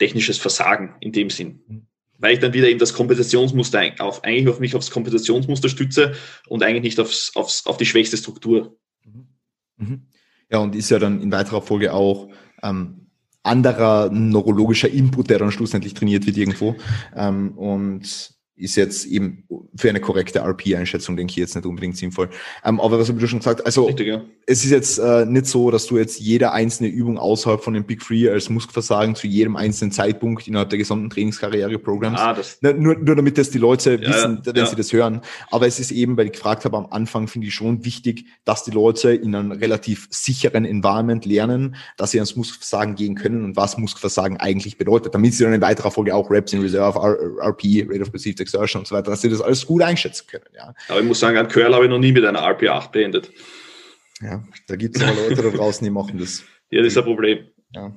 technisches 0.00 0.38
Versagen 0.38 0.94
in 1.00 1.12
dem 1.12 1.30
Sinn. 1.30 1.60
Mhm. 1.68 1.86
Weil 2.18 2.34
ich 2.34 2.40
dann 2.40 2.52
wieder 2.52 2.68
eben 2.68 2.80
das 2.80 2.92
Kompensationsmuster 2.94 3.94
auf, 3.98 4.24
eigentlich 4.24 4.48
auf 4.48 4.60
mich 4.60 4.74
aufs 4.74 4.90
Kompensationsmuster 4.90 5.68
stütze 5.68 6.14
und 6.48 6.62
eigentlich 6.62 6.82
nicht 6.82 7.00
aufs, 7.00 7.32
aufs, 7.36 7.66
auf 7.66 7.76
die 7.76 7.86
schwächste 7.86 8.16
Struktur. 8.16 8.76
Mhm. 9.04 9.28
Mhm. 9.76 10.02
Ja, 10.50 10.58
und 10.58 10.74
ist 10.74 10.90
ja 10.90 10.98
dann 10.98 11.20
in 11.20 11.30
weiterer 11.30 11.62
Folge 11.62 11.92
auch 11.92 12.28
ähm, 12.62 13.10
anderer 13.42 14.10
neurologischer 14.10 14.88
Input, 14.90 15.30
der 15.30 15.38
dann 15.38 15.52
schlussendlich 15.52 15.94
trainiert 15.94 16.26
wird 16.26 16.36
irgendwo. 16.36 16.76
Ähm, 17.14 17.56
und 17.56 18.34
ist 18.60 18.76
jetzt 18.76 19.06
eben 19.06 19.44
für 19.74 19.88
eine 19.88 20.00
korrekte 20.00 20.40
RP-Einschätzung, 20.40 21.16
denke 21.16 21.32
ich, 21.32 21.36
jetzt 21.36 21.54
nicht 21.54 21.66
unbedingt 21.66 21.96
sinnvoll. 21.96 22.28
Ähm, 22.64 22.80
aber 22.80 22.98
was 22.98 23.08
ich 23.08 23.28
schon 23.28 23.38
gesagt? 23.38 23.64
Also, 23.64 23.86
Richtig, 23.86 24.08
ja. 24.08 24.22
es 24.46 24.64
ist 24.64 24.70
jetzt 24.70 24.98
äh, 24.98 25.24
nicht 25.24 25.46
so, 25.46 25.70
dass 25.70 25.86
du 25.86 25.98
jetzt 25.98 26.20
jede 26.20 26.52
einzelne 26.52 26.88
Übung 26.88 27.18
außerhalb 27.18 27.62
von 27.62 27.74
dem 27.74 27.84
Big 27.84 28.02
Free 28.02 28.28
als 28.28 28.50
Muskelversagen 28.50 29.14
zu 29.14 29.26
jedem 29.26 29.56
einzelnen 29.56 29.92
Zeitpunkt 29.92 30.46
innerhalb 30.46 30.70
der 30.70 30.78
gesamten 30.78 31.10
Trainingskarriere 31.10 31.78
programmst. 31.78 32.22
Ah, 32.22 32.34
das 32.34 32.58
nur, 32.62 32.96
nur 32.96 33.16
damit 33.16 33.38
das 33.38 33.50
die 33.50 33.58
Leute 33.58 33.98
ja, 34.00 34.08
wissen, 34.08 34.40
wenn 34.44 34.54
ja. 34.54 34.66
sie 34.66 34.76
das 34.76 34.92
hören. 34.92 35.22
Aber 35.50 35.66
es 35.66 35.80
ist 35.80 35.90
eben, 35.92 36.16
weil 36.16 36.26
ich 36.26 36.32
gefragt 36.32 36.64
habe 36.64 36.76
am 36.76 36.86
Anfang, 36.86 37.28
finde 37.28 37.46
ich 37.46 37.54
schon 37.54 37.84
wichtig, 37.84 38.26
dass 38.44 38.64
die 38.64 38.70
Leute 38.70 39.12
in 39.12 39.34
einem 39.34 39.52
relativ 39.52 40.08
sicheren 40.10 40.64
Environment 40.64 41.24
lernen, 41.24 41.76
dass 41.96 42.10
sie 42.10 42.18
ans 42.18 42.36
Muskelversagen 42.36 42.94
gehen 42.94 43.14
können 43.14 43.44
und 43.44 43.56
was 43.56 43.78
Muskelversagen 43.78 44.36
eigentlich 44.38 44.78
bedeutet, 44.78 45.14
damit 45.14 45.34
sie 45.34 45.44
dann 45.44 45.52
in 45.52 45.60
weiterer 45.60 45.90
Folge 45.90 46.14
auch 46.14 46.30
Reps 46.30 46.52
in 46.52 46.60
Reserve, 46.60 46.98
RP, 46.98 47.86
Rate 47.88 48.02
of 48.02 48.10
Perceived 48.10 48.38
Exertion 48.54 48.80
und 48.80 48.86
so 48.86 48.94
weiter, 48.94 49.10
dass 49.10 49.22
sie 49.22 49.28
das 49.28 49.40
alles 49.40 49.66
gut 49.66 49.82
einschätzen 49.82 50.26
können. 50.26 50.46
Ja. 50.54 50.74
Aber 50.88 51.00
ich 51.00 51.06
muss 51.06 51.20
sagen, 51.20 51.36
ein 51.36 51.48
Curl 51.48 51.74
habe 51.74 51.84
ich 51.84 51.90
noch 51.90 51.98
nie 51.98 52.12
mit 52.12 52.24
einer 52.24 52.40
RP8 52.40 52.90
beendet. 52.90 53.30
Ja, 54.20 54.44
da 54.68 54.76
gibt 54.76 54.96
es 54.96 55.02
aber 55.02 55.14
Leute 55.14 55.42
da 55.42 55.50
draußen, 55.50 55.84
die 55.84 55.90
machen 55.90 56.18
das. 56.18 56.44
Ja, 56.70 56.82
das 56.82 56.88
ist 56.88 56.98
ein 56.98 57.04
Problem. 57.04 57.48
Ja. 57.74 57.92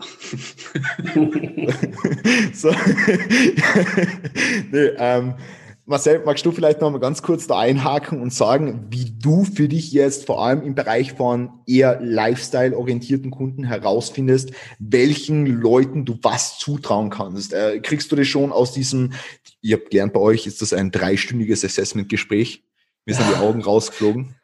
so. 2.54 2.70
nee, 4.70 4.90
ähm, 4.96 5.34
Marcel, 5.90 6.22
magst 6.24 6.46
du 6.46 6.52
vielleicht 6.52 6.80
noch 6.80 6.90
mal 6.92 7.00
ganz 7.00 7.20
kurz 7.20 7.48
da 7.48 7.58
einhaken 7.58 8.22
und 8.22 8.32
sagen, 8.32 8.86
wie 8.90 9.10
du 9.10 9.42
für 9.42 9.66
dich 9.66 9.90
jetzt 9.90 10.24
vor 10.24 10.40
allem 10.40 10.62
im 10.62 10.76
Bereich 10.76 11.14
von 11.14 11.50
eher 11.66 12.00
Lifestyle-orientierten 12.00 13.32
Kunden 13.32 13.64
herausfindest, 13.64 14.52
welchen 14.78 15.46
Leuten 15.46 16.04
du 16.04 16.16
was 16.22 16.58
zutrauen 16.58 17.10
kannst? 17.10 17.52
Äh, 17.52 17.80
kriegst 17.80 18.12
du 18.12 18.16
das 18.16 18.28
schon 18.28 18.52
aus 18.52 18.72
diesem, 18.72 19.14
ihr 19.62 19.78
habt 19.78 19.90
gelernt 19.90 20.12
bei 20.12 20.20
euch, 20.20 20.46
ist 20.46 20.62
das 20.62 20.72
ein 20.72 20.92
dreistündiges 20.92 21.64
Assessment-Gespräch? 21.64 22.62
Mir 23.04 23.16
sind 23.16 23.28
die 23.28 23.34
Augen 23.40 23.60
rausgeflogen. 23.60 24.36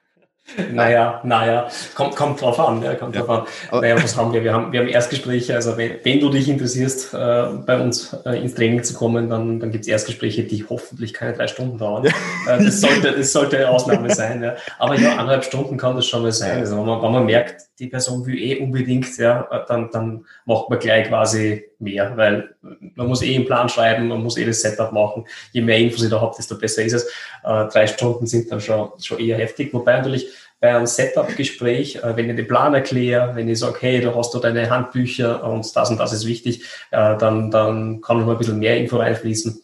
Naja, 0.72 1.20
naja, 1.24 1.68
kommt, 1.94 2.14
kommt 2.14 2.40
drauf 2.40 2.58
an, 2.60 2.80
ja, 2.82 2.94
kommt 2.94 3.16
ja. 3.16 3.22
drauf 3.22 3.48
an. 3.70 3.80
Naja, 3.80 3.96
was 4.00 4.16
haben 4.16 4.32
wir? 4.32 4.44
Wir 4.44 4.54
haben, 4.54 4.72
wir 4.72 4.80
haben 4.80 4.88
Erstgespräche, 4.88 5.54
also 5.54 5.76
wenn, 5.76 5.96
wenn 6.04 6.20
du 6.20 6.30
dich 6.30 6.48
interessierst, 6.48 7.14
äh, 7.14 7.46
bei 7.66 7.80
uns 7.80 8.16
äh, 8.24 8.40
ins 8.40 8.54
Training 8.54 8.84
zu 8.84 8.94
kommen, 8.94 9.28
dann, 9.28 9.58
dann 9.58 9.72
gibt 9.72 9.82
es 9.82 9.88
Erstgespräche, 9.88 10.44
die 10.44 10.64
hoffentlich 10.68 11.12
keine 11.12 11.32
drei 11.32 11.48
Stunden 11.48 11.78
dauern. 11.78 12.04
Ja. 12.04 12.56
Äh, 12.56 12.64
das, 12.64 12.80
sollte, 12.80 13.12
das 13.12 13.32
sollte 13.32 13.56
eine 13.56 13.70
Ausnahme 13.70 14.14
sein, 14.14 14.42
ja. 14.42 14.54
Aber 14.78 14.94
ja, 14.94 15.16
anderthalb 15.16 15.44
Stunden 15.44 15.76
kann 15.76 15.96
das 15.96 16.06
schon 16.06 16.22
mal 16.22 16.32
sein. 16.32 16.60
Also 16.60 16.78
wenn 16.78 16.86
man, 16.86 17.02
wenn 17.02 17.12
man 17.12 17.26
merkt, 17.26 17.62
die 17.78 17.88
Person 17.88 18.24
will 18.24 18.38
eh 18.38 18.58
unbedingt, 18.60 19.18
ja, 19.18 19.64
dann, 19.68 19.90
dann 19.90 20.24
macht 20.44 20.70
man 20.70 20.78
gleich 20.78 21.08
quasi 21.08 21.64
mehr, 21.78 22.16
weil 22.16 22.50
man 22.94 23.06
muss 23.06 23.22
eh 23.22 23.34
einen 23.34 23.44
Plan 23.44 23.68
schreiben, 23.68 24.08
man 24.08 24.22
muss 24.22 24.38
eh 24.38 24.46
das 24.46 24.62
Setup 24.62 24.92
machen. 24.92 25.26
Je 25.52 25.60
mehr 25.60 25.78
Infos 25.78 26.02
ich 26.02 26.10
da 26.10 26.20
habe, 26.20 26.34
desto 26.36 26.56
besser 26.56 26.84
ist 26.84 26.94
es. 26.94 27.04
Äh, 27.44 27.66
drei 27.66 27.86
Stunden 27.86 28.26
sind 28.26 28.50
dann 28.50 28.60
schon, 28.60 28.90
schon 29.00 29.18
eher 29.18 29.36
heftig. 29.36 29.74
Wobei 29.74 29.98
natürlich 29.98 30.28
bei 30.66 30.74
einem 30.74 30.86
Setup-Gespräch, 30.86 31.96
äh, 32.02 32.16
wenn 32.16 32.28
ich 32.28 32.34
den 32.34 32.48
Plan 32.48 32.74
erkläre, 32.74 33.36
wenn 33.36 33.48
ich 33.48 33.60
sage, 33.60 33.76
hey, 33.80 34.00
du 34.00 34.12
hast 34.16 34.34
da 34.34 34.40
deine 34.40 34.68
Handbücher 34.68 35.44
und 35.44 35.76
das 35.76 35.90
und 35.90 35.98
das 35.98 36.12
ist 36.12 36.26
wichtig, 36.26 36.64
äh, 36.90 37.16
dann, 37.16 37.52
dann 37.52 38.00
kann 38.00 38.18
noch 38.18 38.28
ein 38.28 38.36
bisschen 38.36 38.58
mehr 38.58 38.76
Info 38.76 38.96
reinfließen. 38.96 39.62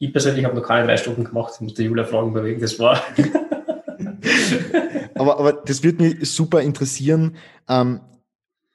Ich 0.00 0.12
persönlich 0.12 0.44
habe 0.44 0.56
noch 0.56 0.66
keine 0.66 0.88
drei 0.88 0.96
Stunden 0.96 1.22
gemacht, 1.22 1.52
ich 1.54 1.60
muss 1.60 1.74
die 1.74 1.84
Julia 1.84 2.02
fragen, 2.02 2.34
bei 2.34 2.42
wem 2.42 2.60
das 2.60 2.80
war. 2.80 3.00
aber, 5.14 5.38
aber 5.38 5.52
das 5.52 5.84
würde 5.84 6.02
mich 6.02 6.28
super 6.28 6.62
interessieren. 6.62 7.36
Ähm, 7.68 8.00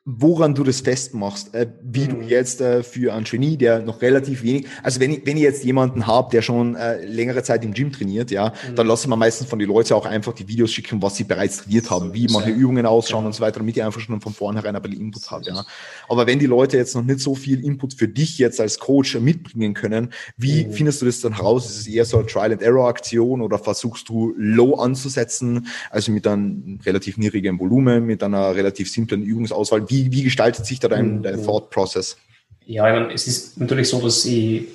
woran 0.07 0.53
du 0.53 0.63
das 0.63 0.81
festmachst, 0.81 1.55
äh, 1.55 1.65
wie 1.81 2.05
mhm. 2.05 2.09
du 2.09 2.21
jetzt 2.21 2.61
äh, 2.61 2.83
für 2.83 3.11
einen 3.11 3.25
Genie, 3.25 3.57
der 3.57 3.79
noch 3.79 4.03
relativ 4.03 4.43
wenig, 4.43 4.67
also 4.83 4.99
wenn 4.99 5.11
ich, 5.11 5.25
wenn 5.25 5.35
ich 5.35 5.41
jetzt 5.41 5.63
jemanden 5.63 6.05
habe, 6.05 6.29
der 6.29 6.43
schon 6.43 6.75
äh, 6.75 7.03
längere 7.03 7.41
Zeit 7.41 7.65
im 7.65 7.73
Gym 7.73 7.91
trainiert, 7.91 8.29
ja, 8.29 8.49
mhm. 8.49 8.75
dann 8.75 8.85
lassen 8.85 9.09
wir 9.09 9.15
meistens 9.15 9.49
von 9.49 9.57
den 9.57 9.67
Leuten 9.67 9.95
auch 9.95 10.05
einfach 10.05 10.33
die 10.33 10.47
Videos 10.47 10.71
schicken, 10.71 11.01
was 11.01 11.15
sie 11.15 11.23
bereits 11.23 11.63
trainiert 11.63 11.89
haben, 11.89 12.13
wie 12.13 12.27
manche 12.29 12.51
Übungen 12.51 12.85
ausschauen 12.85 13.23
ja. 13.23 13.27
und 13.27 13.33
so 13.33 13.41
weiter, 13.41 13.57
damit 13.57 13.77
ich 13.77 13.83
einfach 13.83 13.99
schon 13.99 14.21
von 14.21 14.31
vornherein 14.31 14.75
ein 14.75 14.81
bisschen 14.83 15.01
Input 15.01 15.31
habe, 15.31 15.45
ja. 15.45 15.65
Aber 16.07 16.27
wenn 16.27 16.37
die 16.37 16.45
Leute 16.45 16.77
jetzt 16.77 16.93
noch 16.93 17.03
nicht 17.03 17.19
so 17.19 17.33
viel 17.33 17.65
Input 17.65 17.95
für 17.95 18.07
dich 18.07 18.37
jetzt 18.37 18.61
als 18.61 18.77
Coach 18.77 19.15
mitbringen 19.19 19.73
können, 19.73 20.13
wie 20.37 20.65
mhm. 20.65 20.71
findest 20.71 21.01
du 21.01 21.07
das 21.07 21.19
dann 21.21 21.35
heraus? 21.35 21.65
Ist 21.65 21.77
es 21.79 21.87
eher 21.87 22.05
so 22.05 22.17
eine 22.17 22.27
Trial-and-Error-Aktion 22.27 23.41
oder 23.41 23.57
versuchst 23.57 24.07
du 24.07 24.35
low 24.37 24.75
anzusetzen, 24.75 25.65
also 25.89 26.11
mit 26.11 26.27
einem 26.27 26.79
relativ 26.85 27.17
niedrigen 27.17 27.59
Volumen, 27.59 28.05
mit 28.05 28.21
einer 28.21 28.53
relativ 28.53 28.91
simplen 28.91 29.23
Übungsauswahl? 29.23 29.89
Wie 29.89 29.94
wie, 29.95 30.11
wie 30.11 30.23
gestaltet 30.23 30.65
sich 30.65 30.79
da 30.79 30.87
dein, 30.87 31.23
dein 31.23 31.39
mhm. 31.39 31.45
Thought 31.45 31.69
Process? 31.69 32.17
Ja, 32.65 32.87
ich 32.87 32.99
meine, 32.99 33.13
es 33.13 33.27
ist 33.27 33.59
natürlich 33.59 33.89
so, 33.89 34.01
dass 34.01 34.25
ich 34.25 34.65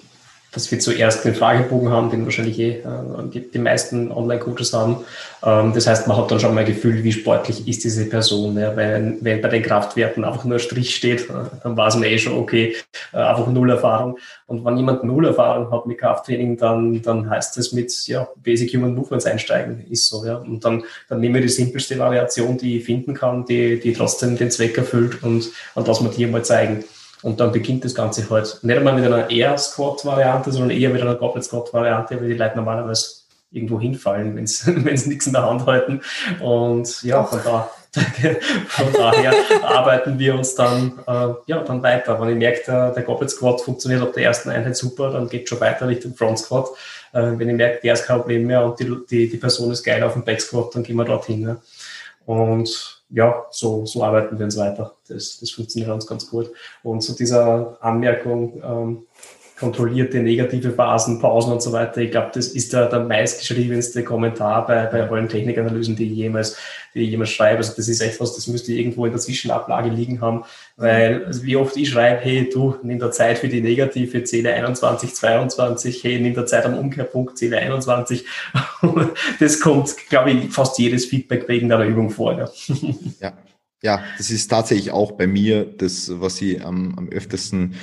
dass 0.52 0.70
wir 0.70 0.80
zuerst 0.80 1.24
den 1.24 1.34
Fragebogen 1.34 1.90
haben, 1.90 2.10
den 2.10 2.24
wahrscheinlich 2.24 2.58
eh 2.58 2.80
äh, 2.80 3.40
die 3.52 3.58
meisten 3.58 4.10
Online-Coaches 4.10 4.72
haben. 4.72 5.04
Ähm, 5.44 5.72
das 5.72 5.86
heißt, 5.86 6.08
man 6.08 6.16
hat 6.16 6.30
dann 6.30 6.40
schon 6.40 6.54
mal 6.54 6.62
ein 6.62 6.66
Gefühl, 6.66 7.04
wie 7.04 7.12
sportlich 7.12 7.68
ist 7.68 7.84
diese 7.84 8.08
Person. 8.08 8.58
Ja? 8.58 8.76
Weil, 8.76 9.16
wenn 9.20 9.40
bei 9.40 9.48
den 9.48 9.62
Kraftwerten 9.62 10.24
einfach 10.24 10.44
nur 10.44 10.56
ein 10.56 10.60
Strich 10.60 10.94
steht, 10.96 11.30
äh, 11.30 11.34
dann 11.62 11.76
weiß 11.76 11.94
man 11.96 12.04
eh 12.04 12.18
schon, 12.18 12.36
okay, 12.36 12.74
äh, 13.12 13.18
einfach 13.18 13.46
null 13.46 13.70
Erfahrung. 13.70 14.18
Und 14.46 14.64
wenn 14.64 14.76
jemand 14.76 15.04
null 15.04 15.26
Erfahrung 15.26 15.70
hat 15.70 15.86
mit 15.86 15.98
Krafttraining, 15.98 16.56
dann, 16.56 17.00
dann 17.02 17.30
heißt 17.30 17.56
das 17.56 17.72
mit 17.72 17.92
ja, 18.06 18.28
Basic 18.42 18.74
Human 18.74 18.94
Movements 18.94 19.26
einsteigen, 19.26 19.86
ist 19.88 20.08
so. 20.08 20.24
Ja? 20.24 20.36
Und 20.36 20.64
dann, 20.64 20.82
dann 21.08 21.20
nehmen 21.20 21.36
wir 21.36 21.42
die 21.42 21.48
simpelste 21.48 21.98
Variation, 21.98 22.58
die 22.58 22.78
ich 22.78 22.84
finden 22.84 23.14
kann, 23.14 23.44
die, 23.44 23.78
die 23.78 23.92
trotzdem 23.92 24.36
den 24.36 24.50
Zweck 24.50 24.76
erfüllt 24.76 25.22
und, 25.22 25.50
und 25.74 25.86
lassen 25.86 26.04
wir 26.04 26.12
die 26.12 26.26
mal 26.26 26.44
zeigen. 26.44 26.84
Und 27.22 27.40
dann 27.40 27.52
beginnt 27.52 27.84
das 27.84 27.94
Ganze 27.94 28.28
halt 28.30 28.58
nicht 28.62 28.76
einmal 28.76 28.94
mit 28.94 29.04
einer 29.04 29.30
Air 29.30 29.58
Squat 29.58 30.04
Variante, 30.04 30.52
sondern 30.52 30.70
eher 30.70 30.90
mit 30.90 31.02
einer 31.02 31.16
Goblet 31.16 31.44
Squat 31.44 31.72
Variante, 31.72 32.20
weil 32.20 32.28
die 32.28 32.34
Leute 32.34 32.56
normalerweise 32.56 33.20
irgendwo 33.50 33.80
hinfallen, 33.80 34.36
wenn 34.36 34.46
sie 34.46 34.70
nichts 35.08 35.26
in 35.26 35.32
der 35.32 35.44
Hand 35.44 35.66
halten. 35.66 36.00
Und 36.40 37.02
ja, 37.02 37.22
von, 37.24 37.40
da, 37.44 37.70
von 38.68 38.92
daher 38.92 39.34
arbeiten 39.62 40.18
wir 40.18 40.34
uns 40.34 40.54
dann, 40.54 40.92
äh, 41.06 41.34
ja, 41.46 41.62
dann 41.62 41.82
weiter. 41.82 42.20
Wenn 42.20 42.30
ich 42.30 42.36
merke, 42.36 42.62
der, 42.66 42.90
der 42.92 43.02
Goblet 43.02 43.30
Squat 43.30 43.60
funktioniert 43.60 44.02
ab 44.02 44.12
der 44.14 44.24
ersten 44.24 44.50
Einheit 44.50 44.76
super, 44.76 45.10
dann 45.10 45.28
geht 45.28 45.44
es 45.44 45.48
schon 45.48 45.60
weiter 45.60 45.88
Richtung 45.88 46.14
Front 46.14 46.38
Squat. 46.38 46.68
Äh, 47.12 47.32
wenn 47.36 47.48
ich 47.48 47.56
merke, 47.56 47.80
der 47.82 47.94
ist 47.94 48.06
kein 48.06 48.18
Problem 48.18 48.46
mehr 48.46 48.64
und 48.64 48.78
die, 48.78 48.96
die, 49.10 49.28
die 49.28 49.36
Person 49.36 49.70
ist 49.72 49.82
geil 49.82 50.02
auf 50.02 50.14
dem 50.14 50.24
Back 50.24 50.40
Squat, 50.40 50.74
dann 50.74 50.84
gehen 50.84 50.96
wir 50.96 51.04
dorthin. 51.04 51.40
Ne? 51.40 51.56
Und 52.24 52.99
ja, 53.10 53.46
so, 53.50 53.84
so 53.86 54.04
arbeiten 54.04 54.38
wir 54.38 54.44
uns 54.44 54.56
weiter. 54.56 54.94
Das, 55.08 55.40
das 55.40 55.50
funktioniert 55.50 55.90
uns 55.90 56.06
ganz 56.06 56.28
gut. 56.30 56.50
Und 56.82 57.00
zu 57.02 57.14
dieser 57.14 57.76
Anmerkung, 57.80 58.62
ähm, 58.64 59.06
kontrollierte 59.60 60.20
negative 60.20 60.72
Phasen, 60.72 61.20
Pausen 61.20 61.52
und 61.52 61.62
so 61.62 61.70
weiter. 61.72 62.00
Ich 62.00 62.10
glaube, 62.10 62.30
das 62.32 62.48
ist 62.48 62.72
der, 62.72 62.88
der 62.88 63.00
meistgeschriebenste 63.00 64.02
Kommentar 64.02 64.66
bei, 64.66 64.86
bei 64.86 65.08
allen 65.08 65.28
Technikanalysen, 65.28 65.96
die 65.96 66.06
ich 66.06 66.16
jemals, 66.16 66.56
die 66.94 67.00
ich 67.00 67.10
jemals 67.10 67.30
schreibe. 67.30 67.58
Also 67.58 67.74
das 67.76 67.86
ist 67.86 68.00
etwas, 68.00 68.34
das 68.34 68.46
müsste 68.46 68.72
irgendwo 68.72 69.04
in 69.04 69.12
der 69.12 69.20
Zwischenablage 69.20 69.90
liegen 69.90 70.22
haben, 70.22 70.44
weil 70.76 71.26
also 71.26 71.42
wie 71.42 71.56
oft 71.56 71.76
ich 71.76 71.90
schreibe, 71.90 72.22
hey, 72.22 72.48
du, 72.50 72.76
nimm 72.82 72.98
der 72.98 73.10
Zeit 73.10 73.38
für 73.38 73.48
die 73.48 73.60
negative, 73.60 74.24
zähle 74.24 74.54
21, 74.54 75.14
22, 75.14 76.04
hey, 76.04 76.18
nimm 76.18 76.34
der 76.34 76.46
Zeit 76.46 76.64
am 76.64 76.78
Umkehrpunkt, 76.78 77.36
zähle 77.36 77.58
21. 77.58 78.24
das 79.40 79.60
kommt, 79.60 79.94
glaube 80.08 80.30
ich, 80.30 80.50
fast 80.50 80.78
jedes 80.78 81.04
Feedback 81.04 81.46
wegen 81.48 81.68
deiner 81.68 81.84
Übung 81.84 82.08
vor. 82.08 82.38
Ja. 82.38 82.48
ja. 83.20 83.32
Ja, 83.82 84.04
das 84.18 84.30
ist 84.30 84.48
tatsächlich 84.48 84.90
auch 84.90 85.12
bei 85.12 85.26
mir 85.26 85.64
das, 85.64 86.20
was 86.20 86.42
ich 86.42 86.62
am, 86.62 86.94
am 86.98 87.08
öftesten 87.08 87.76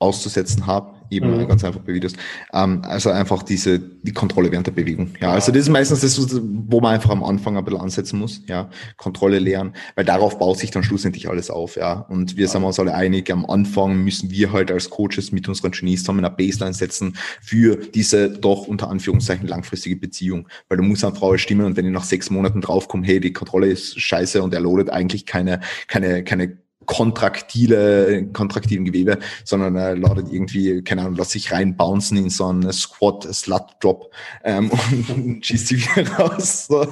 auszusetzen 0.00 0.66
habe 0.66 0.95
eben 1.10 1.36
mhm. 1.36 1.48
ganz 1.48 1.64
einfach 1.64 1.80
bei 1.80 1.94
Videos. 1.94 2.14
Ähm, 2.52 2.82
also 2.84 3.10
einfach 3.10 3.42
diese, 3.42 3.78
die 3.78 4.12
Kontrolle 4.12 4.50
während 4.50 4.66
der 4.66 4.72
Bewegung. 4.72 5.10
Ja, 5.20 5.32
also 5.32 5.52
das 5.52 5.62
ist 5.62 5.68
meistens 5.68 6.00
das, 6.00 6.40
wo 6.42 6.80
man 6.80 6.94
einfach 6.94 7.10
am 7.10 7.22
Anfang 7.22 7.56
ein 7.56 7.64
bisschen 7.64 7.80
ansetzen 7.80 8.18
muss, 8.18 8.42
ja. 8.46 8.70
Kontrolle 8.96 9.38
lernen, 9.38 9.72
weil 9.94 10.04
darauf 10.04 10.38
baut 10.38 10.58
sich 10.58 10.70
dann 10.70 10.82
schlussendlich 10.82 11.28
alles 11.28 11.50
auf, 11.50 11.76
ja. 11.76 12.00
Und 12.08 12.36
wir 12.36 12.48
sind 12.48 12.64
uns 12.64 12.78
alle 12.78 12.94
einig, 12.94 13.30
am 13.30 13.46
Anfang 13.46 14.02
müssen 14.02 14.30
wir 14.30 14.52
halt 14.52 14.70
als 14.70 14.90
Coaches 14.90 15.32
mit 15.32 15.48
unseren 15.48 15.70
Genies 15.70 16.00
zusammen 16.00 16.24
eine 16.24 16.34
Baseline 16.34 16.74
setzen 16.74 17.16
für 17.40 17.76
diese 17.76 18.30
doch 18.30 18.66
unter 18.66 18.88
Anführungszeichen 18.88 19.46
langfristige 19.46 19.96
Beziehung. 19.96 20.48
Weil 20.68 20.78
du 20.78 20.84
musst 20.84 21.04
einfach 21.04 21.22
auch 21.22 21.36
stimmen 21.36 21.66
und 21.66 21.76
wenn 21.76 21.86
ich 21.86 21.92
nach 21.92 22.04
sechs 22.04 22.30
Monaten 22.30 22.60
draufkomme, 22.60 23.06
hey, 23.06 23.20
die 23.20 23.32
Kontrolle 23.32 23.68
ist 23.68 24.00
scheiße 24.00 24.42
und 24.42 24.54
er 24.54 24.60
loadet 24.60 24.90
eigentlich 24.90 25.26
keine, 25.26 25.60
keine, 25.88 26.24
keine 26.24 26.58
kontraktile, 26.86 28.26
kontraktilen 28.32 28.84
Gewebe, 28.84 29.18
sondern 29.44 29.76
er 29.76 29.96
ladet 29.96 30.32
irgendwie, 30.32 30.82
keine 30.82 31.02
Ahnung, 31.02 31.16
lässt 31.16 31.32
sich 31.32 31.52
reinbouncen 31.52 32.16
in 32.16 32.30
so 32.30 32.46
einen 32.46 32.72
Squat, 32.72 33.24
Slut 33.34 33.64
Drop 33.80 34.10
ähm, 34.44 34.70
und 35.14 35.44
schießt 35.44 35.68
sie 35.68 35.78
wieder 35.78 36.08
raus. 36.12 36.66
So. 36.66 36.86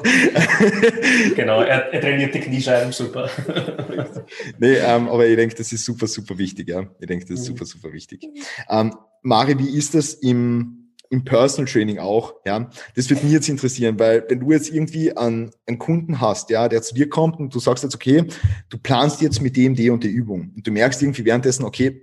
Genau, 1.35 1.63
er, 1.63 1.93
er 1.93 2.01
trainiert 2.01 2.35
die 2.35 2.41
Kniescheiben 2.41 2.93
super. 2.93 3.31
nee, 4.59 4.75
ähm, 4.75 5.09
aber 5.09 5.27
ich 5.27 5.37
denke, 5.37 5.55
das 5.55 5.73
ist 5.73 5.85
super, 5.85 6.07
super 6.07 6.37
wichtig, 6.39 6.69
ja. 6.69 6.85
Ich 6.99 7.07
denke, 7.07 7.27
das 7.27 7.41
ist 7.41 7.49
mhm. 7.49 7.53
super, 7.53 7.65
super 7.65 7.93
wichtig. 7.93 8.27
Ähm, 8.69 8.95
Mari, 9.23 9.59
wie 9.59 9.77
ist 9.77 9.95
das 9.95 10.15
im 10.15 10.84
im 11.15 11.25
Personal 11.25 11.71
Training 11.71 11.99
auch, 11.99 12.35
ja. 12.45 12.69
Das 12.97 13.09
wird 13.09 13.23
mich 13.23 13.33
jetzt 13.33 13.49
interessieren, 13.49 13.99
weil 13.99 14.25
wenn 14.29 14.41
du 14.41 14.51
jetzt 14.51 14.71
irgendwie 14.71 15.17
einen, 15.17 15.51
einen 15.67 15.79
Kunden 15.79 16.21
hast, 16.21 16.51
ja, 16.51 16.69
der 16.69 16.83
zu 16.83 16.95
dir 16.95 17.09
kommt 17.09 17.39
und 17.39 17.55
du 17.55 17.61
sagst 17.61 17.85
jetzt, 17.85 17.95
okay, 17.95 18.25
du 18.69 18.79
planst 18.79 19.23
jetzt 19.23 19.41
mit 19.41 19.57
dem, 19.57 19.75
die 19.75 19.91
und 19.91 20.03
die 20.03 20.09
Übung 20.09 20.53
und 20.57 20.67
du 20.67 20.73
merkst 20.73 21.01
irgendwie 21.03 21.25
währenddessen, 21.25 21.65
okay, 21.65 22.03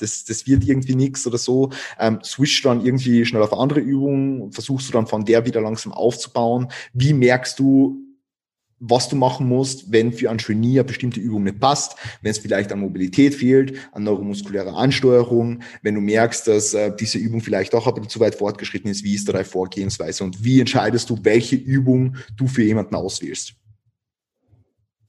das, 0.00 0.24
das 0.24 0.46
wird 0.46 0.64
irgendwie 0.64 0.94
nichts 0.94 1.26
oder 1.26 1.38
so, 1.38 1.70
ähm, 1.98 2.20
switch 2.22 2.62
dann 2.62 2.84
irgendwie 2.84 3.24
schnell 3.24 3.42
auf 3.42 3.52
andere 3.52 3.80
Übungen, 3.80 4.52
versuchst 4.52 4.88
du 4.88 4.92
dann 4.92 5.06
von 5.06 5.24
der 5.24 5.44
wieder 5.44 5.60
langsam 5.60 5.92
aufzubauen. 5.92 6.68
Wie 6.92 7.12
merkst 7.12 7.58
du, 7.58 8.01
was 8.84 9.08
du 9.08 9.16
machen 9.16 9.46
musst, 9.46 9.92
wenn 9.92 10.12
für 10.12 10.28
ein 10.28 10.38
Trainee 10.38 10.80
eine 10.80 10.84
bestimmte 10.84 11.20
Übung 11.20 11.44
nicht 11.44 11.60
passt, 11.60 11.96
wenn 12.20 12.32
es 12.32 12.38
vielleicht 12.38 12.72
an 12.72 12.80
Mobilität 12.80 13.34
fehlt, 13.34 13.78
an 13.92 14.02
neuromuskulärer 14.02 14.76
Ansteuerung, 14.76 15.62
wenn 15.82 15.94
du 15.94 16.00
merkst, 16.00 16.48
dass 16.48 16.74
äh, 16.74 16.92
diese 16.94 17.18
Übung 17.18 17.40
vielleicht 17.40 17.74
auch 17.74 17.86
ein 17.86 17.94
bisschen 17.94 18.10
zu 18.10 18.20
weit 18.20 18.34
fortgeschritten 18.34 18.90
ist, 18.90 19.04
wie 19.04 19.14
ist 19.14 19.28
da 19.28 19.32
deine 19.32 19.44
Vorgehensweise 19.44 20.24
und 20.24 20.42
wie 20.42 20.58
entscheidest 20.58 21.08
du, 21.10 21.18
welche 21.22 21.56
Übung 21.56 22.16
du 22.36 22.48
für 22.48 22.62
jemanden 22.62 22.96
auswählst? 22.96 23.54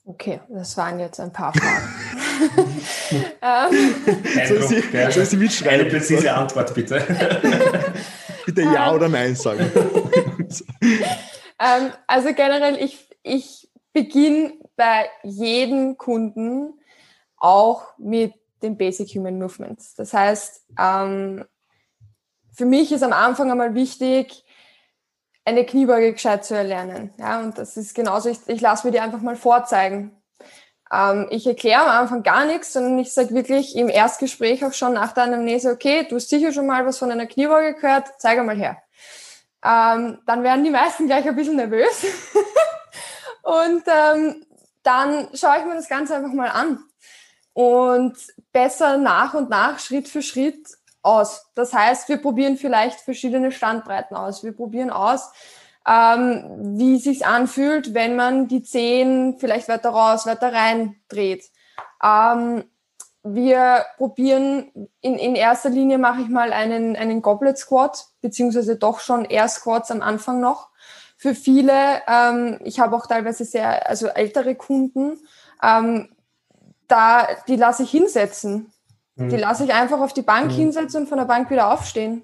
Okay, 0.05 0.41
das 0.49 0.75
waren 0.75 0.99
jetzt 0.99 1.19
ein 1.19 1.31
paar 1.31 1.53
Fragen. 1.53 1.87
ähm, 3.41 4.47
so 4.47 4.53
ist 4.55 4.69
die, 4.69 5.11
so 5.11 5.21
ist 5.21 5.31
die 5.31 5.37
Mitschreiben. 5.37 5.79
Eine 5.79 5.89
präzise 5.89 6.33
Antwort, 6.33 6.73
bitte. 6.75 7.01
bitte 8.45 8.61
Ja 8.63 8.93
oder 8.93 9.07
Nein 9.07 9.33
sagen. 9.35 9.71
ähm, 10.81 11.91
also 12.05 12.33
generell, 12.33 12.77
ich, 12.83 13.07
ich 13.23 13.62
beginne 13.93 14.53
bei 14.75 15.09
jedem 15.23 15.97
Kunden 15.97 16.79
auch 17.37 17.97
mit 17.97 18.33
den 18.61 18.77
Basic 18.77 19.09
Human 19.15 19.37
Movements. 19.37 19.93
Das 19.95 20.13
heißt, 20.13 20.65
ähm, 20.79 21.45
für 22.53 22.65
mich 22.65 22.91
ist 22.91 23.03
am 23.03 23.13
Anfang 23.13 23.51
einmal 23.51 23.75
wichtig, 23.75 24.45
eine 25.45 25.65
Kniebeuge 25.65 26.13
gescheit 26.13 26.45
zu 26.45 26.55
erlernen. 26.55 27.13
Ja, 27.17 27.41
und 27.41 27.57
das 27.57 27.75
ist 27.75 27.93
genauso, 27.93 28.29
ich, 28.29 28.39
ich 28.47 28.61
lasse 28.61 28.87
mir 28.87 28.91
die 28.91 28.99
einfach 28.99 29.21
mal 29.21 29.35
vorzeigen. 29.35 30.15
Ähm, 30.91 31.27
ich 31.31 31.45
erkläre 31.45 31.81
am 31.81 31.89
Anfang 31.89 32.23
gar 32.23 32.45
nichts, 32.45 32.73
sondern 32.73 32.99
ich 32.99 33.13
sage 33.13 33.33
wirklich 33.33 33.75
im 33.75 33.89
Erstgespräch 33.89 34.63
auch 34.63 34.73
schon 34.73 34.93
nach 34.93 35.13
der 35.13 35.23
Anamnese, 35.23 35.71
okay, 35.71 36.05
du 36.07 36.15
hast 36.15 36.29
sicher 36.29 36.53
schon 36.53 36.67
mal 36.67 36.85
was 36.85 36.97
von 36.97 37.11
einer 37.11 37.25
Kniebeuge 37.25 37.73
gehört, 37.73 38.07
zeig 38.19 38.39
einmal 38.39 38.57
her. 38.57 38.77
Ähm, 39.65 40.19
dann 40.25 40.43
werden 40.43 40.63
die 40.63 40.69
meisten 40.69 41.07
gleich 41.07 41.27
ein 41.27 41.35
bisschen 41.35 41.55
nervös. 41.55 42.05
Und 43.43 43.83
ähm, 43.87 44.45
dann 44.83 45.29
schaue 45.33 45.59
ich 45.59 45.65
mir 45.65 45.75
das 45.75 45.89
Ganze 45.89 46.15
einfach 46.15 46.33
mal 46.33 46.49
an 46.49 46.83
und 47.53 48.15
besser 48.51 48.97
nach 48.97 49.33
und 49.33 49.49
nach, 49.49 49.79
Schritt 49.79 50.07
für 50.07 50.21
Schritt 50.21 50.67
aus. 51.01 51.45
Das 51.53 51.73
heißt, 51.73 52.09
wir 52.09 52.17
probieren 52.17 52.57
vielleicht 52.57 53.01
verschiedene 53.01 53.51
Standbreiten 53.51 54.15
aus. 54.15 54.43
Wir 54.43 54.53
probieren 54.53 54.89
aus, 54.89 55.31
ähm, 55.87 56.77
wie 56.77 56.97
sich 56.97 57.25
anfühlt, 57.25 57.93
wenn 57.93 58.15
man 58.15 58.47
die 58.47 58.63
Zehen 58.63 59.37
vielleicht 59.37 59.67
weiter 59.67 59.89
raus, 59.89 60.25
weiter 60.25 60.53
rein 60.53 60.95
dreht. 61.09 61.51
Ähm, 62.01 62.63
wir 63.23 63.85
probieren, 63.97 64.89
in, 65.01 65.15
in 65.15 65.35
erster 65.35 65.69
Linie 65.69 65.97
mache 65.97 66.21
ich 66.21 66.29
mal 66.29 66.51
einen, 66.51 66.95
einen 66.95 67.21
Goblet 67.21 67.57
Squat, 67.57 68.07
beziehungsweise 68.21 68.77
doch 68.77 68.99
schon 68.99 69.25
Air 69.25 69.47
Squats 69.47 69.91
am 69.91 70.01
Anfang 70.01 70.39
noch 70.41 70.69
für 71.23 71.35
viele, 71.35 72.01
ähm, 72.05 72.59
ich 72.65 72.81
habe 72.81 72.97
auch 72.97 73.07
teilweise 73.07 73.45
sehr, 73.45 73.87
also 73.87 74.07
ältere 74.07 74.55
Kunden, 74.55 75.17
ähm, 75.63 76.09
da, 76.89 77.29
die 77.47 77.55
lasse 77.55 77.83
ich 77.83 77.91
hinsetzen. 77.91 78.73
Mhm. 79.15 79.29
Die 79.29 79.37
lasse 79.37 79.63
ich 79.63 79.73
einfach 79.73 80.01
auf 80.01 80.11
die 80.11 80.21
Bank 80.21 80.47
mhm. 80.47 80.55
hinsetzen 80.55 81.03
und 81.03 81.07
von 81.07 81.17
der 81.17 81.23
Bank 81.23 81.49
wieder 81.49 81.71
aufstehen. 81.71 82.23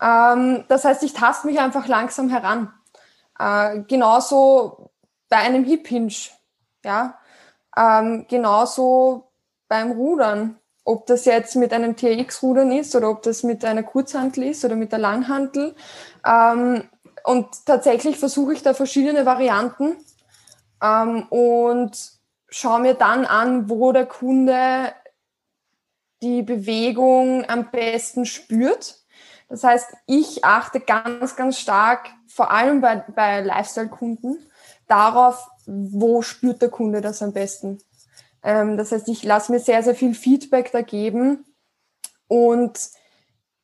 Ähm, 0.00 0.64
das 0.68 0.84
heißt, 0.84 1.02
ich 1.02 1.12
taste 1.12 1.48
mich 1.48 1.58
einfach 1.58 1.88
langsam 1.88 2.28
heran. 2.28 2.72
Äh, 3.36 3.80
genauso 3.88 4.92
bei 5.28 5.38
einem 5.38 5.64
Hip 5.64 5.88
Hinge, 5.88 6.14
ja. 6.84 7.18
Ähm, 7.76 8.26
genauso 8.28 9.32
beim 9.66 9.90
Rudern. 9.90 10.56
Ob 10.84 11.04
das 11.06 11.24
jetzt 11.24 11.56
mit 11.56 11.72
einem 11.72 11.96
TRX-Rudern 11.96 12.70
ist 12.70 12.94
oder 12.94 13.10
ob 13.10 13.22
das 13.22 13.42
mit 13.42 13.64
einer 13.64 13.82
Kurzhantel 13.82 14.44
ist 14.44 14.64
oder 14.64 14.76
mit 14.76 14.92
der 14.92 15.00
Langhantel. 15.00 15.74
Ähm, 16.24 16.84
und 17.28 17.66
tatsächlich 17.66 18.16
versuche 18.16 18.54
ich 18.54 18.62
da 18.62 18.72
verschiedene 18.72 19.26
Varianten 19.26 19.98
ähm, 20.82 21.24
und 21.28 21.92
schaue 22.48 22.80
mir 22.80 22.94
dann 22.94 23.26
an, 23.26 23.68
wo 23.68 23.92
der 23.92 24.06
Kunde 24.06 24.94
die 26.22 26.40
Bewegung 26.40 27.44
am 27.46 27.70
besten 27.70 28.24
spürt. 28.24 29.04
Das 29.50 29.62
heißt, 29.62 29.90
ich 30.06 30.42
achte 30.42 30.80
ganz, 30.80 31.36
ganz 31.36 31.58
stark, 31.58 32.08
vor 32.28 32.50
allem 32.50 32.80
bei, 32.80 32.96
bei 32.96 33.42
Lifestyle-Kunden, 33.42 34.38
darauf, 34.86 35.50
wo 35.66 36.22
spürt 36.22 36.62
der 36.62 36.70
Kunde 36.70 37.02
das 37.02 37.20
am 37.20 37.34
besten. 37.34 37.78
Ähm, 38.42 38.78
das 38.78 38.90
heißt, 38.90 39.06
ich 39.06 39.22
lasse 39.22 39.52
mir 39.52 39.60
sehr, 39.60 39.82
sehr 39.82 39.94
viel 39.94 40.14
Feedback 40.14 40.72
da 40.72 40.80
geben 40.80 41.44
und 42.26 42.78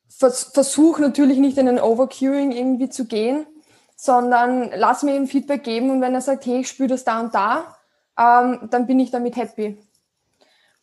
vers 0.07 0.51
versuche 0.53 1.01
natürlich 1.01 1.39
nicht 1.39 1.57
in 1.57 1.67
ein 1.67 1.81
Overcuing 1.81 2.51
irgendwie 2.51 2.89
zu 2.89 3.05
gehen, 3.05 3.47
sondern 3.95 4.71
lass 4.75 5.03
mir 5.03 5.15
ihm 5.15 5.27
Feedback 5.27 5.63
geben 5.63 5.89
und 5.89 6.01
wenn 6.01 6.13
er 6.13 6.21
sagt, 6.21 6.45
hey, 6.45 6.61
ich 6.61 6.67
spüre 6.67 6.89
das 6.89 7.03
da 7.03 7.21
und 7.21 7.33
da, 7.33 7.77
ähm, 8.17 8.67
dann 8.69 8.87
bin 8.87 8.99
ich 8.99 9.11
damit 9.11 9.35
happy. 9.35 9.77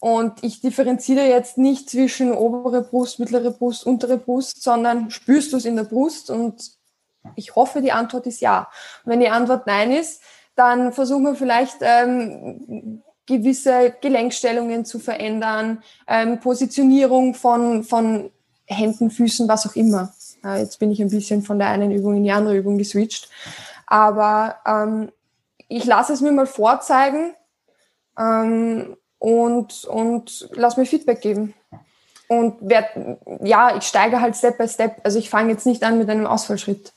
Und 0.00 0.42
ich 0.42 0.60
differenziere 0.60 1.28
jetzt 1.28 1.58
nicht 1.58 1.88
zwischen 1.88 2.32
obere 2.32 2.82
Brust, 2.82 3.20
mittlere 3.20 3.52
Brust, 3.52 3.86
untere 3.86 4.18
Brust, 4.18 4.60
sondern 4.60 5.10
spürst 5.12 5.52
du 5.52 5.58
es 5.58 5.64
in 5.64 5.76
der 5.76 5.84
Brust? 5.84 6.28
Und 6.28 6.72
ich 7.36 7.54
hoffe, 7.54 7.80
die 7.80 7.92
Antwort 7.92 8.26
ist 8.26 8.40
ja. 8.40 8.68
Und 9.04 9.12
wenn 9.12 9.20
die 9.20 9.28
Antwort 9.28 9.66
nein 9.68 9.92
ist, 9.92 10.20
dann 10.56 10.92
versuchen 10.92 11.22
wir 11.22 11.36
vielleicht 11.36 11.76
ähm, 11.82 13.02
gewisse 13.26 13.94
Gelenkstellungen 14.00 14.84
zu 14.84 14.98
verändern, 14.98 15.82
ähm, 16.08 16.40
Positionierung 16.40 17.34
von, 17.34 17.84
von 17.84 18.30
Händen, 18.66 19.10
Füßen, 19.10 19.46
was 19.46 19.66
auch 19.68 19.76
immer. 19.76 20.12
Äh, 20.44 20.60
jetzt 20.60 20.78
bin 20.78 20.90
ich 20.90 21.00
ein 21.00 21.10
bisschen 21.10 21.42
von 21.42 21.58
der 21.58 21.68
einen 21.68 21.90
Übung 21.90 22.16
in 22.16 22.24
die 22.24 22.32
andere 22.32 22.56
Übung 22.56 22.78
geswitcht. 22.78 23.28
Aber 23.86 24.56
ähm, 24.66 25.12
ich 25.68 25.84
lasse 25.84 26.12
es 26.12 26.20
mir 26.20 26.32
mal 26.32 26.46
vorzeigen 26.46 27.34
ähm, 28.18 28.96
und, 29.18 29.84
und 29.84 30.48
lass 30.52 30.76
mir 30.76 30.86
Feedback 30.86 31.20
geben. 31.20 31.54
Und 32.28 32.56
werd, 32.60 32.88
ja, 33.42 33.76
ich 33.76 33.84
steige 33.84 34.20
halt 34.20 34.36
Step 34.36 34.56
by 34.56 34.66
Step. 34.66 35.00
Also 35.04 35.18
ich 35.18 35.28
fange 35.28 35.50
jetzt 35.50 35.66
nicht 35.66 35.82
an 35.82 35.98
mit 35.98 36.08
einem 36.08 36.26
Ausfallschritt. 36.26 36.92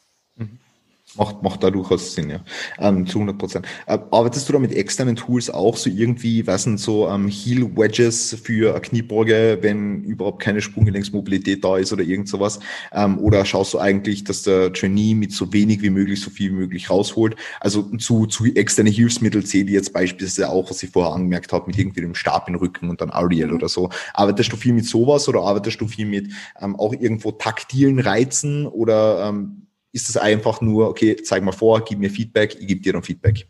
Macht, 1.17 1.41
macht 1.43 1.63
da 1.63 1.71
durchaus 1.71 2.13
Sinn, 2.13 2.29
ja. 2.29 2.39
Ähm, 2.79 3.07
zu 3.07 3.19
100 3.19 3.37
Prozent. 3.37 3.67
Äh, 3.87 3.97
arbeitest 4.11 4.49
du 4.49 4.53
da 4.53 4.59
mit 4.59 4.73
externen 4.73 5.15
Tools 5.15 5.49
auch 5.49 5.77
so 5.77 5.89
irgendwie, 5.89 6.45
was 6.45 6.63
sind 6.63 6.79
so 6.79 7.07
ähm, 7.07 7.27
Heel-Wedges 7.27 8.37
für 8.43 8.71
eine 8.71 8.81
Kniebeuge, 8.81 9.59
wenn 9.61 10.03
überhaupt 10.03 10.41
keine 10.41 10.61
Sprunggelenksmobilität 10.61 11.63
da 11.63 11.77
ist 11.77 11.93
oder 11.93 12.03
irgend 12.03 12.27
sowas? 12.27 12.59
Ähm, 12.91 13.17
oder 13.19 13.45
schaust 13.45 13.73
du 13.73 13.79
eigentlich, 13.79 14.23
dass 14.23 14.43
der 14.43 14.73
Trainee 14.73 15.15
mit 15.15 15.31
so 15.31 15.51
wenig 15.53 15.81
wie 15.81 15.89
möglich, 15.89 16.21
so 16.21 16.29
viel 16.29 16.51
wie 16.51 16.55
möglich 16.55 16.89
rausholt? 16.89 17.35
Also 17.59 17.83
zu, 17.97 18.25
zu 18.25 18.45
externe 18.45 18.89
Hilfsmittel 18.89 19.45
zähle 19.45 19.65
ich 19.65 19.71
jetzt 19.71 19.93
beispielsweise 19.93 20.49
auch, 20.49 20.69
was 20.69 20.83
ich 20.83 20.89
vorher 20.89 21.13
angemerkt 21.13 21.53
habe, 21.53 21.67
mit 21.67 21.77
irgendwie 21.77 22.01
dem 22.01 22.15
Stab 22.15 22.49
im 22.49 22.55
Rücken 22.55 22.89
und 22.89 23.01
dann 23.01 23.09
Ariel 23.09 23.53
oder 23.53 23.69
so. 23.69 23.89
Arbeitest 24.13 24.51
du 24.51 24.57
viel 24.57 24.73
mit 24.73 24.85
sowas 24.85 25.27
oder 25.29 25.41
arbeitest 25.41 25.79
du 25.79 25.87
viel 25.87 26.05
mit 26.05 26.31
ähm, 26.61 26.75
auch 26.75 26.93
irgendwo 26.93 27.31
taktilen 27.31 27.99
Reizen 27.99 28.67
oder 28.67 29.29
ähm, 29.29 29.64
ist 29.95 30.09
es 30.09 30.17
einfach 30.17 30.59
nur, 30.59 30.89
okay, 30.89 31.15
zeig 31.15 31.41
mal 31.41 31.53
vor, 31.53 31.80
gib 31.80 31.99
mir 31.99 32.09
Feedback, 32.09 32.57
ich 32.59 32.67
gebe 32.67 32.81
dir 32.81 32.91
dann 32.91 33.01
Feedback? 33.01 33.47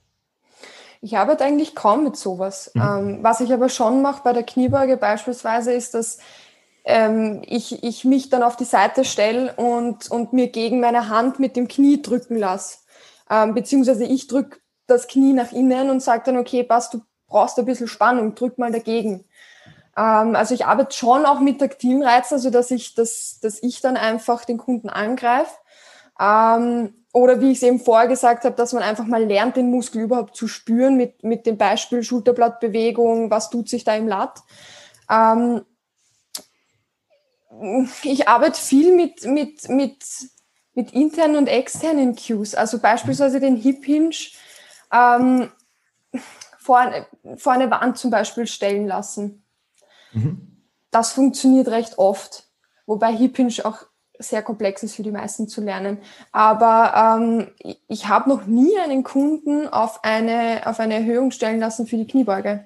Ich 1.02 1.18
arbeite 1.18 1.44
eigentlich 1.44 1.74
kaum 1.74 2.04
mit 2.04 2.16
sowas. 2.16 2.70
Mhm. 2.76 2.82
Ähm, 2.82 3.18
was 3.24 3.42
ich 3.42 3.52
aber 3.52 3.68
schon 3.68 4.04
mache 4.04 4.22
bei 4.24 4.32
der 4.32 4.44
Kniebeuge 4.44 4.98
beispielsweise, 4.98 5.74
ist, 5.74 5.96
dass 5.96 6.20
ähm, 6.84 7.42
ich, 7.48 7.84
ich 7.84 8.06
mich 8.06 8.30
dann 8.30 8.44
auf 8.44 8.56
die 8.56 8.64
Seite 8.64 9.06
stelle 9.06 9.56
und, 9.56 10.10
und 10.12 10.34
mir 10.34 10.50
gegen 10.50 10.80
meine 10.80 11.10
Hand 11.10 11.40
mit 11.40 11.56
dem 11.56 11.68
Knie 11.68 12.04
drücken 12.04 12.38
lasse. 12.38 12.78
Ähm, 13.28 13.56
beziehungsweise 13.56 14.06
ich 14.06 14.28
drücke 14.28 14.60
das 14.86 15.08
Knie 15.08 15.34
nach 15.34 15.52
innen 15.52 15.90
und 15.90 16.04
sage 16.04 16.24
dann, 16.28 16.38
okay, 16.38 16.64
passt, 16.64 16.94
du 16.94 17.02
brauchst 17.28 17.58
ein 17.58 17.66
bisschen 17.66 17.88
Spannung, 17.88 18.36
drück 18.36 18.60
mal 18.60 18.72
dagegen. 18.72 19.26
Also 19.98 20.54
ich 20.54 20.66
arbeite 20.66 20.94
schon 20.94 21.26
auch 21.26 21.40
mit 21.40 21.60
taktilen 21.60 22.04
Reizen, 22.04 22.34
also 22.34 22.50
dass 22.50 22.70
ich, 22.70 22.96
dass, 22.96 23.40
dass 23.42 23.64
ich 23.64 23.80
dann 23.80 23.96
einfach 23.96 24.44
den 24.44 24.58
Kunden 24.58 24.90
angreife 24.90 25.56
ähm, 26.20 26.94
oder 27.14 27.40
wie 27.40 27.52
ich 27.52 27.60
es 27.60 27.64
eben 27.64 27.80
vorher 27.80 28.10
gesagt 28.10 28.44
habe, 28.44 28.56
dass 28.56 28.74
man 28.74 28.84
einfach 28.84 29.06
mal 29.06 29.24
lernt, 29.24 29.56
den 29.56 29.72
Muskel 29.72 30.02
überhaupt 30.02 30.36
zu 30.36 30.50
spüren 30.50 30.98
mit, 30.98 31.24
mit 31.24 31.46
dem 31.46 31.58
Beispiel 31.58 32.04
Schulterblattbewegung, 32.04 33.32
was 33.32 33.50
tut 33.50 33.70
sich 33.70 33.86
da 33.86 33.96
im 33.96 34.08
Lat. 34.08 34.42
Ähm, 35.10 35.62
ich 38.04 38.28
arbeite 38.28 38.60
viel 38.60 38.94
mit, 38.94 39.26
mit, 39.26 39.70
mit, 39.70 40.04
mit 40.74 40.92
internen 40.92 41.38
und 41.38 41.48
externen 41.48 42.18
Cues, 42.18 42.54
also 42.54 42.80
beispielsweise 42.80 43.40
den 43.40 43.56
Hip 43.56 43.86
Hinge 43.86 44.16
ähm, 44.92 45.50
vor, 46.60 46.80
eine, 46.80 47.08
vor 47.38 47.54
eine 47.54 47.72
Wand 47.72 47.98
zum 47.98 48.12
Beispiel 48.12 48.46
stellen 48.46 48.88
lassen. 48.88 49.46
Mhm. 50.12 50.64
Das 50.92 51.14
funktioniert 51.14 51.70
recht 51.70 51.98
oft, 51.98 52.50
wobei 52.86 53.14
Hip 53.16 53.38
Hinge 53.38 53.54
auch 53.64 53.86
sehr 54.20 54.42
komplex 54.42 54.84
ist 54.84 54.96
für 54.96 55.04
die 55.04 55.12
meisten 55.12 55.48
zu 55.48 55.62
lernen. 55.62 55.98
Aber 56.32 57.20
ähm, 57.20 57.48
ich 57.88 58.08
habe 58.08 58.30
noch 58.30 58.46
nie 58.46 58.78
einen 58.80 59.04
Kunden 59.04 59.68
auf 59.68 60.04
eine, 60.04 60.62
auf 60.66 60.80
eine 60.80 60.96
Erhöhung 60.96 61.32
stellen 61.32 61.60
lassen 61.60 61.88
für 61.88 61.98
die 61.98 62.08
Kniebeuge. 62.08 62.66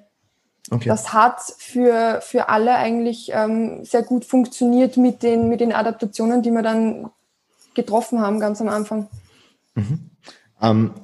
Okay. 0.70 0.88
Das 0.88 1.12
hat 1.12 1.40
für, 1.58 2.20
für 2.22 2.48
alle 2.48 2.74
eigentlich 2.74 3.30
ähm, 3.32 3.84
sehr 3.84 4.02
gut 4.02 4.24
funktioniert 4.24 4.96
mit 4.96 5.22
den, 5.22 5.48
mit 5.48 5.60
den 5.60 5.72
Adaptationen, 5.72 6.42
die 6.42 6.50
wir 6.50 6.62
dann 6.62 7.10
getroffen 7.74 8.20
haben, 8.20 8.40
ganz 8.40 8.60
am 8.60 8.68
Anfang. 8.68 9.08
Mhm. 9.74 10.10
Ähm, 10.60 10.94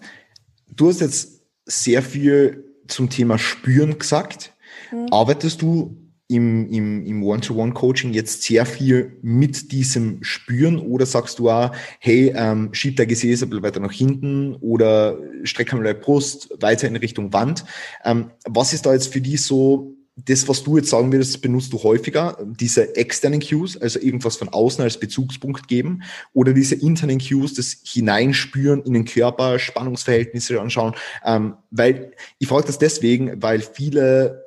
du 0.69 0.89
hast 0.89 1.01
jetzt 1.01 1.43
sehr 1.65 2.03
viel 2.03 2.65
zum 2.87 3.11
Thema 3.11 3.39
Spüren 3.39 3.99
gesagt. 3.99 4.53
Mhm. 4.93 5.09
Arbeitest 5.11 5.63
du 5.63 5.97
im, 6.29 6.69
im, 6.71 7.07
im 7.07 7.23
One-to-One-Coaching 7.23 8.13
jetzt 8.13 8.43
sehr 8.43 8.67
viel 8.67 9.17
mit 9.23 9.71
diesem 9.73 10.23
Spüren? 10.23 10.79
Oder 10.79 11.07
sagst 11.07 11.39
du 11.39 11.51
auch, 11.51 11.71
hey, 12.01 12.33
ähm, 12.35 12.71
schieb 12.73 12.97
dein 12.97 13.09
Gesäß 13.09 13.43
ein 13.43 13.51
bisschen 13.51 13.63
weiter 13.63 13.81
nach 13.81 13.93
hinten 13.93 14.55
oder 14.57 15.19
streck 15.45 15.73
einmal 15.73 15.87
deine 15.87 15.99
Brust 15.99 16.51
weiter 16.61 16.89
in 16.89 16.97
Richtung 16.97 17.33
Wand. 17.33 17.65
Ähm, 18.05 18.31
was 18.45 18.73
ist 18.73 18.87
da 18.87 18.93
jetzt 18.93 19.13
für 19.13 19.21
dich 19.21 19.43
so 19.43 19.97
das, 20.17 20.49
was 20.49 20.65
du 20.65 20.79
jetzt 20.79 20.89
sagen 20.89 21.13
würdest, 21.13 21.43
benutzt 21.43 21.73
du 21.75 21.83
häufiger, 21.83 22.39
diese 22.43 22.97
externen 22.97 23.41
Cues, 23.41 23.77
also 23.77 24.01
irgendwas 24.01 24.37
von 24.37 24.49
außen 24.49 24.83
als 24.83 24.99
Bezugspunkt 24.99 25.69
geben, 25.69 26.03
oder 26.33 26.55
diese 26.55 26.75
internen 26.75 27.19
Cues, 27.19 27.53
das 27.53 27.77
Hineinspüren 27.85 28.83
in 28.83 28.95
den 28.95 29.05
Körper, 29.05 29.59
Spannungsverhältnisse 29.59 30.59
anschauen, 30.59 30.95
ähm, 31.25 31.57
weil 31.71 32.13
ich 32.39 32.49
frage 32.49 32.67
das 32.67 32.79
deswegen, 32.79 33.43
weil 33.43 33.61
viele 33.61 34.46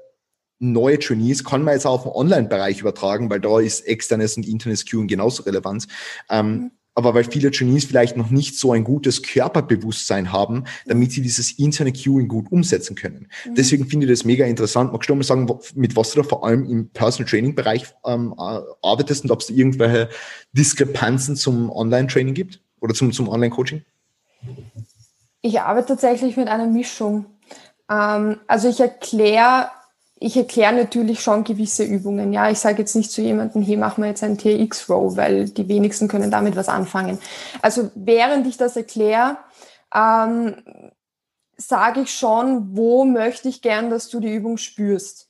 neue 0.60 1.00
Trainees 1.00 1.44
kann 1.44 1.64
man 1.64 1.74
jetzt 1.74 1.86
auch 1.86 1.94
auf 1.94 2.04
den 2.04 2.12
Online-Bereich 2.12 2.82
übertragen, 2.82 3.30
weil 3.30 3.40
da 3.40 3.60
ist 3.60 3.88
externes 3.88 4.38
und 4.38 4.48
internes 4.48 4.86
Queuing 4.86 5.08
genauso 5.08 5.44
relevant. 5.44 5.88
Ähm, 6.30 6.52
mhm. 6.52 6.72
Aber 6.96 7.14
weil 7.14 7.24
viele 7.24 7.50
Trainees 7.50 7.86
vielleicht 7.86 8.18
noch 8.18 8.30
nicht 8.30 8.58
so 8.58 8.74
ein 8.74 8.84
gutes 8.84 9.22
Körperbewusstsein 9.22 10.34
haben, 10.34 10.66
damit 10.86 11.14
sie 11.14 11.22
dieses 11.22 11.54
interne 11.54 11.94
Queuing 11.94 12.28
gut 12.28 12.52
umsetzen 12.52 12.96
können. 12.96 13.30
Mhm. 13.46 13.56
Deswegen 13.56 13.86
finde 13.88 14.06
ich 14.06 14.12
das 14.12 14.26
mega 14.26 14.46
interessant. 14.46 14.92
Magst 14.92 15.10
du 15.10 15.16
mal 15.16 15.24
sagen, 15.24 15.48
mit 15.76 15.96
was 15.96 16.12
du 16.12 16.22
da 16.22 16.28
vor 16.28 16.46
allem 16.46 16.66
im 16.66 16.90
Personal 16.90 17.30
Training 17.30 17.56
Bereich 17.56 17.86
ähm, 18.06 18.34
arbeitest 18.38 19.24
und 19.24 19.32
ob 19.32 19.40
es 19.40 19.50
irgendwelche 19.50 20.10
Diskrepanzen 20.52 21.38
zum 21.38 21.72
Online-Training 21.72 22.34
gibt 22.34 22.60
oder 22.82 22.94
zum, 22.94 23.14
zum 23.14 23.30
Online-Coaching? 23.30 23.82
Ich 25.42 25.62
arbeite 25.62 25.88
tatsächlich 25.88 26.36
mit 26.36 26.50
einer 26.50 26.68
Mischung. 26.68 27.28
Ähm, 27.90 28.40
also 28.48 28.68
ich 28.68 28.82
erkläre 28.82 29.70
ich 30.22 30.36
erkläre 30.36 30.74
natürlich 30.74 31.22
schon 31.22 31.44
gewisse 31.44 31.84
Übungen. 31.84 32.34
Ja, 32.34 32.50
ich 32.50 32.60
sage 32.60 32.80
jetzt 32.80 32.96
nicht 32.96 33.12
zu 33.12 33.22
jemandem, 33.22 33.62
hier 33.62 33.78
machen 33.78 34.04
wir 34.04 34.10
jetzt 34.10 34.24
einen 34.24 34.38
TX-Row, 34.38 35.16
weil 35.16 35.50
die 35.50 35.68
wenigsten 35.70 36.08
können 36.08 36.30
damit 36.30 36.56
was 36.56 36.68
anfangen. 36.68 37.20
Also 37.62 37.90
während 37.96 38.46
ich 38.46 38.58
das 38.58 38.76
erkläre, 38.76 39.38
ähm, 39.96 40.56
sage 41.56 42.02
ich 42.02 42.14
schon, 42.14 42.76
wo 42.76 43.06
möchte 43.06 43.48
ich 43.48 43.62
gern, 43.62 43.90
dass 43.90 44.10
du 44.10 44.20
die 44.20 44.34
Übung 44.34 44.58
spürst. 44.58 45.30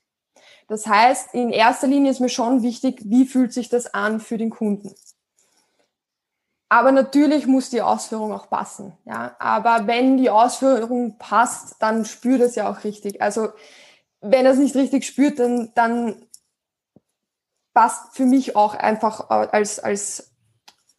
Das 0.67 0.87
heißt, 0.87 1.33
in 1.33 1.49
erster 1.51 1.87
Linie 1.87 2.11
ist 2.11 2.19
mir 2.19 2.29
schon 2.29 2.63
wichtig, 2.63 3.01
wie 3.05 3.25
fühlt 3.25 3.53
sich 3.53 3.69
das 3.69 3.93
an 3.93 4.19
für 4.19 4.37
den 4.37 4.49
Kunden. 4.49 4.93
Aber 6.67 6.91
natürlich 6.91 7.47
muss 7.47 7.71
die 7.71 7.81
Ausführung 7.81 8.31
auch 8.31 8.49
passen. 8.49 8.93
Ja, 9.05 9.35
aber 9.39 9.87
wenn 9.87 10.17
die 10.17 10.29
Ausführung 10.29 11.17
passt, 11.17 11.75
dann 11.79 12.05
spürt 12.05 12.41
es 12.41 12.53
ja 12.53 12.71
auch 12.71 12.83
richtig. 12.83 13.21
Also 13.23 13.49
wenn 14.21 14.45
er 14.45 14.51
es 14.51 14.59
nicht 14.59 14.75
richtig 14.75 15.05
spürt, 15.05 15.39
dann, 15.39 15.71
dann 15.75 16.15
passt 17.73 18.15
für 18.15 18.25
mich 18.25 18.55
auch 18.55 18.73
einfach 18.73 19.29
als, 19.29 19.79
als, 19.79 20.31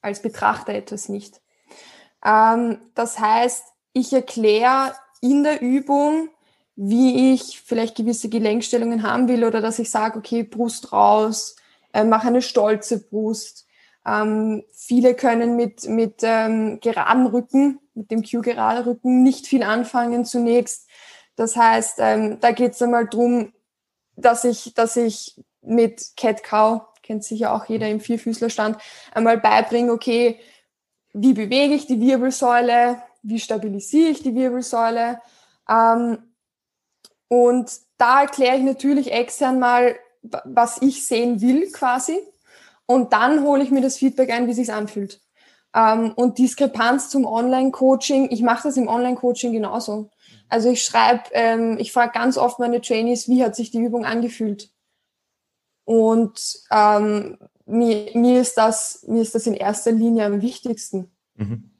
als 0.00 0.22
Betrachter 0.22 0.72
etwas 0.72 1.08
nicht. 1.08 1.40
Ähm, 2.24 2.78
das 2.94 3.18
heißt, 3.18 3.64
ich 3.92 4.12
erkläre 4.12 4.94
in 5.20 5.44
der 5.44 5.60
Übung, 5.60 6.28
wie 6.76 7.34
ich 7.34 7.60
vielleicht 7.60 7.96
gewisse 7.96 8.28
Gelenkstellungen 8.28 9.02
haben 9.02 9.28
will 9.28 9.44
oder 9.44 9.60
dass 9.60 9.78
ich 9.78 9.90
sage, 9.90 10.18
okay, 10.18 10.42
Brust 10.42 10.92
raus, 10.92 11.56
äh, 11.92 12.04
mache 12.04 12.28
eine 12.28 12.40
stolze 12.40 13.00
Brust. 13.00 13.66
Ähm, 14.06 14.64
viele 14.72 15.14
können 15.14 15.56
mit, 15.56 15.86
mit 15.86 16.20
ähm, 16.22 16.80
geraden 16.80 17.26
Rücken, 17.26 17.80
mit 17.94 18.10
dem 18.10 18.22
Q-gerade 18.22 18.86
Rücken 18.86 19.22
nicht 19.22 19.46
viel 19.46 19.62
anfangen 19.62 20.24
zunächst. 20.24 20.88
Das 21.40 21.56
heißt, 21.56 21.94
ähm, 22.00 22.38
da 22.38 22.52
geht 22.52 22.72
es 22.72 22.82
einmal 22.82 23.08
drum, 23.08 23.54
dass 24.14 24.44
ich, 24.44 24.74
dass 24.74 24.98
ich 24.98 25.40
mit 25.62 26.14
Cat 26.14 26.44
Cow, 26.44 26.82
kennt 27.02 27.24
sicher 27.24 27.54
auch 27.54 27.64
jeder 27.64 27.88
im 27.88 27.98
Vierfüßlerstand, 27.98 28.76
einmal 29.14 29.38
beibringe, 29.38 29.90
okay, 29.90 30.38
wie 31.14 31.32
bewege 31.32 31.72
ich 31.72 31.86
die 31.86 31.98
Wirbelsäule, 31.98 33.02
wie 33.22 33.40
stabilisiere 33.40 34.10
ich 34.10 34.22
die 34.22 34.34
Wirbelsäule. 34.34 35.22
Ähm, 35.66 36.18
und 37.28 37.72
da 37.96 38.20
erkläre 38.20 38.58
ich 38.58 38.62
natürlich 38.62 39.10
extern 39.10 39.58
mal, 39.58 39.96
was 40.44 40.82
ich 40.82 41.06
sehen 41.06 41.40
will 41.40 41.72
quasi. 41.72 42.18
Und 42.84 43.14
dann 43.14 43.44
hole 43.44 43.62
ich 43.62 43.70
mir 43.70 43.80
das 43.80 43.96
Feedback 43.96 44.30
ein, 44.30 44.46
wie 44.46 44.52
sich 44.52 44.70
anfühlt. 44.70 45.22
Ähm, 45.74 46.12
und 46.16 46.36
Diskrepanz 46.36 47.08
zum 47.08 47.24
Online-Coaching, 47.24 48.30
ich 48.30 48.42
mache 48.42 48.64
das 48.68 48.76
im 48.76 48.88
Online-Coaching 48.88 49.54
genauso. 49.54 50.10
Also 50.50 50.70
ich 50.70 50.82
schreibe, 50.82 51.22
ähm, 51.32 51.78
ich 51.78 51.92
frage 51.92 52.12
ganz 52.12 52.36
oft 52.36 52.58
meine 52.58 52.80
Trainees, 52.80 53.28
wie 53.28 53.42
hat 53.42 53.56
sich 53.56 53.70
die 53.70 53.78
Übung 53.78 54.04
angefühlt? 54.04 54.70
Und 55.84 56.60
ähm, 56.70 57.38
mir, 57.66 58.10
mir, 58.14 58.40
ist 58.40 58.54
das, 58.54 59.04
mir 59.08 59.22
ist 59.22 59.34
das 59.34 59.46
in 59.46 59.54
erster 59.54 59.92
Linie 59.92 60.26
am 60.26 60.42
wichtigsten. 60.42 61.10
Mhm. 61.36 61.70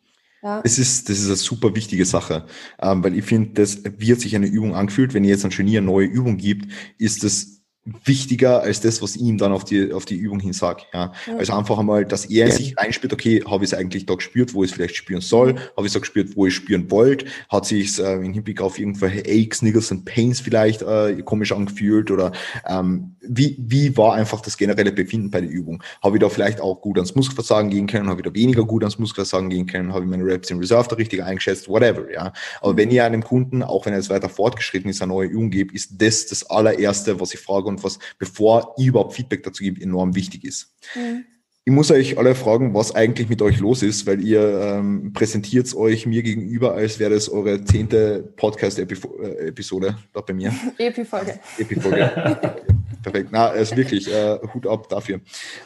Ja. 0.42 0.62
Das 0.62 0.78
ist, 0.78 1.09
das 1.09 1.18
ist 1.18 1.26
eine 1.26 1.36
super 1.36 1.74
wichtige 1.74 2.06
Sache, 2.06 2.47
ähm, 2.80 3.05
weil 3.05 3.16
ich 3.16 3.24
finde, 3.24 3.51
dass 3.51 3.82
wie 3.84 4.12
hat 4.12 4.20
sich 4.20 4.34
eine 4.34 4.47
Übung 4.47 4.74
angefühlt, 4.74 5.12
wenn 5.12 5.24
ihr 5.24 5.30
jetzt 5.30 5.44
ein 5.44 5.51
Genie 5.51 5.76
eine 5.76 5.86
neue 5.86 6.06
Übung 6.06 6.38
gibt, 6.38 6.72
ist 6.97 7.24
das 7.24 7.59
wichtiger 7.85 8.61
als 8.61 8.81
das, 8.82 9.01
was 9.01 9.16
ich 9.16 9.23
ihm 9.23 9.39
dann 9.39 9.52
auf 9.52 9.65
die, 9.65 9.93
auf 9.93 10.05
die 10.05 10.16
Übung 10.16 10.39
hin 10.39 10.52
sage. 10.52 10.82
Ja. 10.93 11.12
Also 11.39 11.55
einfach 11.55 11.78
einmal, 11.78 12.05
dass 12.05 12.27
er 12.27 12.47
in 12.47 12.52
sich 12.52 12.77
reinspürt, 12.77 13.12
okay, 13.12 13.43
habe 13.47 13.65
ich 13.65 13.73
es 13.73 13.78
eigentlich 13.78 14.05
da 14.05 14.15
gespürt, 14.15 14.52
wo 14.52 14.62
ich 14.62 14.70
es 14.70 14.77
vielleicht 14.77 14.97
spüren 14.97 15.23
soll, 15.23 15.55
habe 15.55 15.81
ich 15.81 15.86
es 15.86 15.93
da 15.94 16.01
gespürt, 16.01 16.36
wo 16.36 16.47
ich 16.47 16.55
spüren 16.55 16.90
wollte, 16.90 17.24
hat 17.48 17.65
sich 17.65 17.98
äh, 17.98 18.15
im 18.16 18.35
Hinblick 18.35 18.61
auf 18.61 18.78
irgendwelche 18.78 19.23
Aches, 19.27 19.62
Niggles 19.62 19.90
und 19.90 20.05
Pains 20.05 20.40
vielleicht 20.40 20.82
äh, 20.82 21.23
komisch 21.24 21.52
angefühlt 21.52 22.11
oder 22.11 22.32
ähm, 22.69 23.16
wie, 23.23 23.57
wie 23.59 23.97
war 23.97 24.15
einfach 24.15 24.43
das 24.43 24.59
generelle 24.59 24.93
Befinden 24.93 25.31
bei 25.31 25.40
der 25.40 25.51
Übung? 25.51 25.82
Habe 26.02 26.16
ich 26.16 26.20
da 26.20 26.28
vielleicht 26.28 26.61
auch 26.61 26.82
gut 26.82 26.98
ans 26.98 27.15
Muskelversagen 27.15 27.70
gehen 27.70 27.86
können, 27.86 28.11
habe 28.11 28.20
ich 28.20 28.27
da 28.27 28.35
weniger 28.35 28.65
gut 28.65 28.82
ans 28.82 28.98
Muskelversagen 28.98 29.48
gehen 29.48 29.66
können, 29.66 29.94
habe 29.94 30.05
ich 30.05 30.11
meine 30.11 30.24
Reps 30.24 30.51
in 30.51 30.59
Reserve 30.59 30.89
da 30.89 30.97
richtig 30.97 31.23
eingeschätzt, 31.23 31.69
whatever, 31.69 32.11
ja. 32.12 32.32
Aber 32.61 32.77
wenn 32.77 32.90
ihr 32.90 33.05
einem 33.05 33.23
Kunden, 33.23 33.62
auch 33.62 33.86
wenn 33.86 33.94
er 33.94 33.98
jetzt 33.98 34.11
weiter 34.11 34.28
fortgeschritten 34.28 34.90
ist, 34.90 35.01
eine 35.01 35.12
neue 35.12 35.28
Übung 35.28 35.51
gibt, 35.51 35.74
ist 35.74 36.01
das 36.01 36.27
das 36.27 36.48
allererste, 36.51 37.20
was 37.20 37.32
ich 37.32 37.40
frage 37.40 37.69
und 37.70 37.82
was, 37.82 37.98
bevor 38.18 38.74
ich 38.76 38.86
überhaupt 38.86 39.14
Feedback 39.14 39.42
dazu 39.42 39.62
gebe, 39.64 39.80
enorm 39.80 40.14
wichtig 40.14 40.44
ist. 40.44 40.74
Mhm. 40.94 41.24
Ich 41.66 41.72
muss 41.72 41.90
euch 41.90 42.16
alle 42.16 42.34
fragen, 42.34 42.72
was 42.74 42.94
eigentlich 42.94 43.28
mit 43.28 43.42
euch 43.42 43.60
los 43.60 43.82
ist, 43.82 44.06
weil 44.06 44.24
ihr 44.24 44.60
ähm, 44.60 45.12
präsentiert 45.12 45.72
euch 45.74 46.06
mir 46.06 46.22
gegenüber, 46.22 46.74
als 46.74 46.98
wäre 46.98 47.12
das 47.12 47.28
eure 47.28 47.62
zehnte 47.64 48.32
Podcast-Episode 48.36 49.86
äh, 49.88 49.92
da 50.14 50.20
bei 50.22 50.32
mir. 50.32 50.55
Epifolge. 50.78 51.38
Epifolge. 51.59 52.56
Perfekt. 53.02 53.28
Na, 53.30 53.48
also 53.48 53.76
wirklich, 53.76 54.10
äh, 54.10 54.38
Hut 54.55 54.66
ab 54.66 54.88
dafür. 54.88 55.20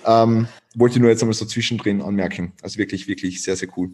Ähm, 0.04 0.48
wollte 0.74 0.96
ich 0.96 1.00
nur 1.00 1.10
jetzt 1.10 1.22
einmal 1.22 1.34
so 1.34 1.44
zwischendrin 1.44 2.02
anmerken. 2.02 2.52
Also 2.60 2.78
wirklich, 2.78 3.06
wirklich 3.06 3.42
sehr, 3.42 3.54
sehr 3.56 3.68
cool. 3.76 3.90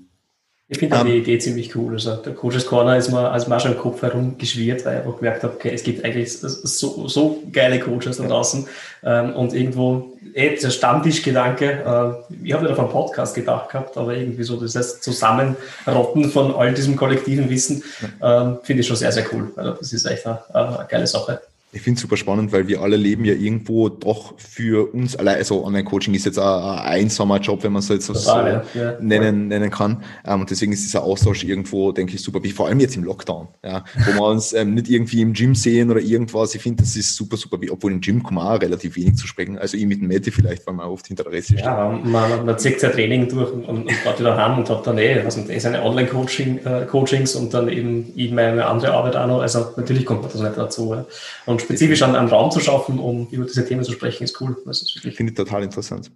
Ich 0.73 0.79
finde 0.79 1.01
um, 1.01 1.05
die 1.05 1.17
Idee 1.17 1.37
ziemlich 1.41 1.75
cool. 1.75 1.95
Also 1.95 2.15
der 2.15 2.33
Coaches 2.33 2.65
Corner 2.65 2.97
ist 2.97 3.11
mir, 3.11 3.29
als 3.29 3.47
schon 3.61 3.73
im 3.73 3.79
Kopf 3.79 4.03
herumgeschwirrt, 4.03 4.85
weil 4.85 4.93
ich 4.95 4.99
einfach 5.01 5.17
gemerkt 5.17 5.43
habe, 5.43 5.55
okay, 5.55 5.73
es 5.75 5.83
gibt 5.83 6.05
eigentlich 6.05 6.33
so, 6.39 7.09
so 7.09 7.43
geile 7.51 7.81
Coaches 7.81 8.19
da 8.19 8.29
draußen. 8.29 8.69
Ähm, 9.03 9.35
und 9.35 9.53
irgendwo, 9.53 10.17
eh, 10.33 10.51
dieser 10.51 10.71
Stammtischgedanke, 10.71 11.65
äh, 11.65 12.35
ich 12.47 12.53
habe 12.53 12.63
nicht 12.63 12.73
auf 12.73 12.79
einen 12.79 12.89
Podcast 12.89 13.35
gedacht 13.35 13.71
gehabt, 13.71 13.97
aber 13.97 14.15
irgendwie 14.15 14.45
so 14.45 14.61
das 14.61 15.01
Zusammenrotten 15.01 16.31
von 16.31 16.55
all 16.55 16.73
diesem 16.73 16.95
kollektiven 16.95 17.51
Wissen, 17.51 17.83
ähm, 18.23 18.59
finde 18.63 18.83
ich 18.83 18.87
schon 18.87 18.97
sehr, 18.97 19.11
sehr 19.11 19.27
cool. 19.33 19.51
Also 19.57 19.73
das 19.73 19.93
ist 19.93 20.05
echt 20.07 20.25
eine, 20.25 20.39
eine 20.55 20.87
geile 20.89 21.09
Sache. 21.09 21.41
Ich 21.73 21.83
finde 21.83 21.99
es 21.99 22.03
super 22.03 22.17
spannend, 22.17 22.53
weil 22.53 22.67
wir 22.67 22.81
alle 22.81 22.97
leben 22.97 23.25
ja 23.25 23.35
irgendwo 23.35 23.89
doch 23.89 24.35
für 24.39 24.93
uns 24.93 25.15
allein. 25.15 25.37
Also 25.37 25.65
Online-Coaching 25.65 26.15
ist 26.15 26.27
jetzt 26.27 26.39
ein, 26.39 26.45
ein 26.45 26.79
einsamer 26.79 27.39
Job, 27.39 27.63
wenn 27.63 27.73
man 27.73 27.79
es 27.81 27.89
jetzt 27.89 28.07
so, 28.07 28.13
Total, 28.13 28.65
so 28.73 28.79
ja. 28.79 28.97
nennen, 29.01 29.47
nennen 29.47 29.71
kann. 29.71 30.03
Ähm, 30.27 30.41
und 30.41 30.51
deswegen 30.51 30.73
ist 30.73 30.83
dieser 30.83 31.05
Austausch 31.05 31.45
irgendwo, 31.45 31.93
denke 31.93 32.17
ich, 32.17 32.23
super. 32.23 32.43
Wie 32.43 32.51
vor 32.51 32.67
allem 32.67 32.81
jetzt 32.81 32.97
im 32.97 33.05
Lockdown, 33.05 33.49
ja, 33.65 33.85
wo 34.05 34.15
wir 34.15 34.23
uns 34.23 34.53
ähm, 34.53 34.75
nicht 34.75 34.89
irgendwie 34.89 35.23
im 35.23 35.33
Gym 35.33 35.55
sehen 35.55 35.93
oder 35.93 36.01
irgendwas. 36.01 36.57
Ich 36.57 36.63
finde, 36.63 36.83
das 36.83 36.97
ist 36.97 37.15
super, 37.15 37.37
super. 37.37 37.57
Obwohl 37.71 37.93
im 37.93 38.01
Gym 38.01 38.23
kommen 38.25 38.39
auch 38.39 38.61
relativ 38.61 38.97
wenig 38.97 39.15
zu 39.15 39.29
sprechen. 39.29 39.57
Also 39.57 39.77
ich 39.77 39.87
mit 39.87 40.01
dem 40.01 40.09
Mette 40.09 40.33
vielleicht, 40.33 40.67
weil 40.67 40.75
man 40.75 40.87
oft 40.87 41.07
hinter 41.07 41.23
der 41.23 41.33
Reste 41.33 41.53
steht. 41.53 41.65
Ja, 41.65 41.89
man, 42.03 42.47
man 42.47 42.59
zieht 42.59 42.81
sein 42.81 42.91
Training 42.91 43.29
durch 43.29 43.53
und, 43.53 43.65
und, 43.65 43.79
und 43.83 43.89
geht 43.89 44.19
wieder 44.19 44.37
heim 44.37 44.59
und 44.59 44.69
hat 44.69 44.87
dann 44.87 44.99
eh, 44.99 45.21
also 45.21 45.41
eh 45.49 45.59
seine 45.61 45.83
Online-Coachings 45.85 47.35
äh, 47.35 47.39
und 47.39 47.55
dann 47.55 47.69
eben, 47.69 48.13
eben 48.17 48.35
meine 48.35 48.67
andere 48.67 48.93
Arbeit 48.93 49.15
auch 49.15 49.29
noch. 49.29 49.41
Also 49.41 49.67
natürlich 49.77 50.05
kommt 50.05 50.23
man 50.23 50.33
das 50.33 50.41
nicht 50.41 50.57
dazu. 50.57 50.95
Ja. 50.95 51.05
Und 51.47 51.60
spezifisch 51.61 52.03
an, 52.03 52.15
an 52.15 52.28
Raum 52.28 52.51
zu 52.51 52.61
schaffen, 52.61 52.99
um 52.99 53.28
über 53.31 53.45
diese 53.45 53.66
Themen 53.66 53.85
zu 53.85 53.93
sprechen, 53.93 54.24
ist 54.24 54.41
cool. 54.41 54.57
Das 54.65 54.82
ist 54.82 55.05
ich 55.05 55.16
finde 55.16 55.35
total 55.35 55.62
interessant. 55.62 56.11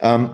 Ähm, 0.00 0.30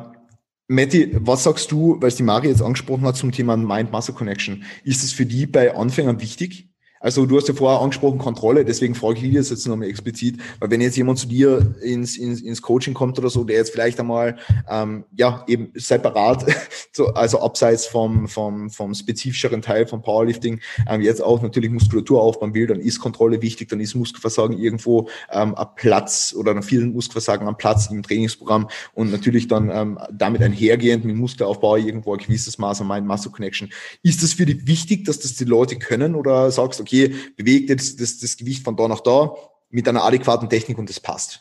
Matti, 0.69 1.15
was 1.21 1.45
sagst 1.45 1.71
du, 1.71 2.01
weil 2.01 2.09
es 2.09 2.17
die 2.17 2.23
Mari 2.23 2.49
jetzt 2.49 2.63
angesprochen 2.63 3.05
hat 3.05 3.17
zum 3.17 3.31
Thema 3.31 3.57
Mind-Muscle-Connection? 3.57 4.65
Ist 4.85 5.05
es 5.05 5.13
für 5.13 5.27
die 5.27 5.47
bei 5.47 5.75
Anfängern 5.75 6.21
wichtig? 6.21 6.72
Also 7.03 7.27
du 7.27 7.37
hast 7.37 7.49
ja 7.49 7.55
vorher 7.55 7.81
angesprochen 7.81 8.19
Kontrolle, 8.19 8.65
deswegen 8.65 8.95
frage 8.95 9.17
ich 9.17 9.23
dich 9.23 9.35
das 9.35 9.51
jetzt 9.51 9.67
nochmal 9.67 9.89
explizit, 9.89 10.39
weil 10.61 10.71
wenn 10.71 10.81
jetzt 10.81 10.97
jemand 10.97 11.19
zu 11.19 11.27
dir 11.27 11.75
ins, 11.83 12.17
ins, 12.17 12.41
ins 12.41 12.63
Coaching 12.63 12.95
kommt 12.95 13.19
oder 13.19 13.29
so, 13.29 13.45
der 13.45 13.57
jetzt 13.57 13.71
vielleicht 13.71 13.99
einmal 13.99 14.39
ähm, 14.71 15.05
ja 15.17 15.45
eben 15.49 15.73
separat, 15.75 16.47
so, 16.93 17.09
also 17.09 17.41
abseits 17.41 17.87
vom, 17.87 18.29
vom, 18.29 18.71
vom 18.71 18.95
spezifischeren 18.95 19.63
Teil 19.63 19.87
vom 19.87 20.01
Powerlifting, 20.03 20.61
ähm, 20.89 21.03
jetzt 21.03 21.23
auch 21.23 21.43
natürlich 21.43 21.71
Muskulatur 21.71 22.23
aufbauen 22.23 22.55
will, 22.55 22.69
dann 22.69 22.81
ist 22.81 23.01
Kontrolle 23.01 23.43
wichtig, 23.43 23.69
dann 23.69 23.81
ist 23.81 23.95
Muskelversagen 23.95 24.57
irgendwo 24.57 25.09
ähm, 25.33 25.55
ein 25.57 25.67
Platz 25.75 26.35
oder 26.39 26.55
dann 26.55 26.63
vielen 26.63 26.93
Muskelversagen 26.93 27.49
am 27.49 27.57
Platz 27.57 27.91
im 27.91 28.03
Trainingsprogramm. 28.03 28.69
Und 28.95 29.11
natürlich 29.11 29.49
dann 29.49 29.71
ähm, 29.71 29.99
damit 30.13 30.43
einhergehend 30.43 31.05
mit 31.05 31.17
Muskelaufbau 31.17 31.77
irgendwo 31.77 32.13
ein 32.13 32.19
gewisses 32.19 32.59
Maß 32.59 32.81
an 32.81 32.87
Mind-Muscle 32.87 33.33
Connection. 33.33 33.71
Ist 34.03 34.23
das 34.23 34.35
für 34.35 34.47
dich 34.47 34.67
wichtig, 34.67 35.05
dass 35.05 35.19
das 35.19 35.35
die 35.35 35.45
Leute 35.45 35.77
können? 35.77 36.15
Oder 36.15 36.51
sagst, 36.51 36.81
okay, 36.81 36.92
okay, 36.93 37.15
bewegt 37.37 37.71
jetzt 37.71 38.01
das, 38.01 38.19
das 38.19 38.37
Gewicht 38.37 38.65
von 38.65 38.77
da 38.77 38.89
nach 38.89 39.01
da 39.01 39.35
mit 39.71 39.89
einer 39.89 40.05
adäquaten 40.05 40.49
Technik 40.49 40.79
und 40.79 40.89
das 40.89 41.01
passt? 41.01 41.41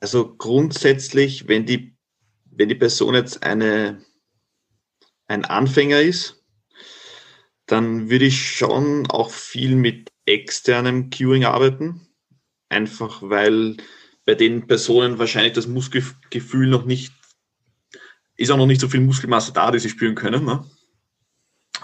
Also 0.00 0.34
grundsätzlich, 0.36 1.46
wenn 1.46 1.66
die, 1.66 1.94
wenn 2.50 2.68
die 2.68 2.74
Person 2.74 3.14
jetzt 3.14 3.42
eine, 3.42 4.02
ein 5.26 5.44
Anfänger 5.44 6.00
ist, 6.00 6.42
dann 7.66 8.08
würde 8.08 8.24
ich 8.24 8.56
schon 8.56 9.06
auch 9.10 9.30
viel 9.30 9.76
mit 9.76 10.10
externem 10.24 11.10
Cueing 11.10 11.44
arbeiten. 11.44 12.08
Einfach 12.68 13.22
weil 13.22 13.76
bei 14.24 14.34
den 14.34 14.66
Personen 14.66 15.18
wahrscheinlich 15.18 15.52
das 15.52 15.66
Muskelgefühl 15.66 16.68
noch 16.68 16.84
nicht, 16.84 17.12
ist 18.36 18.50
auch 18.50 18.56
noch 18.56 18.66
nicht 18.66 18.80
so 18.80 18.88
viel 18.88 19.00
Muskelmasse 19.00 19.52
da, 19.52 19.70
die 19.70 19.78
sie 19.78 19.90
spüren 19.90 20.14
können. 20.14 20.44
Ne? 20.44 20.64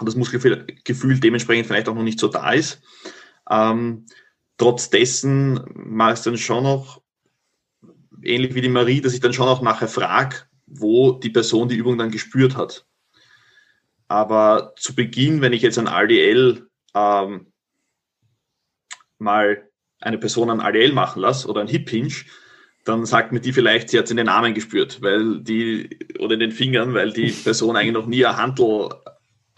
Das 0.05 0.15
Muskelgefühl 0.15 1.19
dementsprechend 1.19 1.67
vielleicht 1.67 1.89
auch 1.89 1.95
noch 1.95 2.03
nicht 2.03 2.19
so 2.19 2.27
da 2.27 2.51
ist. 2.51 2.81
Ähm, 3.49 4.05
trotz 4.57 4.89
dessen 4.89 5.61
mache 5.73 6.13
ich 6.13 6.19
es 6.19 6.23
dann 6.23 6.37
schon 6.37 6.63
noch, 6.63 7.01
ähnlich 8.23 8.55
wie 8.55 8.61
die 8.61 8.69
Marie, 8.69 9.01
dass 9.01 9.13
ich 9.13 9.19
dann 9.19 9.33
schon 9.33 9.47
auch 9.47 9.61
nachher 9.61 9.87
frage, 9.87 10.37
wo 10.65 11.13
die 11.13 11.29
Person 11.29 11.69
die 11.69 11.75
Übung 11.75 11.97
dann 11.97 12.11
gespürt 12.11 12.57
hat. 12.57 12.85
Aber 14.07 14.73
zu 14.77 14.95
Beginn, 14.95 15.41
wenn 15.41 15.53
ich 15.53 15.61
jetzt 15.61 15.77
ein 15.77 15.87
RDL 15.87 16.67
ähm, 16.93 17.51
mal 19.19 19.69
eine 19.99 20.17
Person 20.17 20.49
an 20.49 20.59
RDL 20.59 20.93
machen 20.93 21.21
lasse 21.21 21.47
oder 21.47 21.61
ein 21.61 21.67
Hip 21.67 21.89
Hinge, 21.89 22.13
dann 22.85 23.05
sagt 23.05 23.31
mir 23.31 23.41
die 23.41 23.51
vielleicht, 23.51 23.89
sie 23.89 23.97
hat 23.97 24.05
es 24.05 24.11
in 24.11 24.17
den 24.17 24.29
Armen 24.29 24.53
gespürt, 24.53 25.01
weil 25.01 25.41
die, 25.41 25.99
oder 26.19 26.35
in 26.35 26.39
den 26.39 26.51
Fingern, 26.51 26.93
weil 26.93 27.11
die 27.11 27.31
Person 27.31 27.75
eigentlich 27.75 27.93
noch 27.93 28.05
nie 28.05 28.25
ein 28.25 28.37
Handel 28.37 28.89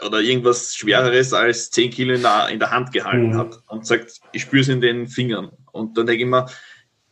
oder 0.05 0.19
irgendwas 0.19 0.75
Schwereres 0.75 1.33
als 1.33 1.71
10 1.71 1.91
Kilo 1.91 2.13
in 2.13 2.21
der, 2.21 2.49
in 2.49 2.59
der 2.59 2.71
Hand 2.71 2.91
gehalten 2.91 3.31
mhm. 3.31 3.37
hat 3.37 3.61
und 3.67 3.85
sagt, 3.85 4.19
ich 4.31 4.43
spüre 4.43 4.61
es 4.61 4.69
in 4.69 4.81
den 4.81 5.07
Fingern. 5.07 5.51
Und 5.71 5.97
dann 5.97 6.07
denke 6.07 6.23
ich 6.23 6.29
mir, 6.29 6.45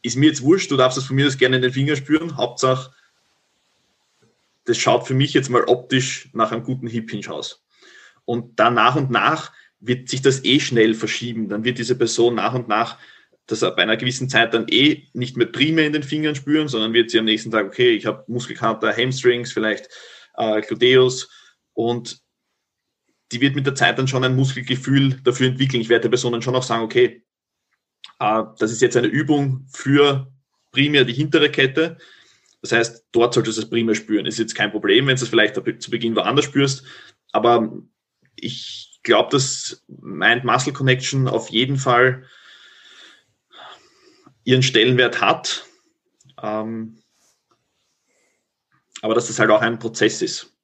ist 0.02 0.16
mir 0.16 0.28
jetzt 0.28 0.42
wurscht, 0.42 0.72
du 0.72 0.78
darfst 0.78 0.98
es 0.98 1.06
von 1.06 1.16
mir 1.16 1.26
das 1.26 1.38
gerne 1.38 1.58
in 1.58 1.62
den 1.62 1.74
Fingern 1.74 1.96
spüren. 1.96 2.38
Hauptsache, 2.38 2.94
das 4.66 4.78
schaut 4.78 5.08
für 5.08 5.14
mich 5.14 5.34
jetzt 5.34 5.50
mal 5.50 5.64
optisch 5.66 6.30
nach 6.34 6.52
einem 6.52 6.64
guten 6.64 6.88
Hip 6.88 7.10
Hinge 7.10 7.32
aus. 7.32 7.66
Und 8.26 8.60
dann 8.60 8.74
nach 8.74 8.96
und 8.96 9.10
nach 9.10 9.52
wird 9.80 10.10
sich 10.10 10.22
das 10.22 10.44
eh 10.44 10.60
schnell 10.60 10.94
verschieben. 10.94 11.50
Dann 11.50 11.64
wird 11.64 11.78
diese 11.78 11.98
Person 11.98 12.36
nach 12.36 12.54
und 12.54 12.68
nach 12.68 12.98
das 13.48 13.62
bei 13.62 13.78
einer 13.78 13.96
gewissen 13.98 14.30
Zeit 14.30 14.54
dann 14.54 14.68
eh 14.70 15.08
nicht 15.14 15.38
mehr 15.38 15.48
primär 15.48 15.88
in 15.88 15.94
den 15.94 16.04
Fingern 16.04 16.36
spüren, 16.36 16.68
sondern 16.68 16.94
wird 16.94 17.10
sie 17.10 17.20
am 17.20 17.26
nächsten 17.26 17.50
Tag, 17.50 17.66
okay, 17.66 17.92
ich 17.92 18.06
habe 18.06 18.26
Muskelkater, 18.28 18.96
Hamstrings, 18.96 19.54
vielleicht 19.54 19.90
äh, 20.36 20.62
Gluteus 20.62 21.30
und 21.74 22.20
die 23.32 23.42
wird 23.42 23.56
mit 23.56 23.66
der 23.66 23.76
Zeit 23.76 23.98
dann 23.98 24.08
schon 24.08 24.24
ein 24.24 24.36
Muskelgefühl 24.36 25.20
dafür 25.24 25.48
entwickeln. 25.48 25.82
Ich 25.82 25.90
werde 25.90 26.04
der 26.04 26.10
Person 26.10 26.32
dann 26.32 26.42
schon 26.42 26.56
auch 26.56 26.64
sagen, 26.64 26.84
okay, 26.84 27.24
äh, 28.20 28.44
das 28.58 28.72
ist 28.72 28.82
jetzt 28.82 28.98
eine 28.98 29.08
Übung 29.08 29.66
für 29.72 30.32
primär 30.72 31.06
die 31.06 31.14
hintere 31.14 31.50
Kette. 31.50 31.98
Das 32.62 32.72
heißt, 32.72 33.08
dort 33.12 33.34
solltest 33.34 33.58
du 33.58 33.62
es 33.62 33.70
primär 33.70 33.96
spüren. 33.96 34.26
Ist 34.26 34.40
jetzt 34.40 34.56
kein 34.56 34.72
Problem, 34.72 35.08
wenn 35.08 35.16
du 35.16 35.24
es 35.24 35.30
vielleicht 35.30 35.56
zu 35.56 35.92
Beginn 35.92 36.16
woanders 36.16 36.46
spürst. 36.46 36.84
Aber 37.32 37.72
ich 38.36 39.00
glaube, 39.04 39.30
dass 39.32 39.84
Mind-Muscle 39.88 40.74
Connection 40.74 41.28
auf 41.28 41.50
jeden 41.50 41.78
Fall 41.78 42.26
ihren 44.44 44.64
Stellenwert 44.64 45.22
hat. 45.22 45.66
Ähm, 46.42 47.02
aber 49.02 49.14
dass 49.14 49.28
das 49.28 49.40
halt 49.40 49.52
auch 49.52 49.62
ein 49.62 49.80
Prozess 49.80 50.22
ist. 50.22 50.58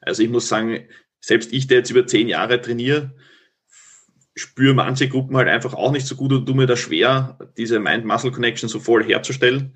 Also 0.00 0.22
ich 0.22 0.28
muss 0.28 0.48
sagen, 0.48 0.88
selbst 1.20 1.52
ich, 1.52 1.66
der 1.66 1.78
jetzt 1.78 1.90
über 1.90 2.06
zehn 2.06 2.28
Jahre 2.28 2.60
trainiere, 2.60 3.14
spüre 4.34 4.74
manche 4.74 5.08
Gruppen 5.08 5.36
halt 5.36 5.48
einfach 5.48 5.74
auch 5.74 5.92
nicht 5.92 6.06
so 6.06 6.14
gut 6.14 6.32
und 6.32 6.46
tue 6.46 6.54
mir 6.54 6.66
da 6.66 6.76
schwer, 6.76 7.38
diese 7.56 7.80
Mind-Muscle-Connection 7.80 8.68
so 8.68 8.80
voll 8.80 9.04
herzustellen. 9.04 9.74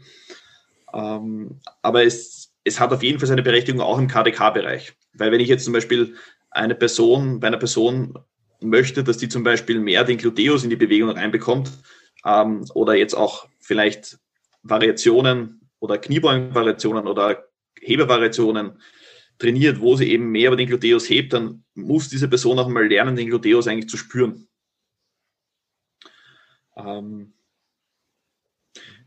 Ähm, 0.95 1.61
aber 1.83 2.05
es, 2.05 2.53
es 2.65 2.79
hat 2.79 2.93
auf 2.93 3.03
jeden 3.03 3.19
Fall 3.19 3.29
seine 3.29 3.43
Berechtigung 3.43 3.81
auch 3.81 3.99
im 3.99 4.09
KDK-Bereich. 4.09 4.93
Weil 5.15 5.33
wenn 5.33 5.41
ich 5.41 5.49
jetzt 5.49 5.65
zum 5.65 5.73
Beispiel 5.73 6.15
eine 6.51 6.75
Person, 6.75 7.41
bei 7.41 7.49
einer 7.49 7.59
Person 7.59 8.19
möchte, 8.61 9.03
dass 9.03 9.19
die 9.19 9.29
zum 9.29 9.43
Beispiel 9.43 9.81
mehr 9.81 10.05
den 10.05 10.19
Gluteus 10.19 10.65
in 10.65 10.71
die 10.71 10.77
Bewegung 10.77 11.11
reinbekommt 11.11 11.73
ähm, 12.25 12.65
oder 12.75 12.95
jetzt 12.95 13.15
auch 13.15 13.49
vielleicht 13.61 14.19
Variationen 14.63 15.69
oder 15.81 15.99
Kniebeugen-Variationen 15.99 17.09
oder 17.09 17.45
Hebevariationen 17.81 18.81
trainiert, 19.39 19.81
wo 19.81 19.97
sie 19.97 20.11
eben 20.11 20.31
mehr 20.31 20.49
über 20.49 20.57
den 20.57 20.69
Gluteus 20.69 21.09
hebt, 21.09 21.33
dann 21.33 21.65
muss 21.75 22.09
diese 22.09 22.29
Person 22.29 22.59
auch 22.59 22.69
mal 22.69 22.87
lernen, 22.87 23.17
den 23.17 23.29
Gluteus 23.29 23.67
eigentlich 23.67 23.89
zu 23.89 23.97
spüren. 23.97 24.49
Ähm, 26.77 27.33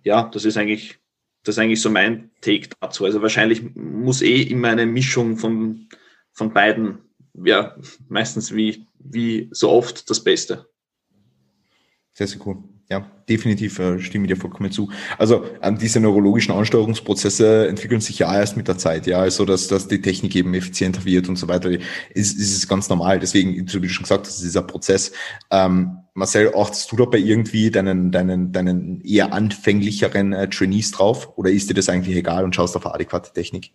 ja, 0.04 0.30
das 0.30 0.46
ist 0.46 0.58
eigentlich, 0.58 1.00
das 1.44 1.56
ist 1.56 1.60
eigentlich 1.60 1.82
so 1.82 1.90
mein 1.90 2.32
Take 2.42 2.70
dazu. 2.80 3.06
Also 3.06 3.22
wahrscheinlich 3.22 3.76
muss 3.76 4.22
eh 4.22 4.42
immer 4.44 4.70
eine 4.70 4.86
Mischung 4.86 5.38
von, 5.38 5.88
von 6.32 6.54
beiden, 6.54 7.00
ja, 7.34 7.76
meistens 8.08 8.54
wie, 8.54 8.88
wie 9.00 9.50
so 9.52 9.72
oft 9.72 10.10
das 10.10 10.24
Beste. 10.24 10.70
Sehr, 12.14 12.28
sehr 12.28 12.46
cool 12.46 12.64
ja, 12.90 13.10
definitiv 13.28 13.80
äh, 13.80 14.00
stimme 14.00 14.26
ich 14.26 14.34
dir 14.34 14.40
vollkommen 14.40 14.72
zu. 14.72 14.92
Also 15.18 15.44
ähm, 15.64 15.78
diese 15.78 16.00
neurologischen 16.00 16.54
Ansteuerungsprozesse 16.54 17.68
entwickeln 17.68 18.00
sich 18.00 18.20
ja 18.20 18.34
erst 18.34 18.58
mit 18.58 18.68
der 18.68 18.78
Zeit, 18.78 19.08
ja, 19.08 19.20
also 19.20 19.44
dass, 19.44 19.68
dass 19.68 19.88
die 19.88 20.02
Technik 20.02 20.36
eben 20.36 20.54
effizienter 20.54 21.04
wird 21.04 21.28
und 21.28 21.36
so 21.36 21.48
weiter, 21.48 21.72
ist, 21.72 21.82
ist 22.14 22.56
es 22.56 22.68
ganz 22.68 22.88
normal. 22.88 23.20
Deswegen, 23.20 23.56
wie 23.56 23.64
du 23.64 23.90
schon 23.90 24.04
gesagt 24.04 24.28
hast, 24.28 24.42
dieser 24.44 24.62
Prozess. 24.62 25.12
Ähm, 25.50 25.98
Marcel, 26.14 26.54
achtest 26.56 26.92
du 26.92 26.96
da 26.96 27.06
bei 27.06 27.18
irgendwie 27.18 27.72
deinen, 27.72 28.12
deinen, 28.12 28.52
deinen 28.52 29.02
eher 29.02 29.34
anfänglicheren 29.34 30.34
äh, 30.34 30.48
Trainees 30.48 30.92
drauf 30.92 31.38
oder 31.38 31.50
ist 31.50 31.70
dir 31.70 31.74
das 31.74 31.90
eigentlich 31.90 32.16
egal 32.16 32.44
und 32.44 32.56
schaust 32.56 32.76
auf 32.76 32.86
adäquate 32.86 33.34
Technik? 33.34 33.72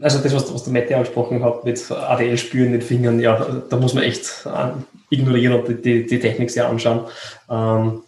Also 0.00 0.18
das, 0.18 0.34
was, 0.34 0.52
was 0.52 0.64
der 0.64 0.72
Mette 0.72 0.96
angesprochen 0.96 1.44
hat, 1.44 1.64
mit 1.64 1.90
ADL 1.90 2.38
spüren 2.38 2.66
in 2.66 2.72
den 2.72 2.82
Fingern, 2.82 3.20
ja, 3.20 3.62
da 3.68 3.76
muss 3.76 3.94
man 3.94 4.04
echt 4.04 4.46
ignorieren 5.10 5.54
und 5.54 5.84
die, 5.84 6.06
die 6.06 6.20
Technik 6.20 6.50
sehr 6.50 6.68
anschauen. 6.68 7.02
Ähm, 7.50 8.02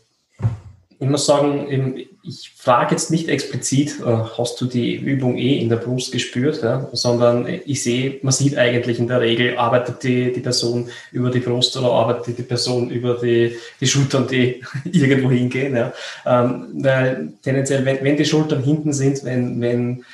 ich 0.99 1.09
muss 1.09 1.27
sagen, 1.27 1.97
ich 2.23 2.53
frage 2.57 2.93
jetzt 2.93 3.11
nicht 3.11 3.29
explizit, 3.29 3.99
äh, 4.01 4.17
hast 4.39 4.61
du 4.61 4.67
die 4.67 4.95
Übung 4.95 5.37
eh 5.37 5.59
in 5.59 5.69
der 5.69 5.77
Brust 5.77 6.13
gespürt, 6.13 6.63
ja, 6.63 6.89
sondern 6.93 7.49
ich 7.67 7.83
sehe, 7.83 8.21
man 8.23 8.33
sieht 8.33 8.57
eigentlich 8.57 9.01
in 9.01 9.09
der 9.09 9.21
Regel, 9.21 9.59
arbeitet 9.59 10.05
die, 10.05 10.33
die 10.33 10.41
Person 10.41 10.89
über 11.11 11.31
die 11.31 11.41
Brust 11.41 11.77
oder 11.77 11.91
arbeitet 11.91 12.39
die 12.39 12.45
Person 12.45 12.91
über 12.91 13.15
die, 13.15 13.57
die 13.81 13.87
Schultern, 13.89 14.29
die 14.29 14.63
irgendwo 14.93 15.31
hingehen. 15.31 15.75
Ja. 15.75 15.93
Ähm, 16.25 16.69
weil 16.75 17.33
tendenziell, 17.43 17.85
wenn, 17.85 18.05
wenn 18.05 18.17
die 18.17 18.25
Schultern 18.25 18.63
hinten 18.63 18.93
sind, 18.93 19.25
wenn, 19.25 19.61
wenn 19.61 19.99
äh, 19.99 20.05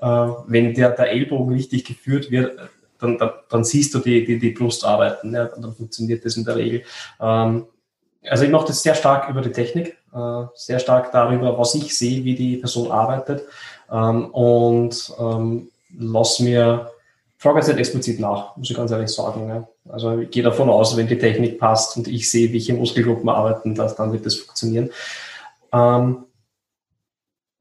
wenn 0.00 0.74
der, 0.74 0.90
der 0.90 1.10
Ellbogen 1.10 1.54
richtig 1.54 1.84
geführt 1.84 2.30
wird, 2.30 2.58
dann, 2.98 3.18
dann, 3.18 3.30
dann 3.48 3.64
siehst 3.64 3.94
du 3.94 3.98
die, 3.98 4.24
die, 4.24 4.38
die 4.38 4.50
Brust 4.50 4.84
arbeiten. 4.84 5.34
Ja, 5.34 5.46
dann 5.46 5.74
funktioniert 5.74 6.24
das 6.24 6.36
in 6.36 6.44
der 6.44 6.56
Regel. 6.56 6.82
Ähm, 7.20 7.66
also 8.28 8.44
ich 8.44 8.50
mache 8.50 8.66
das 8.66 8.82
sehr 8.82 8.94
stark 8.94 9.28
über 9.28 9.40
die 9.40 9.52
Technik, 9.52 9.96
äh, 10.14 10.44
sehr 10.54 10.78
stark 10.78 11.12
darüber, 11.12 11.56
was 11.58 11.74
ich 11.74 11.96
sehe, 11.96 12.24
wie 12.24 12.34
die 12.34 12.56
Person 12.56 12.90
arbeitet 12.90 13.44
ähm, 13.90 14.26
und 14.30 15.12
ähm, 15.18 15.70
lass 15.96 16.40
mir, 16.40 16.90
frage 17.38 17.58
jetzt 17.58 17.68
nicht 17.68 17.78
explizit 17.78 18.18
nach, 18.18 18.56
muss 18.56 18.70
ich 18.70 18.76
ganz 18.76 18.90
ehrlich 18.90 19.10
sagen. 19.10 19.48
Ja. 19.48 19.68
Also 19.88 20.18
ich 20.18 20.30
gehe 20.30 20.42
davon 20.42 20.68
aus, 20.70 20.96
wenn 20.96 21.06
die 21.06 21.18
Technik 21.18 21.60
passt 21.60 21.96
und 21.96 22.08
ich 22.08 22.28
sehe, 22.30 22.52
welche 22.52 22.74
Muskelgruppen 22.74 23.28
arbeiten, 23.28 23.74
dass, 23.74 23.94
dann 23.94 24.12
wird 24.12 24.26
das 24.26 24.34
funktionieren. 24.34 24.90
Ähm, 25.72 26.25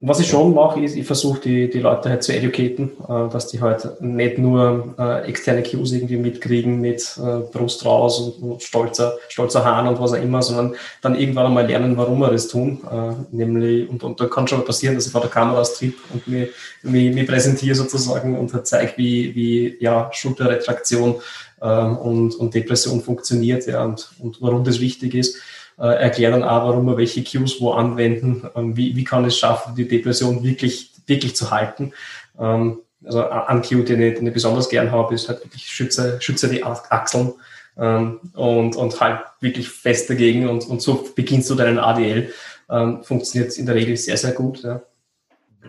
was 0.07 0.19
ich 0.19 0.27
schon 0.27 0.53
mache, 0.53 0.81
ist, 0.81 0.95
ich 0.95 1.05
versuche 1.05 1.39
die, 1.39 1.69
die 1.69 1.79
Leute 1.79 2.09
halt 2.09 2.23
zu 2.23 2.31
educaten, 2.31 2.91
äh, 3.09 3.29
dass 3.31 3.47
die 3.47 3.59
halt 3.59 4.01
nicht 4.01 4.37
nur 4.37 4.93
äh, 4.99 5.27
externe 5.27 5.63
Cues 5.63 5.93
irgendwie 5.93 6.17
mitkriegen 6.17 6.79
mit 6.79 7.17
äh, 7.17 7.39
Brust 7.51 7.83
raus 7.85 8.19
und, 8.19 8.51
und, 8.51 8.63
stolzer, 8.63 9.17
stolzer 9.29 9.65
Hahn 9.65 9.87
und 9.87 9.99
was 9.99 10.13
auch 10.13 10.21
immer, 10.21 10.43
sondern 10.43 10.75
dann 11.01 11.15
irgendwann 11.15 11.47
einmal 11.47 11.65
lernen, 11.65 11.97
warum 11.97 12.19
wir 12.19 12.29
das 12.29 12.47
tun. 12.47 12.81
Äh, 12.91 13.35
nämlich, 13.35 13.89
und, 13.89 14.03
und 14.03 14.19
da 14.19 14.25
kann 14.27 14.47
schon 14.47 14.59
mal 14.59 14.65
passieren, 14.65 14.93
dass 14.93 15.07
ich 15.07 15.11
vor 15.11 15.21
der 15.21 15.29
Kamera 15.31 15.65
strip 15.65 15.95
und 16.13 16.27
mir, 16.27 16.49
mir, 16.83 17.11
mir 17.11 17.25
präsentiere 17.25 17.75
sozusagen 17.75 18.37
und 18.37 18.53
halt 18.53 18.67
zeige, 18.67 18.93
wie, 18.97 19.33
wie 19.33 19.77
ja, 19.79 20.09
Schulterretraktion 20.13 21.15
ähm, 21.61 21.97
und, 21.97 22.35
und 22.35 22.53
Depression 22.53 23.01
funktioniert 23.01 23.65
ja, 23.65 23.83
und, 23.83 24.11
und 24.19 24.41
warum 24.41 24.63
das 24.63 24.79
wichtig 24.79 25.15
ist 25.15 25.37
äh, 25.77 25.87
erklären 25.87 26.43
auch, 26.43 26.67
warum 26.67 26.85
wir 26.85 26.97
welche 26.97 27.23
Cues 27.23 27.59
wo 27.59 27.71
anwenden, 27.71 28.49
ähm, 28.55 28.77
wie, 28.77 28.95
wie 28.95 29.03
kann 29.03 29.25
es 29.25 29.37
schaffen, 29.37 29.75
die 29.75 29.87
Depression 29.87 30.43
wirklich, 30.43 30.91
wirklich 31.05 31.35
zu 31.35 31.51
halten. 31.51 31.93
Ähm, 32.39 32.79
also 33.03 33.27
ein 33.27 33.61
Cue, 33.61 33.83
den 33.83 34.01
ich, 34.01 34.15
den 34.15 34.27
ich 34.27 34.33
besonders 34.33 34.69
gern 34.69 34.91
habe, 34.91 35.13
ist 35.13 35.29
halt 35.29 35.43
wirklich 35.43 35.67
schütze, 35.67 36.17
schütze 36.21 36.49
die 36.49 36.63
Achseln 36.63 37.33
ähm, 37.77 38.19
und, 38.33 38.75
und 38.75 38.99
halt 38.99 39.21
wirklich 39.41 39.69
fest 39.69 40.09
dagegen 40.09 40.47
und, 40.47 40.67
und 40.67 40.81
so 40.81 41.07
beginnst 41.15 41.49
du 41.49 41.55
deinen 41.55 41.79
ADL. 41.79 42.31
Ähm, 42.69 43.03
funktioniert 43.03 43.55
in 43.57 43.67
der 43.67 43.75
Regel 43.75 43.95
sehr, 43.95 44.17
sehr 44.17 44.31
gut. 44.31 44.63
Ja. 44.63 44.81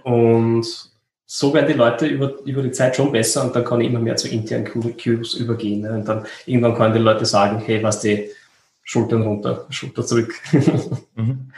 Und 0.03 0.67
so 1.27 1.53
werden 1.53 1.67
die 1.67 1.75
Leute 1.75 2.07
über, 2.07 2.41
über 2.45 2.63
die 2.63 2.71
Zeit 2.71 2.97
schon 2.97 3.13
besser 3.13 3.45
und 3.45 3.55
dann 3.55 3.65
kann 3.65 3.81
ich 3.81 3.89
immer 3.89 3.99
mehr 3.99 4.17
zu 4.17 4.29
internen 4.29 4.65
Cues 4.97 5.35
übergehen. 5.35 5.83
Ne? 5.83 5.91
Und 5.91 6.09
dann 6.09 6.25
irgendwann 6.47 6.77
können 6.77 6.95
die 6.95 7.01
Leute 7.01 7.27
sagen, 7.27 7.59
hey, 7.59 7.83
was 7.83 8.01
die, 8.01 8.31
Schultern 8.87 9.23
runter, 9.23 9.67
Schulter 9.69 10.07
zurück. 10.07 10.33
mhm. 11.17 11.51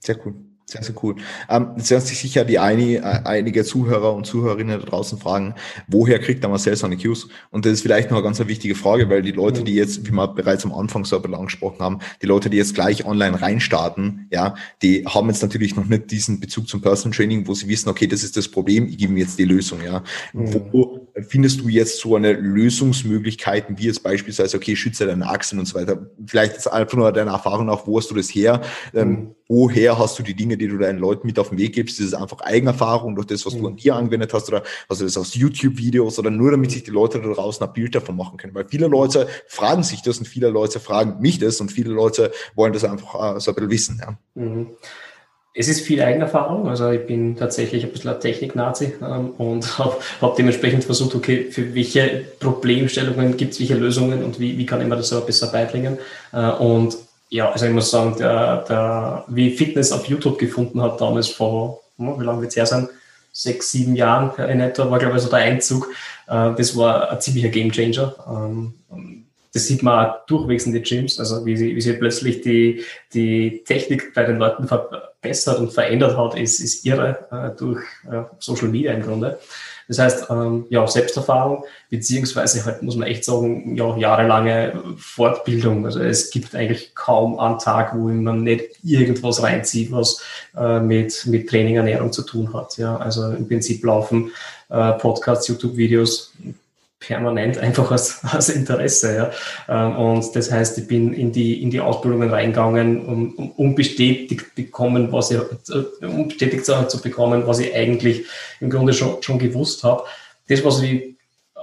Sehr 0.00 0.18
cool. 0.26 0.34
Sehr, 0.66 0.82
sehr 0.82 0.94
cool. 1.04 1.16
Ähm, 1.48 1.68
jetzt 1.76 1.90
werden 1.90 2.04
sich 2.04 2.18
sicher 2.18 2.44
die 2.44 2.58
eine, 2.58 2.96
äh, 2.96 3.20
einige 3.24 3.64
Zuhörer 3.64 4.12
und 4.14 4.26
Zuhörerinnen 4.26 4.80
da 4.80 4.84
draußen 4.84 5.18
fragen, 5.18 5.54
woher 5.86 6.18
kriegt 6.18 6.42
der 6.42 6.50
Marcel 6.50 6.74
seine 6.74 6.96
Cues? 6.96 7.28
Und 7.50 7.64
das 7.64 7.74
ist 7.74 7.82
vielleicht 7.82 8.10
noch 8.10 8.16
eine 8.16 8.24
ganz 8.24 8.40
wichtige 8.40 8.74
Frage, 8.74 9.08
weil 9.08 9.22
die 9.22 9.30
Leute, 9.30 9.62
die 9.62 9.74
jetzt, 9.74 10.06
wie 10.06 10.10
wir 10.10 10.26
bereits 10.26 10.64
am 10.64 10.72
Anfang 10.72 11.04
so 11.04 11.16
ein 11.16 11.22
bisschen 11.22 11.38
angesprochen 11.38 11.80
haben, 11.80 11.98
die 12.22 12.26
Leute, 12.26 12.50
die 12.50 12.56
jetzt 12.56 12.74
gleich 12.74 13.04
online 13.04 13.40
reinstarten, 13.40 14.26
ja, 14.32 14.54
die 14.82 15.04
haben 15.06 15.28
jetzt 15.28 15.42
natürlich 15.42 15.76
noch 15.76 15.84
nicht 15.84 16.10
diesen 16.10 16.40
Bezug 16.40 16.66
zum 16.66 16.80
Personal 16.80 17.14
Training, 17.14 17.46
wo 17.46 17.54
sie 17.54 17.68
wissen, 17.68 17.90
okay, 17.90 18.06
das 18.06 18.24
ist 18.24 18.36
das 18.36 18.48
Problem, 18.48 18.88
ich 18.88 18.98
gebe 18.98 19.12
mir 19.12 19.20
jetzt 19.20 19.38
die 19.38 19.44
Lösung, 19.44 19.80
ja. 19.84 20.02
Mhm. 20.32 20.72
Wo 20.72 21.03
findest 21.22 21.60
du 21.60 21.68
jetzt 21.68 22.00
so 22.00 22.16
eine 22.16 22.32
Lösungsmöglichkeiten, 22.32 23.78
wie 23.78 23.84
jetzt 23.84 24.02
beispielsweise, 24.02 24.56
okay, 24.56 24.74
schütze 24.74 25.06
deine 25.06 25.28
Achsen 25.28 25.58
und 25.58 25.66
so 25.66 25.78
weiter? 25.78 26.06
Vielleicht 26.26 26.54
jetzt 26.54 26.66
einfach 26.66 26.96
nur 26.96 27.12
deine 27.12 27.30
Erfahrung 27.30 27.66
nach, 27.66 27.86
wo 27.86 27.98
hast 27.98 28.10
du 28.10 28.14
das 28.14 28.28
her? 28.28 28.62
Ähm, 28.92 29.08
mhm. 29.08 29.34
woher 29.46 29.98
hast 29.98 30.18
du 30.18 30.22
die 30.22 30.34
Dinge, 30.34 30.56
die 30.56 30.66
du 30.66 30.76
deinen 30.76 30.98
Leuten 30.98 31.26
mit 31.26 31.38
auf 31.38 31.50
den 31.50 31.58
Weg 31.58 31.74
gibst? 31.74 32.00
Ist 32.00 32.06
es 32.06 32.14
einfach 32.14 32.40
Eigenerfahrung 32.40 33.14
durch 33.14 33.26
das, 33.26 33.46
was 33.46 33.54
mhm. 33.54 33.58
du 33.60 33.66
an 33.68 33.76
dir 33.76 33.94
angewendet 33.94 34.34
hast 34.34 34.48
oder 34.48 34.64
hast 34.88 35.00
du 35.00 35.04
das 35.04 35.16
aus 35.16 35.34
YouTube-Videos 35.34 36.18
oder 36.18 36.30
nur 36.30 36.50
damit 36.50 36.72
sich 36.72 36.82
die 36.82 36.90
Leute 36.90 37.20
da 37.20 37.28
draußen 37.28 37.64
ein 37.64 37.72
Bild 37.72 37.94
davon 37.94 38.16
machen 38.16 38.36
können? 38.36 38.54
Weil 38.54 38.66
viele 38.68 38.88
Leute 38.88 39.28
fragen 39.46 39.84
sich 39.84 40.02
das 40.02 40.18
und 40.18 40.26
viele 40.26 40.48
Leute 40.48 40.80
fragen 40.80 41.20
mich 41.20 41.38
das 41.38 41.60
und 41.60 41.70
viele 41.70 41.90
Leute 41.90 42.32
wollen 42.54 42.72
das 42.72 42.84
einfach 42.84 43.36
äh, 43.36 43.40
so 43.40 43.54
ein 43.54 43.68
bisschen 43.68 43.70
wissen. 43.70 44.02
Ja. 44.02 44.18
Mhm. 44.34 44.68
Es 45.56 45.68
ist 45.68 45.82
viel 45.82 46.02
Eigenerfahrung, 46.02 46.68
also 46.68 46.90
ich 46.90 47.06
bin 47.06 47.36
tatsächlich 47.36 47.84
ein 47.84 47.92
bisschen 47.92 48.10
ein 48.10 48.18
Technik-Nazi 48.18 48.94
ähm, 49.00 49.30
und 49.38 49.78
habe 49.78 49.96
hab 50.20 50.34
dementsprechend 50.34 50.82
versucht, 50.82 51.14
okay, 51.14 51.48
für 51.52 51.72
welche 51.74 52.24
Problemstellungen 52.40 53.36
gibt 53.36 53.52
es 53.52 53.60
welche 53.60 53.76
Lösungen 53.76 54.24
und 54.24 54.40
wie, 54.40 54.58
wie 54.58 54.66
kann 54.66 54.80
ich 54.80 54.88
mir 54.88 54.96
das 54.96 55.10
so 55.10 55.20
besser 55.20 55.46
beibringen. 55.46 55.98
Äh, 56.32 56.50
und 56.50 56.96
ja, 57.30 57.52
also 57.52 57.66
ich 57.66 57.72
muss 57.72 57.90
sagen, 57.90 58.16
der, 58.18 58.64
der, 58.68 59.24
wie 59.28 59.50
Fitness 59.50 59.92
auf 59.92 60.06
YouTube 60.06 60.38
gefunden 60.38 60.82
hat 60.82 61.00
damals 61.00 61.28
vor, 61.28 61.82
hm, 61.98 62.18
wie 62.20 62.24
lange 62.24 62.40
wird 62.40 62.50
es 62.50 62.56
her 62.56 62.66
sein? 62.66 62.88
Sechs, 63.32 63.70
sieben 63.70 63.94
Jahren 63.94 64.32
in 64.48 64.60
etwa 64.60 64.90
war, 64.90 64.98
glaube 64.98 65.16
ich, 65.16 65.22
so 65.22 65.30
der 65.30 65.38
Einzug. 65.38 65.88
Äh, 66.26 66.50
das 66.56 66.76
war 66.76 67.12
ein 67.12 67.20
ziemlicher 67.20 67.48
Gamechanger. 67.48 68.14
Ähm, 68.28 68.74
das 69.52 69.68
sieht 69.68 69.84
man 69.84 70.06
auch 70.06 70.26
durchwegs 70.26 70.66
in 70.66 70.72
den 70.72 70.82
Gyms, 70.82 71.20
also 71.20 71.46
wie 71.46 71.56
sie, 71.56 71.76
wie 71.76 71.80
sie 71.80 71.92
plötzlich 71.92 72.40
die, 72.40 72.82
die 73.12 73.62
Technik 73.64 74.12
bei 74.12 74.24
den 74.24 74.38
Leuten 74.38 74.66
verbessert 75.24 75.58
und 75.58 75.72
verändert 75.72 76.16
hat, 76.16 76.38
ist, 76.38 76.60
ist 76.60 76.84
irre 76.84 77.26
äh, 77.30 77.58
durch 77.58 77.82
äh, 78.10 78.22
Social 78.38 78.68
Media 78.68 78.92
im 78.92 79.02
Grunde. 79.02 79.38
Das 79.88 79.98
heißt, 79.98 80.30
ähm, 80.30 80.64
ja, 80.70 80.86
Selbsterfahrung, 80.86 81.64
beziehungsweise 81.90 82.64
halt 82.64 82.82
muss 82.82 82.96
man 82.96 83.06
echt 83.06 83.24
sagen, 83.24 83.76
ja, 83.76 83.96
jahrelange 83.96 84.82
Fortbildung. 84.96 85.84
Also 85.84 86.00
es 86.00 86.30
gibt 86.30 86.54
eigentlich 86.54 86.94
kaum 86.94 87.38
einen 87.38 87.58
Tag, 87.58 87.94
wo 87.94 88.08
man 88.08 88.42
nicht 88.42 88.64
irgendwas 88.82 89.42
reinzieht, 89.42 89.92
was 89.92 90.22
äh, 90.56 90.80
mit, 90.80 91.26
mit 91.26 91.50
Training, 91.50 91.76
Ernährung 91.76 92.12
zu 92.12 92.22
tun 92.22 92.54
hat. 92.54 92.78
Ja, 92.78 92.96
also 92.96 93.30
im 93.30 93.46
Prinzip 93.46 93.84
laufen 93.84 94.30
äh, 94.70 94.92
Podcasts, 94.92 95.48
YouTube-Videos, 95.48 96.32
permanent 97.06 97.58
einfach 97.58 97.90
aus, 97.90 98.20
aus 98.32 98.48
Interesse. 98.48 99.30
Ja. 99.68 99.86
Ähm, 99.86 99.96
und 99.96 100.36
das 100.36 100.50
heißt, 100.50 100.78
ich 100.78 100.86
bin 100.86 101.12
in 101.12 101.32
die, 101.32 101.62
in 101.62 101.70
die 101.70 101.80
Ausbildungen 101.80 102.30
reingegangen, 102.30 103.04
um, 103.04 103.34
um, 103.34 103.50
um 103.52 103.74
bestätigt 103.74 104.54
bekommen, 104.54 105.12
was 105.12 105.30
ich, 105.30 105.38
äh, 105.40 106.06
um 106.06 106.28
bestätigt 106.28 106.64
zu 106.64 107.02
bekommen, 107.02 107.46
was 107.46 107.58
ich 107.58 107.74
eigentlich 107.74 108.24
im 108.60 108.70
Grunde 108.70 108.92
schon, 108.92 109.22
schon 109.22 109.38
gewusst 109.38 109.84
habe. 109.84 110.04
Das, 110.48 110.64
was 110.64 110.82
ich 110.82 111.13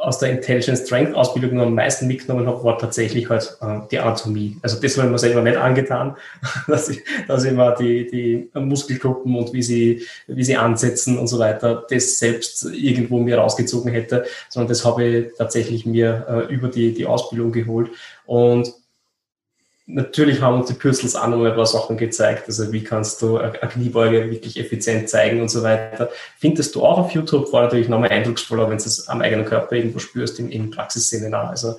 aus 0.02 0.18
der 0.18 0.32
Intelligent 0.32 0.80
Strength 0.80 1.16
Ausbildung 1.16 1.60
am 1.60 1.76
meisten 1.76 2.08
mitgenommen 2.08 2.48
habe, 2.48 2.64
war 2.64 2.78
tatsächlich 2.78 3.30
halt 3.30 3.58
äh, 3.62 3.80
die 3.92 4.00
Anatomie. 4.00 4.58
Also 4.62 4.82
das 4.82 4.98
ich 4.98 5.04
mir 5.04 5.18
selber 5.20 5.42
nicht 5.42 5.58
angetan, 5.58 6.16
dass 6.68 6.90
ich, 6.90 7.02
dass 7.28 7.44
ich 7.44 7.54
mal 7.54 7.76
die, 7.80 8.08
die 8.08 8.50
Muskelgruppen 8.60 9.36
und 9.36 9.54
wie 9.54 9.64
sie, 9.64 10.06
wie 10.28 10.44
sie 10.44 10.58
ansetzen 10.58 11.18
und 11.18 11.28
so 11.28 11.38
weiter, 11.40 11.86
das 11.90 12.20
selbst 12.20 12.66
irgendwo 12.66 13.20
mir 13.20 13.38
rausgezogen 13.38 13.92
hätte, 13.92 14.26
sondern 14.50 14.70
das 14.70 14.84
habe 14.84 15.04
ich 15.04 15.28
tatsächlich 15.38 15.86
mir 15.86 16.26
äh, 16.28 16.54
über 16.54 16.68
die, 16.68 16.94
die 16.94 17.06
Ausbildung 17.06 17.52
geholt. 17.52 17.92
Und 18.26 18.74
natürlich 19.94 20.42
haben 20.42 20.60
uns 20.60 20.68
die 20.68 20.74
Pürzels 20.74 21.16
auch 21.16 21.28
noch 21.28 21.44
ein 21.44 21.56
paar 21.56 21.66
Sachen 21.66 21.98
gezeigt. 21.98 22.44
Also 22.48 22.72
wie 22.72 22.84
kannst 22.84 23.22
du 23.22 23.38
eine 23.38 23.52
Kniebeuge 23.52 24.30
wirklich 24.32 24.60
effizient 24.60 25.10
zeigen 25.10 25.42
und 25.42 25.50
so 25.50 25.64
weiter. 25.64 26.10
Findest 26.38 26.76
du 26.76 26.84
auch 26.84 26.98
auf 26.98 27.12
YouTube, 27.12 27.52
war 27.52 27.64
natürlich 27.64 27.90
nochmal 27.90 28.10
eindrucksvoller, 28.10 28.70
wenn 28.70 28.78
du 28.78 28.84
es 28.86 29.08
am 29.08 29.22
eigenen 29.22 29.46
Körper 29.46 29.76
irgendwo 29.76 30.00
spürst, 30.00 30.40
im, 30.40 30.50
im 30.50 30.72
Praxisseminar. 30.72 31.50
Also 31.50 31.78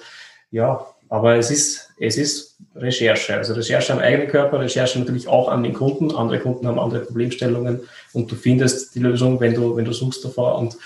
ja, 0.50 0.86
Aber 1.08 1.36
es 1.36 1.50
ist, 1.50 1.90
es 1.98 2.16
ist 2.16 2.56
Recherche. 2.74 3.36
Also 3.36 3.54
Recherche 3.54 3.92
am 3.92 3.98
eigenen 3.98 4.28
Körper, 4.28 4.60
Recherche 4.60 4.98
natürlich 4.98 5.28
auch 5.28 5.48
an 5.48 5.62
den 5.62 5.74
Kunden. 5.74 6.14
Andere 6.14 6.40
Kunden 6.40 6.66
haben 6.66 6.78
andere 6.78 7.00
Problemstellungen 7.00 7.80
und 8.12 8.30
du 8.30 8.34
findest 8.34 8.94
die 8.94 9.00
Lösung, 9.00 9.40
wenn 9.40 9.54
du, 9.54 9.76
wenn 9.76 9.84
du 9.84 9.92
suchst 9.92 10.24
davor 10.24 10.58
und, 10.58 10.76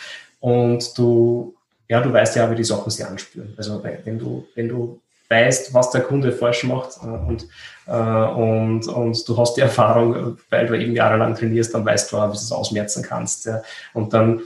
und 0.41 0.97
du, 0.99 1.55
ja, 1.89 2.01
du 2.01 2.13
weißt 2.13 2.37
ja, 2.37 2.51
wie 2.51 2.57
die 2.57 2.65
Sachen 2.65 2.91
sich 2.91 3.05
anspüren. 3.05 3.55
Also 3.57 3.83
wenn 4.05 4.19
du, 4.19 4.47
wenn 4.55 4.69
du 4.69 5.01
weißt, 5.29 5.75
was 5.75 5.91
der 5.91 6.03
Kunde 6.03 6.33
falsch 6.33 6.65
macht 6.65 6.99
äh, 7.03 7.07
und, 7.07 7.47
äh, 7.87 7.93
und, 7.93 8.87
und 8.89 9.29
du 9.29 9.37
hast 9.37 9.55
die 9.55 9.61
Erfahrung, 9.63 10.39
weil 10.51 10.67
du 10.67 10.79
eben 10.79 10.95
jahrelang 10.95 11.35
trainierst, 11.35 11.75
dann 11.75 11.85
weißt 11.85 12.13
du 12.13 12.17
auch, 12.17 12.29
wie 12.29 12.37
du 12.37 12.39
es 12.39 12.53
ausmerzen 12.53 13.03
kannst. 13.03 13.47
Ja. 13.47 13.63
Und 13.93 14.13
dann 14.13 14.43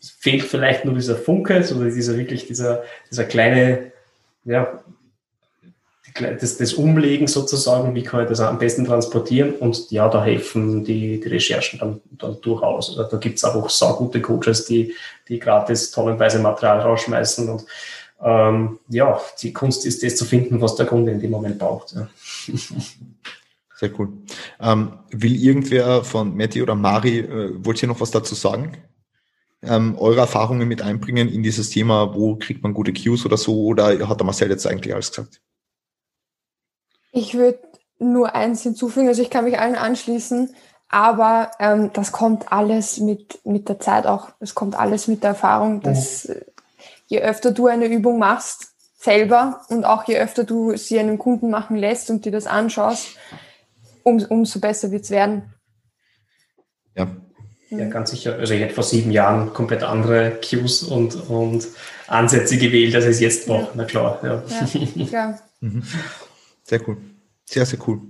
fehlt 0.00 0.42
vielleicht 0.42 0.84
nur 0.84 0.94
dieser 0.94 1.16
Funke, 1.16 1.62
so 1.62 1.82
dieser 1.82 2.16
wirklich 2.16 2.46
dieser, 2.46 2.82
dieser 3.10 3.24
kleine, 3.24 3.92
ja, 4.44 4.80
das, 6.18 6.56
das 6.56 6.74
Umlegen 6.74 7.26
sozusagen, 7.26 7.94
wie 7.94 8.02
kann 8.02 8.22
ich 8.22 8.28
das 8.28 8.40
am 8.40 8.58
besten 8.58 8.84
transportieren 8.84 9.54
und 9.54 9.90
ja, 9.90 10.08
da 10.08 10.24
helfen 10.24 10.84
die, 10.84 11.20
die 11.20 11.28
Recherchen 11.28 11.78
dann, 11.78 12.00
dann 12.10 12.40
durchaus. 12.40 12.90
Also 12.90 13.10
da 13.10 13.16
gibt 13.16 13.38
es 13.38 13.44
auch 13.44 13.68
so 13.70 13.94
gute 13.94 14.20
Coaches, 14.20 14.66
die, 14.66 14.94
die 15.28 15.38
gratis 15.38 15.90
tonnenweise 15.90 16.38
Material 16.40 16.80
rausschmeißen 16.80 17.48
und 17.48 17.64
ähm, 18.22 18.78
ja, 18.88 19.20
die 19.40 19.52
Kunst 19.52 19.86
ist 19.86 20.02
das 20.02 20.16
zu 20.16 20.24
finden, 20.24 20.60
was 20.60 20.76
der 20.76 20.86
Kunde 20.86 21.12
in 21.12 21.20
dem 21.20 21.30
Moment 21.30 21.58
braucht. 21.58 21.94
Ja. 21.94 22.08
Sehr 23.76 23.98
cool. 23.98 24.12
Ähm, 24.60 24.98
will 25.10 25.34
irgendwer 25.42 26.04
von 26.04 26.36
Matti 26.36 26.60
oder 26.60 26.74
Mari, 26.74 27.20
äh, 27.20 27.64
wollt 27.64 27.82
ihr 27.82 27.88
noch 27.88 28.00
was 28.00 28.10
dazu 28.10 28.34
sagen? 28.34 28.76
Ähm, 29.62 29.96
eure 29.98 30.20
Erfahrungen 30.20 30.68
mit 30.68 30.82
einbringen 30.82 31.28
in 31.28 31.42
dieses 31.42 31.70
Thema, 31.70 32.14
wo 32.14 32.36
kriegt 32.36 32.62
man 32.62 32.74
gute 32.74 32.92
Cues 32.92 33.24
oder 33.24 33.38
so, 33.38 33.64
oder 33.64 34.06
hat 34.06 34.20
der 34.20 34.26
Marcel 34.26 34.50
jetzt 34.50 34.66
eigentlich 34.66 34.92
alles 34.92 35.10
gesagt? 35.10 35.40
Ich 37.12 37.34
würde 37.34 37.58
nur 37.98 38.34
eins 38.34 38.62
hinzufügen, 38.62 39.08
also 39.08 39.22
ich 39.22 39.30
kann 39.30 39.44
mich 39.44 39.58
allen 39.58 39.76
anschließen, 39.76 40.54
aber 40.88 41.50
ähm, 41.58 41.90
das 41.92 42.12
kommt 42.12 42.52
alles 42.52 43.00
mit, 43.00 43.40
mit 43.44 43.68
der 43.68 43.80
Zeit 43.80 44.06
auch, 44.06 44.30
es 44.40 44.54
kommt 44.54 44.78
alles 44.78 45.08
mit 45.08 45.22
der 45.22 45.30
Erfahrung, 45.30 45.80
dass 45.80 46.28
mhm 46.28 46.34
je 47.10 47.20
öfter 47.20 47.50
du 47.50 47.66
eine 47.66 47.86
Übung 47.86 48.18
machst, 48.18 48.68
selber 48.96 49.62
und 49.68 49.84
auch 49.84 50.04
je 50.06 50.18
öfter 50.18 50.44
du 50.44 50.76
sie 50.76 50.98
einem 50.98 51.18
Kunden 51.18 51.50
machen 51.50 51.76
lässt 51.76 52.08
und 52.08 52.24
dir 52.24 52.32
das 52.32 52.46
anschaust, 52.46 53.16
um, 54.04 54.24
umso 54.28 54.60
besser 54.60 54.90
wird 54.92 55.04
es 55.04 55.10
werden. 55.10 55.52
Ja. 56.94 57.08
Ja, 57.70 57.88
ganz 57.88 58.10
sicher. 58.10 58.34
Also 58.34 58.54
ich 58.54 58.60
hätte 58.60 58.74
vor 58.74 58.84
sieben 58.84 59.12
Jahren 59.12 59.52
komplett 59.52 59.84
andere 59.84 60.40
Cues 60.40 60.82
und, 60.82 61.14
und 61.28 61.68
Ansätze 62.08 62.58
gewählt, 62.58 62.94
als 62.96 63.04
es 63.04 63.20
jetzt 63.20 63.48
war. 63.48 63.60
Ja. 63.60 63.68
Na 63.74 63.84
klar, 63.84 64.20
ja. 64.22 64.42
ja 64.48 65.04
klar. 65.06 65.38
Mhm. 65.62 65.82
Sehr 66.62 66.88
cool. 66.88 66.96
Sehr, 67.44 67.66
sehr 67.66 67.78
cool. 67.86 68.00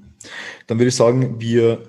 Dann 0.68 0.78
würde 0.78 0.90
ich 0.90 0.94
sagen, 0.94 1.40
wir 1.40 1.82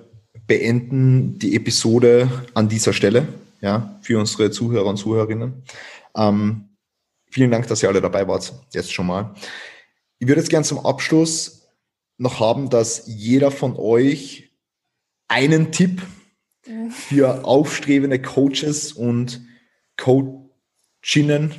beenden 0.48 1.38
die 1.38 1.54
Episode 1.54 2.28
an 2.52 2.68
dieser 2.68 2.92
Stelle, 2.92 3.28
ja, 3.60 3.96
für 4.02 4.18
unsere 4.18 4.50
Zuhörer 4.50 4.86
und 4.86 4.96
Zuhörerinnen. 4.96 5.62
Ähm, 6.16 6.71
Vielen 7.32 7.50
Dank, 7.50 7.66
dass 7.66 7.82
ihr 7.82 7.88
alle 7.88 8.02
dabei 8.02 8.28
wart, 8.28 8.52
jetzt 8.74 8.92
schon 8.92 9.06
mal. 9.06 9.34
Ich 10.18 10.28
würde 10.28 10.42
jetzt 10.42 10.50
gern 10.50 10.64
zum 10.64 10.84
Abschluss 10.84 11.66
noch 12.18 12.40
haben, 12.40 12.68
dass 12.68 13.04
jeder 13.06 13.50
von 13.50 13.74
euch 13.78 14.50
einen 15.28 15.72
Tipp 15.72 16.02
für 16.90 17.46
aufstrebende 17.46 18.20
Coaches 18.20 18.92
und 18.92 19.40
Coachinnen, 19.96 21.54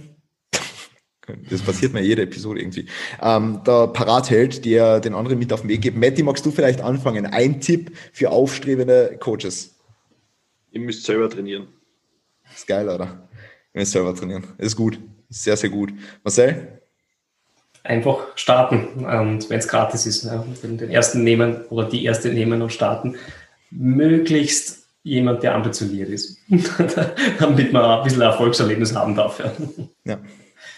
das 1.49 1.63
passiert 1.63 1.93
mir 1.93 2.03
jede 2.03 2.21
Episode 2.21 2.61
irgendwie, 2.61 2.85
ähm, 3.19 3.61
da 3.63 3.87
parat 3.87 4.29
hält, 4.29 4.65
der 4.65 4.99
den 4.99 5.15
anderen 5.15 5.39
mit 5.39 5.51
auf 5.51 5.61
den 5.61 5.69
Weg 5.71 5.81
gibt. 5.81 5.97
Matti, 5.97 6.21
magst 6.21 6.45
du 6.45 6.51
vielleicht 6.51 6.81
anfangen? 6.81 7.25
Ein 7.25 7.61
Tipp 7.61 7.97
für 8.11 8.29
aufstrebende 8.29 9.17
Coaches? 9.19 9.73
Ihr 10.69 10.81
müsst 10.81 11.03
selber 11.03 11.31
trainieren. 11.31 11.67
Das 12.43 12.59
ist 12.59 12.67
geil, 12.67 12.87
oder? 12.87 13.27
Ihr 13.73 13.79
müsst 13.79 13.93
selber 13.93 14.13
trainieren. 14.13 14.45
Ist 14.59 14.75
gut. 14.75 14.99
Sehr, 15.33 15.57
sehr 15.57 15.71
gut. 15.71 15.91
Marcel? 16.23 16.79
Einfach 17.83 18.27
starten. 18.35 19.03
Und 19.03 19.49
wenn 19.49 19.59
es 19.59 19.67
gratis 19.67 20.05
ist, 20.05 20.25
ja, 20.25 20.45
den 20.61 20.89
ersten 20.91 21.23
nehmen 21.23 21.65
oder 21.65 21.89
die 21.89 22.05
erste 22.05 22.29
nehmen 22.29 22.61
und 22.61 22.71
starten. 22.71 23.15
Möglichst 23.71 24.83
jemand, 25.01 25.41
der 25.41 25.55
ambitioniert 25.55 26.09
ist, 26.09 26.37
damit 27.39 27.73
man 27.73 27.83
ein 27.83 28.03
bisschen 28.03 28.21
Erfolgserlebnis 28.21 28.95
haben 28.95 29.15
darf. 29.15 29.39
Ja, 29.39 29.51
ja. 30.05 30.19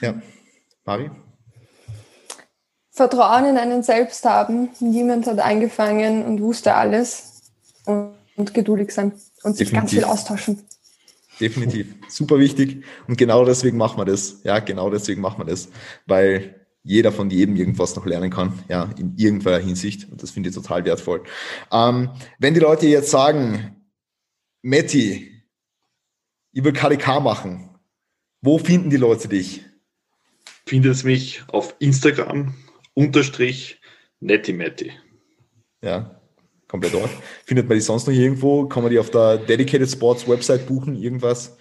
ja. 0.02 0.22
Mari? 0.86 1.12
Vertrauen 2.92 3.46
in 3.46 3.58
einen 3.58 3.84
selbst 3.84 4.24
haben. 4.24 4.70
Niemand 4.80 5.28
hat 5.28 5.40
angefangen 5.40 6.24
und 6.24 6.42
wusste 6.42 6.76
alles. 6.76 7.52
Und, 7.84 8.16
und 8.38 8.54
geduldig 8.54 8.92
sein 8.92 9.12
und 9.44 9.58
sich 9.58 9.70
Definitiv. 9.70 9.74
ganz 9.74 9.92
viel 9.92 10.04
austauschen 10.06 10.66
definitiv. 11.40 11.96
Super 12.08 12.40
wichtig. 12.40 12.84
Und 13.08 13.18
genau 13.18 13.46
deswegen 13.46 13.78
machen 13.78 13.98
wir 13.98 14.06
das. 14.06 14.44
Ja, 14.44 14.60
genau 14.60 14.90
deswegen 14.90 15.22
machen 15.22 15.40
wir 15.40 15.46
das. 15.46 15.70
Weil 16.06 16.66
jeder 16.84 17.12
von 17.12 17.30
jedem 17.30 17.56
irgendwas 17.56 17.96
noch 17.96 18.06
lernen 18.06 18.30
kann, 18.30 18.60
ja, 18.70 18.90
in 18.98 19.16
irgendeiner 19.18 19.58
Hinsicht. 19.58 20.10
Und 20.12 20.22
das 20.22 20.32
finde 20.32 20.50
ich 20.50 20.56
total 20.56 20.86
wertvoll. 20.86 21.24
Ähm, 21.72 22.12
wenn 22.38 22.54
die 22.54 22.60
Leute 22.60 22.88
jetzt 22.88 23.10
sagen, 23.10 23.76
Matti, 24.62 25.44
ich 26.52 26.64
will 26.64 26.74
KDK 26.74 27.20
machen, 27.20 27.70
wo 28.42 28.60
finden 28.60 28.90
die 28.90 28.98
Leute 28.98 29.28
dich? 29.28 29.66
Findet 30.68 31.04
mich 31.04 31.44
auf 31.48 31.76
Instagram 31.80 32.54
unterstrich 32.94 33.82
Nettimetti. 34.20 34.92
Ja, 35.82 36.22
komplett 36.68 36.94
dort. 36.94 37.10
Findet 37.46 37.68
man 37.68 37.78
die 37.78 37.82
sonst 37.82 38.08
noch 38.08 38.14
irgendwo? 38.14 38.66
Kann 38.66 38.84
man 38.84 38.92
die 38.92 39.00
auf 39.00 39.12
der 39.12 39.38
Dedicated 39.38 39.90
Sports 39.90 40.28
Website 40.28 40.68
buchen? 40.68 40.96
Irgendwas? 40.96 41.58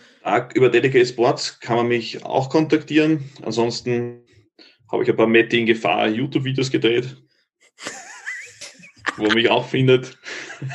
Über 0.54 0.70
Dedicated 0.70 1.08
Sports 1.08 1.60
kann 1.60 1.76
man 1.76 1.88
mich 1.88 2.24
auch 2.24 2.48
kontaktieren. 2.48 3.30
Ansonsten 3.42 4.22
habe 4.90 5.02
ich 5.02 5.10
ein 5.10 5.16
paar 5.16 5.26
Mette 5.26 5.56
in 5.56 5.66
Gefahr 5.66 6.08
YouTube-Videos 6.08 6.70
gedreht, 6.70 7.16
wo 9.16 9.24
man 9.24 9.34
mich 9.34 9.50
auch 9.50 9.66
findet. 9.66 10.18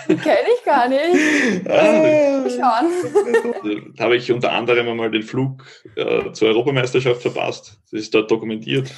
Kenne 0.07 0.47
ich 0.57 0.65
gar 0.65 0.87
nicht. 0.87 1.67
Ah, 1.67 2.47
Schauen. 2.49 3.93
Da 3.95 4.03
habe 4.03 4.17
ich 4.17 4.31
unter 4.31 4.51
anderem 4.51 4.87
einmal 4.87 5.09
den 5.09 5.23
Flug 5.23 5.65
äh, 5.95 6.31
zur 6.33 6.49
Europameisterschaft 6.49 7.21
verpasst. 7.21 7.79
Das 7.91 8.01
ist 8.01 8.13
dort 8.13 8.29
dokumentiert. 8.29 8.93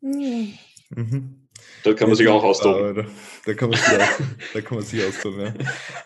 Mhm. 0.00 0.54
Mhm. 0.90 1.43
Da 1.84 1.92
kann 1.92 2.08
man 2.08 2.16
sich 2.16 2.26
auch 2.28 2.42
austoben. 2.42 2.96
Da, 2.96 3.04
da, 3.44 3.54
kann 3.54 3.68
man 3.68 3.78
sich, 3.78 3.98
da 4.54 4.60
kann 4.62 4.78
man 4.78 4.86
sich 4.86 5.04
austoben, 5.06 5.40
ja. 5.40 5.52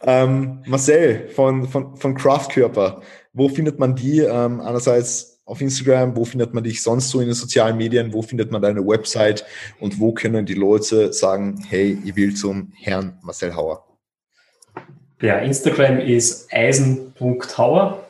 Ähm, 0.02 0.62
Marcel 0.66 1.28
von, 1.28 1.68
von, 1.68 1.96
von 1.96 2.14
Kraftkörper, 2.16 3.00
wo 3.32 3.48
findet 3.48 3.78
man 3.78 3.94
die? 3.94 4.18
Ähm, 4.18 4.60
einerseits 4.60 5.40
auf 5.44 5.60
Instagram, 5.60 6.16
wo 6.16 6.24
findet 6.24 6.52
man 6.52 6.64
dich 6.64 6.82
sonst 6.82 7.10
so 7.10 7.20
in 7.20 7.26
den 7.26 7.34
sozialen 7.34 7.76
Medien, 7.76 8.12
wo 8.12 8.22
findet 8.22 8.50
man 8.50 8.60
deine 8.60 8.86
Website 8.86 9.46
und 9.78 10.00
wo 10.00 10.12
können 10.12 10.44
die 10.44 10.54
Leute 10.54 11.12
sagen, 11.12 11.64
hey, 11.68 11.96
ich 12.04 12.16
will 12.16 12.34
zum 12.34 12.72
Herrn 12.76 13.18
Marcel 13.22 13.54
Hauer? 13.54 13.86
Ja, 15.22 15.38
Instagram 15.38 16.00
ist 16.00 16.52
eisen.hauer. 16.52 18.04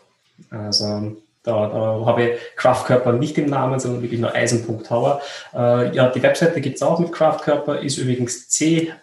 Also 0.50 1.16
da, 1.48 1.66
da 1.68 2.04
habe 2.04 2.24
ich 2.24 2.38
Kraftkörper 2.56 3.12
nicht 3.12 3.38
im 3.38 3.46
Namen, 3.46 3.80
sondern 3.80 4.02
wirklich 4.02 4.20
nur 4.20 4.34
Eisen.hauer. 4.34 5.22
Äh, 5.54 5.94
ja, 5.94 6.10
die 6.10 6.22
Webseite 6.22 6.60
gibt 6.60 6.76
es 6.76 6.82
auch 6.82 6.98
mit 6.98 7.10
Kraftkörper, 7.12 7.80
ist 7.80 7.96
übrigens 7.96 8.48
C-A-R-A-F-T 8.48 8.98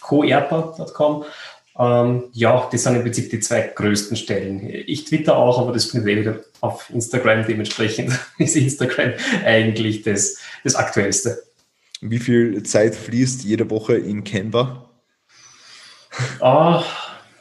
coerpa.com. 0.00 1.24
Ähm, 1.78 2.24
ja, 2.32 2.68
das 2.70 2.82
sind 2.82 2.96
im 2.96 3.02
Prinzip 3.02 3.30
die 3.30 3.40
zwei 3.40 3.62
größten 3.74 4.18
Stellen. 4.18 4.68
Ich 4.86 5.06
twitter 5.06 5.38
auch, 5.38 5.58
aber 5.58 5.72
das 5.72 5.86
findet 5.86 6.10
ihr 6.10 6.20
wieder 6.20 6.40
auf 6.60 6.90
Instagram. 6.90 7.46
Dementsprechend 7.46 8.12
ist 8.38 8.56
Instagram 8.56 9.14
eigentlich 9.44 10.02
das, 10.02 10.36
das 10.62 10.74
Aktuellste. 10.74 11.42
Wie 12.02 12.18
viel 12.18 12.62
Zeit 12.64 12.94
fließt 12.94 13.44
jede 13.44 13.70
Woche 13.70 13.94
in 13.96 14.24
Canva? 14.24 14.90
Ah, 16.40 16.82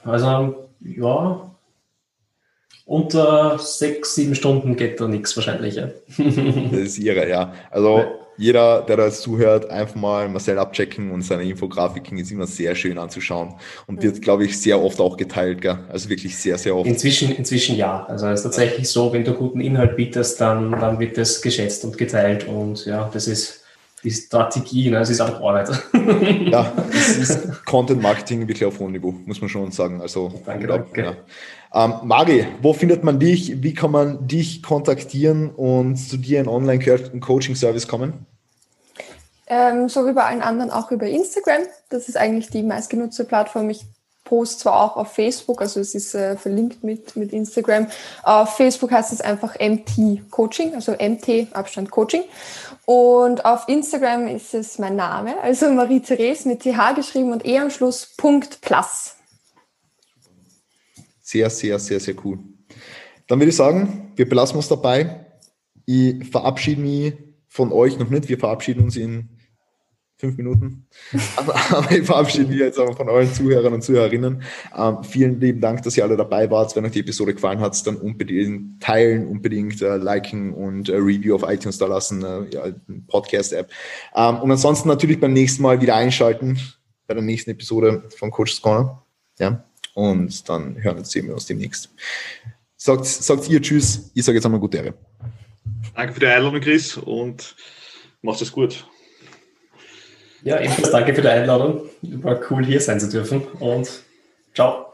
also, 0.06 0.70
ja, 0.80 1.51
unter 2.86 3.58
sechs, 3.60 4.16
sieben 4.16 4.36
Stunden 4.36 4.76
geht 4.76 5.00
da 5.00 5.08
nichts 5.08 5.36
wahrscheinlich. 5.36 5.76
Ja. 5.76 5.90
das 6.18 6.80
ist 6.80 7.00
ihre, 7.00 7.30
ja. 7.30 7.54
Also 7.70 8.00
ja. 8.00 8.12
jeder, 8.38 8.82
der 8.82 8.98
da 8.98 9.12
zuhört, 9.12 9.70
einfach 9.70 9.96
mal 9.96 10.28
Marcel 10.30 10.58
abchecken 10.58 11.12
und 11.12 11.22
seine 11.22 11.44
Infografiken 11.44 12.18
ist 12.18 12.32
immer 12.32 12.48
sehr 12.48 12.76
schön 12.76 12.98
anzuschauen 12.98 13.56
und 13.88 14.02
wird, 14.04 14.22
glaube 14.22 14.46
ich, 14.46 14.60
sehr 14.60 14.82
oft 14.82 15.00
auch 15.00 15.18
geteilt, 15.18 15.62
gell? 15.62 15.80
Also 15.90 16.10
wirklich 16.10 16.38
sehr, 16.38 16.58
sehr 16.58 16.76
oft. 16.76 16.88
Inzwischen, 16.88 17.32
inzwischen 17.32 17.78
ja. 17.78 18.06
Also 18.08 18.28
es 18.28 18.40
ist 18.40 18.44
tatsächlich 18.44 18.90
so, 18.90 19.14
wenn 19.14 19.24
du 19.24 19.34
guten 19.34 19.62
Inhalt 19.62 19.96
bietest, 19.96 20.42
dann, 20.42 20.72
dann 20.72 21.00
wird 21.00 21.18
das 21.18 21.42
geschätzt 21.42 21.86
und 21.86 21.98
geteilt 21.98 22.48
und 22.48 22.86
ja, 22.86 23.10
das 23.14 23.28
ist 23.28 23.62
die 24.04 24.12
Strategie, 24.12 24.90
ne? 24.90 25.00
es 25.00 25.10
ist 25.10 25.22
auch 25.22 25.42
Arbeit. 25.42 25.70
ja, 26.52 26.74
es 26.92 27.18
ist 27.18 27.66
Content 27.66 28.02
Marketing 28.02 28.48
wirklich 28.48 28.66
auf 28.66 28.80
hohem 28.80 28.94
Niveau, 28.94 29.14
muss 29.26 29.40
man 29.42 29.50
schon 29.50 29.72
sagen. 29.72 30.02
Also, 30.02 30.42
danke, 30.46 30.68
danke. 30.68 31.04
Ja. 31.04 31.18
Ähm, 31.74 31.94
Mari, 32.04 32.48
wo 32.62 32.74
findet 32.74 33.04
man 33.04 33.20
dich? 33.20 33.64
Wie 33.64 33.74
kann 33.74 33.92
man 33.92 34.28
dich 34.28 34.62
kontaktieren 34.62 35.50
und 35.50 35.96
zu 35.96 36.18
dir 36.18 36.42
in 36.42 36.48
Online-Coaching-Service 36.48 37.88
kommen? 37.88 38.26
Ähm, 39.48 39.90
so 39.90 40.06
wie 40.06 40.14
bei 40.14 40.24
allen 40.24 40.42
anderen 40.42 40.72
auch 40.72 40.92
über 40.92 41.08
Instagram. 41.08 41.64
Das 41.90 42.08
ist 42.08 42.18
eigentlich 42.18 42.50
die 42.50 42.64
meistgenutzte 42.64 43.26
Plattform. 43.26 43.70
Ich 43.70 43.86
post 44.24 44.62
zwar 44.62 44.80
auch 44.80 44.96
auf 44.96 45.12
Facebook, 45.12 45.62
also 45.62 45.82
es 45.82 45.94
ist 45.94 46.16
äh, 46.16 46.38
verlinkt 46.38 46.86
mit, 46.86 47.18
mit 47.18 47.34
Instagram. 47.34 47.88
Auf 48.24 48.56
Facebook 48.56 48.92
heißt 48.92 49.12
es 49.12 49.20
einfach 49.20 49.56
MT 49.60 50.30
Coaching, 50.32 50.74
also 50.74 50.94
MT 50.94 51.48
Abstand 51.52 51.92
Coaching. 51.92 52.24
Und 52.86 53.44
auf 53.44 53.68
Instagram 53.68 54.28
ist 54.28 54.54
es 54.54 54.80
mein 54.80 54.96
Name, 54.96 55.36
also 55.42 55.70
Marie-Therese 55.70 56.48
mit 56.48 56.62
TH 56.62 56.96
geschrieben 56.96 57.34
und 57.34 57.46
E 57.46 57.60
am 57.60 57.70
Schluss 57.70 58.14
Punkt 58.16 58.62
Plus. 58.62 59.16
Sehr, 61.32 61.50
sehr, 61.50 61.80
sehr, 61.80 62.02
sehr 62.02 62.16
cool. 62.26 62.40
Dann 63.26 63.40
würde 63.40 63.52
ich 63.52 63.56
sagen, 63.56 64.12
wir 64.18 64.28
belassen 64.28 64.58
uns 64.58 64.68
dabei. 64.68 65.28
Ich 65.86 66.28
verabschiede 66.30 66.82
mich 66.82 67.14
von 67.48 67.72
euch 67.72 67.98
noch 67.98 68.10
nicht. 68.10 68.28
Wir 68.28 68.38
verabschieden 68.38 68.84
uns 68.84 68.98
in 68.98 69.30
fünf 70.18 70.36
Minuten. 70.36 70.88
aber, 71.38 71.90
ich 71.90 72.06
verabschiede 72.06 72.50
mich 72.50 72.60
jetzt 72.60 72.78
aber 72.78 72.94
von 72.98 73.08
euren 73.08 73.34
Zuhörern 73.34 73.72
und 73.72 73.82
Zuhörerinnen. 73.82 74.44
Ähm, 74.78 75.04
vielen 75.06 75.40
lieben 75.40 75.62
Dank, 75.62 75.84
dass 75.84 75.96
ihr 75.96 76.04
alle 76.04 76.18
dabei 76.18 76.52
wart. 76.52 76.76
Wenn 76.76 76.84
euch 76.84 76.92
die 76.92 77.00
Episode 77.00 77.34
gefallen 77.34 77.62
hat, 77.62 77.88
dann 77.88 77.96
unbedingt 77.96 78.84
teilen, 78.84 79.26
unbedingt 79.26 79.82
äh, 79.82 79.96
liken 79.96 80.54
und 80.54 80.90
äh, 80.90 80.98
Review 80.98 81.36
auf 81.36 81.44
iTunes 81.48 81.78
da 81.78 81.88
lassen, 81.88 82.26
äh, 82.26 82.44
ja, 82.54 82.66
Podcast-App. 83.08 83.72
Ähm, 84.18 84.36
und 84.40 84.52
ansonsten 84.52 84.90
natürlich 84.90 85.22
beim 85.22 85.32
nächsten 85.32 85.64
Mal 85.64 85.80
wieder 85.80 85.96
einschalten 85.96 86.60
bei 87.08 87.14
der 87.14 87.24
nächsten 87.24 87.52
Episode 87.52 88.04
von 88.18 88.32
Coach's 88.32 88.62
Corner. 88.62 89.02
Ja. 89.40 89.64
Und 89.94 90.48
dann 90.50 90.82
hören 90.82 91.04
sehen 91.04 91.28
wir 91.28 91.34
uns 91.34 91.46
demnächst. 91.46 91.90
Sagt, 92.78 93.06
sagt 93.06 93.50
ihr 93.50 93.62
Tschüss, 93.62 94.12
ich 94.16 94.26
sage 94.26 94.38
jetzt 94.38 94.46
einmal 94.46 94.60
gute 94.60 94.78
Ehre. 94.78 94.94
Danke 95.96 96.14
für 96.14 96.20
die 96.20 96.28
Einladung, 96.28 96.62
Chris, 96.62 96.98
und 96.98 97.56
macht 98.22 98.42
es 98.42 98.52
gut. 98.52 98.86
Ja, 100.44 100.60
ebenfalls 100.60 100.92
danke 100.92 101.14
für 101.14 101.22
die 101.22 101.28
Einladung. 101.28 101.90
War 102.02 102.40
cool, 102.50 102.66
hier 102.66 102.82
sein 102.82 103.00
zu 103.00 103.10
dürfen. 103.10 103.42
Und 103.60 104.04
ciao. 104.56 104.92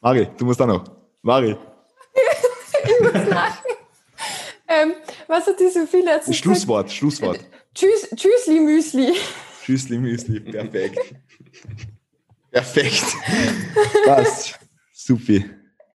Mari, 0.00 0.28
du 0.36 0.44
musst 0.44 0.60
auch 0.60 0.66
noch. 0.66 0.84
Mari. 1.22 1.56
ich 2.84 3.00
muss 3.00 3.28
lachen. 3.28 3.64
Ähm, 4.68 4.92
was 5.28 5.46
hat 5.46 5.58
die 5.58 5.68
so 5.68 5.86
viel 5.86 6.06
erzählt? 6.06 6.36
Schlusswort, 6.36 6.90
Schlusswort. 6.90 7.40
Tschüss, 7.74 8.08
tschüssli 8.14 8.60
Müsli. 8.60 9.12
Tschüssli 9.64 9.98
Müsli, 9.98 10.40
perfekt. 10.40 10.98
Perfekt. 12.56 13.04
Passt. 14.06 14.58
Supi. 14.94 15.44